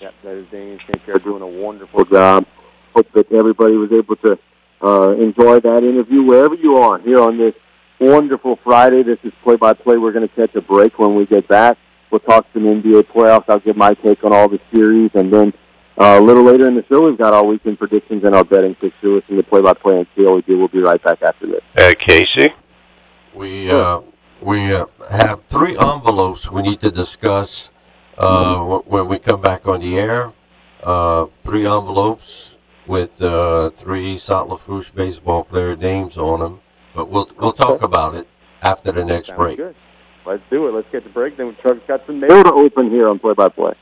Yep, 0.00 0.14
that 0.24 0.34
is 0.36 0.46
Damien 0.50 0.78
St. 0.86 1.04
Pierre 1.04 1.18
doing 1.18 1.42
a 1.42 1.46
wonderful 1.46 2.04
job. 2.04 2.46
Hope 2.94 3.06
that 3.14 3.30
everybody 3.32 3.76
was 3.76 3.90
able 3.92 4.16
to 4.16 4.38
uh, 4.82 5.10
enjoy 5.12 5.60
that 5.60 5.82
interview 5.82 6.22
wherever 6.22 6.54
you 6.54 6.76
are 6.78 6.98
here 6.98 7.20
on 7.20 7.36
this 7.38 7.54
wonderful 8.00 8.58
Friday. 8.64 9.02
This 9.02 9.18
is 9.22 9.32
play 9.42 9.56
by 9.56 9.74
play. 9.74 9.96
We're 9.96 10.12
going 10.12 10.28
to 10.28 10.34
catch 10.34 10.54
a 10.54 10.60
break 10.60 10.98
when 10.98 11.14
we 11.14 11.26
get 11.26 11.48
back. 11.48 11.76
We'll 12.16 12.34
talk 12.34 12.46
some 12.54 12.62
NBA 12.62 13.02
playoffs. 13.14 13.44
I'll 13.48 13.58
give 13.58 13.76
my 13.76 13.92
take 13.92 14.24
on 14.24 14.32
all 14.32 14.48
the 14.48 14.58
series, 14.72 15.10
and 15.12 15.30
then 15.30 15.52
uh, 15.98 16.16
a 16.18 16.20
little 16.20 16.44
later 16.44 16.66
in 16.66 16.74
the 16.74 16.82
show, 16.88 17.06
we've 17.06 17.18
got 17.18 17.34
our 17.34 17.44
weekend 17.44 17.78
predictions 17.78 18.24
and 18.24 18.34
our 18.34 18.42
betting 18.42 18.74
picks. 18.74 18.96
So 19.02 19.08
listen 19.08 19.36
to 19.36 19.42
play 19.42 19.60
by 19.60 19.74
play 19.74 19.98
and 19.98 20.06
see 20.16 20.24
how 20.24 20.34
we 20.36 20.40
do. 20.42 20.56
We'll 20.58 20.68
be 20.68 20.80
right 20.80 21.02
back 21.02 21.20
after 21.20 21.46
this. 21.46 21.60
Uh, 21.76 21.92
Casey, 21.98 22.54
we 23.34 23.70
uh, 23.70 24.00
we 24.40 24.72
uh, 24.72 24.86
have 25.10 25.42
three 25.50 25.76
envelopes 25.76 26.50
we 26.50 26.62
need 26.62 26.80
to 26.80 26.90
discuss 26.90 27.68
uh, 28.16 28.60
wh- 28.60 28.88
when 28.90 29.08
we 29.08 29.18
come 29.18 29.42
back 29.42 29.66
on 29.68 29.80
the 29.80 29.98
air. 29.98 30.32
Uh, 30.82 31.26
three 31.44 31.66
envelopes 31.66 32.52
with 32.86 33.20
uh, 33.20 33.68
three 33.70 34.16
South 34.16 34.48
Lafourche 34.48 34.90
baseball 34.94 35.44
player 35.44 35.76
names 35.76 36.16
on 36.16 36.40
them, 36.40 36.60
but 36.94 37.10
we'll 37.10 37.28
we'll 37.38 37.52
talk 37.52 37.82
about 37.82 38.14
it 38.14 38.26
after 38.62 38.90
the 38.90 39.04
next 39.04 39.26
Sounds 39.26 39.36
break. 39.36 39.58
good. 39.58 39.76
Let's 40.26 40.42
do 40.50 40.66
it. 40.66 40.72
Let's 40.72 40.88
get 40.90 41.04
the 41.04 41.10
break. 41.10 41.36
Then 41.36 41.56
Chuck's 41.62 41.80
got 41.86 42.04
some 42.06 42.20
mail 42.20 42.42
to 42.42 42.52
open 42.52 42.90
here 42.90 43.08
on 43.08 43.18
play 43.18 43.34
by 43.34 43.48
play. 43.48 43.74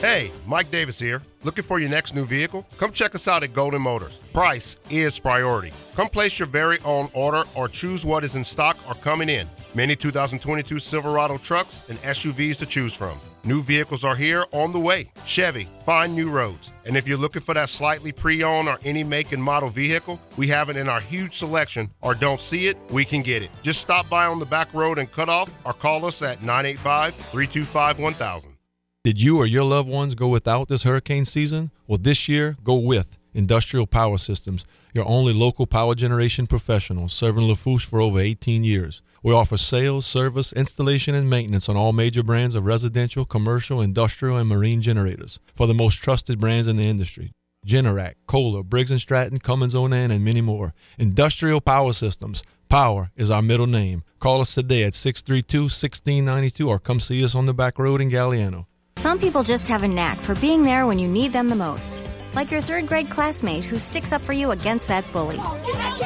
Hey, 0.00 0.32
Mike 0.46 0.70
Davis 0.70 0.98
here. 0.98 1.22
Looking 1.44 1.64
for 1.64 1.78
your 1.78 1.88
next 1.88 2.14
new 2.14 2.26
vehicle? 2.26 2.66
Come 2.76 2.92
check 2.92 3.14
us 3.14 3.26
out 3.26 3.42
at 3.42 3.54
Golden 3.54 3.80
Motors. 3.80 4.20
Price 4.34 4.76
is 4.90 5.18
priority. 5.18 5.72
Come 5.94 6.08
place 6.08 6.38
your 6.38 6.46
very 6.46 6.78
own 6.84 7.08
order 7.14 7.44
or 7.54 7.68
choose 7.68 8.04
what 8.04 8.22
is 8.22 8.34
in 8.34 8.44
stock 8.44 8.76
or 8.86 8.94
coming 8.96 9.30
in. 9.30 9.48
Many 9.74 9.96
2022 9.96 10.78
Silverado 10.78 11.38
trucks 11.38 11.82
and 11.88 11.98
SUVs 12.02 12.58
to 12.58 12.66
choose 12.66 12.94
from. 12.94 13.18
New 13.46 13.62
vehicles 13.62 14.06
are 14.06 14.16
here 14.16 14.46
on 14.52 14.72
the 14.72 14.80
way. 14.80 15.12
Chevy, 15.26 15.68
find 15.84 16.14
new 16.14 16.30
roads. 16.30 16.72
And 16.86 16.96
if 16.96 17.06
you're 17.06 17.18
looking 17.18 17.42
for 17.42 17.52
that 17.52 17.68
slightly 17.68 18.10
pre 18.10 18.42
owned 18.42 18.68
or 18.68 18.78
any 18.84 19.04
make 19.04 19.32
and 19.32 19.42
model 19.42 19.68
vehicle, 19.68 20.18
we 20.38 20.48
have 20.48 20.70
it 20.70 20.78
in 20.78 20.88
our 20.88 21.00
huge 21.00 21.34
selection, 21.34 21.90
or 22.00 22.14
don't 22.14 22.40
see 22.40 22.68
it, 22.68 22.78
we 22.90 23.04
can 23.04 23.20
get 23.20 23.42
it. 23.42 23.50
Just 23.60 23.82
stop 23.82 24.08
by 24.08 24.24
on 24.24 24.38
the 24.38 24.46
back 24.46 24.72
road 24.72 24.98
and 24.98 25.12
cut 25.12 25.28
off, 25.28 25.50
or 25.66 25.74
call 25.74 26.06
us 26.06 26.22
at 26.22 26.40
985 26.40 27.14
325 27.14 27.98
1000. 27.98 28.56
Did 29.04 29.20
you 29.20 29.36
or 29.36 29.44
your 29.44 29.64
loved 29.64 29.90
ones 29.90 30.14
go 30.14 30.28
without 30.28 30.68
this 30.68 30.84
hurricane 30.84 31.26
season? 31.26 31.70
Well, 31.86 31.98
this 32.00 32.26
year, 32.26 32.56
go 32.64 32.78
with 32.78 33.18
Industrial 33.34 33.86
Power 33.86 34.16
Systems, 34.16 34.64
your 34.94 35.04
only 35.06 35.34
local 35.34 35.66
power 35.66 35.94
generation 35.94 36.46
professional 36.46 37.10
serving 37.10 37.46
Lafourche 37.46 37.84
for 37.84 38.00
over 38.00 38.20
18 38.20 38.64
years. 38.64 39.02
We 39.24 39.32
offer 39.32 39.56
sales, 39.56 40.04
service, 40.04 40.52
installation, 40.52 41.14
and 41.14 41.30
maintenance 41.30 41.70
on 41.70 41.78
all 41.78 41.94
major 41.94 42.22
brands 42.22 42.54
of 42.54 42.66
residential, 42.66 43.24
commercial, 43.24 43.80
industrial, 43.80 44.36
and 44.36 44.46
marine 44.46 44.82
generators 44.82 45.40
for 45.54 45.66
the 45.66 45.72
most 45.72 46.02
trusted 46.02 46.38
brands 46.38 46.68
in 46.68 46.76
the 46.76 46.86
industry. 46.86 47.32
Generac, 47.66 48.16
Kohler, 48.26 48.62
Briggs 48.62 48.92
& 48.94 48.98
Stratton, 49.00 49.38
Cummins 49.38 49.74
Onan, 49.74 50.10
and 50.10 50.22
many 50.22 50.42
more. 50.42 50.74
Industrial 50.98 51.62
Power 51.62 51.94
Systems. 51.94 52.42
Power 52.68 53.12
is 53.16 53.30
our 53.30 53.40
middle 53.40 53.66
name. 53.66 54.04
Call 54.18 54.42
us 54.42 54.54
today 54.54 54.82
at 54.84 54.92
632-1692 54.92 56.68
or 56.68 56.78
come 56.78 57.00
see 57.00 57.24
us 57.24 57.34
on 57.34 57.46
the 57.46 57.54
back 57.54 57.78
road 57.78 58.02
in 58.02 58.10
Galliano. 58.10 58.66
Some 58.98 59.18
people 59.18 59.42
just 59.42 59.66
have 59.68 59.84
a 59.84 59.88
knack 59.88 60.18
for 60.18 60.34
being 60.34 60.64
there 60.64 60.86
when 60.86 60.98
you 60.98 61.08
need 61.08 61.32
them 61.32 61.48
the 61.48 61.56
most. 61.56 62.04
Like 62.34 62.50
your 62.50 62.60
third 62.60 62.86
grade 62.86 63.08
classmate 63.08 63.64
who 63.64 63.78
sticks 63.78 64.12
up 64.12 64.20
for 64.20 64.34
you 64.34 64.50
against 64.50 64.86
that 64.88 65.10
bully. 65.14 65.36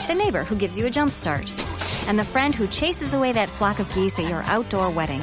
The 0.06 0.14
neighbor 0.14 0.44
who 0.44 0.54
gives 0.54 0.78
you 0.78 0.86
a 0.86 0.90
jump 0.90 1.10
start. 1.10 1.52
And 2.06 2.18
the 2.18 2.24
friend 2.24 2.54
who 2.54 2.66
chases 2.68 3.14
away 3.14 3.32
that 3.32 3.48
flock 3.48 3.78
of 3.78 3.92
geese 3.94 4.18
at 4.18 4.28
your 4.28 4.42
outdoor 4.42 4.90
wedding. 4.90 5.22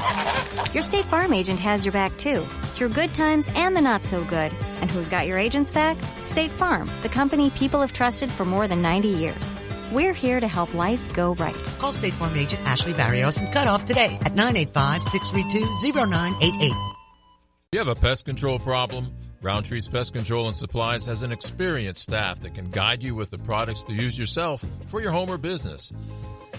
Your 0.73 0.83
State 0.83 1.05
Farm 1.05 1.33
agent 1.33 1.59
has 1.59 1.85
your 1.85 1.93
back 1.93 2.17
too, 2.17 2.41
through 2.41 2.89
good 2.89 3.13
times 3.13 3.47
and 3.55 3.75
the 3.75 3.81
not 3.81 4.01
so 4.03 4.23
good. 4.25 4.51
And 4.81 4.91
who's 4.91 5.09
got 5.09 5.27
your 5.27 5.37
agent's 5.37 5.71
back? 5.71 5.97
State 6.29 6.51
Farm, 6.51 6.89
the 7.01 7.09
company 7.09 7.49
people 7.51 7.81
have 7.81 7.93
trusted 7.93 8.31
for 8.31 8.45
more 8.45 8.67
than 8.67 8.81
90 8.81 9.07
years. 9.07 9.53
We're 9.91 10.13
here 10.13 10.39
to 10.39 10.47
help 10.47 10.73
life 10.73 11.13
go 11.13 11.35
right. 11.35 11.55
Call 11.79 11.93
State 11.93 12.13
Farm 12.13 12.35
agent 12.35 12.61
Ashley 12.65 12.93
Barrios 12.93 13.37
and 13.37 13.53
cut 13.53 13.67
off 13.67 13.85
today 13.85 14.17
at 14.21 14.33
985-632-0988. 14.33 16.93
You 17.71 17.79
have 17.79 17.87
a 17.87 17.95
pest 17.95 18.25
control 18.25 18.59
problem? 18.59 19.13
Roundtree's 19.41 19.87
Pest 19.87 20.13
Control 20.13 20.47
and 20.47 20.55
Supplies 20.55 21.05
has 21.05 21.21
an 21.21 21.31
experienced 21.31 22.01
staff 22.01 22.39
that 22.39 22.55
can 22.55 22.71
guide 22.71 23.03
you 23.03 23.13
with 23.13 23.29
the 23.29 23.37
products 23.37 23.83
to 23.83 23.93
use 23.93 24.17
yourself 24.17 24.65
for 24.87 25.01
your 25.01 25.11
home 25.11 25.29
or 25.29 25.37
business. 25.37 25.93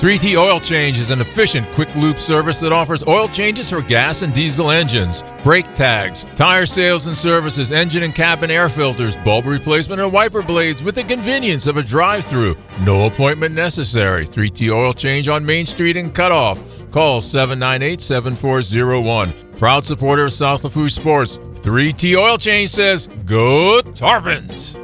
3T 0.01 0.36
Oil 0.36 0.59
Change 0.59 0.97
is 0.97 1.12
an 1.12 1.22
efficient, 1.22 1.68
quick 1.74 1.95
loop 1.95 2.18
service 2.18 2.59
that 2.62 2.74
offers 2.74 3.03
oil 3.05 3.28
changes 3.28 3.70
for 3.70 3.84
gas 3.84 4.24
and 4.24 4.34
diesel 4.34 4.72
engines, 4.72 5.24
brake 5.44 5.74
tags, 5.74 6.26
tire 6.36 6.66
sales 6.66 7.08
and 7.08 7.18
services, 7.18 7.72
engine 7.72 8.04
and 8.04 8.14
cabin 8.16 8.52
air 8.52 8.70
filters, 8.70 9.18
bulb 9.18 9.46
replacement, 9.46 10.02
and 10.02 10.12
wiper 10.12 10.42
blades 10.42 10.84
with 10.84 10.96
the 10.96 11.04
convenience 11.04 11.68
of 11.68 11.78
a 11.78 11.84
drive 11.84 12.26
through. 12.26 12.58
No 12.82 13.06
appointment 13.08 13.56
necessary. 13.56 14.26
3T 14.26 14.72
Oil 14.72 14.94
Change 14.94 15.28
on 15.28 15.46
Main 15.46 15.66
Street 15.66 15.98
in 15.98 16.10
Cutoff. 16.10 16.62
Call 16.92 17.22
798 17.22 18.02
7401. 18.02 19.58
Proud 19.58 19.86
supporter 19.86 20.26
of 20.26 20.34
South 20.34 20.64
Lafourche 20.64 20.94
Sports. 20.94 21.38
3T 21.38 22.18
Oil 22.18 22.38
Change 22.38 22.70
says, 22.70 23.08
Go 23.26 23.82
Tarpons! 23.94 24.76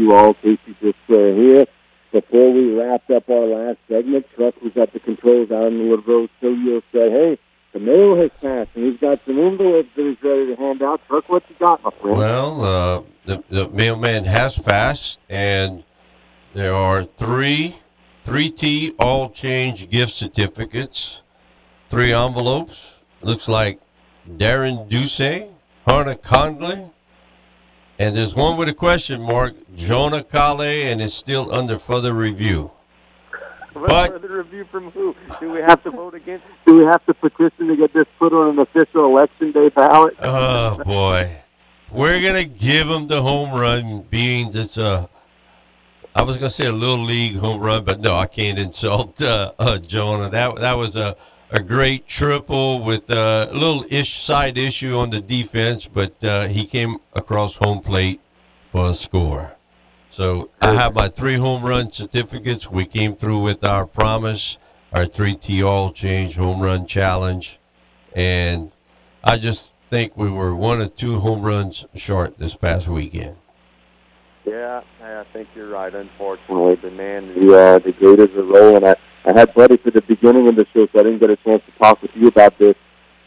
You 0.00 0.14
all. 0.14 0.32
Casey 0.32 0.74
just 0.80 0.96
uh, 1.10 1.14
here. 1.14 1.66
Before 2.10 2.52
we 2.54 2.72
wrapped 2.72 3.10
up 3.10 3.28
our 3.28 3.44
last 3.46 3.78
segment, 3.86 4.24
Truck 4.34 4.54
was 4.62 4.72
at 4.76 4.94
the 4.94 4.98
controls 4.98 5.50
out 5.50 5.66
in 5.66 5.76
the 5.76 5.84
Woodrow 5.84 6.26
Studio 6.38 6.80
said, 6.90 7.12
hey, 7.12 7.38
the 7.74 7.80
mail 7.80 8.16
has 8.16 8.30
passed, 8.40 8.70
and 8.74 8.90
he's 8.90 8.98
got 8.98 9.20
some 9.26 9.38
envelopes 9.38 9.90
that 9.94 10.02
he's 10.02 10.22
ready 10.22 10.46
to 10.46 10.56
hand 10.56 10.82
out. 10.82 11.02
Truck, 11.06 11.28
what 11.28 11.42
you 11.50 11.56
got, 11.60 11.84
my 11.84 11.90
friend? 12.00 12.16
Well, 12.16 12.64
uh, 12.64 13.02
the, 13.26 13.44
the 13.50 13.68
mailman 13.68 14.24
has 14.24 14.58
passed, 14.58 15.18
and 15.28 15.84
there 16.54 16.74
are 16.74 17.04
three 17.04 17.76
3T 18.24 18.94
Oil 19.02 19.28
Change 19.28 19.90
gift 19.90 20.14
certificates, 20.14 21.20
three 21.90 22.14
envelopes. 22.14 23.00
Looks 23.20 23.48
like 23.48 23.80
Darren 24.26 24.88
Duce, 24.88 25.44
Hannah 25.86 26.16
Conley, 26.16 26.90
and 28.00 28.16
there's 28.16 28.34
one 28.34 28.56
with 28.56 28.66
a 28.66 28.72
question 28.72 29.20
mark, 29.20 29.54
Jonah 29.76 30.24
Kale, 30.24 30.62
and 30.62 31.02
it's 31.02 31.12
still 31.12 31.54
under 31.54 31.78
further 31.78 32.14
review. 32.14 32.70
But- 33.74 34.12
further 34.12 34.38
review 34.38 34.64
from 34.72 34.90
who? 34.92 35.14
Do 35.38 35.50
we 35.50 35.60
have 35.60 35.82
to 35.84 35.90
vote 35.90 36.14
against? 36.14 36.44
Do 36.66 36.76
we 36.76 36.84
have 36.84 37.04
to 37.04 37.14
petition 37.14 37.68
to 37.68 37.76
get 37.76 37.92
this 37.92 38.06
put 38.18 38.32
on 38.32 38.48
an 38.48 38.58
official 38.58 39.04
election 39.04 39.52
day 39.52 39.68
ballot? 39.68 40.16
Oh 40.20 40.82
boy, 40.82 41.30
we're 41.90 42.22
gonna 42.22 42.46
give 42.46 42.88
him 42.88 43.06
the 43.06 43.22
home 43.22 43.52
run, 43.52 44.06
being 44.10 44.48
it's 44.54 44.78
a. 44.78 45.08
I 46.14 46.22
was 46.22 46.38
gonna 46.38 46.50
say 46.50 46.66
a 46.66 46.72
little 46.72 47.04
league 47.04 47.36
home 47.36 47.60
run, 47.60 47.84
but 47.84 48.00
no, 48.00 48.16
I 48.16 48.26
can't 48.26 48.58
insult 48.58 49.20
uh, 49.22 49.52
uh, 49.58 49.78
Jonah. 49.78 50.30
That 50.30 50.56
that 50.56 50.76
was 50.76 50.96
a 50.96 51.16
a 51.52 51.60
great 51.60 52.06
triple 52.06 52.82
with 52.82 53.10
uh, 53.10 53.48
a 53.50 53.54
little 53.54 53.84
ish 53.90 54.22
side 54.22 54.56
issue 54.56 54.96
on 54.96 55.10
the 55.10 55.20
defense, 55.20 55.86
but 55.86 56.22
uh, 56.22 56.46
he 56.46 56.64
came 56.64 56.98
across 57.14 57.56
home 57.56 57.80
plate 57.80 58.20
for 58.70 58.90
a 58.90 58.94
score. 58.94 59.54
So 60.10 60.50
I 60.60 60.74
have 60.74 60.94
my 60.94 61.08
three 61.08 61.36
home 61.36 61.62
run 61.64 61.90
certificates. 61.90 62.70
We 62.70 62.84
came 62.84 63.16
through 63.16 63.42
with 63.42 63.64
our 63.64 63.86
promise, 63.86 64.58
our 64.92 65.04
3T 65.04 65.62
Oil 65.62 65.92
Change 65.92 66.36
home 66.36 66.60
run 66.60 66.86
challenge. 66.86 67.58
And 68.14 68.70
I 69.24 69.36
just 69.38 69.72
think 69.88 70.16
we 70.16 70.30
were 70.30 70.54
one 70.54 70.80
or 70.80 70.88
two 70.88 71.18
home 71.18 71.42
runs 71.42 71.84
short 71.94 72.38
this 72.38 72.54
past 72.54 72.88
weekend. 72.88 73.36
Yeah, 74.44 74.82
I 75.02 75.24
think 75.32 75.48
you're 75.54 75.68
right. 75.68 75.94
Unfortunately, 75.94 76.76
but 76.76 76.92
man, 76.94 77.34
the 77.34 77.56
uh, 77.56 77.78
the 77.78 77.92
Gators 77.92 78.30
are 78.36 78.42
rolling. 78.42 78.84
I 78.84 78.96
I 79.24 79.38
had 79.38 79.52
Buddy 79.54 79.76
for 79.76 79.90
the 79.90 80.02
beginning 80.02 80.48
of 80.48 80.56
the 80.56 80.66
show, 80.72 80.86
so 80.92 81.00
I 81.00 81.02
didn't 81.02 81.18
get 81.18 81.30
a 81.30 81.36
chance 81.36 81.62
to 81.66 81.72
talk 81.78 82.00
with 82.00 82.10
you 82.14 82.28
about 82.28 82.58
this. 82.58 82.74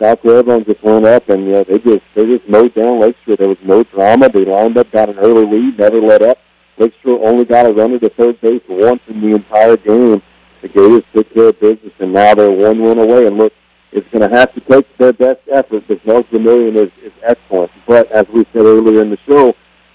South 0.02 0.22
Carolina 0.22 0.66
just 0.66 0.84
went 0.84 1.06
up, 1.06 1.30
and 1.30 1.46
you 1.46 1.52
know 1.52 1.64
they 1.64 1.78
just 1.78 2.02
they 2.16 2.26
just 2.26 2.48
mowed 2.50 2.74
down 2.74 3.00
Lakeshore. 3.00 3.38
There 3.38 3.48
was 3.48 3.58
no 3.64 3.84
drama. 3.84 4.30
They 4.30 4.44
lined 4.44 4.78
up, 4.78 4.92
got 4.92 5.10
an 5.10 5.20
early 5.20 5.46
lead, 5.46 5.78
never 5.78 6.02
let 6.02 6.22
up. 6.22 6.38
Lakeshore 6.78 7.26
only 7.26 7.46
got 7.46 7.68
a 7.68 7.74
runner 7.74 8.00
to 8.00 8.10
third 8.10 8.42
base 8.42 8.62
once 8.68 9.02
in 9.08 9.22
the 9.22 9.36
entire 9.36 9.78
game. 9.78 10.22
The 10.62 10.70
Gators 10.70 11.04
took 11.14 11.32
care 11.34 11.50
of 11.50 11.60
business, 11.60 11.94
and 12.00 12.14
now 12.14 12.34
they're 12.34 12.52
one 12.52 12.82
win 12.82 12.98
away. 12.98 13.28
And 13.28 13.38
look, 13.38 13.54
it's 13.92 14.08
going 14.12 14.28
to 14.28 14.36
have 14.36 14.54
to 14.56 14.62
take 14.62 14.98
their 14.98 15.14
best 15.14 15.42
effort 15.52 15.88
because 15.88 16.04
North 16.06 16.26
Vermilion 16.32 16.76
is, 16.76 16.90
is 17.04 17.14
excellent. 17.22 17.70
But 17.88 18.12
as 18.12 18.26
we 18.34 18.46
said 18.52 18.64
earlier 18.64 19.02
in 19.02 19.12
the 19.12 19.20
show, 19.28 19.54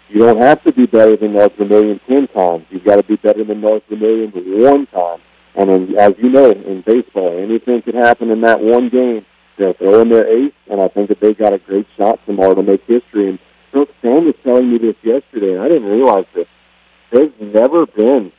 you 0.09 0.21
don't 0.21 0.41
have 0.41 0.63
to 0.65 0.73
be 0.73 0.87
better 0.87 1.17
than 1.17 1.33
North 1.33 1.53
Vermilion 1.59 2.01
ten 2.09 2.29
times. 2.29 2.65
You've 2.71 2.85
got 2.85 2.97
to 2.97 3.03
be 3.03 3.17
better 3.17 3.45
than 3.45 3.61
North 3.61 3.83
Vermilion 3.89 4.31
one 4.63 4.87
time. 4.87 5.21
And 5.59 5.71
in, 5.71 5.99
as 5.99 6.13
you 6.19 6.29
know, 6.29 6.53
in 6.53 6.83
baseball, 6.87 7.37
anything 7.37 7.83
can 7.83 7.97
happen 7.97 8.31
in 8.31 8.43
that 8.43 8.61
one 8.61 8.89
game. 8.91 9.27
They'll 9.59 9.73
throw 9.73 10.03
in 10.03 10.09
their 10.09 10.25
ace, 10.25 10.53
and 10.71 10.81
I 10.81 10.87
think 10.87 11.09
that 11.09 11.19
they 11.21 11.35
got 11.35 11.53
a 11.53 11.59
great 11.59 11.87
shot 11.97 12.25
tomorrow 12.27 12.55
to 12.55 12.63
make 12.63 12.83
history. 12.87 13.29
And 13.29 13.41
Coach 13.73 13.91
Sam 14.01 14.27
was 14.27 14.37
telling 14.45 14.71
me 14.71 14.79
this 14.79 14.95
yesterday, 15.03 15.55
and 15.55 15.61
I 15.61 15.67
didn't 15.67 15.89
realize 15.89 16.27
this. 16.33 16.47
There's 17.11 17.33
never 17.41 17.87
been 17.87 18.31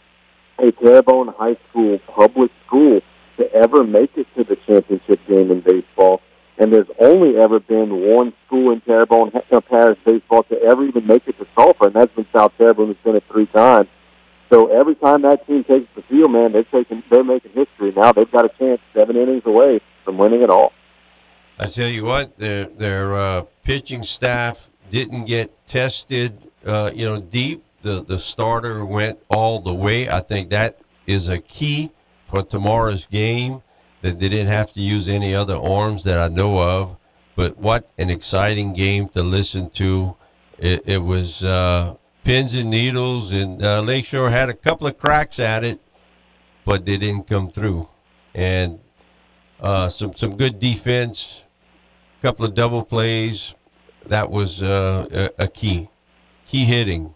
a 0.59 0.71
Terrebonne 0.71 1.33
High 1.37 1.57
School 1.69 1.99
public 2.07 2.51
school 2.65 3.01
to 3.35 3.53
ever 3.53 3.83
make 3.83 4.11
it 4.15 4.27
to 4.37 4.45
the 4.45 4.55
championship 4.65 5.19
game 5.27 5.51
in 5.51 5.59
baseball. 5.59 6.21
And 6.57 6.71
there's 6.71 6.87
only 6.99 7.37
ever 7.37 7.59
been 7.59 8.15
one 8.15 8.31
school 8.45 8.71
in 8.71 8.79
Terrebonne 8.81 9.31
uh, 9.51 9.59
Parish 9.59 9.99
baseball 10.05 10.43
to 10.43 10.61
ever 10.61 10.85
even 10.85 11.05
make 11.05 11.27
it 11.27 11.37
to 11.39 11.47
Sulphur, 11.53 11.87
and 11.87 11.95
that's 11.95 12.15
been 12.15 12.27
South 12.33 12.53
Terrebonne, 12.57 12.87
who's 12.87 12.97
been 13.03 13.17
it 13.17 13.23
three 13.29 13.47
times. 13.47 13.89
So 14.49 14.67
every 14.67 14.95
time 14.95 15.21
that 15.21 15.45
team 15.45 15.63
takes 15.63 15.87
the 15.95 16.01
field, 16.03 16.31
man, 16.31 16.53
they're 16.53 16.63
taking, 16.63 17.03
they're 17.09 17.23
making 17.23 17.51
history. 17.51 17.93
Now 17.95 18.11
they've 18.11 18.31
got 18.31 18.45
a 18.45 18.49
chance, 18.57 18.81
seven 18.93 19.15
innings 19.15 19.43
away 19.45 19.79
from 20.03 20.17
winning 20.17 20.41
it 20.41 20.49
all. 20.49 20.73
I 21.59 21.67
tell 21.67 21.89
you 21.89 22.05
what, 22.05 22.37
their 22.37 22.65
their 22.65 23.13
uh, 23.13 23.41
pitching 23.63 24.01
staff 24.01 24.69
didn't 24.89 25.25
get 25.25 25.51
tested, 25.67 26.49
uh, 26.65 26.91
you 26.93 27.05
know, 27.05 27.19
deep. 27.19 27.63
The 27.81 28.03
the 28.03 28.17
starter 28.17 28.85
went 28.85 29.19
all 29.29 29.59
the 29.59 29.73
way. 29.73 30.09
I 30.09 30.19
think 30.19 30.49
that 30.49 30.79
is 31.05 31.27
a 31.27 31.39
key 31.39 31.91
for 32.25 32.43
tomorrow's 32.43 33.05
game. 33.05 33.61
That 34.01 34.19
they 34.19 34.29
didn't 34.29 34.47
have 34.47 34.71
to 34.73 34.79
use 34.79 35.09
any 35.09 35.35
other 35.35 35.57
arms 35.57 36.05
that 36.05 36.19
I 36.19 36.29
know 36.33 36.57
of. 36.57 36.95
But 37.35 37.57
what 37.57 37.89
an 37.97 38.09
exciting 38.09 38.73
game 38.73 39.09
to 39.09 39.21
listen 39.21 39.69
to! 39.71 40.15
It, 40.57 40.83
it 40.85 40.97
was 40.97 41.43
uh, 41.43 41.95
pins 42.23 42.55
and 42.55 42.69
needles, 42.69 43.31
and 43.31 43.63
uh, 43.63 43.81
Lakeshore 43.81 44.29
had 44.29 44.49
a 44.49 44.53
couple 44.53 44.87
of 44.87 44.97
cracks 44.97 45.39
at 45.39 45.63
it, 45.63 45.79
but 46.65 46.85
they 46.85 46.97
didn't 46.97 47.27
come 47.27 47.49
through. 47.49 47.87
And 48.33 48.79
uh, 49.59 49.89
some 49.89 50.15
some 50.15 50.37
good 50.37 50.59
defense, 50.59 51.43
a 52.19 52.21
couple 52.21 52.45
of 52.45 52.53
double 52.53 52.83
plays. 52.83 53.53
That 54.05 54.31
was 54.31 54.63
uh, 54.63 55.29
a, 55.37 55.47
key, 55.47 55.89
key 56.47 56.63
hitting, 56.63 57.13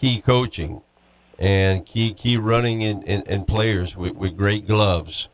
key 0.00 0.20
coaching, 0.20 0.82
and 1.38 1.84
key 1.86 2.12
key 2.12 2.36
running 2.36 2.82
in, 2.82 3.02
in, 3.02 3.22
in 3.22 3.44
players 3.44 3.94
with, 3.94 4.14
with 4.16 4.36
great 4.36 4.66
gloves, 4.66 5.28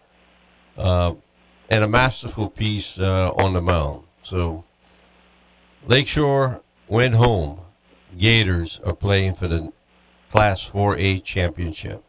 uh, 0.76 1.14
and 1.70 1.84
a 1.84 1.88
masterful 1.88 2.50
piece 2.50 2.98
uh, 2.98 3.30
on 3.34 3.54
the 3.54 3.62
mound. 3.62 4.04
So 4.22 4.64
Lakeshore 5.86 6.62
went 6.88 7.14
home 7.14 7.60
Gators 8.18 8.80
are 8.84 8.94
playing 8.94 9.34
for 9.34 9.48
the 9.48 9.72
Class 10.30 10.68
4A 10.68 11.24
championship. 11.24 12.02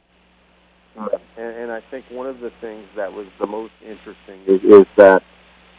And, 0.96 1.10
and 1.38 1.72
I 1.72 1.82
think 1.90 2.06
one 2.10 2.28
of 2.28 2.40
the 2.40 2.52
things 2.62 2.86
that 2.96 3.12
was 3.12 3.28
the 3.40 3.48
most 3.48 3.74
interesting 3.82 4.42
is, 4.46 4.62
is 4.64 4.86
that 4.98 5.24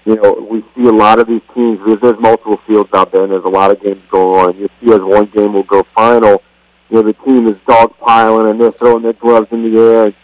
you 0.04 0.16
know 0.16 0.32
we 0.50 0.64
see 0.74 0.88
a 0.88 0.92
lot 0.92 1.20
of 1.20 1.28
these 1.28 1.42
teams. 1.54 1.78
Because 1.78 2.00
there's 2.00 2.20
multiple 2.20 2.58
fields 2.66 2.90
out 2.94 3.12
there, 3.12 3.22
and 3.22 3.32
there's 3.32 3.44
a 3.44 3.50
lot 3.50 3.70
of 3.70 3.80
games 3.80 4.02
going 4.10 4.48
on. 4.48 4.58
You 4.58 4.68
see, 4.80 4.92
as 4.92 5.00
one 5.00 5.26
game 5.26 5.52
will 5.52 5.62
go 5.62 5.84
final, 5.94 6.42
you 6.90 6.96
know 6.96 7.02
the 7.02 7.12
team 7.24 7.46
is 7.46 7.56
dogpiling 7.68 8.50
and 8.50 8.60
they're 8.60 8.72
throwing 8.72 9.02
their 9.02 9.12
gloves 9.12 9.48
in 9.50 9.62
the 9.62 9.78
air. 9.78 10.14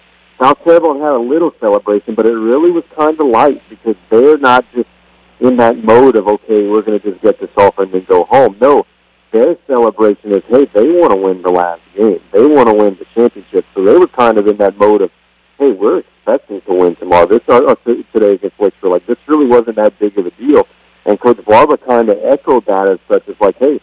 South 0.41 0.63
Carolina 0.63 1.01
had 1.01 1.13
a 1.13 1.19
little 1.19 1.53
celebration, 1.61 2.15
but 2.15 2.27
it 2.27 2.33
really 2.33 2.71
was 2.71 2.85
kind 2.97 3.19
of 3.21 3.27
light 3.27 3.61
because 3.69 3.97
they're 4.11 4.39
not 4.39 4.65
just 4.73 4.89
in 5.41 5.57
that 5.57 5.83
mode 5.85 6.17
of 6.17 6.27
okay, 6.27 6.67
we're 6.67 6.83
going 6.83 7.01
to 7.01 7.11
just 7.11 7.23
get 7.23 7.41
this 7.41 7.51
off 7.57 7.79
and 7.79 7.93
then 7.93 8.05
go 8.09 8.25
home. 8.25 8.57
No, 8.61 8.85
their 9.33 9.57
celebration 9.67 10.33
is, 10.33 10.43
hey, 10.49 10.67
they 10.75 10.89
want 10.89 11.13
to 11.13 11.19
win 11.19 11.43
the 11.43 11.51
last 11.51 11.83
game. 11.97 12.21
They 12.33 12.47
want 12.47 12.69
to 12.69 12.75
win 12.75 12.97
the 12.99 13.07
championship. 13.15 13.65
So 13.75 13.85
they 13.85 13.97
were 13.97 14.09
kind 14.09 14.39
of 14.39 14.47
in 14.47 14.57
that 14.59 14.77
mode 14.79 15.03
of, 15.03 15.11
hey, 15.59 15.73
we're 15.73 15.99
expecting 15.99 16.61
to 16.63 16.75
win 16.75 16.97
tomorrow. 16.97 17.27
This 17.27 17.41
uh, 17.49 17.65
uh 17.65 17.75
today 17.85 18.35
against 18.35 18.59
Lakeshore, 18.59 18.91
like 18.91 19.07
this 19.07 19.19
really 19.27 19.47
wasn't 19.47 19.77
that 19.77 19.99
big 19.99 20.19
of 20.19 20.27
a 20.27 20.31
deal. 20.33 20.67
And 21.07 21.21
Coach 21.21 21.43
Barber 21.45 21.77
kind 21.77 22.09
of 22.11 22.19
echoed 22.25 22.67
that 22.67 22.89
as 22.89 22.99
such 23.09 23.29
as 23.29 23.37
like, 23.41 23.57
hey, 23.59 23.81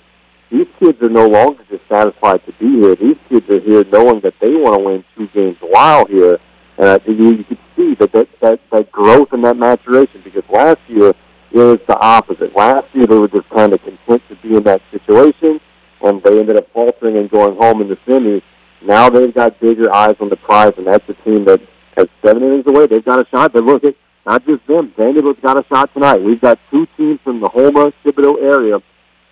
these 0.52 0.68
kids 0.80 1.02
are 1.02 1.10
no 1.10 1.28
longer 1.28 1.64
just 1.70 1.84
satisfied 1.92 2.46
to 2.46 2.54
be 2.54 2.80
here. 2.80 2.96
These 2.96 3.18
kids 3.30 3.50
are 3.50 3.60
here 3.60 3.84
knowing 3.86 4.22
that 4.22 4.36
they 4.40 4.52
want 4.52 4.78
to 4.78 4.84
win 4.84 5.04
two 5.16 5.28
games 5.34 5.58
while 5.60 6.06
here. 6.06 6.40
And 6.78 6.90
I 6.90 6.98
think 7.00 7.20
you, 7.20 7.32
you 7.38 7.44
could 7.44 7.58
see 7.76 7.96
that, 7.96 8.12
that 8.12 8.28
that 8.42 8.60
that 8.72 8.92
growth 8.92 9.30
and 9.32 9.44
that 9.44 9.58
maturation 9.58 10.22
because 10.24 10.44
last 10.50 10.80
year 10.88 11.14
was 11.64 11.80
the 11.88 11.98
opposite. 12.00 12.56
Last 12.56 12.88
year 12.94 13.08
they 13.08 13.18
were 13.18 13.28
just 13.28 13.50
kind 13.50 13.74
of 13.74 13.82
content 13.82 14.22
to 14.30 14.36
be 14.38 14.56
in 14.58 14.64
that 14.64 14.82
situation, 14.92 15.60
and 16.02 16.22
they 16.24 16.40
ended 16.40 16.58
up 16.58 16.72
faltering 16.74 17.18
and 17.18 17.30
going 17.30 17.56
home 17.56 17.82
in 17.82 17.90
the 17.90 17.98
semis. 18.08 18.42
Now 18.82 19.10
they've 19.10 19.34
got 19.34 19.60
bigger 19.60 19.94
eyes 19.94 20.16
on 20.20 20.30
the 20.30 20.38
prize, 20.38 20.74
and 20.78 20.88
that's 20.88 21.08
a 21.10 21.14
team 21.24 21.46
that 21.46 21.62
has 21.98 22.08
seven 22.24 22.44
innings 22.44 22.66
away. 22.68 22.88
They've 22.88 23.04
got 23.04 23.20
a 23.20 23.28
shot. 23.30 23.54
But 23.54 23.64
look, 23.64 23.84
at 23.84 23.96
not 24.26 24.46
just 24.46 24.66
them. 24.68 24.94
Vanderbilt's 24.98 25.40
got 25.42 25.58
a 25.58 25.66
shot 25.72 25.94
tonight. 25.94 26.22
We've 26.22 26.42
got 26.42 26.60
two 26.72 26.88
teams 26.98 27.20
from 27.24 27.40
the 27.40 27.50
Houma 27.50 27.94
Thibodaux 28.04 28.42
area 28.42 28.80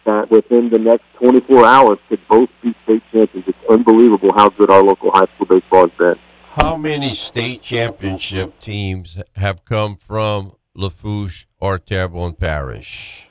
that 0.06 0.30
within 0.30 0.70
the 0.70 0.80
next 0.80 1.04
24 1.20 1.66
hours 1.66 1.98
could 2.10 2.20
both 2.30 2.50
be 2.62 2.76
state 2.84 3.02
champions. 3.12 3.48
It's 3.48 3.58
unbelievable 3.70 4.32
how 4.36 4.50
good 4.50 4.70
our 4.70 4.84
local 4.84 5.12
high 5.12 5.28
school 5.36 5.48
baseball 5.48 5.88
has 5.88 5.98
been. 5.98 6.16
How 6.56 6.78
many 6.78 7.14
state 7.16 7.62
championship 7.62 8.60
teams 8.60 9.18
have 9.36 9.66
come 9.66 9.96
from 9.96 10.56
Lafourche 10.76 11.46
or 11.60 11.78
Terrebonne 11.78 12.34
Parish? 12.34 13.28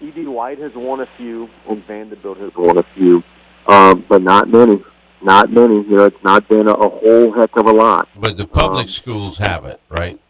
E.D. 0.00 0.26
White 0.26 0.58
has 0.58 0.72
won 0.74 1.00
a 1.00 1.06
few, 1.16 1.48
and 1.68 1.84
Vanderbilt 1.86 2.38
has 2.38 2.52
won 2.56 2.78
a 2.78 2.84
few, 2.94 3.22
um, 3.66 4.04
but 4.08 4.22
not 4.22 4.48
many. 4.48 4.82
Not 5.22 5.50
many. 5.50 5.76
You 5.76 5.96
know, 5.96 6.04
it's 6.04 6.22
not 6.22 6.48
been 6.48 6.68
a, 6.68 6.72
a 6.72 6.88
whole 6.88 7.32
heck 7.32 7.56
of 7.56 7.66
a 7.66 7.72
lot. 7.72 8.08
But 8.16 8.36
the 8.36 8.46
public 8.46 8.82
um, 8.82 8.88
schools 8.88 9.36
have 9.38 9.64
it, 9.64 9.80
right? 9.88 10.20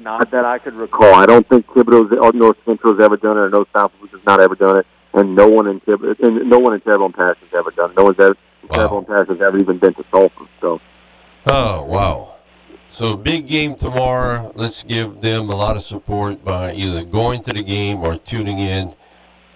Not 0.00 0.30
that 0.30 0.46
I 0.46 0.58
could 0.58 0.74
recall. 0.74 1.14
I 1.14 1.26
don't 1.26 1.46
think 1.48 1.66
Thibodaux's 1.66 2.16
or 2.18 2.32
North 2.32 2.56
Central's 2.64 3.00
ever 3.00 3.18
done 3.18 3.36
it, 3.36 3.40
or 3.40 3.50
North 3.50 3.68
South 3.76 3.92
has 4.00 4.20
not 4.26 4.40
ever 4.40 4.54
done 4.54 4.78
it, 4.78 4.86
and 5.12 5.36
no 5.36 5.48
one 5.48 5.66
in 5.66 5.80
Thib- 5.80 6.16
and 6.20 6.48
no 6.48 6.58
one 6.58 6.72
in 6.72 6.80
Terrebonne 6.80 7.12
Parish 7.12 7.38
has 7.40 7.50
ever 7.54 7.70
done 7.70 7.90
it. 7.90 7.96
No 7.96 8.04
one's 8.04 8.18
ever 8.18 8.34
wow. 8.68 8.76
Terrebonne 8.76 9.04
Parish 9.04 9.28
has 9.28 9.38
ever 9.46 9.58
even 9.58 9.78
been 9.78 9.92
to 9.94 10.04
Sulphur. 10.10 10.46
So. 10.62 10.80
Oh 11.46 11.84
wow! 11.84 12.36
So 12.92 13.16
big 13.16 13.46
game 13.46 13.76
tomorrow. 13.76 14.52
Let's 14.56 14.82
give 14.82 15.20
them 15.20 15.48
a 15.48 15.54
lot 15.54 15.76
of 15.76 15.84
support 15.84 16.44
by 16.44 16.74
either 16.74 17.04
going 17.04 17.40
to 17.44 17.52
the 17.52 17.62
game 17.62 18.02
or 18.02 18.16
tuning 18.16 18.58
in. 18.58 18.94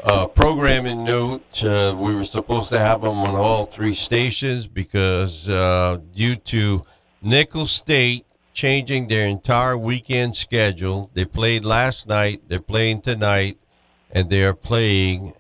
Uh, 0.05 0.27
programming 0.27 1.03
note: 1.03 1.65
uh, 1.65 1.95
We 1.99 2.15
were 2.15 2.25
supposed 2.25 2.69
to 2.71 2.79
have 2.79 3.01
them 3.01 3.19
on 3.19 3.35
all 3.35 3.67
three 3.67 3.93
stations 3.93 4.69
because 4.69 5.49
uh, 5.49 5.99
due 6.15 6.37
to 6.37 6.85
Nicholls 7.23 7.73
State 7.73 8.25
changing 8.53 9.09
their 9.09 9.27
entire 9.27 9.77
weekend 9.77 10.37
schedule, 10.37 11.11
they 11.15 11.25
played 11.25 11.65
last 11.65 12.07
night. 12.07 12.43
They're 12.47 12.61
playing 12.61 13.03
tonight, 13.03 13.59
and 14.13 14.31
they 14.31 14.45
are 14.45 14.55
playing 14.55 15.33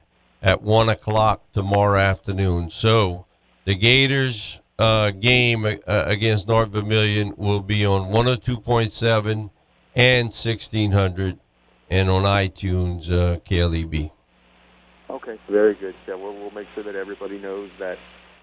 at 0.43 0.63
one 0.63 0.89
o'clock 0.89 1.45
tomorrow 1.53 2.01
afternoon. 2.01 2.71
So 2.71 3.27
the 3.65 3.77
Gators 3.77 4.59
uh, 4.79 5.11
game 5.11 5.65
uh, 5.65 5.77
against 5.87 6.49
North 6.49 6.71
Vermilion 6.71 7.35
will 7.37 7.61
be 7.61 7.87
on 7.87 8.11
102.7 8.13 9.51
and 9.95 10.25
1600 10.25 11.39
and 11.91 12.11
on 12.11 12.25
iTunes, 12.25 13.11
uh, 13.11 13.39
KLEB. 13.41 14.11
Okay, 15.11 15.39
very 15.49 15.75
good. 15.75 15.95
Yeah, 16.09 16.15
we'll, 16.15 16.35
we'll 16.35 16.51
make 16.51 16.67
sure 16.75 16.83
that 16.83 16.97
everybody 16.97 17.39
knows 17.39 17.71
that 17.79 17.99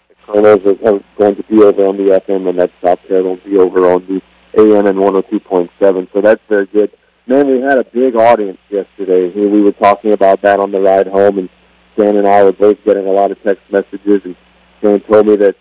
the 0.07 0.15
Colonels 0.25 0.61
are 0.65 1.03
going 1.17 1.35
to 1.35 1.43
be 1.43 1.61
over 1.61 1.85
on 1.85 1.97
the 1.97 2.21
FM 2.25 2.47
and 2.47 2.59
that 2.59 2.71
South 2.83 2.99
Carolina 3.07 3.29
will 3.29 3.51
be 3.51 3.57
over 3.57 3.91
on 3.91 4.05
the 4.07 4.21
AM 4.57 4.85
and 4.85 4.97
102.7. 4.97 6.13
So 6.13 6.21
that's 6.21 6.41
very 6.47 6.67
good. 6.67 6.91
Man, 7.27 7.47
we 7.47 7.61
had 7.61 7.77
a 7.77 7.83
big 7.83 8.15
audience 8.15 8.57
yesterday. 8.69 9.29
We 9.35 9.61
were 9.61 9.71
talking 9.73 10.13
about 10.13 10.41
that 10.43 10.59
on 10.59 10.71
the 10.71 10.81
ride 10.81 11.07
home, 11.07 11.37
and 11.39 11.49
Dan 11.97 12.17
and 12.17 12.27
I 12.27 12.43
were 12.43 12.51
both 12.51 12.77
getting 12.83 13.05
a 13.05 13.11
lot 13.11 13.31
of 13.31 13.41
text 13.43 13.63
messages, 13.71 14.21
and 14.23 14.35
Dan 14.81 15.01
told 15.01 15.27
me 15.27 15.35
that 15.37 15.55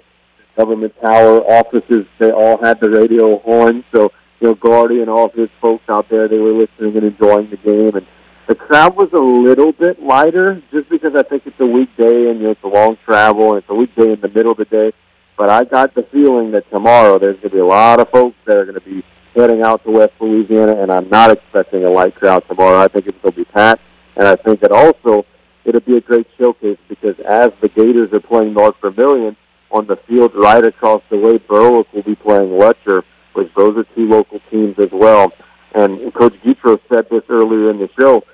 government 0.61 0.95
tower 1.01 1.41
offices, 1.41 2.07
they 2.19 2.31
all 2.31 2.59
had 2.63 2.81
the 2.81 2.91
radio 2.91 3.37
on. 3.39 3.85
So 3.93 4.13
you 4.41 4.49
know, 4.49 4.55
Guardy 4.55 5.01
and 5.01 5.11
all 5.11 5.27
of 5.27 5.35
his 5.35 5.51
folks 5.61 5.85
out 5.89 6.09
there, 6.09 6.29
they 6.29 6.39
were 6.39 6.53
listening 6.53 6.97
and 6.97 7.07
enjoying 7.07 7.51
the 7.51 7.57
game. 7.59 7.95
And 7.95 8.07
the 8.49 8.55
crowd 8.55 8.97
was 8.97 9.11
a 9.13 9.19
little 9.19 9.73
bit 9.73 10.03
lighter 10.03 10.63
just 10.71 10.89
because 10.89 11.15
I 11.15 11.23
think 11.23 11.43
it's 11.47 11.61
a 11.61 11.67
weekday 11.67 12.31
and, 12.31 12.41
you 12.41 12.45
know, 12.45 12.51
it's 12.51 12.65
a 12.65 12.69
long 12.69 12.97
travel 13.05 13.51
and 13.51 13.59
it's 13.59 13.71
a 13.71 13.75
weekday 13.75 14.13
in 14.13 14.21
the 14.21 14.29
middle 14.29 14.53
of 14.53 14.59
the 14.59 14.65
day. 14.65 14.93
But 15.37 15.51
I 15.51 15.65
got 15.65 15.95
the 15.95 16.03
feeling 16.11 16.51
that 16.53 16.69
tomorrow 16.71 17.19
there's 17.19 17.37
going 17.37 17.51
to 17.51 17.57
be 17.57 17.61
a 17.61 17.67
lot 17.67 18.01
of 18.01 18.09
folks 18.11 18.37
that 18.47 18.57
are 18.57 18.65
going 18.65 18.81
to 18.81 18.81
be 18.81 19.05
heading 19.35 19.63
out 19.63 19.85
to 19.85 19.91
West 19.91 20.13
Louisiana, 20.21 20.83
and 20.83 20.91
I'm 20.91 21.09
not 21.09 21.31
expecting 21.31 21.85
a 21.85 21.91
light 21.91 22.15
crowd 22.15 22.45
tomorrow. 22.49 22.79
I 22.79 22.89
think 22.89 23.07
to 23.07 23.33
be 23.33 23.45
packed, 23.45 23.81
and 24.17 24.27
I 24.27 24.37
think 24.37 24.61
that 24.61 24.73
also 24.73 25.25
it'll 25.65 25.81
be 25.81 25.97
a 25.97 26.01
great 26.01 26.27
showcase 26.39 26.79
because 26.89 27.19
as 27.21 27.51
the 27.63 27.69
Gators 27.69 28.13
are 28.13 28.21
playing 28.21 28.53
North 28.53 28.75
Vermilion 28.83 29.37
on 29.71 29.87
the 29.87 29.97
field 30.09 30.33
right 30.35 30.65
across 30.65 31.03
the 31.11 31.17
way, 31.17 31.39
Berwick 31.39 31.93
will 31.93 32.03
be 32.03 32.15
playing 32.15 32.51
Lutcher, 32.51 33.03
which 33.35 33.53
those 33.57 33.77
are 33.77 33.85
two 33.95 34.09
local 34.09 34.41
teams 34.51 34.79
as 34.79 34.91
well. 34.93 35.33
And 35.75 36.13
Coach 36.15 36.35
Guidroz 36.45 36.81
said 36.93 37.07
this 37.11 37.23
earlier 37.29 37.71
in 37.71 37.79
the 37.79 37.89
show, 37.99 38.25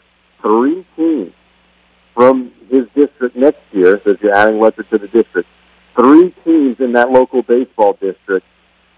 three 0.40 0.86
teams 0.96 1.32
from 2.14 2.52
his 2.70 2.86
district 2.94 3.36
next 3.36 3.60
year, 3.72 4.00
so 4.04 4.16
you're 4.20 4.34
adding 4.34 4.56
Lutcher 4.56 4.88
to 4.88 4.98
the 4.98 5.08
district, 5.08 5.48
three 5.94 6.34
teams 6.44 6.76
in 6.80 6.92
that 6.92 7.10
local 7.10 7.42
baseball 7.42 7.92
district 8.00 8.46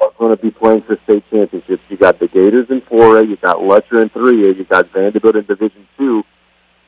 are 0.01 0.13
going 0.19 0.31
to 0.31 0.41
be 0.41 0.51
playing 0.51 0.83
for 0.83 0.97
state 1.05 1.25
championships. 1.31 1.83
You 1.89 1.97
got 1.97 2.21
the 2.21 2.29
Gators 2.29 2.67
in 2.71 2.81
4A, 2.83 3.29
you 3.29 3.37
got 3.37 3.57
Lutcher 3.57 4.01
in 4.01 4.11
3A, 4.11 4.57
you 4.57 4.65
got 4.65 4.93
Vanderbilt 4.93 5.35
in 5.35 5.45
Division 5.47 5.89
2. 5.99 6.23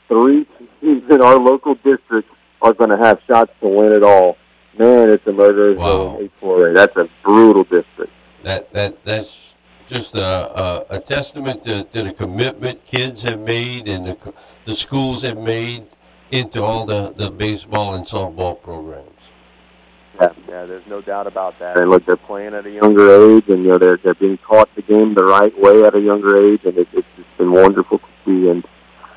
Three 0.08 0.46
teams 0.80 1.02
in 1.10 1.20
our 1.20 1.38
local 1.38 1.74
district 1.74 2.28
are 2.62 2.72
going 2.72 2.90
to 2.90 2.96
have 2.96 3.18
shots 3.26 3.52
to 3.60 3.68
win 3.68 3.92
it 3.92 4.02
all. 4.02 4.36
Man, 4.78 5.10
it's 5.10 5.26
a 5.26 5.32
murder. 5.32 5.74
Wow. 5.74 6.18
zone, 6.18 6.30
8-4A. 6.42 6.74
That's 6.74 6.96
a 6.96 7.08
brutal 7.24 7.64
district. 7.64 8.12
That 8.42 8.72
that 8.72 9.04
that's 9.04 9.36
just 9.86 10.14
a, 10.14 10.22
a, 10.22 10.86
a 10.90 11.00
testament 11.00 11.64
to, 11.64 11.82
to 11.82 12.02
the 12.04 12.12
commitment 12.12 12.84
kids 12.84 13.20
have 13.22 13.40
made 13.40 13.88
and 13.88 14.06
the, 14.06 14.14
co- 14.14 14.34
the 14.64 14.72
schools 14.72 15.22
have 15.22 15.36
made 15.36 15.84
into 16.30 16.62
all 16.62 16.86
the, 16.86 17.12
the 17.16 17.28
baseball 17.28 17.94
and 17.94 18.06
softball 18.06 18.62
programs. 18.62 19.10
Yeah, 20.20 20.32
yeah, 20.48 20.66
there's 20.66 20.86
no 20.86 21.00
doubt 21.00 21.26
about 21.26 21.58
that. 21.58 21.78
And 21.78 21.90
look, 21.90 22.06
they're 22.06 22.16
playing 22.16 22.54
at 22.54 22.66
a 22.66 22.70
younger 22.70 23.36
age, 23.36 23.48
and 23.48 23.62
you 23.62 23.70
know 23.70 23.78
they're 23.78 23.96
they're 23.96 24.14
being 24.14 24.38
taught 24.38 24.68
the 24.76 24.82
game 24.82 25.14
the 25.14 25.24
right 25.24 25.58
way 25.58 25.82
at 25.84 25.94
a 25.94 26.00
younger 26.00 26.36
age, 26.36 26.60
and 26.64 26.76
it, 26.78 26.88
it's 26.92 27.06
just 27.16 27.28
been 27.38 27.52
wonderful 27.52 27.98
to 27.98 28.04
see. 28.24 28.48
And 28.48 28.64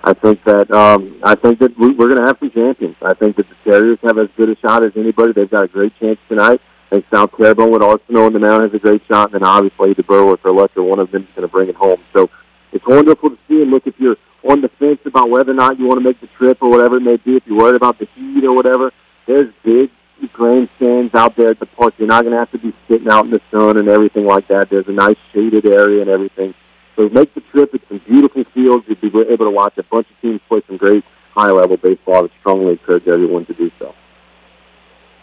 I 0.04 0.14
think 0.14 0.44
that 0.44 0.70
um, 0.72 1.20
I 1.24 1.36
think 1.36 1.60
that 1.60 1.78
we, 1.80 1.94
we're 1.94 2.10
going 2.10 2.20
to 2.20 2.28
have 2.28 2.38
some 2.40 2.52
champions. 2.52 2.96
I 3.02 3.14
think 3.14 3.38
that 3.38 3.48
the 3.48 3.56
Terriers 3.64 4.00
have 4.04 4.18
as 4.18 4.28
good 4.36 4.50
a 4.50 4.56
shot 4.58 4.84
as 4.84 4.92
anybody. 4.98 5.32
They've 5.34 5.50
got 5.50 5.64
a 5.64 5.68
great 5.68 5.94
chance 6.00 6.20
tonight. 6.28 6.60
Think 6.90 7.06
South 7.12 7.32
Terrebonne 7.38 7.72
with 7.72 7.82
Arsenault 7.82 8.28
in 8.28 8.34
the 8.34 8.40
mound 8.40 8.64
has 8.64 8.74
a 8.74 8.80
great 8.80 9.02
shot, 9.10 9.34
and 9.34 9.36
then 9.36 9.44
obviously 9.44 9.94
the 9.94 10.04
Berwick 10.04 10.42
or 10.44 10.52
Lutcher, 10.52 10.88
one 10.88 11.00
of 11.00 11.10
them 11.12 11.24
is 11.24 11.30
going 11.36 11.48
to 11.48 11.52
bring 11.52 11.70
it 11.70 11.76
home. 11.76 12.04
So 12.14 12.30
it's 12.72 12.86
wonderful 12.86 13.32
to 13.32 13.38
see. 13.48 13.62
And 13.62 13.72
look, 13.72 13.88
if 13.88 13.96
you're 13.98 14.18
on 14.44 14.62
the 14.62 14.70
fence 14.78 15.00
about 15.06 15.30
whether 15.30 15.52
or 15.52 15.56
not 15.56 15.80
you 15.80 15.86
want 15.86 16.00
to 16.00 16.04
make 16.04 16.20
the 16.22 16.28
trip 16.38 16.60
or 16.62 16.70
whatever 16.70 16.98
it 16.98 17.02
may 17.02 17.18
be, 17.18 17.38
if 17.38 17.44
you're 17.48 17.58
worried 17.58 17.76
about 17.76 17.98
the 17.98 18.08
heat 18.14 18.44
or 18.44 18.54
whatever, 18.54 18.92
there's 19.26 19.52
big 19.64 19.90
grandstands 20.34 21.14
out 21.16 21.36
there 21.36 21.50
at 21.50 21.60
the 21.60 21.66
park. 21.66 21.94
You're 21.98 22.08
not 22.08 22.24
going 22.24 22.34
to 22.34 22.40
have 22.40 22.52
to 22.52 22.58
be 22.58 22.74
sitting 22.88 23.10
out 23.10 23.26
in 23.26 23.32
the 23.32 23.42
sun 23.52 23.78
and 23.78 23.88
everything 23.90 24.26
like 24.26 24.48
that. 24.50 24.70
There's 24.70 24.88
a 24.88 24.92
nice 24.92 25.18
shaded 25.34 25.66
area 25.66 26.02
and 26.02 26.10
everything. 26.10 26.54
So 26.96 27.10
make 27.10 27.34
the 27.34 27.42
trip. 27.52 27.72
It's 27.74 27.84
some 27.88 28.02
beautiful 28.08 28.44
fields. 28.54 28.86
You'll 28.88 29.12
be 29.12 29.32
able 29.32 29.46
to 29.46 29.52
watch 29.52 29.78
a 29.78 29.84
bunch 29.84 30.08
of 30.10 30.22
teams 30.22 30.42
play 30.48 30.62
some 30.68 30.78
great 30.78 31.04
high-level 31.34 31.78
baseball. 31.78 32.16
I 32.16 32.22
would 32.22 32.32
strongly 32.40 32.74
encourage 32.74 33.08
everyone 33.08 33.46
to 33.48 33.54
do 33.54 33.72
so. 33.80 33.94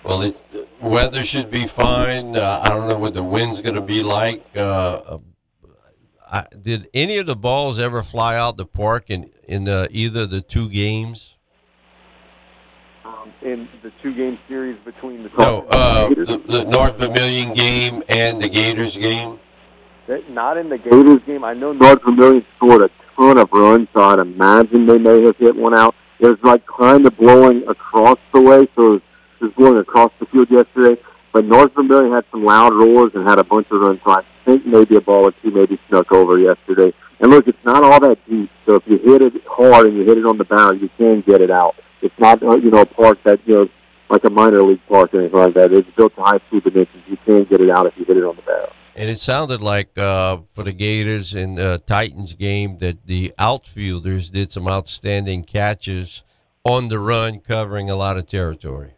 Well, 0.04 0.22
it, 0.22 0.36
weather 0.80 1.22
should 1.22 1.50
be 1.50 1.66
fine. 1.66 2.36
Uh, 2.36 2.60
I 2.62 2.70
don't 2.70 2.88
know 2.88 2.98
what 2.98 3.14
the 3.14 3.22
wind's 3.22 3.60
going 3.60 3.74
to 3.74 3.80
be 3.80 4.02
like. 4.02 4.44
Uh, 4.56 4.60
uh, 4.60 5.18
I, 6.30 6.44
did 6.60 6.88
any 6.94 7.18
of 7.18 7.26
the 7.26 7.36
balls 7.36 7.78
ever 7.78 8.02
fly 8.02 8.36
out 8.36 8.56
the 8.56 8.66
park 8.66 9.10
in 9.10 9.30
in 9.46 9.68
uh, 9.68 9.88
either 9.90 10.22
of 10.22 10.30
the 10.30 10.40
two 10.40 10.68
games? 10.68 11.36
Um, 13.04 13.32
in 13.42 13.68
the 13.82 13.92
two-game 14.02 14.38
series 14.48 14.78
between 14.84 15.24
the 15.24 15.30
No, 15.36 15.66
uh, 15.70 16.08
the, 16.08 16.40
the 16.48 16.64
North 16.64 16.98
Vermilion 16.98 17.52
game 17.52 18.02
and 18.08 18.40
the 18.40 18.48
Gators 18.48 18.94
game. 18.94 19.38
Not 20.10 20.56
in 20.56 20.68
the 20.68 20.78
Gators 20.78 21.20
game. 21.24 21.44
I 21.44 21.54
know 21.54 21.72
North 21.72 22.02
Vermilion 22.02 22.44
scored 22.56 22.82
a 22.82 22.90
ton 23.14 23.38
of 23.38 23.48
runs, 23.52 23.86
so 23.94 24.02
I'd 24.02 24.18
imagine 24.18 24.86
they 24.86 24.98
may 24.98 25.22
have 25.22 25.36
hit 25.36 25.54
one 25.54 25.72
out. 25.72 25.94
It 26.18 26.26
was 26.26 26.38
like 26.42 26.62
kind 26.66 27.06
of 27.06 27.16
blowing 27.16 27.62
across 27.68 28.18
the 28.34 28.40
way, 28.40 28.68
so 28.74 28.86
it 28.86 28.90
was, 28.90 29.02
it 29.40 29.44
was 29.44 29.52
blowing 29.56 29.78
across 29.78 30.10
the 30.18 30.26
field 30.26 30.48
yesterday. 30.50 31.00
But 31.32 31.44
North 31.44 31.72
Vermilion 31.74 32.12
had 32.12 32.24
some 32.32 32.44
loud 32.44 32.74
roars 32.74 33.12
and 33.14 33.28
had 33.28 33.38
a 33.38 33.44
bunch 33.44 33.68
of 33.70 33.80
runs, 33.80 34.00
so 34.04 34.10
I 34.10 34.22
think 34.44 34.66
maybe 34.66 34.96
a 34.96 35.00
ball 35.00 35.28
or 35.28 35.32
two 35.42 35.52
maybe 35.52 35.78
snuck 35.88 36.10
over 36.10 36.38
yesterday. 36.38 36.92
And 37.20 37.30
look, 37.30 37.46
it's 37.46 37.64
not 37.64 37.84
all 37.84 38.00
that 38.00 38.18
deep, 38.28 38.50
so 38.66 38.76
if 38.76 38.82
you 38.86 38.98
hit 38.98 39.22
it 39.22 39.34
hard 39.46 39.86
and 39.86 39.96
you 39.96 40.04
hit 40.04 40.18
it 40.18 40.26
on 40.26 40.38
the 40.38 40.44
barrel, 40.44 40.76
you 40.76 40.90
can 40.98 41.20
get 41.20 41.40
it 41.40 41.52
out. 41.52 41.76
It's 42.02 42.18
not, 42.18 42.42
uh, 42.42 42.56
you 42.56 42.70
know, 42.70 42.80
a 42.80 42.86
park 42.86 43.18
that, 43.24 43.46
you 43.46 43.54
know, 43.54 43.68
like 44.08 44.24
a 44.24 44.30
minor 44.30 44.62
league 44.62 44.80
park 44.88 45.14
or 45.14 45.20
anything 45.20 45.38
like 45.38 45.54
that. 45.54 45.72
It's 45.72 45.88
built 45.96 46.16
to 46.16 46.22
high 46.22 46.40
school 46.48 46.60
dimensions. 46.60 47.04
You 47.06 47.16
can 47.24 47.44
get 47.44 47.60
it 47.60 47.70
out 47.70 47.86
if 47.86 47.92
you 47.96 48.04
hit 48.04 48.16
it 48.16 48.24
on 48.24 48.34
the 48.34 48.42
barrel. 48.42 48.72
And 48.96 49.08
it 49.08 49.18
sounded 49.18 49.62
like 49.62 49.96
uh, 49.96 50.38
for 50.52 50.64
the 50.64 50.72
Gators 50.72 51.34
in 51.34 51.54
the 51.54 51.80
Titans 51.86 52.34
game 52.34 52.78
that 52.78 53.06
the 53.06 53.32
outfielders 53.38 54.28
did 54.30 54.50
some 54.50 54.66
outstanding 54.66 55.44
catches 55.44 56.22
on 56.64 56.88
the 56.88 56.98
run, 56.98 57.40
covering 57.40 57.88
a 57.88 57.94
lot 57.94 58.16
of 58.16 58.26
territory. 58.26 58.94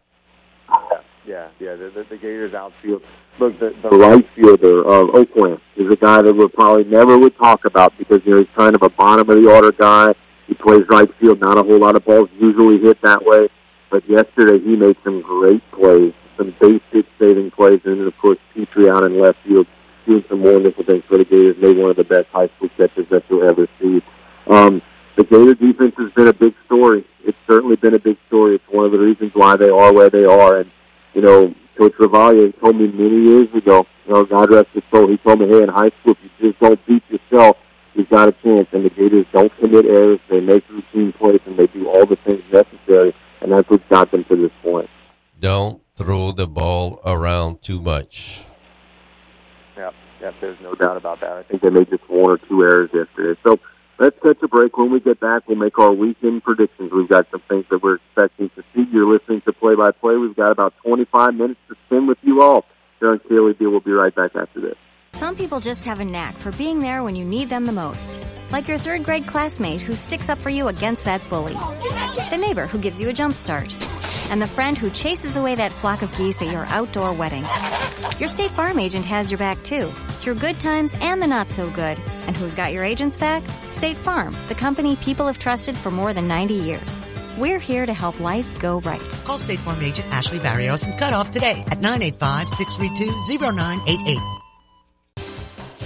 Yeah, 1.26 1.49
yeah. 1.61 1.76
The, 1.76 1.90
the, 1.95 2.07
the 2.11 2.16
Gators 2.16 2.55
outfield. 2.55 3.03
Look, 3.38 3.59
the, 3.61 3.74
the 3.82 3.97
right 3.97 4.24
fielder 4.34 4.80
of 4.80 5.14
Oakland 5.14 5.61
is 5.76 5.90
a 5.90 5.97
guy 5.97 6.22
that 6.22 6.34
we 6.34 6.49
probably 6.49 6.84
never 6.84 7.18
would 7.18 7.36
talk 7.36 7.64
about 7.64 7.97
because 7.99 8.20
you 8.24 8.32
know 8.32 8.38
he's 8.38 8.49
kind 8.57 8.74
of 8.74 8.82
a 8.82 8.90
bottom 8.90 9.28
of 9.28 9.43
the 9.43 9.51
order 9.51 9.72
guy. 9.72 10.14
He 10.47 10.55
plays 10.55 10.82
right 10.90 11.09
field. 11.20 11.40
Not 11.40 11.59
a 11.59 11.62
whole 11.62 11.78
lot 11.78 11.97
of 11.97 12.05
balls 12.05 12.28
usually 12.38 12.78
hit 12.78 13.01
that 13.03 13.24
way. 13.24 13.49
But 13.90 14.09
yesterday 14.09 14.59
he 14.59 14.74
made 14.74 14.97
some 15.05 15.20
great 15.22 15.62
plays, 15.70 16.12
some 16.36 16.55
base 16.61 16.82
hit 16.90 17.07
saving 17.18 17.51
plays, 17.53 17.80
and 17.84 18.01
then 18.01 18.07
of 18.07 18.16
course 18.18 18.38
Petrie 18.55 18.90
out 18.90 19.05
in 19.05 19.20
left 19.20 19.38
field 19.47 19.66
doing 20.07 20.25
some 20.29 20.43
wonderful 20.43 20.85
things 20.85 21.05
for 21.09 21.19
the 21.19 21.25
Gators. 21.25 21.57
Made 21.61 21.77
one 21.77 21.91
of 21.91 21.97
the 21.97 22.05
best 22.05 22.29
high 22.33 22.49
school 22.57 22.69
catches 22.77 23.09
that 23.11 23.25
you'll 23.29 23.49
ever 23.49 23.67
see. 23.81 24.03
Um, 24.49 24.83
the 25.17 25.25
Gator 25.25 25.55
defense 25.55 25.95
has 25.99 26.13
been 26.13 26.29
a 26.29 26.33
big 26.33 26.55
story. 26.67 27.07
It's 27.25 27.39
certainly 27.49 27.77
been 27.77 27.95
a 27.95 27.99
big 27.99 28.17
story. 28.29 28.57
It's 28.57 28.65
one 28.71 28.85
of 28.85 28.93
the 28.93 28.99
reasons 28.99 29.33
why 29.35 29.57
they 29.57 29.69
are 29.69 29.93
where 29.93 30.11
they 30.11 30.25
are. 30.25 30.59
And 30.59 30.71
you 31.15 31.21
know, 31.21 31.55
Coach 31.77 31.95
Ravalia 31.99 32.59
told 32.61 32.77
me 32.77 32.89
many 32.89 33.29
years 33.29 33.49
ago, 33.55 33.87
you 34.07 34.13
know, 34.13 34.25
God 34.25 34.51
rest 34.51 34.69
his 34.73 34.83
soul, 34.93 35.09
he 35.09 35.17
told 35.19 35.41
me, 35.41 35.49
hey, 35.49 35.63
in 35.63 35.69
high 35.69 35.91
school, 36.01 36.13
if 36.13 36.19
you 36.23 36.51
just 36.51 36.61
don't 36.61 36.87
beat 36.87 37.03
yourself, 37.09 37.57
you've 37.95 38.09
got 38.09 38.29
a 38.29 38.33
chance. 38.43 38.69
And 38.73 38.85
the 38.85 38.91
Gators 38.91 39.27
don't 39.33 39.53
commit 39.59 39.87
errors. 39.87 40.21
They 40.31 40.41
make 40.41 40.69
routine 40.69 41.13
plays, 41.13 41.41
and 41.47 41.59
they 41.59 41.67
do 41.69 41.89
all 41.89 42.07
the 42.07 42.17
things 42.25 42.43
necessary. 42.53 43.15
And 43.41 43.53
that's 43.53 43.69
what 43.69 43.89
got 43.89 44.11
them 44.11 44.25
to 44.25 44.37
this 44.37 44.53
point. 44.63 44.89
Don't 45.39 45.83
throw 45.97 46.33
the 46.33 46.47
ball 46.47 47.01
around 47.05 47.63
too 47.63 47.81
much. 47.81 48.41
There's 50.41 50.61
no 50.61 50.75
doubt 50.75 50.97
about 50.97 51.20
that. 51.20 51.33
I 51.33 51.43
think 51.43 51.62
they 51.62 51.70
made 51.70 51.91
just 51.91 52.09
one 52.09 52.31
or 52.31 52.39
two 52.39 52.62
errors 52.62 52.91
yesterday. 52.93 53.39
So 53.45 53.59
let's 53.99 54.16
catch 54.23 54.39
a 54.43 54.49
break. 54.49 54.77
When 54.77 54.93
we 54.93 55.01
get 55.01 55.20
back, 55.20 55.49
we'll 55.49 55.57
make 55.57 55.79
our 55.79 55.93
weekend 55.93 56.43
predictions. 56.45 56.93
We've 56.93 57.09
got 57.09 57.27
some 57.31 57.43
things 57.49 57.64
that 57.70 57.83
we're 57.83 57.97
expecting 57.97 58.51
to 58.51 58.62
see. 58.75 58.85
You're 58.93 59.12
listening 59.12 59.43
to 59.43 59.53
Play 59.53 59.75
by 59.75 59.91
Play. 59.91 60.16
We've 60.16 60.37
got 60.37 60.51
about 60.51 60.75
25 60.85 61.35
minutes 61.35 61.61
to 61.68 61.77
spend 61.87 62.09
with 62.09 62.18
you 62.23 62.43
all. 62.43 62.64
Darren 63.01 63.20
Cayley 63.29 63.55
Deal 63.55 63.70
will 63.70 63.81
be 63.81 63.91
right 63.91 64.14
back 64.14 64.37
after 64.37 64.61
this. 64.61 64.77
Some 65.14 65.37
people 65.37 65.61
just 65.61 65.85
have 65.85 66.01
a 66.01 66.05
knack 66.05 66.35
for 66.35 66.53
being 66.53 66.81
there 66.81 67.03
when 67.03 67.16
you 67.16 67.25
need 67.25 67.49
them 67.49 67.66
the 67.66 67.73
most. 67.73 68.20
Like 68.51 68.68
your 68.68 68.79
third 68.79 69.05
grade 69.05 69.27
classmate 69.27 69.81
who 69.81 69.95
sticks 69.95 70.29
up 70.29 70.39
for 70.39 70.51
you 70.51 70.68
against 70.68 71.05
that 71.05 71.23
bully. 71.29 71.55
The 71.55 72.39
neighbor 72.39 72.66
who 72.66 72.79
gives 72.79 73.01
you 73.01 73.09
a 73.09 73.12
jump 73.12 73.35
start. 73.35 73.73
And 74.33 74.41
the 74.41 74.47
friend 74.47 74.78
who 74.78 74.89
chases 74.89 75.37
away 75.37 75.57
that 75.57 75.72
flock 75.72 76.01
of 76.01 76.16
geese 76.16 76.41
at 76.41 76.51
your 76.51 76.64
outdoor 76.64 77.12
wedding. 77.12 77.45
Your 78.18 78.28
State 78.28 78.51
Farm 78.53 78.78
agent 78.78 79.05
has 79.05 79.30
your 79.30 79.37
back 79.37 79.62
too, 79.62 79.89
through 79.89 80.37
good 80.37 80.59
times 80.59 80.91
and 81.03 81.20
the 81.20 81.26
not 81.26 81.51
so 81.51 81.68
good. 81.68 81.99
And 82.26 82.35
who's 82.35 82.55
got 82.55 82.72
your 82.72 82.83
agent's 82.83 83.18
back? 83.18 83.43
State 83.76 83.99
Farm, 83.99 84.35
the 84.49 84.55
company 84.55 84.97
people 84.97 85.26
have 85.26 85.39
trusted 85.39 85.76
for 85.76 85.91
more 85.91 86.14
than 86.14 86.28
90 86.28 86.55
years. 86.55 86.99
We're 87.37 87.59
here 87.59 87.85
to 87.85 87.93
help 87.93 88.20
life 88.20 88.59
go 88.59 88.80
right. 88.80 89.03
Call 89.24 89.37
State 89.37 89.59
Farm 89.59 89.83
agent 89.83 90.09
Ashley 90.09 90.39
Barrios 90.39 90.83
and 90.85 90.99
cut 90.99 91.12
off 91.12 91.30
today 91.30 91.62
at 91.70 91.80
985-632-0988. 91.80 94.41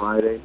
Friday. 0.08 0.40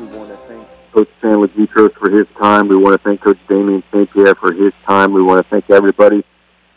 We 0.00 0.06
want 0.06 0.30
to 0.30 0.48
thank 0.48 0.66
Coach 0.92 1.08
Stanley 1.20 1.46
Petros 1.46 1.92
for 1.96 2.10
his 2.10 2.26
time. 2.40 2.66
We 2.66 2.74
want 2.74 3.00
to 3.00 3.08
thank 3.08 3.22
Coach 3.22 3.38
Damien 3.48 3.84
St. 3.92 4.12
Pierre 4.12 4.34
for 4.34 4.52
his 4.52 4.72
time. 4.84 5.12
We 5.12 5.22
want 5.22 5.40
to 5.40 5.48
thank 5.48 5.70
everybody 5.70 6.24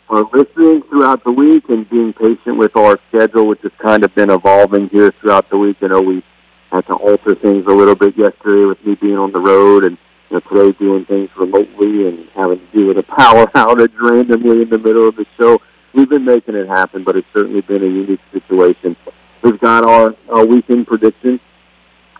for 0.06 0.22
listening 0.32 0.82
throughout 0.88 1.24
the 1.24 1.32
week 1.32 1.64
and 1.70 1.90
being 1.90 2.12
patient 2.12 2.56
with 2.56 2.76
our 2.76 3.00
schedule, 3.08 3.48
which 3.48 3.58
has 3.62 3.72
kind 3.82 4.04
of 4.04 4.14
been 4.14 4.30
evolving 4.30 4.88
here 4.90 5.12
throughout 5.20 5.50
the 5.50 5.58
week. 5.58 5.78
I 5.82 5.88
know 5.88 6.02
we 6.02 6.22
had 6.70 6.86
to 6.86 6.94
alter 6.94 7.34
things 7.34 7.66
a 7.66 7.74
little 7.74 7.96
bit 7.96 8.16
yesterday 8.16 8.64
with 8.64 8.78
me 8.86 8.94
being 8.94 9.18
on 9.18 9.32
the 9.32 9.40
road 9.40 9.82
and 9.82 9.98
you 10.30 10.36
know, 10.36 10.40
today 10.48 10.78
doing 10.78 11.06
things 11.06 11.30
remotely 11.36 12.06
and 12.06 12.28
having 12.36 12.60
to 12.60 12.66
deal 12.72 12.86
with 12.86 12.98
a 12.98 13.02
power 13.02 13.46
outage 13.56 13.98
randomly 14.00 14.62
in 14.62 14.70
the 14.70 14.78
middle 14.78 15.08
of 15.08 15.16
the 15.16 15.26
show. 15.36 15.60
We've 15.94 16.08
been 16.08 16.26
making 16.26 16.54
it 16.54 16.68
happen, 16.68 17.02
but 17.02 17.16
it's 17.16 17.26
certainly 17.34 17.62
been 17.62 17.82
a 17.82 17.86
unique 17.86 18.20
situation. 18.32 18.94
We've 19.42 19.58
got 19.58 19.82
our, 19.82 20.14
our 20.28 20.46
weekend 20.46 20.86
predictions 20.86 21.40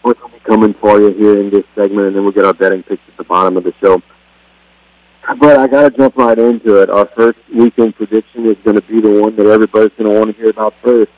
which 0.02 0.18
will 0.20 0.30
be 0.30 0.40
coming 0.40 0.74
for 0.80 1.00
you 1.00 1.12
here 1.12 1.40
in 1.40 1.50
this 1.50 1.64
segment, 1.74 2.08
and 2.08 2.16
then 2.16 2.22
we'll 2.22 2.32
get 2.32 2.44
our 2.44 2.54
betting 2.54 2.82
picks 2.82 3.02
at 3.08 3.16
the 3.16 3.24
bottom 3.24 3.56
of 3.56 3.64
the 3.64 3.72
show. 3.82 4.00
But 5.38 5.58
I 5.58 5.68
got 5.68 5.82
to 5.82 5.96
jump 5.96 6.16
right 6.16 6.38
into 6.38 6.76
it. 6.82 6.90
Our 6.90 7.08
first 7.16 7.38
weekend 7.54 7.94
prediction 7.94 8.46
is 8.46 8.56
going 8.64 8.76
to 8.76 8.82
be 8.82 9.00
the 9.00 9.20
one 9.20 9.36
that 9.36 9.46
everybody's 9.46 9.92
going 9.98 10.12
to 10.12 10.18
want 10.18 10.34
to 10.34 10.36
hear 10.36 10.50
about 10.50 10.74
first. 10.82 11.10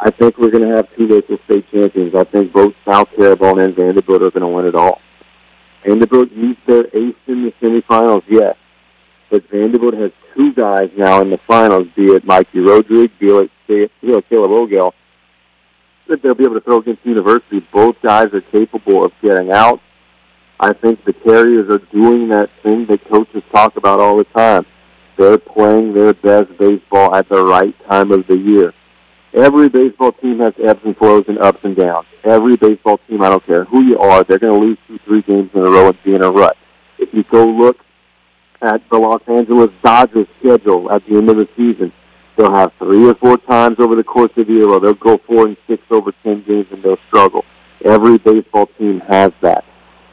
I 0.00 0.10
think 0.10 0.38
we're 0.38 0.50
going 0.50 0.68
to 0.68 0.76
have 0.76 0.88
two 0.96 1.06
local 1.06 1.38
state 1.44 1.66
champions. 1.70 2.14
I 2.14 2.24
think 2.24 2.52
both 2.52 2.72
South 2.86 3.08
Terrebonne 3.16 3.60
and 3.60 3.74
Vanderbilt 3.76 4.22
are 4.22 4.30
going 4.30 4.40
to 4.40 4.48
win 4.48 4.66
it 4.66 4.74
all. 4.74 5.00
Vanderbilt 5.86 6.32
used 6.32 6.60
their 6.66 6.86
ace 6.86 7.16
in 7.26 7.44
the 7.44 7.52
semifinals, 7.60 8.22
yes. 8.28 8.56
But 9.30 9.48
Vanderbilt 9.50 9.94
has 9.94 10.10
two 10.34 10.52
guys 10.54 10.90
now 10.96 11.20
in 11.20 11.30
the 11.30 11.38
finals, 11.46 11.86
be 11.94 12.06
it 12.06 12.24
Mikey 12.24 12.60
Rodriguez, 12.60 13.10
be 13.18 13.48
it 13.68 13.90
Caleb 14.28 14.50
Ogel, 14.50 14.94
that 16.08 16.22
they'll 16.22 16.34
be 16.34 16.44
able 16.44 16.54
to 16.54 16.60
throw 16.60 16.78
against 16.78 17.04
University. 17.04 17.66
Both 17.72 17.96
guys 18.02 18.26
are 18.32 18.40
capable 18.40 19.04
of 19.04 19.12
getting 19.22 19.52
out. 19.52 19.80
I 20.60 20.72
think 20.72 21.04
the 21.04 21.12
Terriers 21.12 21.70
are 21.70 21.84
doing 21.92 22.28
that 22.30 22.50
thing 22.62 22.86
that 22.86 23.08
coaches 23.08 23.42
talk 23.52 23.76
about 23.76 24.00
all 24.00 24.16
the 24.16 24.24
time. 24.24 24.66
They're 25.16 25.38
playing 25.38 25.94
their 25.94 26.14
best 26.14 26.56
baseball 26.58 27.14
at 27.14 27.28
the 27.28 27.42
right 27.44 27.74
time 27.88 28.10
of 28.10 28.26
the 28.26 28.36
year. 28.36 28.72
Every 29.34 29.68
baseball 29.68 30.12
team 30.12 30.40
has 30.40 30.54
ebbs 30.64 30.80
and 30.84 30.96
flows 30.96 31.24
and 31.28 31.38
ups 31.38 31.60
and 31.62 31.76
downs. 31.76 32.06
Every 32.24 32.56
baseball 32.56 32.98
team, 33.08 33.22
I 33.22 33.28
don't 33.28 33.44
care 33.46 33.64
who 33.64 33.84
you 33.84 33.98
are, 33.98 34.24
they're 34.24 34.38
going 34.38 34.58
to 34.58 34.66
lose 34.66 34.78
two, 34.86 34.98
three 35.04 35.22
games 35.22 35.50
in 35.54 35.60
a 35.60 35.70
row 35.70 35.88
and 35.88 35.98
be 36.02 36.14
in 36.14 36.22
a 36.22 36.30
rut. 36.30 36.56
If 36.98 37.12
you 37.12 37.24
go 37.24 37.44
look 37.44 37.76
at 38.62 38.80
the 38.90 38.98
Los 38.98 39.22
Angeles 39.28 39.70
Dodgers 39.84 40.26
schedule 40.40 40.90
at 40.90 41.04
the 41.06 41.16
end 41.16 41.28
of 41.28 41.36
the 41.36 41.48
season, 41.56 41.92
they'll 42.38 42.54
have 42.54 42.72
three 42.78 43.06
or 43.06 43.14
four 43.16 43.36
times 43.36 43.76
over 43.80 43.96
the 43.96 44.04
course 44.04 44.30
of 44.36 44.46
the 44.46 44.52
year 44.52 44.68
where 44.68 44.80
they'll 44.80 44.94
go 44.94 45.18
four 45.26 45.46
and 45.46 45.56
six 45.66 45.82
over 45.90 46.12
ten 46.22 46.44
games 46.46 46.66
and 46.70 46.82
they'll 46.82 46.96
struggle. 47.08 47.44
Every 47.84 48.16
baseball 48.18 48.66
team 48.78 49.00
has 49.00 49.32
that. 49.42 49.64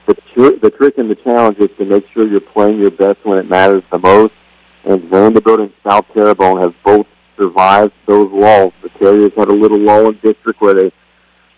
The, 0.07 0.15
tr- 0.33 0.59
the 0.61 0.71
trick 0.71 0.97
and 0.97 1.09
the 1.09 1.15
challenge 1.15 1.57
is 1.59 1.69
to 1.77 1.85
make 1.85 2.05
sure 2.13 2.27
you're 2.27 2.41
playing 2.41 2.79
your 2.79 2.91
best 2.91 3.19
when 3.23 3.37
it 3.37 3.49
matters 3.49 3.83
the 3.91 3.99
most. 3.99 4.33
And 4.83 5.03
Vanderbilt 5.09 5.59
and 5.59 5.73
South 5.85 6.05
Terrebonne 6.13 6.61
have 6.61 6.75
both 6.83 7.07
survived 7.39 7.93
those 8.07 8.31
lulls. 8.31 8.73
The 8.83 8.89
Terriers 8.99 9.31
had 9.35 9.47
a 9.47 9.53
little 9.53 9.79
lull 9.79 10.09
in 10.09 10.13
district 10.15 10.61
where 10.61 10.73
they 10.73 10.91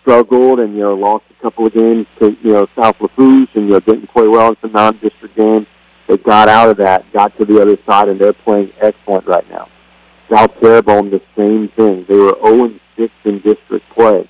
struggled 0.00 0.60
and 0.60 0.74
you 0.74 0.82
know 0.82 0.94
lost 0.94 1.24
a 1.30 1.42
couple 1.42 1.66
of 1.66 1.74
games 1.74 2.06
to 2.18 2.34
you 2.42 2.52
know 2.52 2.66
South 2.78 2.96
Lafourche 3.00 3.54
and 3.54 3.64
you 3.66 3.72
know 3.72 3.80
didn't 3.80 4.10
play 4.10 4.26
well 4.26 4.48
in 4.48 4.56
some 4.62 4.72
non-district 4.72 5.36
games. 5.36 5.66
They 6.08 6.16
got 6.16 6.48
out 6.48 6.70
of 6.70 6.78
that, 6.78 7.04
got 7.12 7.36
to 7.38 7.44
the 7.44 7.60
other 7.60 7.76
side, 7.86 8.08
and 8.08 8.18
they're 8.18 8.32
playing 8.32 8.72
excellent 8.80 9.26
right 9.26 9.48
now. 9.50 9.68
South 10.30 10.50
Terrebonne, 10.60 11.10
the 11.10 11.22
same 11.36 11.68
thing. 11.76 12.04
They 12.08 12.16
were 12.16 12.36
0 12.44 12.70
6 12.96 13.12
in 13.24 13.36
district 13.40 13.84
play. 13.94 14.28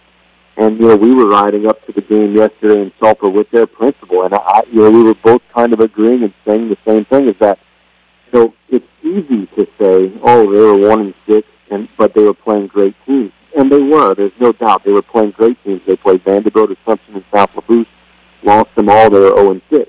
And, 0.56 0.78
you 0.78 0.88
know, 0.88 0.96
we 0.96 1.14
were 1.14 1.28
riding 1.28 1.66
up 1.66 1.84
to 1.86 1.92
the 1.92 2.00
game 2.00 2.34
yesterday 2.34 2.82
in 2.82 2.92
Sulphur 3.00 3.28
with 3.28 3.48
their 3.52 3.66
principal, 3.66 4.24
and 4.24 4.34
I, 4.34 4.62
you 4.70 4.82
know, 4.82 4.90
we 4.90 5.04
were 5.04 5.14
both 5.14 5.40
kind 5.54 5.72
of 5.72 5.78
agreeing 5.78 6.24
and 6.24 6.34
saying 6.44 6.68
the 6.68 6.76
same 6.84 7.04
thing: 7.04 7.28
is 7.28 7.36
that, 7.38 7.60
you 8.32 8.38
know, 8.40 8.54
it's 8.68 8.84
easy 9.02 9.46
to 9.56 9.66
say, 9.80 10.12
oh, 10.24 10.52
they 10.52 10.58
were 10.58 10.88
one 10.88 11.00
and 11.00 11.14
six, 11.28 11.46
and 11.70 11.88
but 11.96 12.12
they 12.14 12.22
were 12.22 12.34
playing 12.34 12.66
great 12.66 12.96
teams, 13.06 13.30
and 13.56 13.70
they 13.70 13.80
were. 13.80 14.16
There's 14.16 14.32
no 14.40 14.50
doubt 14.50 14.82
they 14.84 14.92
were 14.92 15.00
playing 15.00 15.30
great 15.30 15.62
teams. 15.62 15.80
They 15.86 15.94
played 15.94 16.24
Vanderbilt, 16.24 16.70
Assumption, 16.72 17.14
and 17.14 17.24
South 17.32 17.50
Lafourche, 17.54 17.86
lost 18.42 18.74
them 18.74 18.88
all. 18.88 19.10
They 19.10 19.20
were 19.20 19.36
0 19.36 19.52
and 19.52 19.62
six, 19.70 19.88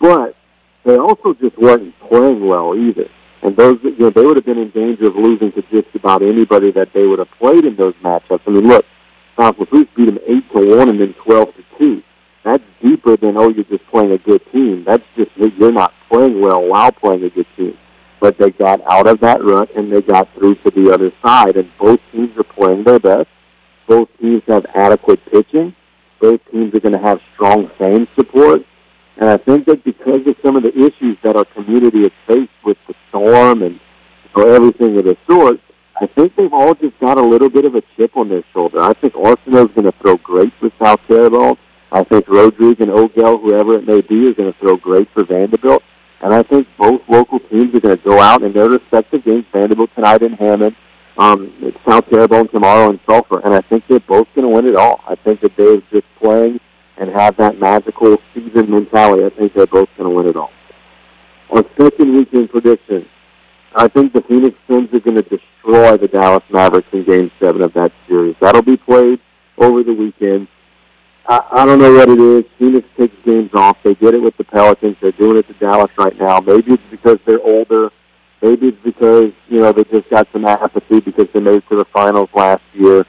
but 0.00 0.36
they 0.84 0.96
also 0.96 1.34
just 1.34 1.58
weren't 1.58 1.92
playing 2.08 2.46
well 2.46 2.76
either. 2.76 3.08
And 3.42 3.56
those, 3.56 3.78
you 3.82 3.96
know, 3.98 4.10
they 4.10 4.24
would 4.24 4.36
have 4.36 4.46
been 4.46 4.58
in 4.58 4.70
danger 4.70 5.08
of 5.08 5.16
losing 5.16 5.50
to 5.52 5.62
just 5.62 5.94
about 5.94 6.22
anybody 6.22 6.70
that 6.72 6.92
they 6.94 7.06
would 7.06 7.18
have 7.18 7.30
played 7.38 7.64
in 7.64 7.76
those 7.76 7.94
matchups. 8.02 8.40
I 8.46 8.50
mean, 8.50 8.68
look, 8.68 8.84
South 9.38 9.58
Lafourche 9.58 9.88
beat 9.96 10.06
them 10.06 10.18
eight 10.26 10.48
to 10.52 10.76
one 10.76 10.88
and 10.88 11.00
then 11.00 11.14
twelve 11.24 11.48
to 11.56 11.64
two. 11.78 12.02
That's 12.44 12.62
deeper 12.82 13.16
than 13.16 13.36
oh, 13.36 13.50
you're 13.50 13.64
just 13.64 13.86
playing 13.88 14.12
a 14.12 14.18
good 14.18 14.42
team. 14.52 14.84
That's 14.84 15.02
just 15.16 15.30
you're 15.36 15.72
not 15.72 15.92
playing 16.10 16.40
well 16.40 16.62
while 16.64 16.92
playing 16.92 17.24
a 17.24 17.30
good 17.30 17.46
team. 17.56 17.76
But 18.20 18.38
they 18.38 18.50
got 18.50 18.80
out 18.88 19.08
of 19.08 19.20
that 19.20 19.42
rut 19.42 19.70
and 19.74 19.92
they 19.92 20.02
got 20.02 20.32
through 20.34 20.56
to 20.56 20.70
the 20.70 20.92
other 20.92 21.12
side. 21.24 21.56
And 21.56 21.70
both 21.78 21.98
teams 22.12 22.36
are 22.36 22.44
playing 22.44 22.84
their 22.84 23.00
best. 23.00 23.28
Both 23.88 24.08
teams 24.20 24.42
have 24.46 24.64
adequate 24.74 25.20
pitching. 25.30 25.74
Both 26.20 26.40
teams 26.52 26.72
are 26.74 26.80
going 26.80 26.92
to 26.92 27.00
have 27.00 27.18
strong 27.34 27.68
fan 27.78 28.06
support. 28.14 28.62
And 29.18 29.28
I 29.28 29.36
think 29.36 29.66
that 29.66 29.84
because 29.84 30.26
of 30.26 30.36
some 30.44 30.56
of 30.56 30.62
the 30.62 30.72
issues 30.74 31.18
that 31.22 31.36
our 31.36 31.44
community 31.44 32.02
has 32.02 32.12
faced 32.26 32.50
with 32.64 32.78
the 32.88 32.94
storm 33.08 33.62
and 33.62 33.78
you 34.34 34.42
know, 34.42 34.54
everything 34.54 34.98
of 34.98 35.04
the 35.04 35.16
sort, 35.28 35.60
I 36.00 36.06
think 36.06 36.34
they've 36.36 36.52
all 36.52 36.74
just 36.74 36.98
got 36.98 37.18
a 37.18 37.22
little 37.22 37.50
bit 37.50 37.64
of 37.64 37.74
a 37.74 37.82
chip 37.96 38.16
on 38.16 38.28
their 38.28 38.42
shoulder. 38.52 38.80
I 38.80 38.94
think 38.94 39.14
Arsenault's 39.14 39.74
going 39.74 39.84
to 39.84 39.94
throw 40.00 40.16
great 40.16 40.52
for 40.58 40.70
South 40.82 41.00
Terrebonne. 41.06 41.56
I 41.92 42.02
think 42.04 42.26
Rodriguez 42.26 42.80
and 42.80 42.90
Ogel, 42.90 43.38
whoever 43.38 43.74
it 43.74 43.86
may 43.86 44.00
be, 44.00 44.26
is 44.26 44.34
going 44.34 44.52
to 44.52 44.58
throw 44.58 44.76
great 44.76 45.08
for 45.12 45.24
Vanderbilt. 45.24 45.82
And 46.22 46.32
I 46.32 46.42
think 46.42 46.66
both 46.78 47.02
local 47.08 47.40
teams 47.40 47.74
are 47.74 47.80
going 47.80 47.98
to 47.98 48.02
go 48.02 48.20
out 48.20 48.42
in 48.42 48.52
their 48.52 48.70
respective 48.70 49.24
games. 49.24 49.44
Vanderbilt 49.52 49.90
tonight 49.94 50.22
in 50.22 50.32
Hammond, 50.32 50.74
um, 51.18 51.74
South 51.86 52.08
Terrebonne 52.10 52.48
tomorrow 52.48 52.90
in 52.90 53.00
Sulphur, 53.08 53.40
and 53.44 53.52
I 53.52 53.60
think 53.60 53.84
they're 53.88 54.00
both 54.00 54.26
going 54.34 54.48
to 54.48 54.54
win 54.54 54.66
it 54.66 54.76
all. 54.76 55.00
I 55.06 55.16
think 55.16 55.40
that 55.42 55.56
they're 55.56 55.80
just 55.90 56.06
playing 56.20 56.60
and 57.02 57.10
have 57.10 57.36
that 57.36 57.58
magical 57.58 58.16
season 58.32 58.70
mentality, 58.70 59.24
I 59.24 59.30
think 59.30 59.54
they're 59.54 59.66
both 59.66 59.88
going 59.98 60.08
to 60.08 60.14
win 60.14 60.28
it 60.28 60.36
all. 60.36 60.52
On 61.50 61.64
second 61.76 62.14
weekend 62.14 62.48
prediction, 62.48 63.08
I 63.74 63.88
think 63.88 64.12
the 64.12 64.22
Phoenix 64.22 64.56
Suns 64.70 64.88
are 64.92 65.00
going 65.00 65.16
to 65.16 65.22
destroy 65.22 65.96
the 65.96 66.06
Dallas 66.06 66.44
Mavericks 66.52 66.86
in 66.92 67.04
Game 67.04 67.30
Seven 67.40 67.60
of 67.60 67.72
that 67.74 67.90
series. 68.06 68.36
That'll 68.40 68.62
be 68.62 68.76
played 68.76 69.18
over 69.58 69.82
the 69.82 69.92
weekend. 69.92 70.46
I, 71.26 71.40
I 71.50 71.66
don't 71.66 71.80
know 71.80 71.92
what 71.92 72.08
it 72.08 72.20
is. 72.20 72.44
Phoenix 72.56 72.86
takes 72.96 73.16
games 73.26 73.50
off. 73.52 73.78
They 73.82 73.94
did 73.94 74.14
it 74.14 74.22
with 74.22 74.36
the 74.36 74.44
Pelicans. 74.44 74.96
They're 75.02 75.10
doing 75.10 75.38
it 75.38 75.48
to 75.48 75.54
Dallas 75.54 75.90
right 75.98 76.16
now. 76.20 76.38
Maybe 76.38 76.74
it's 76.74 76.82
because 76.88 77.18
they're 77.26 77.42
older. 77.42 77.90
Maybe 78.42 78.68
it's 78.68 78.82
because 78.84 79.32
you 79.48 79.60
know 79.60 79.72
they 79.72 79.84
just 79.84 80.08
got 80.08 80.28
some 80.32 80.44
apathy 80.44 81.00
because 81.00 81.26
they 81.34 81.40
made 81.40 81.56
it 81.56 81.68
to 81.70 81.76
the 81.78 81.86
finals 81.92 82.28
last 82.32 82.62
year. 82.74 83.04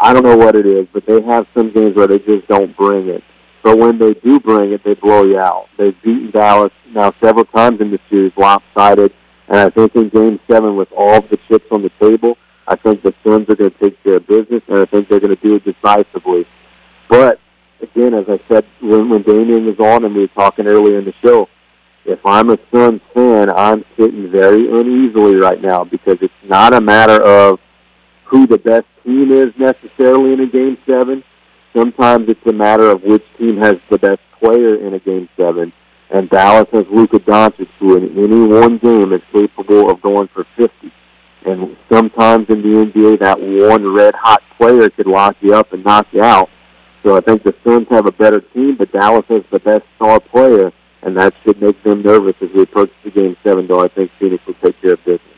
I 0.00 0.12
don't 0.12 0.24
know 0.24 0.36
what 0.36 0.56
it 0.56 0.66
is, 0.66 0.86
but 0.92 1.06
they 1.06 1.20
have 1.22 1.46
some 1.54 1.72
games 1.72 1.94
where 1.94 2.06
they 2.06 2.18
just 2.18 2.48
don't 2.48 2.76
bring 2.76 3.08
it. 3.08 3.22
But 3.64 3.78
when 3.78 3.98
they 3.98 4.12
do 4.12 4.38
bring 4.38 4.72
it, 4.72 4.84
they 4.84 4.94
blow 4.94 5.24
you 5.24 5.38
out. 5.38 5.68
They've 5.78 6.00
beaten 6.02 6.30
Dallas 6.30 6.72
now 6.90 7.12
several 7.20 7.46
times 7.46 7.80
in 7.80 7.90
the 7.90 7.98
series, 8.10 8.32
lopsided. 8.36 9.12
And 9.48 9.58
I 9.58 9.70
think 9.70 9.96
in 9.96 10.10
Game 10.10 10.38
Seven, 10.48 10.76
with 10.76 10.92
all 10.92 11.16
of 11.16 11.28
the 11.30 11.38
chips 11.48 11.66
on 11.72 11.82
the 11.82 11.90
table, 11.98 12.36
I 12.68 12.76
think 12.76 13.02
the 13.02 13.14
Suns 13.26 13.48
are 13.48 13.56
going 13.56 13.70
to 13.70 13.78
take 13.78 14.02
care 14.04 14.16
of 14.16 14.26
business, 14.26 14.62
and 14.68 14.78
I 14.78 14.84
think 14.84 15.08
they're 15.08 15.18
going 15.18 15.34
to 15.34 15.42
do 15.42 15.56
it 15.56 15.64
decisively. 15.64 16.46
But 17.08 17.40
again, 17.80 18.12
as 18.14 18.26
I 18.28 18.38
said 18.48 18.66
when, 18.80 19.08
when 19.08 19.22
Damien 19.22 19.64
was 19.64 19.78
on 19.78 20.04
and 20.04 20.14
we 20.14 20.22
were 20.22 20.28
talking 20.28 20.66
earlier 20.66 20.98
in 20.98 21.06
the 21.06 21.14
show, 21.22 21.48
if 22.04 22.18
I'm 22.26 22.50
a 22.50 22.58
Suns 22.72 23.00
fan, 23.14 23.50
I'm 23.50 23.82
sitting 23.98 24.30
very 24.30 24.68
uneasily 24.68 25.36
right 25.36 25.60
now 25.60 25.84
because 25.84 26.18
it's 26.20 26.34
not 26.44 26.74
a 26.74 26.80
matter 26.80 27.22
of 27.22 27.58
who 28.24 28.46
the 28.46 28.58
best 28.58 28.86
team 29.04 29.32
is 29.32 29.54
necessarily 29.58 30.34
in 30.34 30.40
a 30.40 30.46
Game 30.46 30.76
Seven. 30.86 31.24
Sometimes 31.76 32.28
it's 32.28 32.46
a 32.46 32.52
matter 32.52 32.90
of 32.90 33.02
which 33.02 33.24
team 33.38 33.56
has 33.58 33.74
the 33.90 33.98
best 33.98 34.20
player 34.40 34.76
in 34.76 34.94
a 34.94 34.98
Game 35.00 35.28
Seven. 35.38 35.72
And 36.10 36.30
Dallas 36.30 36.68
has 36.72 36.84
Luka 36.90 37.18
Doncic, 37.18 37.68
who 37.80 37.96
in 37.96 38.16
any 38.16 38.46
one 38.46 38.78
game 38.78 39.12
is 39.12 39.22
capable 39.32 39.90
of 39.90 40.00
going 40.00 40.28
for 40.28 40.46
50. 40.56 40.92
And 41.46 41.76
sometimes 41.90 42.46
in 42.48 42.62
the 42.62 42.86
NBA, 42.86 43.18
that 43.20 43.40
one 43.40 43.92
red 43.92 44.14
hot 44.14 44.40
player 44.56 44.88
could 44.90 45.06
lock 45.06 45.36
you 45.40 45.54
up 45.54 45.72
and 45.72 45.84
knock 45.84 46.06
you 46.12 46.22
out. 46.22 46.48
So 47.04 47.16
I 47.16 47.20
think 47.20 47.42
the 47.42 47.54
Suns 47.66 47.86
have 47.90 48.06
a 48.06 48.12
better 48.12 48.40
team, 48.40 48.76
but 48.78 48.92
Dallas 48.92 49.24
has 49.28 49.42
the 49.50 49.58
best 49.60 49.84
star 49.96 50.20
player, 50.20 50.72
and 51.02 51.16
that 51.18 51.34
should 51.44 51.60
make 51.60 51.82
them 51.82 52.02
nervous 52.02 52.34
as 52.40 52.48
we 52.54 52.62
approach 52.62 52.90
the 53.04 53.10
game 53.10 53.36
seven. 53.44 53.66
Though 53.66 53.80
I 53.80 53.88
think 53.88 54.10
Phoenix 54.18 54.46
will 54.46 54.54
take 54.62 54.80
care 54.80 54.94
of 54.94 55.04
business. 55.04 55.33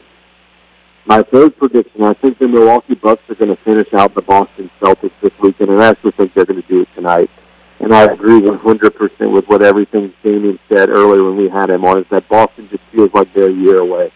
My 1.07 1.23
third 1.23 1.57
prediction: 1.57 2.03
I 2.03 2.15
think 2.15 2.39
the 2.39 2.49
Milwaukee 2.49 2.95
Bucks 2.95 3.23
are 3.29 3.37
going 3.37 3.55
to 3.55 3.63
finish 3.63 3.87
out 3.95 4.15
the 4.15 4.23
Boston 4.23 4.71
Celtics 4.81 5.13
this 5.23 5.33
weekend, 5.41 5.71
and 5.71 5.83
I 5.83 5.91
actually 5.91 6.11
think 6.13 6.35
they're 6.35 6.45
going 6.45 6.61
to 6.61 6.69
do 6.69 6.83
it 6.83 6.89
tonight. 6.97 7.31
And 7.79 7.95
I 7.95 8.05
agree 8.05 8.41
100% 8.41 9.33
with 9.33 9.45
what 9.47 9.63
everything 9.63 10.13
Damien 10.25 10.59
said 10.69 10.89
earlier 10.89 11.23
when 11.23 11.37
we 11.37 11.49
had 11.49 11.71
him 11.71 11.85
on. 11.85 11.99
Is 11.99 12.07
that 12.11 12.29
Boston 12.29 12.69
just 12.71 12.83
feels 12.91 13.11
like 13.15 13.33
they're 13.35 13.51
a 13.51 13.53
year 13.53 13.79
away. 13.81 14.13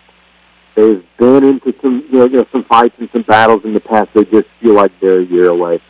They've 0.75 1.05
been 1.19 1.45
into 1.45 1.75
some, 1.83 2.05
you 2.11 2.19
know, 2.21 2.25
you 2.25 2.39
know, 2.39 2.47
some 2.51 2.65
fights 2.65 2.95
and 2.99 3.09
some 3.13 3.23
battles 3.23 3.61
in 3.65 3.75
the 3.75 3.81
past. 3.81 4.09
They 4.15 4.25
just 4.25 4.49
feel 4.61 4.75
like 4.75 4.93
they're 5.01 5.21
a 5.21 5.25
year 5.25 5.51
away. 5.51 5.81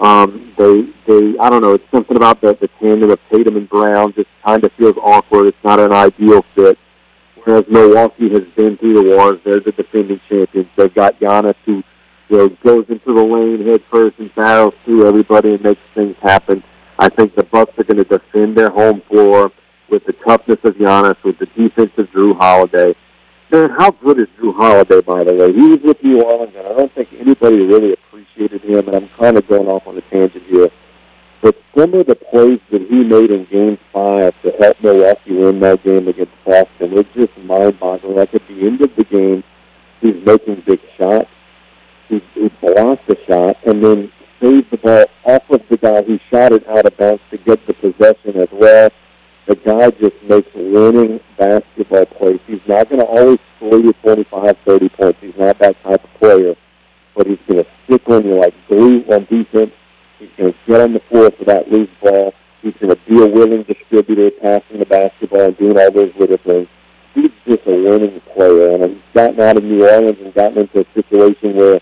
Um, 0.00 0.54
they, 0.58 0.82
they, 1.06 1.38
I 1.38 1.48
don't 1.50 1.62
know. 1.62 1.74
It's 1.74 1.90
something 1.92 2.16
about 2.16 2.40
the, 2.40 2.56
the 2.60 2.68
tandem 2.80 3.10
of 3.10 3.20
Tatum 3.30 3.56
and 3.56 3.68
Brown 3.68 4.12
just 4.14 4.28
kind 4.44 4.64
of 4.64 4.72
feels 4.76 4.96
awkward. 5.00 5.46
It's 5.46 5.64
not 5.64 5.78
an 5.78 5.92
ideal 5.92 6.44
fit. 6.54 6.78
Whereas 7.44 7.64
Milwaukee 7.68 8.28
has 8.30 8.42
been 8.56 8.76
through 8.76 8.94
the 8.94 9.16
wars. 9.16 9.40
They're 9.44 9.60
the 9.60 9.72
defending 9.72 10.20
champions. 10.28 10.68
They've 10.76 10.94
got 10.94 11.18
Giannis 11.20 11.54
who, 11.64 11.82
you 12.28 12.36
know, 12.36 12.48
goes 12.64 12.86
into 12.88 13.14
the 13.14 13.22
lane 13.22 13.66
head 13.66 13.82
first 13.90 14.18
and 14.18 14.34
barrels 14.34 14.74
through 14.84 15.08
everybody 15.08 15.54
and 15.54 15.62
makes 15.62 15.80
things 15.94 16.16
happen. 16.22 16.62
I 16.98 17.08
think 17.08 17.34
the 17.34 17.44
Bucks 17.44 17.72
are 17.78 17.84
going 17.84 17.96
to 17.96 18.04
defend 18.04 18.58
their 18.58 18.70
home 18.70 19.02
floor 19.08 19.50
with 19.88 20.04
the 20.04 20.12
toughness 20.12 20.58
of 20.64 20.74
Giannis, 20.74 21.16
with 21.24 21.38
the 21.38 21.46
defense 21.46 21.92
of 21.96 22.06
Jrue 22.08 22.36
Holiday. 22.36 22.94
Man, 23.50 23.70
how 23.70 23.90
good 23.90 24.20
is 24.20 24.28
Jrue 24.38 24.54
Holiday, 24.54 25.00
by 25.00 25.24
the 25.24 25.34
way? 25.34 25.52
He 25.52 25.66
was 25.66 25.80
with 25.82 26.04
New 26.04 26.22
Orleans, 26.22 26.52
and 26.56 26.66
I 26.66 26.72
don't 26.76 26.94
think 26.94 27.08
anybody 27.18 27.66
really 27.66 27.94
appreciated 27.94 28.62
him, 28.62 28.86
and 28.86 28.96
I'm 28.96 29.08
kind 29.18 29.36
of 29.36 29.48
going 29.48 29.66
off 29.66 29.86
on 29.86 29.98
a 29.98 30.02
tangent 30.02 30.44
here. 30.46 30.68
But 31.42 31.56
some 31.76 31.94
of 31.94 32.06
the 32.06 32.16
plays 32.16 32.60
that 32.70 32.82
he 32.82 33.04
made 33.04 33.30
in 33.30 33.46
Game 33.46 33.78
5 33.92 34.34
to 34.42 34.50
help 34.60 34.76
Milwaukee 34.82 35.32
win 35.32 35.60
that 35.60 35.82
game 35.82 36.06
against 36.06 36.32
Boston, 36.44 36.98
it's 36.98 37.08
just 37.14 37.36
mind-boggling. 37.38 38.16
Like 38.16 38.34
at 38.34 38.46
the 38.46 38.66
end 38.66 38.82
of 38.82 38.94
the 38.96 39.04
game, 39.04 39.42
he's 40.00 40.16
making 40.26 40.62
big 40.66 40.80
shots. 40.98 41.30
He, 42.08 42.22
he 42.34 42.48
blocked 42.60 43.06
the 43.06 43.16
shot, 43.26 43.56
and 43.64 43.82
then 43.82 44.12
saved 44.40 44.70
the 44.70 44.76
ball 44.78 45.04
off 45.24 45.42
of 45.50 45.60
the 45.70 45.76
guy 45.76 46.02
who 46.02 46.18
shot 46.30 46.52
it 46.52 46.66
out 46.68 46.86
of 46.86 46.96
bounds 46.96 47.22
to 47.30 47.38
get 47.38 47.64
the 47.66 47.74
possession 47.74 48.40
as 48.40 48.48
well. 48.52 48.90
The 49.46 49.56
guy 49.56 49.90
just 49.90 50.16
makes 50.28 50.48
winning 50.54 51.20
basketball 51.38 52.06
plays. 52.06 52.40
He's 52.46 52.60
not 52.66 52.88
going 52.88 53.00
to 53.00 53.06
always 53.06 53.38
score 53.56 53.78
you 53.78 53.92
25, 54.02 54.56
30 54.64 54.88
points. 54.90 55.18
He's 55.20 55.36
not 55.38 55.58
that 55.58 55.82
type 55.82 56.04
of 56.04 56.20
player. 56.20 56.54
But 57.16 57.26
he's 57.26 57.38
going 57.48 57.64
to 57.64 57.70
stick 57.84 58.08
on 58.08 58.24
you 58.24 58.34
like 58.34 58.54
glue 58.68 59.02
on 59.10 59.24
defense. 59.24 59.72
Going 60.40 60.54
get 60.66 60.80
on 60.80 60.94
the 60.94 61.00
floor 61.10 61.30
for 61.36 61.44
that 61.44 61.70
loose 61.70 61.90
ball. 62.02 62.32
He's 62.62 62.72
going 62.80 62.96
to 62.96 63.00
be 63.06 63.22
a 63.22 63.26
willing 63.26 63.62
distributor, 63.64 64.30
passing 64.40 64.78
the 64.78 64.86
basketball 64.86 65.48
and 65.48 65.58
doing 65.58 65.78
all 65.78 65.92
those 65.92 66.12
little 66.18 66.38
things. 66.38 66.66
He's 67.14 67.30
just 67.46 67.60
a 67.66 67.76
winning 67.76 68.22
player. 68.32 68.72
And 68.72 68.94
he's 68.94 69.02
gotten 69.12 69.38
out 69.38 69.58
of 69.58 69.64
New 69.64 69.86
Orleans 69.86 70.16
and 70.18 70.32
gotten 70.32 70.60
into 70.60 70.80
a 70.80 70.86
situation 70.94 71.56
where 71.56 71.78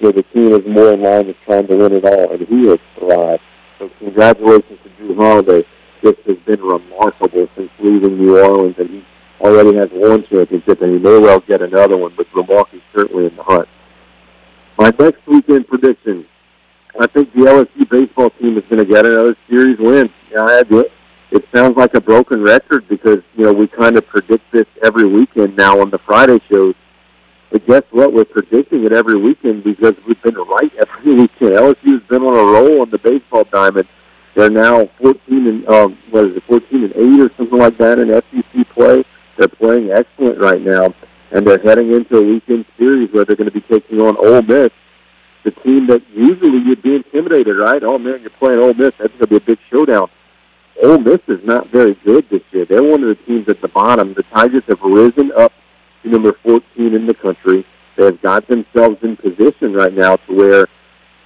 you 0.00 0.02
know, 0.02 0.12
the 0.12 0.24
team 0.34 0.52
is 0.52 0.60
more 0.68 0.92
in 0.92 1.00
line 1.00 1.28
with 1.28 1.36
trying 1.46 1.66
to 1.68 1.76
win 1.76 1.94
it 1.94 2.04
all, 2.04 2.32
and 2.32 2.46
he 2.46 2.68
has 2.68 2.78
thrived. 2.98 3.42
So 3.78 3.88
congratulations 3.98 4.78
to 4.84 4.90
Jrue 5.00 5.16
Holiday. 5.16 5.66
This 6.02 6.16
has 6.26 6.36
been 6.44 6.60
remarkable 6.60 7.48
since 7.56 7.70
leaving 7.78 8.18
New 8.18 8.38
Orleans, 8.38 8.74
and 8.76 8.90
he 8.90 9.04
already 9.40 9.74
has 9.78 9.88
one 9.90 10.26
championship, 10.28 10.82
and 10.82 10.92
he 10.92 10.98
may 10.98 11.18
well 11.18 11.40
get 11.40 11.62
another 11.62 11.96
one, 11.96 12.12
but 12.14 12.26
Milwaukee's 12.34 12.82
certainly 12.94 13.24
in 13.26 13.36
the 13.36 13.42
hunt. 13.42 13.68
My 14.76 14.92
next 14.98 15.26
weekend 15.26 15.66
prediction, 15.66 16.26
I 17.00 17.06
think 17.06 17.32
the 17.32 17.40
LSU 17.40 17.88
baseball 17.88 18.30
team 18.30 18.56
is 18.58 18.64
going 18.70 18.86
to 18.86 18.90
get 18.90 19.06
another 19.06 19.36
series 19.48 19.78
win. 19.78 20.10
Yeah, 20.30 20.44
I 20.44 20.62
do 20.62 20.80
it. 20.80 20.92
It 21.30 21.44
sounds 21.54 21.76
like 21.76 21.94
a 21.94 22.00
broken 22.00 22.42
record 22.42 22.86
because, 22.88 23.18
you 23.34 23.46
know, 23.46 23.52
we 23.52 23.66
kind 23.66 23.96
of 23.96 24.06
predict 24.06 24.44
this 24.52 24.66
every 24.84 25.06
weekend 25.06 25.56
now 25.56 25.80
on 25.80 25.90
the 25.90 25.98
Friday 26.06 26.38
shows 26.50 26.74
but 27.52 27.66
guess 27.66 27.82
what? 27.90 28.14
We're 28.14 28.24
predicting 28.24 28.86
it 28.86 28.92
every 28.92 29.20
weekend 29.20 29.62
because 29.62 29.92
we've 30.08 30.20
been 30.22 30.36
right 30.36 30.72
every 30.80 31.14
weekend. 31.14 31.52
LSU's 31.52 32.02
been 32.08 32.22
on 32.22 32.32
a 32.32 32.50
roll 32.50 32.80
on 32.80 32.90
the 32.90 32.98
baseball 32.98 33.44
diamond. 33.52 33.86
They're 34.34 34.48
now 34.48 34.88
14 35.02 35.20
and 35.28 35.68
um, 35.68 35.98
what 36.10 36.28
is 36.28 36.36
it, 36.38 36.42
14 36.48 36.84
and 36.84 36.92
eight 36.96 37.20
or 37.20 37.30
something 37.36 37.58
like 37.58 37.76
that 37.76 37.98
in 37.98 38.08
SEC 38.08 38.68
play. 38.70 39.04
They're 39.36 39.48
playing 39.48 39.90
excellent 39.90 40.40
right 40.40 40.62
now, 40.62 40.94
and 41.30 41.46
they're 41.46 41.60
heading 41.62 41.92
into 41.92 42.16
a 42.16 42.22
weekend 42.22 42.64
series 42.78 43.12
where 43.12 43.26
they're 43.26 43.36
going 43.36 43.50
to 43.50 43.60
be 43.60 43.60
taking 43.60 44.00
on 44.00 44.16
Ole 44.16 44.40
Miss, 44.40 44.70
the 45.44 45.50
team 45.50 45.86
that 45.88 46.02
usually 46.14 46.58
you'd 46.58 46.82
be 46.82 46.96
intimidated, 46.96 47.56
right? 47.58 47.82
Oh 47.82 47.98
man, 47.98 48.20
you're 48.20 48.30
playing 48.38 48.60
Ole 48.60 48.74
Miss. 48.74 48.92
That's 48.98 49.12
going 49.12 49.20
to 49.20 49.26
be 49.26 49.36
a 49.36 49.40
big 49.40 49.58
showdown. 49.70 50.08
Ole 50.82 50.98
Miss 50.98 51.20
is 51.28 51.40
not 51.44 51.70
very 51.70 51.94
good 52.04 52.26
this 52.30 52.42
year. 52.50 52.64
They're 52.64 52.82
one 52.82 53.02
of 53.02 53.08
the 53.08 53.22
teams 53.26 53.48
at 53.48 53.60
the 53.60 53.68
bottom. 53.68 54.14
The 54.14 54.22
Tigers 54.34 54.62
have 54.68 54.80
risen 54.82 55.32
up 55.36 55.52
to 56.02 56.08
number 56.08 56.36
14 56.42 56.62
in 56.94 57.06
the 57.06 57.14
country. 57.14 57.66
They've 57.96 58.20
got 58.22 58.48
themselves 58.48 58.96
in 59.02 59.16
position 59.16 59.74
right 59.74 59.92
now 59.92 60.16
to 60.16 60.34
where 60.34 60.66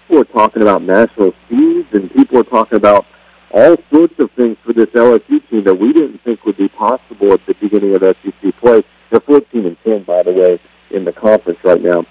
people 0.06 0.22
are 0.22 0.24
talking 0.24 0.62
about 0.62 0.82
national 0.82 1.32
seeds 1.48 1.88
and 1.92 2.10
people 2.12 2.38
are 2.38 2.44
talking 2.44 2.76
about 2.76 3.06
all 3.52 3.76
sorts 3.92 4.14
of 4.18 4.30
things 4.32 4.56
for 4.64 4.72
this 4.72 4.86
LSU 4.86 5.48
team 5.48 5.64
that 5.64 5.74
we 5.74 5.92
didn't 5.92 6.18
think 6.24 6.44
would 6.44 6.56
be 6.56 6.68
possible 6.68 7.32
at 7.32 7.40
the 7.46 7.54
beginning 7.54 7.94
of 7.94 8.02
SEC 8.02 8.60
play. 8.60 8.82
They're 9.10 9.20
14 9.20 9.66
and 9.66 9.76
10, 9.84 10.02
by 10.02 10.22
the 10.24 10.32
way, 10.32 10.60
in 10.90 11.04
the 11.04 11.12
conference 11.12 11.58
right 11.64 11.80
now. 11.80 12.04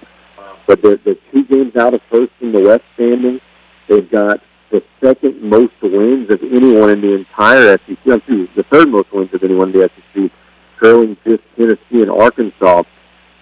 But 0.67 0.81
they're, 0.81 0.97
they're 0.97 1.15
two 1.31 1.45
games 1.45 1.75
out 1.75 1.93
of 1.93 2.01
first 2.09 2.31
in 2.41 2.51
the 2.51 2.61
West 2.61 2.83
standing. 2.95 3.39
They've 3.87 4.09
got 4.09 4.39
the 4.71 4.83
second 5.03 5.41
most 5.41 5.73
wins 5.81 6.29
of 6.31 6.41
anyone 6.41 6.89
in 6.89 7.01
the 7.01 7.13
entire 7.13 7.77
SEC. 7.77 7.97
Excuse, 8.05 8.49
the 8.55 8.63
third 8.71 8.89
most 8.89 9.11
wins 9.13 9.33
of 9.33 9.43
anyone 9.43 9.69
in 9.69 9.79
the 9.79 9.89
SEC 9.95 10.31
trailing 10.77 11.15
fifth 11.23 11.41
Tennessee 11.57 12.01
and 12.01 12.11
Arkansas. 12.11 12.83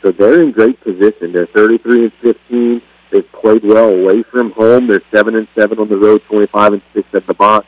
So 0.01 0.11
they're 0.11 0.41
in 0.41 0.51
great 0.51 0.79
position. 0.81 1.31
They're 1.33 1.47
33 1.47 2.03
and 2.03 2.13
15. 2.21 2.81
They've 3.11 3.31
played 3.31 3.63
well 3.63 3.89
away 3.89 4.23
from 4.23 4.51
home. 4.51 4.87
They're 4.87 5.01
seven 5.13 5.35
and 5.35 5.47
seven 5.57 5.79
on 5.79 5.89
the 5.89 5.97
road, 5.97 6.21
25 6.29 6.73
and 6.73 6.81
six 6.93 7.07
at 7.13 7.25
the 7.27 7.33
box. 7.33 7.65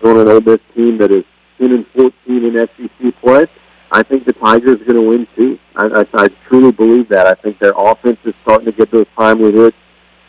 Thrown 0.00 0.20
an 0.20 0.28
Ole 0.28 0.40
Miss 0.40 0.60
team 0.74 0.98
that 0.98 1.10
is 1.10 1.24
10 1.58 1.72
and 1.72 1.86
14 1.94 2.12
in 2.26 2.68
SEC 2.76 3.20
play. 3.20 3.46
I 3.92 4.02
think 4.02 4.26
the 4.26 4.32
Tigers 4.32 4.80
are 4.80 4.92
going 4.92 4.94
to 4.94 5.02
win 5.02 5.26
too. 5.36 5.58
I, 5.76 5.86
I, 5.86 6.24
I 6.24 6.28
truly 6.48 6.72
believe 6.72 7.08
that. 7.10 7.26
I 7.26 7.34
think 7.40 7.58
their 7.58 7.72
offense 7.76 8.18
is 8.24 8.34
starting 8.42 8.66
to 8.66 8.72
get 8.72 8.90
those 8.90 9.06
timely 9.16 9.52
hits. 9.52 9.76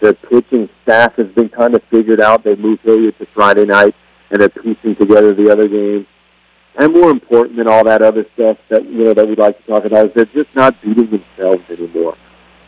Their 0.01 0.13
pitching 0.13 0.69
staff 0.83 1.15
has 1.15 1.27
been 1.35 1.49
kind 1.49 1.73
of 1.73 1.81
figured 1.89 2.21
out. 2.21 2.43
They 2.43 2.55
moved 2.55 2.81
Hilliard 2.83 3.17
to 3.17 3.25
Friday 3.33 3.65
night, 3.65 3.95
and 4.29 4.39
they're 4.39 4.49
piecing 4.49 4.95
together 4.95 5.33
the 5.33 5.51
other 5.51 5.67
games 5.67 6.05
and 6.77 6.93
more 6.93 7.09
important 7.09 7.57
than 7.57 7.67
all 7.67 7.83
that 7.83 8.01
other 8.01 8.25
stuff 8.35 8.57
that 8.69 8.85
you 8.85 9.03
know 9.03 9.13
that 9.13 9.27
we 9.27 9.35
like 9.35 9.57
to 9.57 9.71
talk 9.71 9.83
about 9.85 10.07
is 10.07 10.11
they're 10.15 10.25
just 10.25 10.55
not 10.55 10.79
beating 10.81 11.09
themselves 11.09 11.63
anymore. 11.69 12.15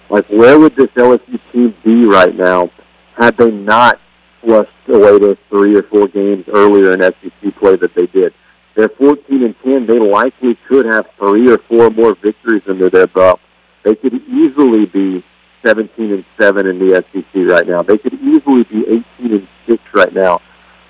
Like 0.09 0.27
where 0.29 0.59
would 0.59 0.75
this 0.75 0.87
LSU 0.97 1.39
team 1.53 1.75
be 1.85 2.05
right 2.05 2.35
now 2.35 2.71
had 3.15 3.37
they 3.37 3.51
not 3.51 3.99
flushed 4.41 4.71
away 4.87 5.19
those 5.19 5.37
three 5.49 5.75
or 5.75 5.83
four 5.83 6.07
games 6.07 6.45
earlier 6.53 6.93
in 6.93 7.01
SEC 7.01 7.55
play 7.59 7.75
that 7.75 7.93
they 7.95 8.07
did. 8.07 8.33
They're 8.79 8.87
14 8.87 9.43
and 9.43 9.55
10. 9.61 9.87
They 9.87 9.99
likely 9.99 10.57
could 10.69 10.85
have 10.85 11.05
three 11.17 11.51
or 11.51 11.57
four 11.67 11.89
more 11.89 12.15
victories 12.23 12.61
under 12.65 12.89
their 12.89 13.07
belt. 13.07 13.41
They 13.83 13.93
could 13.93 14.13
easily 14.13 14.85
be 14.85 15.21
17 15.65 16.13
and 16.13 16.23
7 16.39 16.65
in 16.65 16.79
the 16.79 17.03
SEC 17.11 17.25
right 17.51 17.67
now. 17.67 17.81
They 17.81 17.97
could 17.97 18.13
easily 18.13 18.63
be 18.63 19.03
18 19.19 19.33
and 19.33 19.47
6 19.67 19.83
right 19.93 20.13
now. 20.13 20.39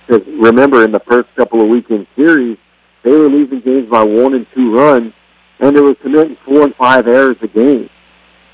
Because 0.05 0.23
remember, 0.39 0.85
in 0.85 0.91
the 0.91 1.01
first 1.09 1.29
couple 1.35 1.61
of 1.61 1.67
weekend 1.67 2.05
series, 2.15 2.59
they 3.03 3.09
were 3.09 3.27
losing 3.27 3.61
games 3.61 3.89
by 3.89 4.03
one 4.03 4.35
and 4.35 4.45
two 4.53 4.71
runs, 4.71 5.11
and 5.59 5.75
they 5.75 5.81
were 5.81 5.95
committing 5.95 6.37
four 6.45 6.61
and 6.61 6.75
five 6.75 7.07
errors 7.07 7.37
a 7.41 7.47
game. 7.47 7.89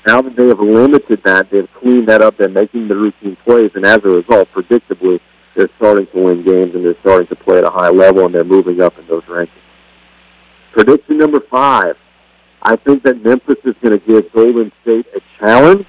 Now 0.06 0.22
that 0.22 0.34
they 0.34 0.48
have 0.48 0.60
limited 0.60 1.20
that, 1.26 1.50
they've 1.50 1.68
cleaned 1.78 2.08
that 2.08 2.22
up. 2.22 2.38
They're 2.38 2.48
making 2.48 2.88
the 2.88 2.96
routine 2.96 3.36
plays, 3.44 3.72
and 3.74 3.84
as 3.84 3.98
a 3.98 4.08
result, 4.08 4.48
predictably, 4.56 5.20
they're 5.56 5.70
starting 5.78 6.06
to 6.14 6.22
win 6.22 6.44
games 6.44 6.74
and 6.74 6.84
they're 6.84 7.00
starting 7.00 7.26
to 7.28 7.36
play 7.36 7.58
at 7.58 7.64
a 7.64 7.70
high 7.70 7.88
level, 7.88 8.26
and 8.26 8.34
they're 8.34 8.44
moving 8.44 8.80
up 8.80 8.98
in 8.98 9.06
those 9.06 9.24
rankings. 9.24 9.50
Prediction 10.72 11.18
number 11.18 11.40
five. 11.50 11.96
I 12.62 12.76
think 12.76 13.04
that 13.04 13.22
Memphis 13.22 13.56
is 13.64 13.74
going 13.82 13.98
to 13.98 14.06
give 14.06 14.30
Golden 14.32 14.72
State 14.82 15.06
a 15.14 15.20
challenge, 15.38 15.86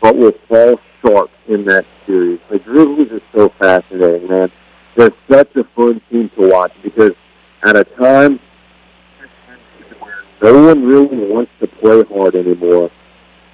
but 0.00 0.16
will 0.16 0.34
fall 0.48 0.78
short 1.00 1.30
in 1.48 1.64
that 1.64 1.84
series. 2.06 2.38
The 2.50 2.58
Grizzlies 2.58 3.10
are 3.10 3.22
so 3.34 3.52
fascinating, 3.58 4.28
man. 4.28 4.52
They're 4.96 5.10
such 5.30 5.54
a 5.56 5.64
fun 5.74 6.00
team 6.10 6.30
to 6.38 6.48
watch 6.48 6.72
because 6.82 7.12
at 7.64 7.76
a 7.76 7.84
time 7.84 8.38
no 10.42 10.66
one 10.66 10.84
really 10.84 11.32
wants 11.32 11.50
to 11.60 11.66
play 11.66 12.02
hard 12.04 12.36
anymore. 12.36 12.90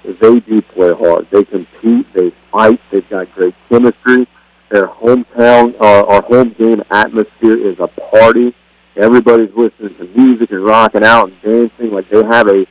They 0.03 0.39
do 0.39 0.61
play 0.61 0.93
hard. 0.93 1.27
They 1.31 1.45
compete. 1.45 2.05
They 2.13 2.31
fight. 2.51 2.79
They've 2.91 3.09
got 3.09 3.31
great 3.33 3.55
chemistry. 3.69 4.27
Their 4.71 4.87
hometown, 4.87 5.75
uh, 5.81 6.05
our 6.05 6.21
home 6.23 6.55
game 6.57 6.81
atmosphere 6.91 7.57
is 7.57 7.77
a 7.79 7.87
party. 7.87 8.55
Everybody's 8.95 9.53
listening 9.55 9.97
to 9.97 10.05
music 10.15 10.51
and 10.51 10.63
rocking 10.63 11.03
out 11.03 11.29
and 11.29 11.41
dancing. 11.41 11.91
Like 11.91 12.09
they 12.09 12.23
have 12.23 12.47
a 12.47 12.65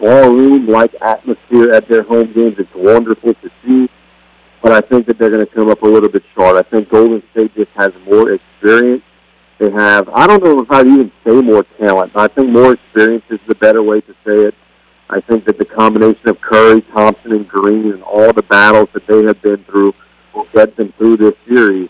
ballroom-like 0.00 0.94
atmosphere 1.02 1.72
at 1.72 1.86
their 1.86 2.02
home 2.02 2.32
games. 2.32 2.56
It's 2.58 2.74
wonderful 2.74 3.34
to 3.34 3.50
see. 3.62 3.90
But 4.62 4.72
I 4.72 4.80
think 4.80 5.06
that 5.06 5.18
they're 5.18 5.28
going 5.28 5.46
to 5.46 5.54
come 5.54 5.68
up 5.68 5.82
a 5.82 5.86
little 5.86 6.08
bit 6.08 6.22
short. 6.34 6.56
I 6.56 6.62
think 6.70 6.88
Golden 6.88 7.22
State 7.32 7.54
just 7.54 7.70
has 7.76 7.92
more 8.06 8.32
experience. 8.32 9.02
They 9.58 9.70
have, 9.70 10.08
I 10.08 10.26
don't 10.26 10.42
know 10.42 10.60
if 10.60 10.70
I'd 10.70 10.86
even 10.86 11.12
say 11.26 11.42
more 11.42 11.64
talent. 11.78 12.14
But 12.14 12.30
I 12.30 12.34
think 12.34 12.50
more 12.50 12.72
experience 12.72 13.24
is 13.28 13.40
the 13.46 13.54
better 13.54 13.82
way 13.82 14.00
to 14.00 14.12
say 14.26 14.46
it. 14.48 14.54
I 15.10 15.20
think 15.20 15.44
that 15.44 15.58
the 15.58 15.66
combination 15.66 16.26
of 16.26 16.40
Curry, 16.40 16.80
Thompson, 16.94 17.32
and 17.32 17.46
Green 17.46 17.92
and 17.92 18.02
all 18.02 18.32
the 18.32 18.42
battles 18.42 18.88
that 18.94 19.06
they 19.06 19.22
have 19.24 19.42
been 19.42 19.62
through 19.64 19.92
will 20.34 20.46
get 20.54 20.76
them 20.76 20.92
through 20.98 21.16
this 21.18 21.34
series. 21.48 21.88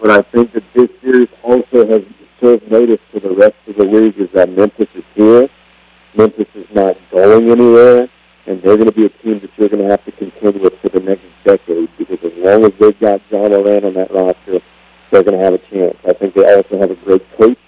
But 0.00 0.10
I 0.10 0.22
think 0.32 0.52
that 0.52 0.64
this 0.74 0.88
series 1.02 1.28
also 1.42 1.86
has 1.88 2.02
served 2.40 2.70
notice 2.70 3.00
to 3.12 3.20
the 3.20 3.34
rest 3.34 3.56
of 3.66 3.76
the 3.76 3.84
league 3.84 4.18
is 4.18 4.28
that 4.34 4.50
Memphis 4.50 4.88
is 4.94 5.04
here. 5.14 5.48
Memphis 6.16 6.48
is 6.54 6.66
not 6.74 6.96
going 7.10 7.50
anywhere, 7.50 8.08
and 8.46 8.62
they're 8.62 8.76
going 8.76 8.90
to 8.90 8.92
be 8.92 9.06
a 9.06 9.22
team 9.22 9.40
that 9.40 9.50
you're 9.56 9.68
going 9.68 9.82
to 9.82 9.90
have 9.90 10.04
to 10.04 10.12
contend 10.12 10.60
with 10.60 10.72
for 10.80 10.88
the 10.90 11.00
next 11.00 11.24
decade 11.44 11.88
because 11.98 12.18
as 12.22 12.32
long 12.36 12.64
as 12.64 12.72
they've 12.78 12.98
got 13.00 13.20
Ja 13.30 13.48
Morant 13.48 13.84
on 13.84 13.94
that 13.94 14.12
roster, 14.12 14.60
they're 15.10 15.22
going 15.22 15.38
to 15.38 15.44
have 15.44 15.54
a 15.54 15.58
chance. 15.70 15.96
I 16.06 16.12
think 16.12 16.34
they 16.34 16.44
also 16.54 16.78
have 16.78 16.90
a 16.90 16.96
great 16.96 17.22
coach. 17.38 17.58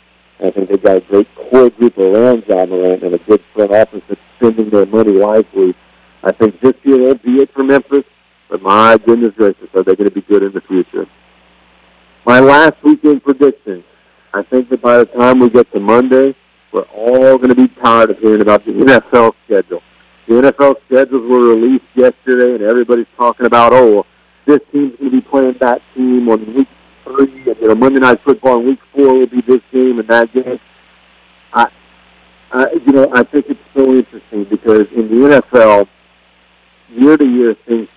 I 0.41 0.51
think 0.51 0.69
they've 0.69 0.83
got 0.83 0.99
a 0.99 1.01
great 1.01 1.29
core 1.35 1.71
group 1.71 1.97
around 1.99 2.45
Ja 2.47 2.67
Morant 2.67 3.03
and 3.03 3.15
a 3.15 3.19
good 3.19 3.43
front 3.55 3.73
office 3.73 4.03
that's 4.09 4.21
spending 4.37 4.71
their 4.71 4.87
money 4.87 5.19
wisely. 5.19 5.75
I 6.23 6.33
think 6.33 6.61
this 6.61 6.75
year 6.83 6.99
won't 6.99 7.23
be 7.23 7.37
it 7.37 7.53
for 7.55 7.65
Memphis, 7.65 8.05
but 8.51 8.62
my 8.62 8.98
goodness 8.98 9.32
gracious, 9.36 9.68
are 9.74 9.82
they 9.82 9.94
going 9.94 10.09
to 10.09 10.14
be 10.14 10.23
good 10.23 10.43
in 10.43 10.52
the 10.52 10.60
future? 10.62 11.06
My 12.24 12.40
last 12.40 12.74
weekend 12.82 13.23
prediction. 13.23 13.85
I 14.35 14.43
think 14.43 14.68
that 14.68 14.82
by 14.82 14.98
the 14.98 15.06
time 15.06 15.39
we 15.39 15.48
get 15.48 15.73
to 15.73 15.81
Monday, 15.81 16.36
we're 16.73 16.82
all 16.82 17.39
going 17.39 17.48
to 17.48 17.55
be 17.55 17.68
tired 17.82 18.10
of 18.10 18.18
hearing 18.18 18.43
about 18.43 18.64
the 18.66 18.73
NFL 18.73 19.32
schedule. 19.47 19.81
The 20.28 20.35
NFL 20.35 20.74
schedules 20.86 21.31
were 21.31 21.55
released 21.55 21.85
yesterday, 21.94 22.55
and 22.55 22.62
everybody's 22.62 23.06
talking 23.16 23.47
about, 23.47 23.73
oh, 23.73 24.05
this 24.44 24.59
team's 24.73 24.97
going 24.98 25.10
to 25.10 25.16
be 25.16 25.20
playing 25.23 25.55
that 25.60 25.81
team 25.94 26.28
on 26.28 26.55
week 26.55 26.68
three, 27.05 27.51
and 27.51 27.56
you 27.60 27.68
know, 27.68 27.74
Monday 27.74 28.01
Night 28.01 28.20
Football 28.24 28.60
in 28.60 28.66
week 28.66 28.81
four 28.94 29.14
will 29.14 29.27
be 29.27 29.40
this 29.47 29.62
game 29.73 29.98
and 29.98 30.09
that 30.09 30.32
game. 30.35 30.59
I, 31.55 31.66
I, 32.52 32.66
you 32.73 32.93
know, 32.93 33.09
I 33.14 33.23
think 33.23 33.47
it's 33.48 33.60
so 33.74 33.94
interesting 33.94 34.44
because 34.51 34.86
in 34.94 35.09
the 35.09 35.40
NFL, 35.40 35.86
year 36.90 37.16
to 37.16 37.24
year, 37.24 37.56
things 37.66 37.89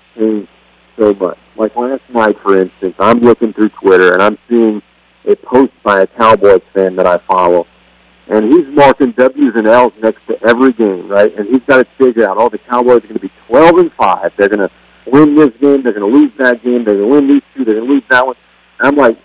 so 0.98 1.14
much. 1.14 1.38
Like 1.58 1.76
last 1.76 2.02
night, 2.10 2.36
for 2.44 2.60
instance, 2.60 2.96
I'm 3.00 3.20
looking 3.20 3.54
through 3.54 3.70
Twitter 3.70 4.14
and 4.14 4.22
I'm 4.22 4.38
seeing 4.50 4.82
a 5.26 5.36
post 5.36 5.74
by 5.84 6.02
a 6.02 6.08
Cowboys 6.08 6.62
fan 6.74 6.96
that 6.98 7.08
I 7.08 7.18
follow, 7.28 7.66
and 8.28 8.46
he's 8.54 8.68
marking 8.68 9.12
W's 9.18 9.54
and 9.56 9.68
L's 9.68 9.94
next 10.02 10.26
to 10.28 10.38
every 10.48 10.74
game, 10.74 11.10
right? 11.10 11.36
And 11.38 11.48
he's 11.48 11.64
got 11.68 11.78
to 11.78 11.88
figure 11.98 12.30
out, 12.30 12.38
oh, 12.38 12.50
the 12.50 12.60
Cowboys 12.60 12.98
are 12.98 13.08
going 13.08 13.14
to 13.16 13.20
be 13.20 13.32
12 13.48 13.78
and 13.78 13.92
five. 13.94 14.32
They're 14.38 14.50
going 14.50 14.68
to 14.68 14.72
win 15.08 15.36
this 15.36 15.50
game. 15.60 15.84
They're 15.84 15.94
going 15.94 16.12
to 16.12 16.18
lose 16.20 16.32
that 16.38 16.64
game. 16.64 16.86
They're 16.86 16.96
going 16.96 17.10
to 17.10 17.16
win 17.16 17.28
these 17.28 17.42
two. 17.56 17.66
They're 17.66 17.76
going 17.76 17.88
to 17.88 17.94
lose 17.94 18.04
that 18.10 18.26
one. 18.26 18.36
And 18.80 18.88
I'm 18.88 18.96
like, 18.96 19.18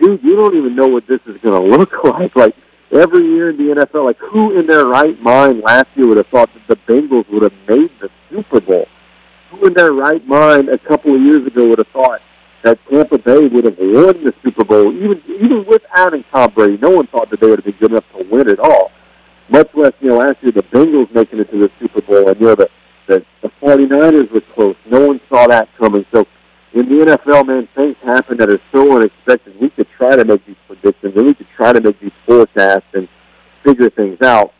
dude, 0.00 0.22
you 0.22 0.36
don't 0.36 0.56
even 0.56 0.74
know 0.74 0.88
what 0.88 1.06
this 1.06 1.20
is 1.26 1.36
going 1.42 1.62
to 1.70 1.76
look 1.76 1.92
like. 2.04 2.34
Like 2.36 2.54
every 2.92 3.26
year 3.26 3.50
in 3.50 3.56
the 3.56 3.74
NFL, 3.74 4.04
like 4.04 4.18
who 4.18 4.58
in 4.58 4.66
their 4.66 4.86
right 4.86 5.18
mind 5.20 5.62
last 5.64 5.86
year 5.94 6.06
would 6.08 6.16
have 6.16 6.26
thought 6.28 6.50
that 6.54 6.66
the 6.68 6.92
Bengals 6.92 7.28
would 7.30 7.42
have 7.42 7.54
made 7.68 7.90
the 8.00 8.10
Super 8.30 8.60
Bowl? 8.60 8.86
Who 9.50 9.66
in 9.66 9.74
their 9.74 9.92
right 9.92 10.24
mind 10.26 10.68
a 10.68 10.78
couple 10.78 11.14
of 11.14 11.20
years 11.20 11.46
ago 11.46 11.68
would 11.68 11.78
have 11.78 11.88
thought 11.88 12.20
that 12.62 12.78
Tampa 12.90 13.18
Bay 13.18 13.48
would 13.48 13.64
have 13.64 13.76
won 13.78 14.24
the 14.24 14.34
Super 14.42 14.64
Bowl, 14.64 14.92
even 14.92 15.22
even 15.40 15.64
with 15.66 15.82
adding 15.94 16.24
Tom 16.32 16.52
Brady? 16.54 16.78
No 16.78 16.90
one 16.90 17.06
thought 17.08 17.30
that 17.30 17.40
they 17.40 17.46
would 17.46 17.58
have 17.58 17.64
been 17.64 17.76
good 17.80 17.92
enough 17.92 18.04
to 18.16 18.24
win 18.30 18.48
it 18.48 18.60
all. 18.60 18.90
Much 19.48 19.68
less, 19.74 19.92
you 20.00 20.10
know, 20.10 20.18
last 20.18 20.36
year 20.42 20.52
the 20.52 20.62
Bengals 20.62 21.12
making 21.12 21.40
it 21.40 21.50
to 21.50 21.58
the 21.58 21.70
Super 21.80 22.00
Bowl, 22.02 22.28
and 22.28 22.40
you 22.40 22.46
know 22.46 22.54
the 22.54 22.68
the, 23.08 23.24
the 23.42 23.50
49ers 23.60 24.30
were 24.30 24.42
close. 24.54 24.76
No 24.86 25.08
one 25.08 25.20
saw 25.28 25.48
that 25.48 25.68
coming. 25.76 26.04
So 26.12 26.24
in 26.72 26.88
the 26.88 27.04
NFL, 27.04 27.46
man, 27.46 27.68
things 27.74 27.96
happen 28.04 28.38
that 28.38 28.48
are 28.48 28.60
so 28.72 28.96
unexpected. 28.96 29.60
We 29.60 29.70
could 29.70 29.88
try 29.96 30.14
to 30.14 30.24
make 30.24 30.46
these 30.46 30.56
predictions 30.68 31.16
and 31.16 31.26
we 31.26 31.34
could 31.34 31.48
try 31.56 31.72
to 31.72 31.80
make 31.80 31.98
these 32.00 32.12
forecasts 32.24 32.86
and 32.94 33.08
figure 33.64 33.90
things 33.90 34.22
out. 34.22 34.52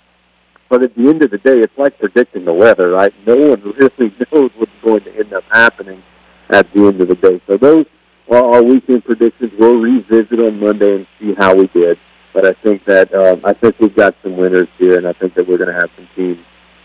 But 0.71 0.85
at 0.85 0.95
the 0.95 1.09
end 1.09 1.23
of 1.23 1.33
the 1.33 1.39
day, 1.39 1.59
it's 1.59 1.77
like 1.77 1.99
predicting 1.99 2.45
the 2.45 2.55
weather, 2.55 2.91
right? 2.91 3.13
No 3.27 3.37
one 3.37 3.61
really 3.61 4.15
knows 4.33 4.51
what's 4.57 4.73
going 4.85 5.03
to 5.03 5.19
end 5.19 5.33
up 5.35 5.43
happening 5.51 6.03
at 6.49 6.73
the 6.73 6.87
end 6.87 7.01
of 7.01 7.09
the 7.09 7.17
day. 7.17 7.43
So 7.49 7.57
those 7.57 7.87
are 8.31 8.55
our 8.55 8.63
weekend 8.63 9.05
predictions. 9.05 9.51
We'll 9.59 9.81
revisit 9.81 10.39
on 10.39 10.61
Monday 10.61 10.95
and 10.95 11.07
see 11.19 11.35
how 11.37 11.57
we 11.57 11.67
did. 11.69 11.99
But 12.33 12.47
I 12.47 12.53
think 12.63 12.85
that 12.85 13.13
um, 13.13 13.41
I 13.45 13.53
think 13.53 13.81
we've 13.81 13.95
got 13.95 14.15
some 14.23 14.37
winners 14.37 14.69
here, 14.79 14.97
and 14.97 15.09
I 15.09 15.13
think 15.15 15.35
that 15.35 15.49
we're 15.49 15.59
going 15.59 15.75
to 15.75 15.81
have 15.81 15.91
some 15.97 16.09
teams 16.15 16.39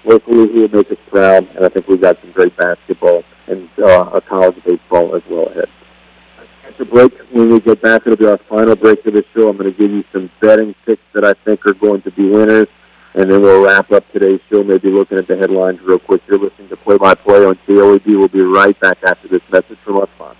locally 0.03 0.51
who 0.51 0.61
will 0.61 0.69
make 0.69 0.91
us 0.91 0.97
proud. 1.11 1.47
And 1.55 1.63
I 1.63 1.69
think 1.69 1.87
we've 1.87 2.01
got 2.01 2.19
some 2.21 2.31
great 2.31 2.57
basketball 2.57 3.23
and 3.47 3.69
uh, 3.77 4.09
a 4.15 4.21
college 4.21 4.55
baseball 4.65 5.15
as 5.15 5.21
well 5.29 5.47
ahead. 5.49 5.69
After 6.67 6.85
break, 6.85 7.13
when 7.31 7.51
we 7.51 7.59
get 7.59 7.83
back, 7.83 8.01
it'll 8.07 8.17
be 8.17 8.25
our 8.25 8.39
final 8.49 8.75
break 8.75 9.05
of 9.05 9.13
the 9.13 9.23
show. 9.35 9.49
I'm 9.49 9.57
going 9.57 9.71
to 9.71 9.77
give 9.77 9.91
you 9.91 10.03
some 10.11 10.31
betting 10.41 10.73
picks 10.87 11.03
that 11.13 11.23
I 11.23 11.33
think 11.45 11.63
are 11.67 11.73
going 11.73 12.01
to 12.01 12.11
be 12.11 12.27
winners, 12.27 12.67
and 13.15 13.31
then 13.31 13.41
we'll 13.41 13.63
wrap 13.63 13.91
up 13.91 14.03
today's 14.11 14.41
show. 14.51 14.61
Maybe 14.61 14.89
looking 14.89 15.17
at 15.17 15.27
the 15.27 15.37
headlines 15.37 15.79
real 15.81 15.99
quick. 15.99 16.21
You're 16.27 16.37
listening 16.37 16.67
to 16.69 16.75
Play 16.75 16.97
by 16.97 17.15
Play 17.15 17.45
on 17.45 17.57
KOAB. 17.67 18.05
We'll 18.05 18.27
be 18.27 18.43
right 18.43 18.77
back 18.81 18.97
after 19.07 19.29
this 19.29 19.41
message 19.49 19.77
from 19.85 19.97
our 19.97 20.07
sponsor. 20.15 20.39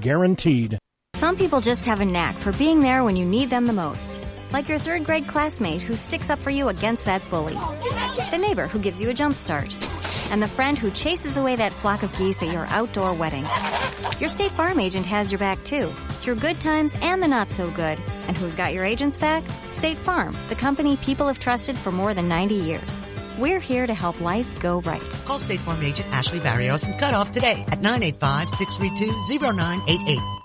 guaranteed. 0.00 0.78
Some 1.16 1.36
people 1.36 1.60
just 1.60 1.84
have 1.84 2.00
a 2.00 2.04
knack 2.04 2.34
for 2.34 2.52
being 2.52 2.80
there 2.80 3.04
when 3.04 3.16
you 3.16 3.24
need 3.24 3.50
them 3.50 3.66
the 3.66 3.72
most. 3.72 4.20
Like 4.52 4.68
your 4.68 4.78
third 4.78 5.04
grade 5.04 5.26
classmate 5.26 5.82
who 5.82 5.94
sticks 5.94 6.30
up 6.30 6.38
for 6.38 6.50
you 6.50 6.68
against 6.68 7.04
that 7.04 7.28
bully. 7.30 7.54
The 8.30 8.38
neighbor 8.38 8.66
who 8.66 8.78
gives 8.78 9.00
you 9.00 9.10
a 9.10 9.14
jump 9.14 9.34
start. 9.34 9.72
And 10.30 10.42
the 10.42 10.48
friend 10.48 10.76
who 10.78 10.90
chases 10.90 11.36
away 11.36 11.56
that 11.56 11.72
flock 11.72 12.02
of 12.02 12.16
geese 12.16 12.42
at 12.42 12.52
your 12.52 12.66
outdoor 12.66 13.14
wedding. 13.14 13.44
Your 14.20 14.28
State 14.28 14.52
Farm 14.52 14.80
agent 14.80 15.06
has 15.06 15.30
your 15.30 15.38
back 15.38 15.62
too, 15.64 15.88
through 16.20 16.36
good 16.36 16.60
times 16.60 16.92
and 17.02 17.22
the 17.22 17.28
not 17.28 17.50
so 17.50 17.70
good. 17.70 17.98
And 18.28 18.36
who's 18.36 18.54
got 18.54 18.72
your 18.72 18.84
agent's 18.84 19.18
back? 19.18 19.44
State 19.76 19.98
Farm, 19.98 20.36
the 20.48 20.54
company 20.54 20.96
people 20.98 21.26
have 21.26 21.38
trusted 21.38 21.76
for 21.76 21.92
more 21.92 22.14
than 22.14 22.28
90 22.28 22.54
years. 22.54 23.00
We're 23.38 23.60
here 23.60 23.86
to 23.86 23.94
help 23.94 24.20
life 24.20 24.46
go 24.60 24.80
right. 24.82 25.00
Call 25.24 25.40
State 25.40 25.60
Farm 25.60 25.82
agent 25.82 26.08
Ashley 26.10 26.38
Barrios 26.38 26.84
and 26.84 26.96
cut 26.98 27.14
off 27.14 27.32
today 27.32 27.64
at 27.68 27.80
985-632-0988. 27.80 30.38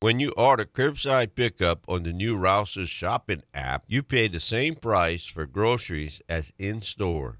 When 0.00 0.20
you 0.20 0.32
order 0.36 0.64
curbside 0.64 1.34
pickup 1.34 1.84
on 1.88 2.04
the 2.04 2.12
new 2.12 2.36
Rouse's 2.36 2.88
shopping 2.88 3.42
app, 3.52 3.82
you 3.86 4.02
pay 4.02 4.28
the 4.28 4.40
same 4.40 4.74
price 4.74 5.26
for 5.26 5.44
groceries 5.46 6.22
as 6.28 6.52
in 6.58 6.82
store. 6.82 7.39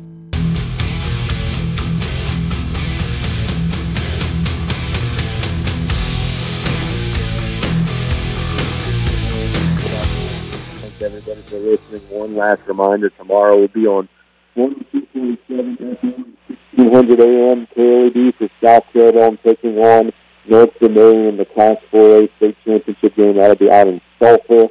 One 12.31 12.49
last 12.49 12.61
reminder: 12.67 13.09
tomorrow 13.09 13.59
will 13.59 13.67
be 13.67 13.85
on 13.85 14.07
1247 14.53 15.77
FM, 15.77 16.33
1600 16.77 17.19
AM, 17.19 17.67
KLED 17.75 18.35
for 18.37 18.49
South 18.63 18.83
Carolina 18.93 19.37
taking 19.43 19.77
on 19.77 20.11
North 20.47 20.71
Vermilion 20.79 21.25
in 21.27 21.37
the 21.37 21.45
Class 21.45 21.77
4A 21.91 22.29
state 22.37 22.57
championship 22.63 23.15
game. 23.15 23.37
That'll 23.37 23.55
be 23.55 23.69
out 23.69 23.87
in 23.87 24.01
Sulphur, 24.17 24.67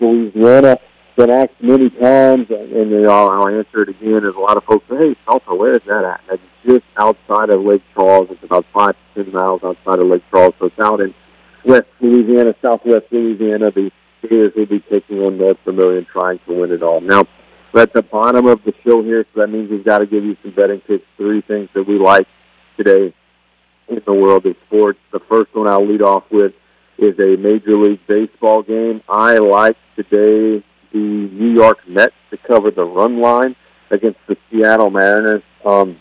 Louisiana. 0.00 0.78
Been 1.16 1.30
asked 1.30 1.60
many 1.60 1.90
times, 1.90 2.46
and, 2.50 2.72
and 2.72 2.90
you 2.90 3.00
know, 3.02 3.10
I'll 3.10 3.48
answer 3.48 3.82
it 3.82 3.88
again. 3.88 4.24
As 4.24 4.34
a 4.34 4.40
lot 4.40 4.56
of 4.56 4.64
folks 4.64 4.84
say, 4.88 4.96
"Hey, 4.96 5.16
Sulphur, 5.24 5.54
where 5.54 5.74
is 5.74 5.82
that 5.86 6.04
at?" 6.04 6.20
That's 6.28 6.42
just 6.64 6.84
outside 6.96 7.50
of 7.50 7.62
Lake 7.62 7.82
Charles. 7.94 8.28
It's 8.30 8.44
about 8.44 8.64
five 8.72 8.94
to 9.14 9.24
ten 9.24 9.32
miles 9.32 9.62
outside 9.64 9.98
of 9.98 10.06
Lake 10.06 10.22
Charles, 10.30 10.54
so 10.58 10.66
it's 10.66 10.78
out 10.78 11.00
in 11.00 11.14
West 11.64 11.88
Louisiana, 12.00 12.54
Southwest 12.62 13.06
Louisiana. 13.10 13.72
The 13.72 13.90
Will 14.30 14.66
be 14.66 14.80
taking 14.90 15.18
on 15.18 15.38
North 15.38 15.58
Vermilion, 15.64 16.06
trying 16.10 16.38
to 16.46 16.60
win 16.60 16.72
it 16.72 16.82
all. 16.82 17.00
Now, 17.00 17.24
we're 17.72 17.82
at 17.82 17.92
the 17.92 18.02
bottom 18.02 18.46
of 18.46 18.62
the 18.64 18.72
show 18.84 19.02
here, 19.02 19.24
so 19.34 19.40
that 19.40 19.48
means 19.48 19.70
we've 19.70 19.84
got 19.84 19.98
to 19.98 20.06
give 20.06 20.24
you 20.24 20.36
some 20.42 20.52
betting 20.52 20.80
picks. 20.80 21.04
Three 21.16 21.40
things 21.40 21.68
that 21.74 21.84
we 21.84 21.98
like 21.98 22.26
today 22.76 23.14
in 23.88 24.02
the 24.06 24.12
world 24.12 24.46
of 24.46 24.56
sports. 24.66 24.98
The 25.12 25.20
first 25.28 25.54
one 25.54 25.68
I'll 25.68 25.86
lead 25.86 26.02
off 26.02 26.24
with 26.30 26.52
is 26.98 27.18
a 27.18 27.36
Major 27.36 27.76
League 27.76 28.06
Baseball 28.06 28.62
game. 28.62 29.02
I 29.08 29.38
like 29.38 29.76
today 29.96 30.64
the 30.92 30.98
New 30.98 31.52
York 31.52 31.78
Mets 31.88 32.14
to 32.30 32.36
cover 32.36 32.70
the 32.70 32.84
run 32.84 33.20
line 33.20 33.56
against 33.90 34.18
the 34.28 34.36
Seattle 34.50 34.90
Mariners. 34.90 35.42
Um, 35.64 35.98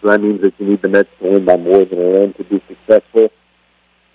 so 0.00 0.08
that 0.08 0.20
means 0.20 0.40
that 0.42 0.54
you 0.58 0.66
need 0.66 0.82
the 0.82 0.88
Mets 0.88 1.08
to 1.20 1.30
win 1.30 1.44
by 1.44 1.56
more 1.56 1.84
than 1.84 1.98
a 1.98 2.18
run 2.18 2.32
to 2.34 2.44
be 2.44 2.62
successful. 2.68 3.30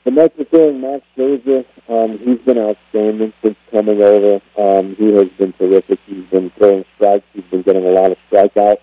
The 0.04 0.10
Mets 0.12 0.34
are 0.40 0.46
throwing 0.46 0.82
Max 0.82 1.06
Scherzer. 1.16 1.64
Um, 1.88 2.18
he's 2.18 2.40
been 2.40 2.58
outstanding 2.58 3.34
since 3.44 3.56
coming 3.70 4.02
over. 4.02 4.42
Um, 4.58 4.96
he 4.96 5.14
has 5.14 5.28
been 5.38 5.54
terrific. 5.54 6.00
He's 6.08 6.26
been 6.32 6.52
throwing 6.58 6.86
strikes. 6.96 7.26
He's 7.34 7.44
been 7.52 7.62
getting 7.62 7.86
a 7.86 7.92
lot 7.92 8.12
of 8.12 8.18
strikeouts, 8.32 8.82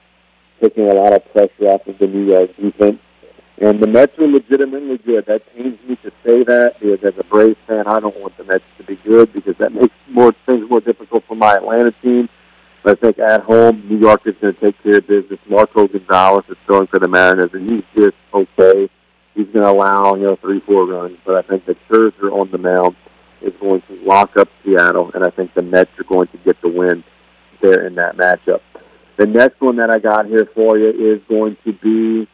taking 0.62 0.88
a 0.88 0.94
lot 0.94 1.12
of 1.12 1.24
pressure 1.32 1.66
off 1.66 1.86
of 1.88 1.98
the 1.98 2.06
New 2.06 2.24
York 2.24 2.50
defense. 2.56 3.00
And 3.60 3.82
the 3.82 3.88
Mets 3.88 4.16
are 4.18 4.28
legitimately 4.28 4.98
good. 4.98 5.26
That 5.26 5.42
pains 5.56 5.76
me 5.88 5.96
to 6.04 6.12
say 6.24 6.44
that 6.44 6.74
because 6.78 7.02
as 7.02 7.18
a 7.18 7.24
Braves 7.24 7.58
fan, 7.66 7.88
I 7.88 7.98
don't 7.98 8.16
want 8.20 8.36
the 8.38 8.44
Mets 8.44 8.62
to 8.78 8.84
be 8.84 8.94
good 9.04 9.32
because 9.32 9.56
that 9.58 9.72
makes 9.72 9.94
more 10.08 10.32
things 10.46 10.70
more 10.70 10.80
difficult 10.80 11.24
for 11.26 11.34
my 11.34 11.54
Atlanta 11.54 11.90
team. 12.00 12.28
But 12.84 12.98
I 12.98 13.00
think 13.00 13.18
at 13.18 13.42
home, 13.42 13.82
New 13.88 13.98
York 13.98 14.20
is 14.24 14.36
going 14.40 14.54
to 14.54 14.60
take 14.60 14.80
care 14.84 14.98
of 14.98 15.08
business. 15.08 15.40
Marco 15.48 15.88
Gonzalez 15.88 16.44
is 16.48 16.56
throwing 16.66 16.86
for 16.86 17.00
the 17.00 17.08
Mariners, 17.08 17.50
and 17.52 17.68
he's 17.68 17.84
just 17.96 18.14
okay. 18.32 18.88
He's 19.38 19.46
going 19.46 19.64
to 19.64 19.70
allow 19.70 20.16
you 20.16 20.24
know 20.24 20.36
three, 20.36 20.58
four 20.66 20.84
runs, 20.84 21.16
but 21.24 21.36
I 21.36 21.42
think 21.42 21.64
that 21.66 21.76
Scherzer 21.88 22.32
on 22.32 22.50
the 22.50 22.58
mound 22.58 22.96
is 23.40 23.52
going 23.60 23.82
to 23.82 23.94
lock 24.04 24.36
up 24.36 24.48
Seattle, 24.64 25.12
and 25.14 25.24
I 25.24 25.30
think 25.30 25.54
the 25.54 25.62
Mets 25.62 25.92
are 25.96 26.04
going 26.04 26.26
to 26.28 26.38
get 26.38 26.60
the 26.60 26.68
win 26.68 27.04
there 27.62 27.86
in 27.86 27.94
that 27.94 28.16
matchup. 28.16 28.62
The 29.16 29.26
next 29.26 29.60
one 29.60 29.76
that 29.76 29.90
I 29.90 30.00
got 30.00 30.26
here 30.26 30.48
for 30.56 30.76
you 30.76 31.14
is 31.14 31.22
going 31.28 31.56
to 31.64 31.72
be 31.72 32.28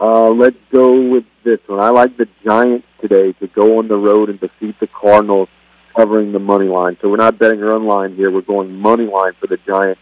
uh, 0.00 0.28
let's 0.28 0.56
go 0.70 1.10
with 1.10 1.24
this 1.44 1.58
one. 1.66 1.80
I 1.80 1.90
like 1.90 2.16
the 2.16 2.28
Giants 2.44 2.86
today 3.00 3.32
to 3.40 3.48
go 3.48 3.78
on 3.78 3.88
the 3.88 3.96
road 3.96 4.28
and 4.28 4.38
defeat 4.38 4.78
the 4.78 4.86
Cardinals, 4.86 5.48
covering 5.96 6.30
the 6.30 6.38
money 6.38 6.68
line. 6.68 6.96
So 7.02 7.08
we're 7.08 7.16
not 7.16 7.40
betting 7.40 7.58
run 7.58 7.86
line 7.86 8.14
here. 8.14 8.30
We're 8.30 8.42
going 8.42 8.72
money 8.72 9.06
line 9.06 9.32
for 9.40 9.48
the 9.48 9.56
Giants 9.66 10.00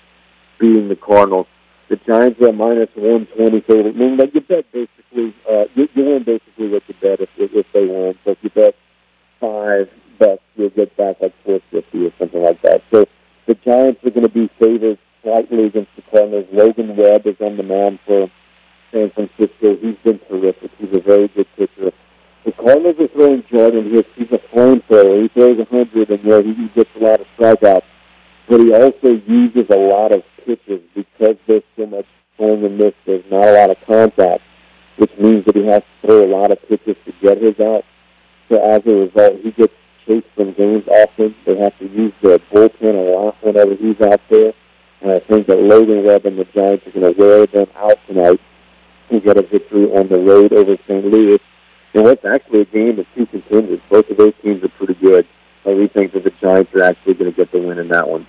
beating 0.61 0.89
the 0.89 0.97
Cardinals. 0.97 1.47
The 1.89 1.97
Giants 1.97 2.39
are 2.43 2.53
minus 2.53 2.91
one 2.95 3.27
twenty 3.35 3.63
favorite, 3.63 3.97
meaning 3.97 4.19
that 4.19 4.35
you 4.35 4.43
bet 4.43 4.71
basically 4.73 5.04
win 6.05 6.25
basically 6.25 6.69
what 6.69 6.83
you 6.87 6.95
bet 7.01 7.21
if 7.21 7.29
if 7.39 7.67
they 7.73 7.87
win. 7.87 8.15
So 8.25 8.33
if 8.33 8.39
you 8.43 8.51
bet 8.51 8.75
five 9.41 9.89
bucks, 10.19 10.43
you'll 10.57 10.71
get 10.71 10.97
back 10.97 11.17
like 11.21 11.35
four 11.45 11.61
fifty 11.71 12.07
or 12.07 12.13
something 12.19 12.43
like 12.43 12.61
that. 12.63 12.83
So 12.93 13.07
the 13.47 13.55
Giants 13.55 14.01
are 14.05 14.11
going 14.11 14.23
to 14.23 14.29
be 14.29 14.51
favored 14.59 14.99
slightly 15.23 15.67
against 15.67 15.91
the 15.97 16.03
Cardinals. 16.11 16.47
Logan 16.53 16.97
Webb 16.97 17.27
is 17.27 17.37
on 17.41 17.57
the 17.57 17.63
mound 17.63 17.99
for 18.07 18.31
San 18.93 19.11
Francisco. 19.11 19.77
He's 19.77 19.97
been 20.05 20.21
terrific. 20.29 20.71
He's 20.79 20.93
a 20.93 21.01
very 21.01 21.29
good 21.29 21.47
pitcher. 21.57 21.93
The 22.45 22.53
Cardinals 22.53 22.97
are 23.01 23.09
throwing 23.09 23.43
Jordan 23.51 23.91
here. 23.91 24.05
He's 24.17 24.31
a 24.31 24.39
flamethrower. 24.55 25.23
He 25.23 25.29
throws 25.29 25.59
a 25.59 25.65
hundred, 25.65 26.11
and 26.11 26.23
yeah, 26.25 26.43
he 26.43 26.69
gets 26.75 26.91
a 26.95 27.03
lot 27.03 27.21
of 27.21 27.27
strikeouts. 27.39 27.83
But 28.49 28.61
he 28.61 28.73
also 28.75 29.21
uses 29.27 29.65
a 29.71 29.79
lot 29.79 30.13
of 30.13 30.23
pitches 30.45 30.83
because 30.95 31.37
there's 31.47 31.63
so 31.77 31.87
much 31.87 32.07
swing 32.37 32.65
and 32.65 32.77
miss. 32.77 32.93
There's 33.07 33.25
not 33.31 33.49
a 33.49 33.53
lot 33.53 33.71
of 33.71 33.79
contact, 33.87 34.43
which 34.97 35.11
means 35.19 35.45
that 35.47 35.57
he 35.57 35.67
has 35.67 35.83
to 35.83 36.07
throw 36.07 36.25
a 36.25 36.31
lot 36.31 36.51
of 36.51 36.59
pitches 36.69 36.97
to 37.05 37.13
get 37.23 37.41
his 37.41 37.59
out. 37.61 37.85
So 38.49 38.63
as 38.63 38.83
a 38.87 38.95
result, 38.95 39.41
he 39.43 39.51
gets 39.53 39.73
chased 40.07 40.27
from 40.35 40.53
games 40.53 40.85
often. 40.89 41.35
They 41.47 41.57
have 41.59 41.77
to 41.79 41.89
use 41.89 42.13
their 42.23 42.39
bullpen 42.39 42.95
a 42.95 43.17
lot 43.17 43.37
whenever 43.43 43.75
he's 43.75 44.01
out 44.01 44.21
there. 44.31 44.53
And 45.01 45.13
I 45.13 45.21
think 45.21 45.47
that 45.49 45.59
Logan 45.59 46.05
Webb 46.05 46.27
and 46.27 46.39
the 46.39 46.45
Giants 46.45 46.87
are 46.87 46.91
going 46.93 47.15
to 47.15 47.21
wear 47.21 47.47
them 47.47 47.67
out 47.77 47.99
tonight 48.07 48.41
to 49.11 49.21
get 49.21 49.37
a 49.37 49.43
victory 49.43 49.85
on 49.93 50.09
the 50.09 50.19
road 50.19 50.53
over 50.53 50.77
St. 50.87 51.05
Louis. 51.05 51.41
And 51.95 52.05
what's 52.05 52.25
actually 52.25 52.63
a 52.63 52.65
game 52.65 52.99
of 52.99 53.07
two 53.15 53.27
contenders. 53.27 53.81
Both 53.91 54.11
of 54.11 54.17
those 54.17 54.33
teams 54.43 54.65
are 54.65 54.69
pretty 54.71 54.95
good. 54.95 55.27
But 55.63 55.77
we 55.77 55.89
think 55.89 56.13
that 56.13 56.25
the 56.25 56.33
Giants 56.41 56.73
are 56.75 56.83
actually 56.83 57.15
going 57.15 57.31
to 57.31 57.37
get 57.37 57.53
the 57.53 57.59
win 57.59 57.79
in 57.79 57.89
that 57.89 58.09
one. 58.09 58.27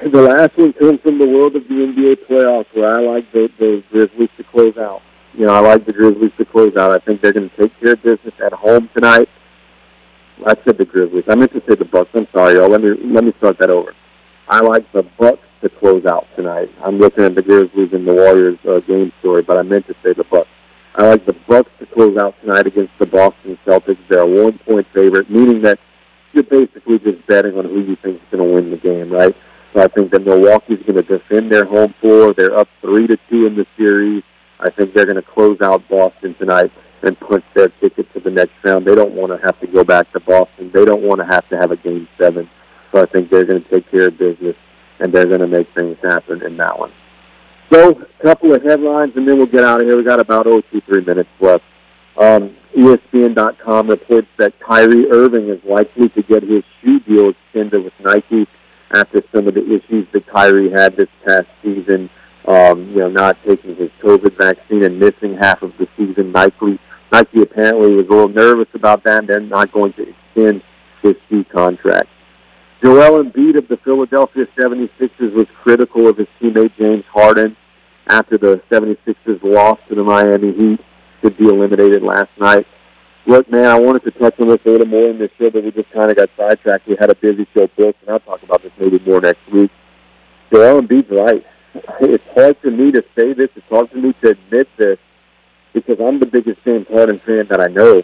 And 0.00 0.12
the 0.12 0.22
last 0.22 0.56
one 0.56 0.72
comes 0.72 1.00
from 1.00 1.18
the 1.18 1.28
world 1.28 1.56
of 1.56 1.64
the 1.64 1.74
NBA 1.74 2.26
playoffs, 2.26 2.66
where 2.74 2.88
I 2.88 3.00
like 3.00 3.30
the, 3.32 3.50
the 3.58 3.82
Grizzlies 3.90 4.30
to 4.38 4.44
close 4.44 4.76
out. 4.78 5.02
You 5.34 5.46
know, 5.46 5.54
I 5.54 5.60
like 5.60 5.86
the 5.86 5.92
Grizzlies 5.92 6.32
to 6.38 6.44
close 6.44 6.76
out. 6.76 6.90
I 6.90 6.98
think 7.04 7.22
they're 7.22 7.32
going 7.32 7.50
to 7.50 7.56
take 7.56 7.78
care 7.80 7.92
of 7.92 8.02
business 8.02 8.34
at 8.44 8.52
home 8.52 8.90
tonight. 8.94 9.28
I 10.46 10.54
said 10.64 10.78
the 10.78 10.84
Grizzlies. 10.84 11.24
I 11.28 11.34
meant 11.34 11.52
to 11.52 11.62
say 11.68 11.74
the 11.76 11.84
Bucks. 11.84 12.10
I'm 12.14 12.26
sorry, 12.32 12.54
y'all. 12.54 12.68
Let 12.68 12.80
me 12.82 12.90
let 13.04 13.24
me 13.24 13.32
start 13.38 13.58
that 13.58 13.70
over. 13.70 13.94
I 14.48 14.60
like 14.60 14.90
the 14.92 15.02
Bucks 15.18 15.46
to 15.62 15.68
close 15.68 16.04
out 16.06 16.26
tonight. 16.34 16.70
I'm 16.82 16.98
looking 16.98 17.24
at 17.24 17.34
the 17.34 17.42
Grizzlies 17.42 17.92
and 17.92 18.08
the 18.08 18.14
Warriors 18.14 18.58
uh, 18.68 18.80
game 18.80 19.12
story, 19.20 19.42
but 19.42 19.58
I 19.58 19.62
meant 19.62 19.86
to 19.86 19.94
say 20.02 20.14
the 20.14 20.24
Bucks. 20.24 20.48
I 20.94 21.06
like 21.06 21.26
the 21.26 21.36
Bucks 21.46 21.70
to 21.78 21.86
close 21.86 22.16
out 22.16 22.34
tonight 22.40 22.66
against 22.66 22.92
the 22.98 23.06
Boston 23.06 23.58
Celtics. 23.66 23.98
They're 24.08 24.20
a 24.20 24.26
one-point 24.26 24.86
favorite, 24.92 25.30
meaning 25.30 25.62
that 25.62 25.78
you're 26.32 26.42
basically 26.44 26.98
just 26.98 27.24
betting 27.26 27.56
on 27.56 27.64
who 27.64 27.80
you 27.80 27.96
think 28.02 28.16
is 28.16 28.28
going 28.30 28.46
to 28.46 28.54
win 28.54 28.70
the 28.70 28.76
game, 28.76 29.12
right? 29.12 29.34
So 29.74 29.82
I 29.82 29.88
think 29.88 30.10
that 30.12 30.24
Milwaukee's 30.24 30.82
going 30.86 30.96
to 30.96 31.02
defend 31.02 31.52
their 31.52 31.64
home 31.64 31.94
floor. 32.00 32.34
They're 32.34 32.56
up 32.56 32.68
three 32.80 33.06
to 33.06 33.16
two 33.28 33.46
in 33.46 33.56
the 33.56 33.66
series. 33.76 34.24
I 34.60 34.70
think 34.70 34.94
they're 34.94 35.06
going 35.06 35.16
to 35.16 35.22
close 35.22 35.60
out 35.60 35.88
Boston 35.88 36.34
tonight 36.38 36.70
and 37.02 37.18
punch 37.20 37.44
their 37.54 37.68
ticket 37.80 38.12
to 38.12 38.20
the 38.20 38.30
next 38.30 38.52
round. 38.62 38.86
They 38.86 38.94
don't 38.94 39.14
want 39.14 39.32
to 39.32 39.44
have 39.44 39.58
to 39.60 39.66
go 39.66 39.84
back 39.84 40.12
to 40.12 40.20
Boston. 40.20 40.70
They 40.72 40.84
don't 40.84 41.02
want 41.02 41.20
to 41.20 41.26
have 41.26 41.48
to 41.48 41.56
have 41.56 41.70
a 41.70 41.76
game 41.76 42.06
seven. 42.18 42.48
So 42.92 43.02
I 43.02 43.06
think 43.06 43.30
they're 43.30 43.44
going 43.44 43.62
to 43.62 43.70
take 43.70 43.90
care 43.90 44.08
of 44.08 44.18
business 44.18 44.56
and 44.98 45.12
they're 45.12 45.26
going 45.26 45.40
to 45.40 45.46
make 45.46 45.66
things 45.74 45.96
happen 46.02 46.44
in 46.44 46.56
that 46.58 46.78
one. 46.78 46.92
So, 47.72 47.90
a 47.90 48.22
couple 48.22 48.52
of 48.52 48.62
headlines, 48.64 49.12
and 49.14 49.28
then 49.28 49.36
we'll 49.36 49.46
get 49.46 49.62
out 49.62 49.80
of 49.80 49.86
here. 49.86 49.96
We 49.96 50.02
got 50.02 50.18
about 50.18 50.48
oh 50.48 50.60
two 50.72 50.80
three 50.82 51.04
minutes 51.04 51.28
left. 51.40 51.62
Um, 52.16 52.56
ESPN.com 52.76 53.88
reports 53.88 54.26
that 54.38 54.58
Kyrie 54.60 55.08
Irving 55.08 55.48
is 55.48 55.60
likely 55.64 56.08
to 56.10 56.22
get 56.22 56.42
his 56.42 56.64
shoe 56.82 56.98
deal 57.00 57.30
extended 57.30 57.84
with 57.84 57.92
Nike 58.00 58.48
after 58.92 59.22
some 59.32 59.46
of 59.46 59.54
the 59.54 59.64
issues 59.64 60.06
that 60.12 60.26
Kyrie 60.26 60.70
had 60.70 60.96
this 60.96 61.08
past 61.24 61.46
season. 61.62 62.10
Um, 62.46 62.90
you 62.90 62.98
know, 62.98 63.08
not 63.08 63.36
taking 63.46 63.76
his 63.76 63.90
COVID 64.02 64.36
vaccine 64.38 64.84
and 64.84 64.98
missing 64.98 65.36
half 65.36 65.62
of 65.62 65.72
the 65.78 65.86
season. 65.96 66.32
Nike, 66.32 66.80
Nike 67.12 67.42
apparently 67.42 67.94
was 67.94 68.06
a 68.06 68.10
little 68.10 68.28
nervous 68.28 68.68
about 68.74 69.04
that. 69.04 69.26
They're 69.26 69.40
not 69.40 69.72
going 69.72 69.92
to 69.94 70.08
extend 70.08 70.62
his 71.02 71.16
shoe 71.28 71.44
contract. 71.44 72.08
Joel 72.82 73.22
Embiid 73.22 73.58
of 73.58 73.68
the 73.68 73.76
Philadelphia 73.84 74.46
76ers 74.58 75.34
was 75.34 75.46
critical 75.62 76.08
of 76.08 76.16
his 76.16 76.28
teammate 76.40 76.74
James 76.78 77.04
Harden 77.12 77.56
after 78.08 78.38
the 78.38 78.62
76ers 78.70 79.42
lost 79.42 79.82
to 79.88 79.94
the 79.94 80.02
Miami 80.02 80.52
Heat 80.52 80.80
to 81.22 81.30
be 81.30 81.44
eliminated 81.44 82.02
last 82.02 82.30
night. 82.38 82.66
Look, 83.26 83.50
man, 83.50 83.66
I 83.66 83.78
wanted 83.78 84.02
to 84.04 84.10
touch 84.12 84.40
on 84.40 84.48
this 84.48 84.58
a 84.64 84.70
little 84.70 84.86
more 84.86 85.08
in 85.08 85.18
this 85.18 85.30
show, 85.38 85.50
but 85.50 85.62
we 85.62 85.70
just 85.72 85.90
kind 85.92 86.10
of 86.10 86.16
got 86.16 86.30
sidetracked. 86.36 86.88
We 86.88 86.96
had 86.98 87.10
a 87.10 87.14
busy 87.14 87.46
show 87.54 87.68
booked, 87.76 88.00
and 88.02 88.10
I'll 88.10 88.20
talk 88.20 88.42
about 88.42 88.62
this 88.62 88.72
maybe 88.80 88.98
more 89.00 89.20
next 89.20 89.46
week. 89.52 89.70
Joel 90.52 90.80
Embiid's 90.80 91.10
right. 91.10 91.44
It's 91.74 92.24
hard 92.34 92.56
for 92.60 92.70
me 92.70 92.90
to 92.92 93.02
say 93.16 93.32
this. 93.32 93.48
It's 93.54 93.66
hard 93.68 93.90
for 93.90 93.98
me 93.98 94.12
to 94.22 94.30
admit 94.30 94.68
this 94.76 94.98
because 95.72 95.98
I'm 96.00 96.18
the 96.18 96.26
biggest 96.26 96.58
James 96.64 96.86
Harden 96.88 97.20
fan 97.24 97.46
that 97.50 97.60
I 97.60 97.68
know. 97.68 98.02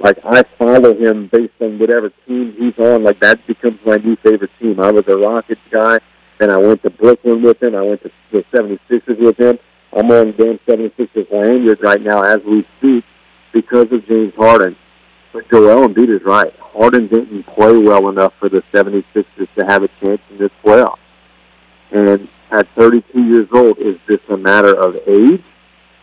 Like 0.00 0.18
I 0.24 0.44
follow 0.58 0.94
him 0.94 1.28
based 1.32 1.54
on 1.60 1.78
whatever 1.78 2.10
team 2.26 2.54
he's 2.56 2.78
on. 2.78 3.02
Like 3.02 3.20
that 3.20 3.44
becomes 3.46 3.80
my 3.84 3.96
new 3.96 4.16
favorite 4.16 4.50
team. 4.60 4.78
I 4.78 4.92
was 4.92 5.04
a 5.08 5.16
Rockets 5.16 5.60
guy, 5.70 5.98
and 6.40 6.52
I 6.52 6.56
went 6.56 6.82
to 6.84 6.90
Brooklyn 6.90 7.42
with 7.42 7.60
him. 7.62 7.74
I 7.74 7.82
went 7.82 8.02
to 8.02 8.10
the 8.30 8.44
76ers 8.52 9.18
with 9.18 9.36
him. 9.38 9.58
I'm 9.92 10.10
on 10.10 10.36
game 10.36 10.60
76ers 10.68 11.30
lanyard 11.32 11.82
right 11.82 12.00
now 12.00 12.22
as 12.22 12.40
we 12.46 12.66
speak 12.78 13.04
because 13.52 13.86
of 13.90 14.06
James 14.06 14.34
Harden. 14.36 14.76
But 15.32 15.50
Joel 15.50 15.88
Embiid 15.88 16.14
is 16.14 16.22
right. 16.24 16.54
Harden 16.60 17.08
didn't 17.08 17.44
play 17.44 17.76
well 17.76 18.08
enough 18.08 18.32
for 18.38 18.48
the 18.48 18.62
76ers 18.72 19.48
to 19.58 19.64
have 19.66 19.82
a 19.82 19.88
chance 20.00 20.20
in 20.30 20.38
this 20.38 20.50
playoff. 20.64 20.98
And 21.90 22.28
at 22.52 22.66
32 22.76 23.22
years 23.24 23.48
old, 23.52 23.78
is 23.78 23.96
this 24.08 24.20
a 24.30 24.36
matter 24.36 24.74
of 24.74 24.96
age? 25.06 25.42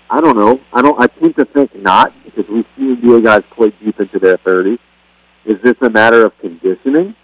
I 0.10 0.22
don't 0.22 0.38
know. 0.38 0.60
I 0.72 0.82
don't. 0.82 1.02
I 1.02 1.08
tend 1.08 1.36
to 1.38 1.46
think 1.46 1.76
not 1.76 2.14
because 2.24 2.46
we 2.48 2.64
see 2.76 2.96
NBA 2.96 3.24
guys 3.24 3.42
play 3.56 3.74
deep 3.84 4.00
into 4.00 4.20
their 4.20 4.38
30s. 4.38 4.78
Is 5.46 5.56
this 5.64 5.76
a 5.82 5.90
matter 5.90 6.26
of 6.26 6.38
conditioning? 6.40 7.16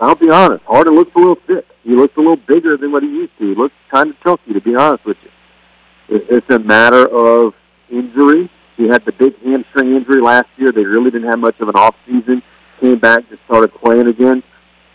I'll 0.00 0.14
be 0.14 0.30
honest. 0.30 0.64
Harden 0.64 0.94
looks 0.94 1.12
a 1.14 1.18
little 1.18 1.38
thick. 1.46 1.66
He 1.84 1.90
looks 1.90 2.16
a 2.16 2.20
little 2.20 2.36
bigger 2.36 2.76
than 2.76 2.92
what 2.92 3.02
he 3.02 3.08
used 3.08 3.36
to. 3.38 3.48
He 3.48 3.54
looks 3.54 3.74
kind 3.92 4.10
of 4.10 4.20
chunky, 4.20 4.52
to 4.52 4.60
be 4.60 4.74
honest 4.74 5.04
with 5.04 5.16
you. 5.22 6.16
Is 6.16 6.28
this 6.28 6.42
a 6.50 6.58
matter 6.58 7.06
of 7.06 7.54
injury? 7.90 8.50
He 8.76 8.88
had 8.88 9.04
the 9.04 9.12
big 9.12 9.38
hamstring 9.42 9.94
injury 9.94 10.20
last 10.20 10.48
year. 10.56 10.72
They 10.72 10.84
really 10.84 11.10
didn't 11.10 11.28
have 11.28 11.38
much 11.38 11.60
of 11.60 11.68
an 11.68 11.76
off 11.76 11.94
season. 12.06 12.42
Came 12.80 12.98
back, 12.98 13.28
just 13.28 13.42
started 13.44 13.72
playing 13.74 14.08
again. 14.08 14.42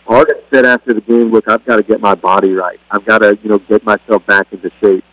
Harden 0.08 0.36
said 0.52 0.64
after 0.64 0.94
the 0.94 1.02
game, 1.02 1.30
"Look, 1.30 1.48
I've 1.48 1.64
got 1.66 1.76
to 1.76 1.82
get 1.82 2.00
my 2.00 2.14
body 2.14 2.52
right. 2.52 2.80
I've 2.90 3.04
got 3.04 3.18
to, 3.18 3.38
you 3.42 3.50
know, 3.50 3.58
get 3.58 3.84
myself 3.84 4.24
back 4.26 4.46
into 4.52 4.70
shape." 4.80 5.04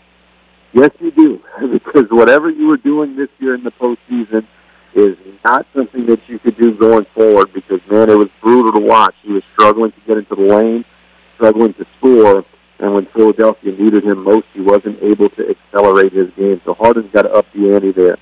Yes, 0.71 0.89
you 0.99 1.11
do, 1.11 1.41
because 1.73 2.05
whatever 2.09 2.49
you 2.49 2.67
were 2.67 2.77
doing 2.77 3.17
this 3.17 3.27
year 3.39 3.55
in 3.55 3.63
the 3.65 3.71
postseason 3.71 4.47
is 4.93 5.17
not 5.43 5.67
something 5.75 6.05
that 6.05 6.19
you 6.27 6.39
could 6.39 6.57
do 6.57 6.73
going 6.73 7.05
forward. 7.13 7.51
Because 7.53 7.81
man, 7.91 8.09
it 8.09 8.15
was 8.15 8.29
brutal 8.41 8.71
to 8.71 8.79
watch. 8.79 9.15
He 9.21 9.33
was 9.33 9.43
struggling 9.51 9.91
to 9.91 9.99
get 10.07 10.17
into 10.17 10.33
the 10.33 10.41
lane, 10.41 10.85
struggling 11.35 11.73
to 11.73 11.85
score, 11.97 12.45
and 12.79 12.93
when 12.93 13.05
Philadelphia 13.07 13.73
needed 13.73 14.05
him 14.05 14.23
most, 14.23 14.47
he 14.53 14.61
wasn't 14.61 15.03
able 15.03 15.29
to 15.31 15.49
accelerate 15.49 16.13
his 16.13 16.27
game. 16.37 16.61
So 16.63 16.73
Harden's 16.73 17.11
got 17.11 17.23
to 17.23 17.31
up 17.31 17.45
the 17.53 17.75
ante 17.75 17.91
there. 17.91 18.17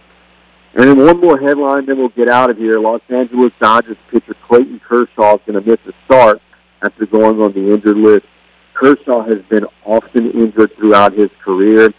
And 0.73 0.89
then 0.89 1.05
one 1.05 1.21
more 1.21 1.39
headline, 1.39 1.85
then 1.85 1.99
we'll 1.99 2.09
get 2.09 2.29
out 2.29 2.49
of 2.49 2.57
here. 2.57 2.79
Los 2.79 3.01
Angeles 3.09 3.51
Dodgers 3.61 3.97
pitcher 4.09 4.35
Clayton 4.47 4.81
Kershaw 4.87 5.35
is 5.35 5.41
going 5.45 5.63
to 5.63 5.69
miss 5.69 5.77
a 5.85 5.93
start 6.05 6.41
after 6.83 7.05
going 7.05 7.41
on 7.41 7.53
the 7.53 7.73
injured 7.73 7.97
list. 7.97 8.25
Kershaw 8.73 9.23
has 9.23 9.41
been 9.49 9.65
often 9.85 10.31
injured 10.31 10.75
throughout 10.75 11.13
his 11.13 11.29
career. 11.43 11.89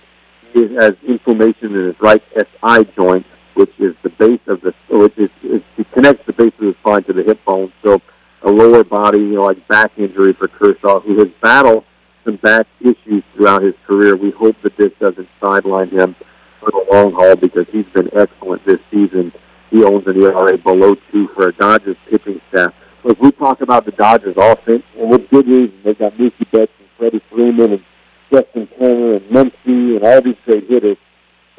He 0.53 0.75
has 0.75 0.93
inflammation 1.07 1.75
in 1.75 1.87
his 1.87 1.97
right 2.01 2.23
SI 2.37 2.85
joint, 2.97 3.27
which 3.55 3.73
is 3.79 3.95
the 4.03 4.11
base 4.11 4.41
of 4.47 4.61
the, 4.61 4.75
which 4.91 5.17
is, 5.17 5.31
it 5.43 5.93
connects 5.93 6.27
the 6.27 6.33
base 6.33 6.53
of 6.59 6.67
the 6.67 6.75
spine 6.81 7.05
to 7.05 7.13
the 7.13 7.23
hip 7.23 7.45
bone. 7.45 7.73
So 7.83 8.01
a 8.43 8.51
lower 8.51 8.85
body, 8.85 9.19
you 9.19 9.35
know, 9.35 9.45
like 9.45 9.67
back 9.69 9.93
injury 9.97 10.33
for 10.35 10.49
Kershaw, 10.49 11.01
who 11.01 11.19
has 11.19 11.29
battled 11.41 11.85
some 12.25 12.37
back 12.37 12.67
issues 12.81 13.23
throughout 13.35 13.63
his 13.63 13.75
career. 13.87 14.17
We 14.17 14.31
hope 14.33 14.57
that 14.63 14.77
this 14.77 14.91
doesn't 15.01 15.29
sideline 15.41 15.91
him 15.91 16.17
for 16.61 16.71
the 16.71 16.85
long 16.93 17.13
haul 17.13 17.37
because 17.37 17.67
he's 17.73 17.87
been 17.95 18.11
excellent 18.17 18.65
this 18.67 18.81
season. 18.91 19.33
He 19.71 19.83
owns 19.83 20.07
an 20.07 20.21
ERA 20.21 20.57
below 20.59 20.95
two 21.11 21.29
for 21.35 21.49
a 21.49 21.53
Dodgers 21.53 21.97
pitching 22.11 22.41
staff. 22.51 22.73
Look, 23.05 23.21
we 23.21 23.33
talk 23.33 23.61
about 23.61 23.85
the 23.85 23.93
Dodgers 23.93 24.35
offense, 24.39 24.83
and 24.99 25.11
with 25.11 25.29
good 25.29 25.47
reason. 25.47 25.79
They've 25.85 25.99
got 25.99 26.15
Mookie 26.15 26.51
Betts 26.51 26.73
and 26.79 26.89
Freddie 26.97 27.23
Freeman 27.31 27.75
and 27.75 27.85
Justin 28.33 28.67
Turner 28.79 29.17
and 29.17 29.31
Muncy 29.31 29.97
and 29.97 30.03
all 30.03 30.23
these 30.23 30.37
great 30.47 30.67
hitters. 30.71 30.97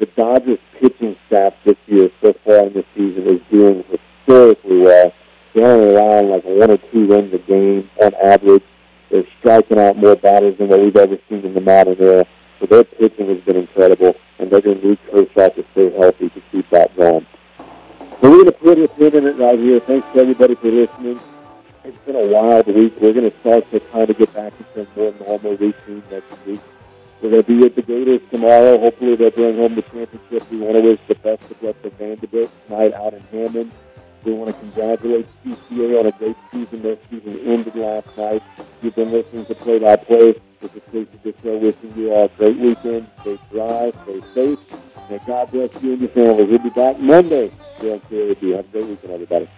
The 0.00 0.06
Dodgers 0.16 0.58
pitching 0.80 1.14
staff 1.28 1.54
this 1.64 1.76
year, 1.86 2.10
so 2.20 2.34
far 2.44 2.66
in 2.66 2.72
the 2.72 2.84
season, 2.96 3.28
is 3.28 3.40
doing 3.48 3.84
historically 3.84 4.78
well. 4.78 5.12
They're 5.54 5.70
only 5.70 5.90
allowing 5.90 6.30
like 6.30 6.44
one 6.44 6.70
or 6.72 6.78
two 6.90 7.06
runs 7.06 7.32
a 7.32 7.38
game 7.38 7.88
on 8.02 8.12
average. 8.16 8.64
They're 9.12 9.22
striking 9.38 9.78
out 9.78 9.96
more 9.96 10.16
batters 10.16 10.58
than 10.58 10.68
what 10.68 10.80
we've 10.80 10.96
ever 10.96 11.16
seen 11.28 11.44
in 11.44 11.54
the 11.54 11.60
modern 11.60 11.96
era. 12.00 12.26
So 12.58 12.66
their 12.66 12.82
pitching 12.82 13.28
has 13.28 13.40
been 13.44 13.56
incredible, 13.56 14.16
and 14.40 14.50
they're 14.50 14.60
going 14.60 14.80
to 14.80 14.88
need 14.88 14.98
Kershaw 15.12 15.50
to 15.50 15.64
stay 15.72 15.96
healthy 15.96 16.28
to 16.28 16.42
keep 16.50 16.68
that 16.70 16.94
going. 16.96 17.24
So 18.20 18.30
we're 18.30 18.42
going 18.42 18.46
to 18.46 18.52
put 18.52 18.78
a 18.80 18.88
pin 18.88 19.14
in 19.14 19.26
it 19.28 19.38
right 19.38 19.58
here. 19.58 19.78
Thanks 19.86 20.08
to 20.12 20.20
everybody 20.20 20.56
for 20.56 20.72
listening. 20.72 21.20
It's 21.86 21.96
been 22.04 22.16
a 22.16 22.26
wild 22.26 22.66
week. 22.66 22.94
We're 23.00 23.12
going 23.12 23.30
to 23.30 23.40
start 23.42 23.70
to 23.70 23.78
kind 23.78 24.10
of 24.10 24.18
get 24.18 24.34
back 24.34 24.52
into 24.58 24.80
a 24.80 24.98
more 24.98 25.14
normal 25.24 25.56
routine 25.56 26.02
next 26.10 26.34
week. 26.44 26.60
We're 27.22 27.30
going 27.30 27.44
to 27.44 27.46
be 27.46 27.58
with 27.58 27.76
the 27.76 27.82
Gators 27.82 28.20
tomorrow. 28.28 28.76
Hopefully 28.76 29.14
they'll 29.14 29.30
bring 29.30 29.56
home 29.56 29.76
the 29.76 29.82
championship. 29.82 30.50
We 30.50 30.58
want 30.58 30.74
to 30.74 30.82
wish 30.82 30.98
the 31.06 31.14
best 31.14 31.48
of 31.48 31.62
luck 31.62 31.80
to 31.82 31.90
Vanderbilt 31.90 32.50
tonight 32.66 32.92
out 32.92 33.14
in 33.14 33.20
Hammond. 33.30 33.70
We 34.24 34.32
want 34.32 34.52
to 34.52 34.58
congratulate 34.58 35.28
CCA 35.44 36.00
on 36.00 36.06
a 36.06 36.12
great 36.18 36.36
season. 36.50 36.82
Their 36.82 36.98
season 37.08 37.38
ended 37.46 37.76
last 37.76 38.08
night. 38.16 38.42
You've 38.82 38.96
been 38.96 39.12
listening 39.12 39.46
to 39.46 39.54
Play 39.54 39.78
by 39.78 39.94
Play. 39.94 40.32
This 40.60 40.74
is 40.74 40.82
Casey 40.90 41.20
Disco 41.22 41.56
wishing 41.58 41.94
you 41.96 42.12
all 42.12 42.24
a 42.24 42.28
great 42.30 42.58
weekend. 42.58 43.06
Stay 43.20 43.38
dry, 43.52 43.92
stay 44.02 44.20
safe, 44.34 44.58
and 45.08 45.20
God 45.24 45.52
bless 45.52 45.70
you 45.84 45.92
and 45.92 46.00
your 46.00 46.10
family. 46.10 46.42
We'll 46.42 46.58
be 46.58 46.70
back 46.70 46.98
Monday 46.98 47.52
here. 47.80 47.92
Have 47.92 48.10
a 48.10 48.62
great 48.72 48.86
weekend, 48.86 49.12
everybody. 49.12 49.48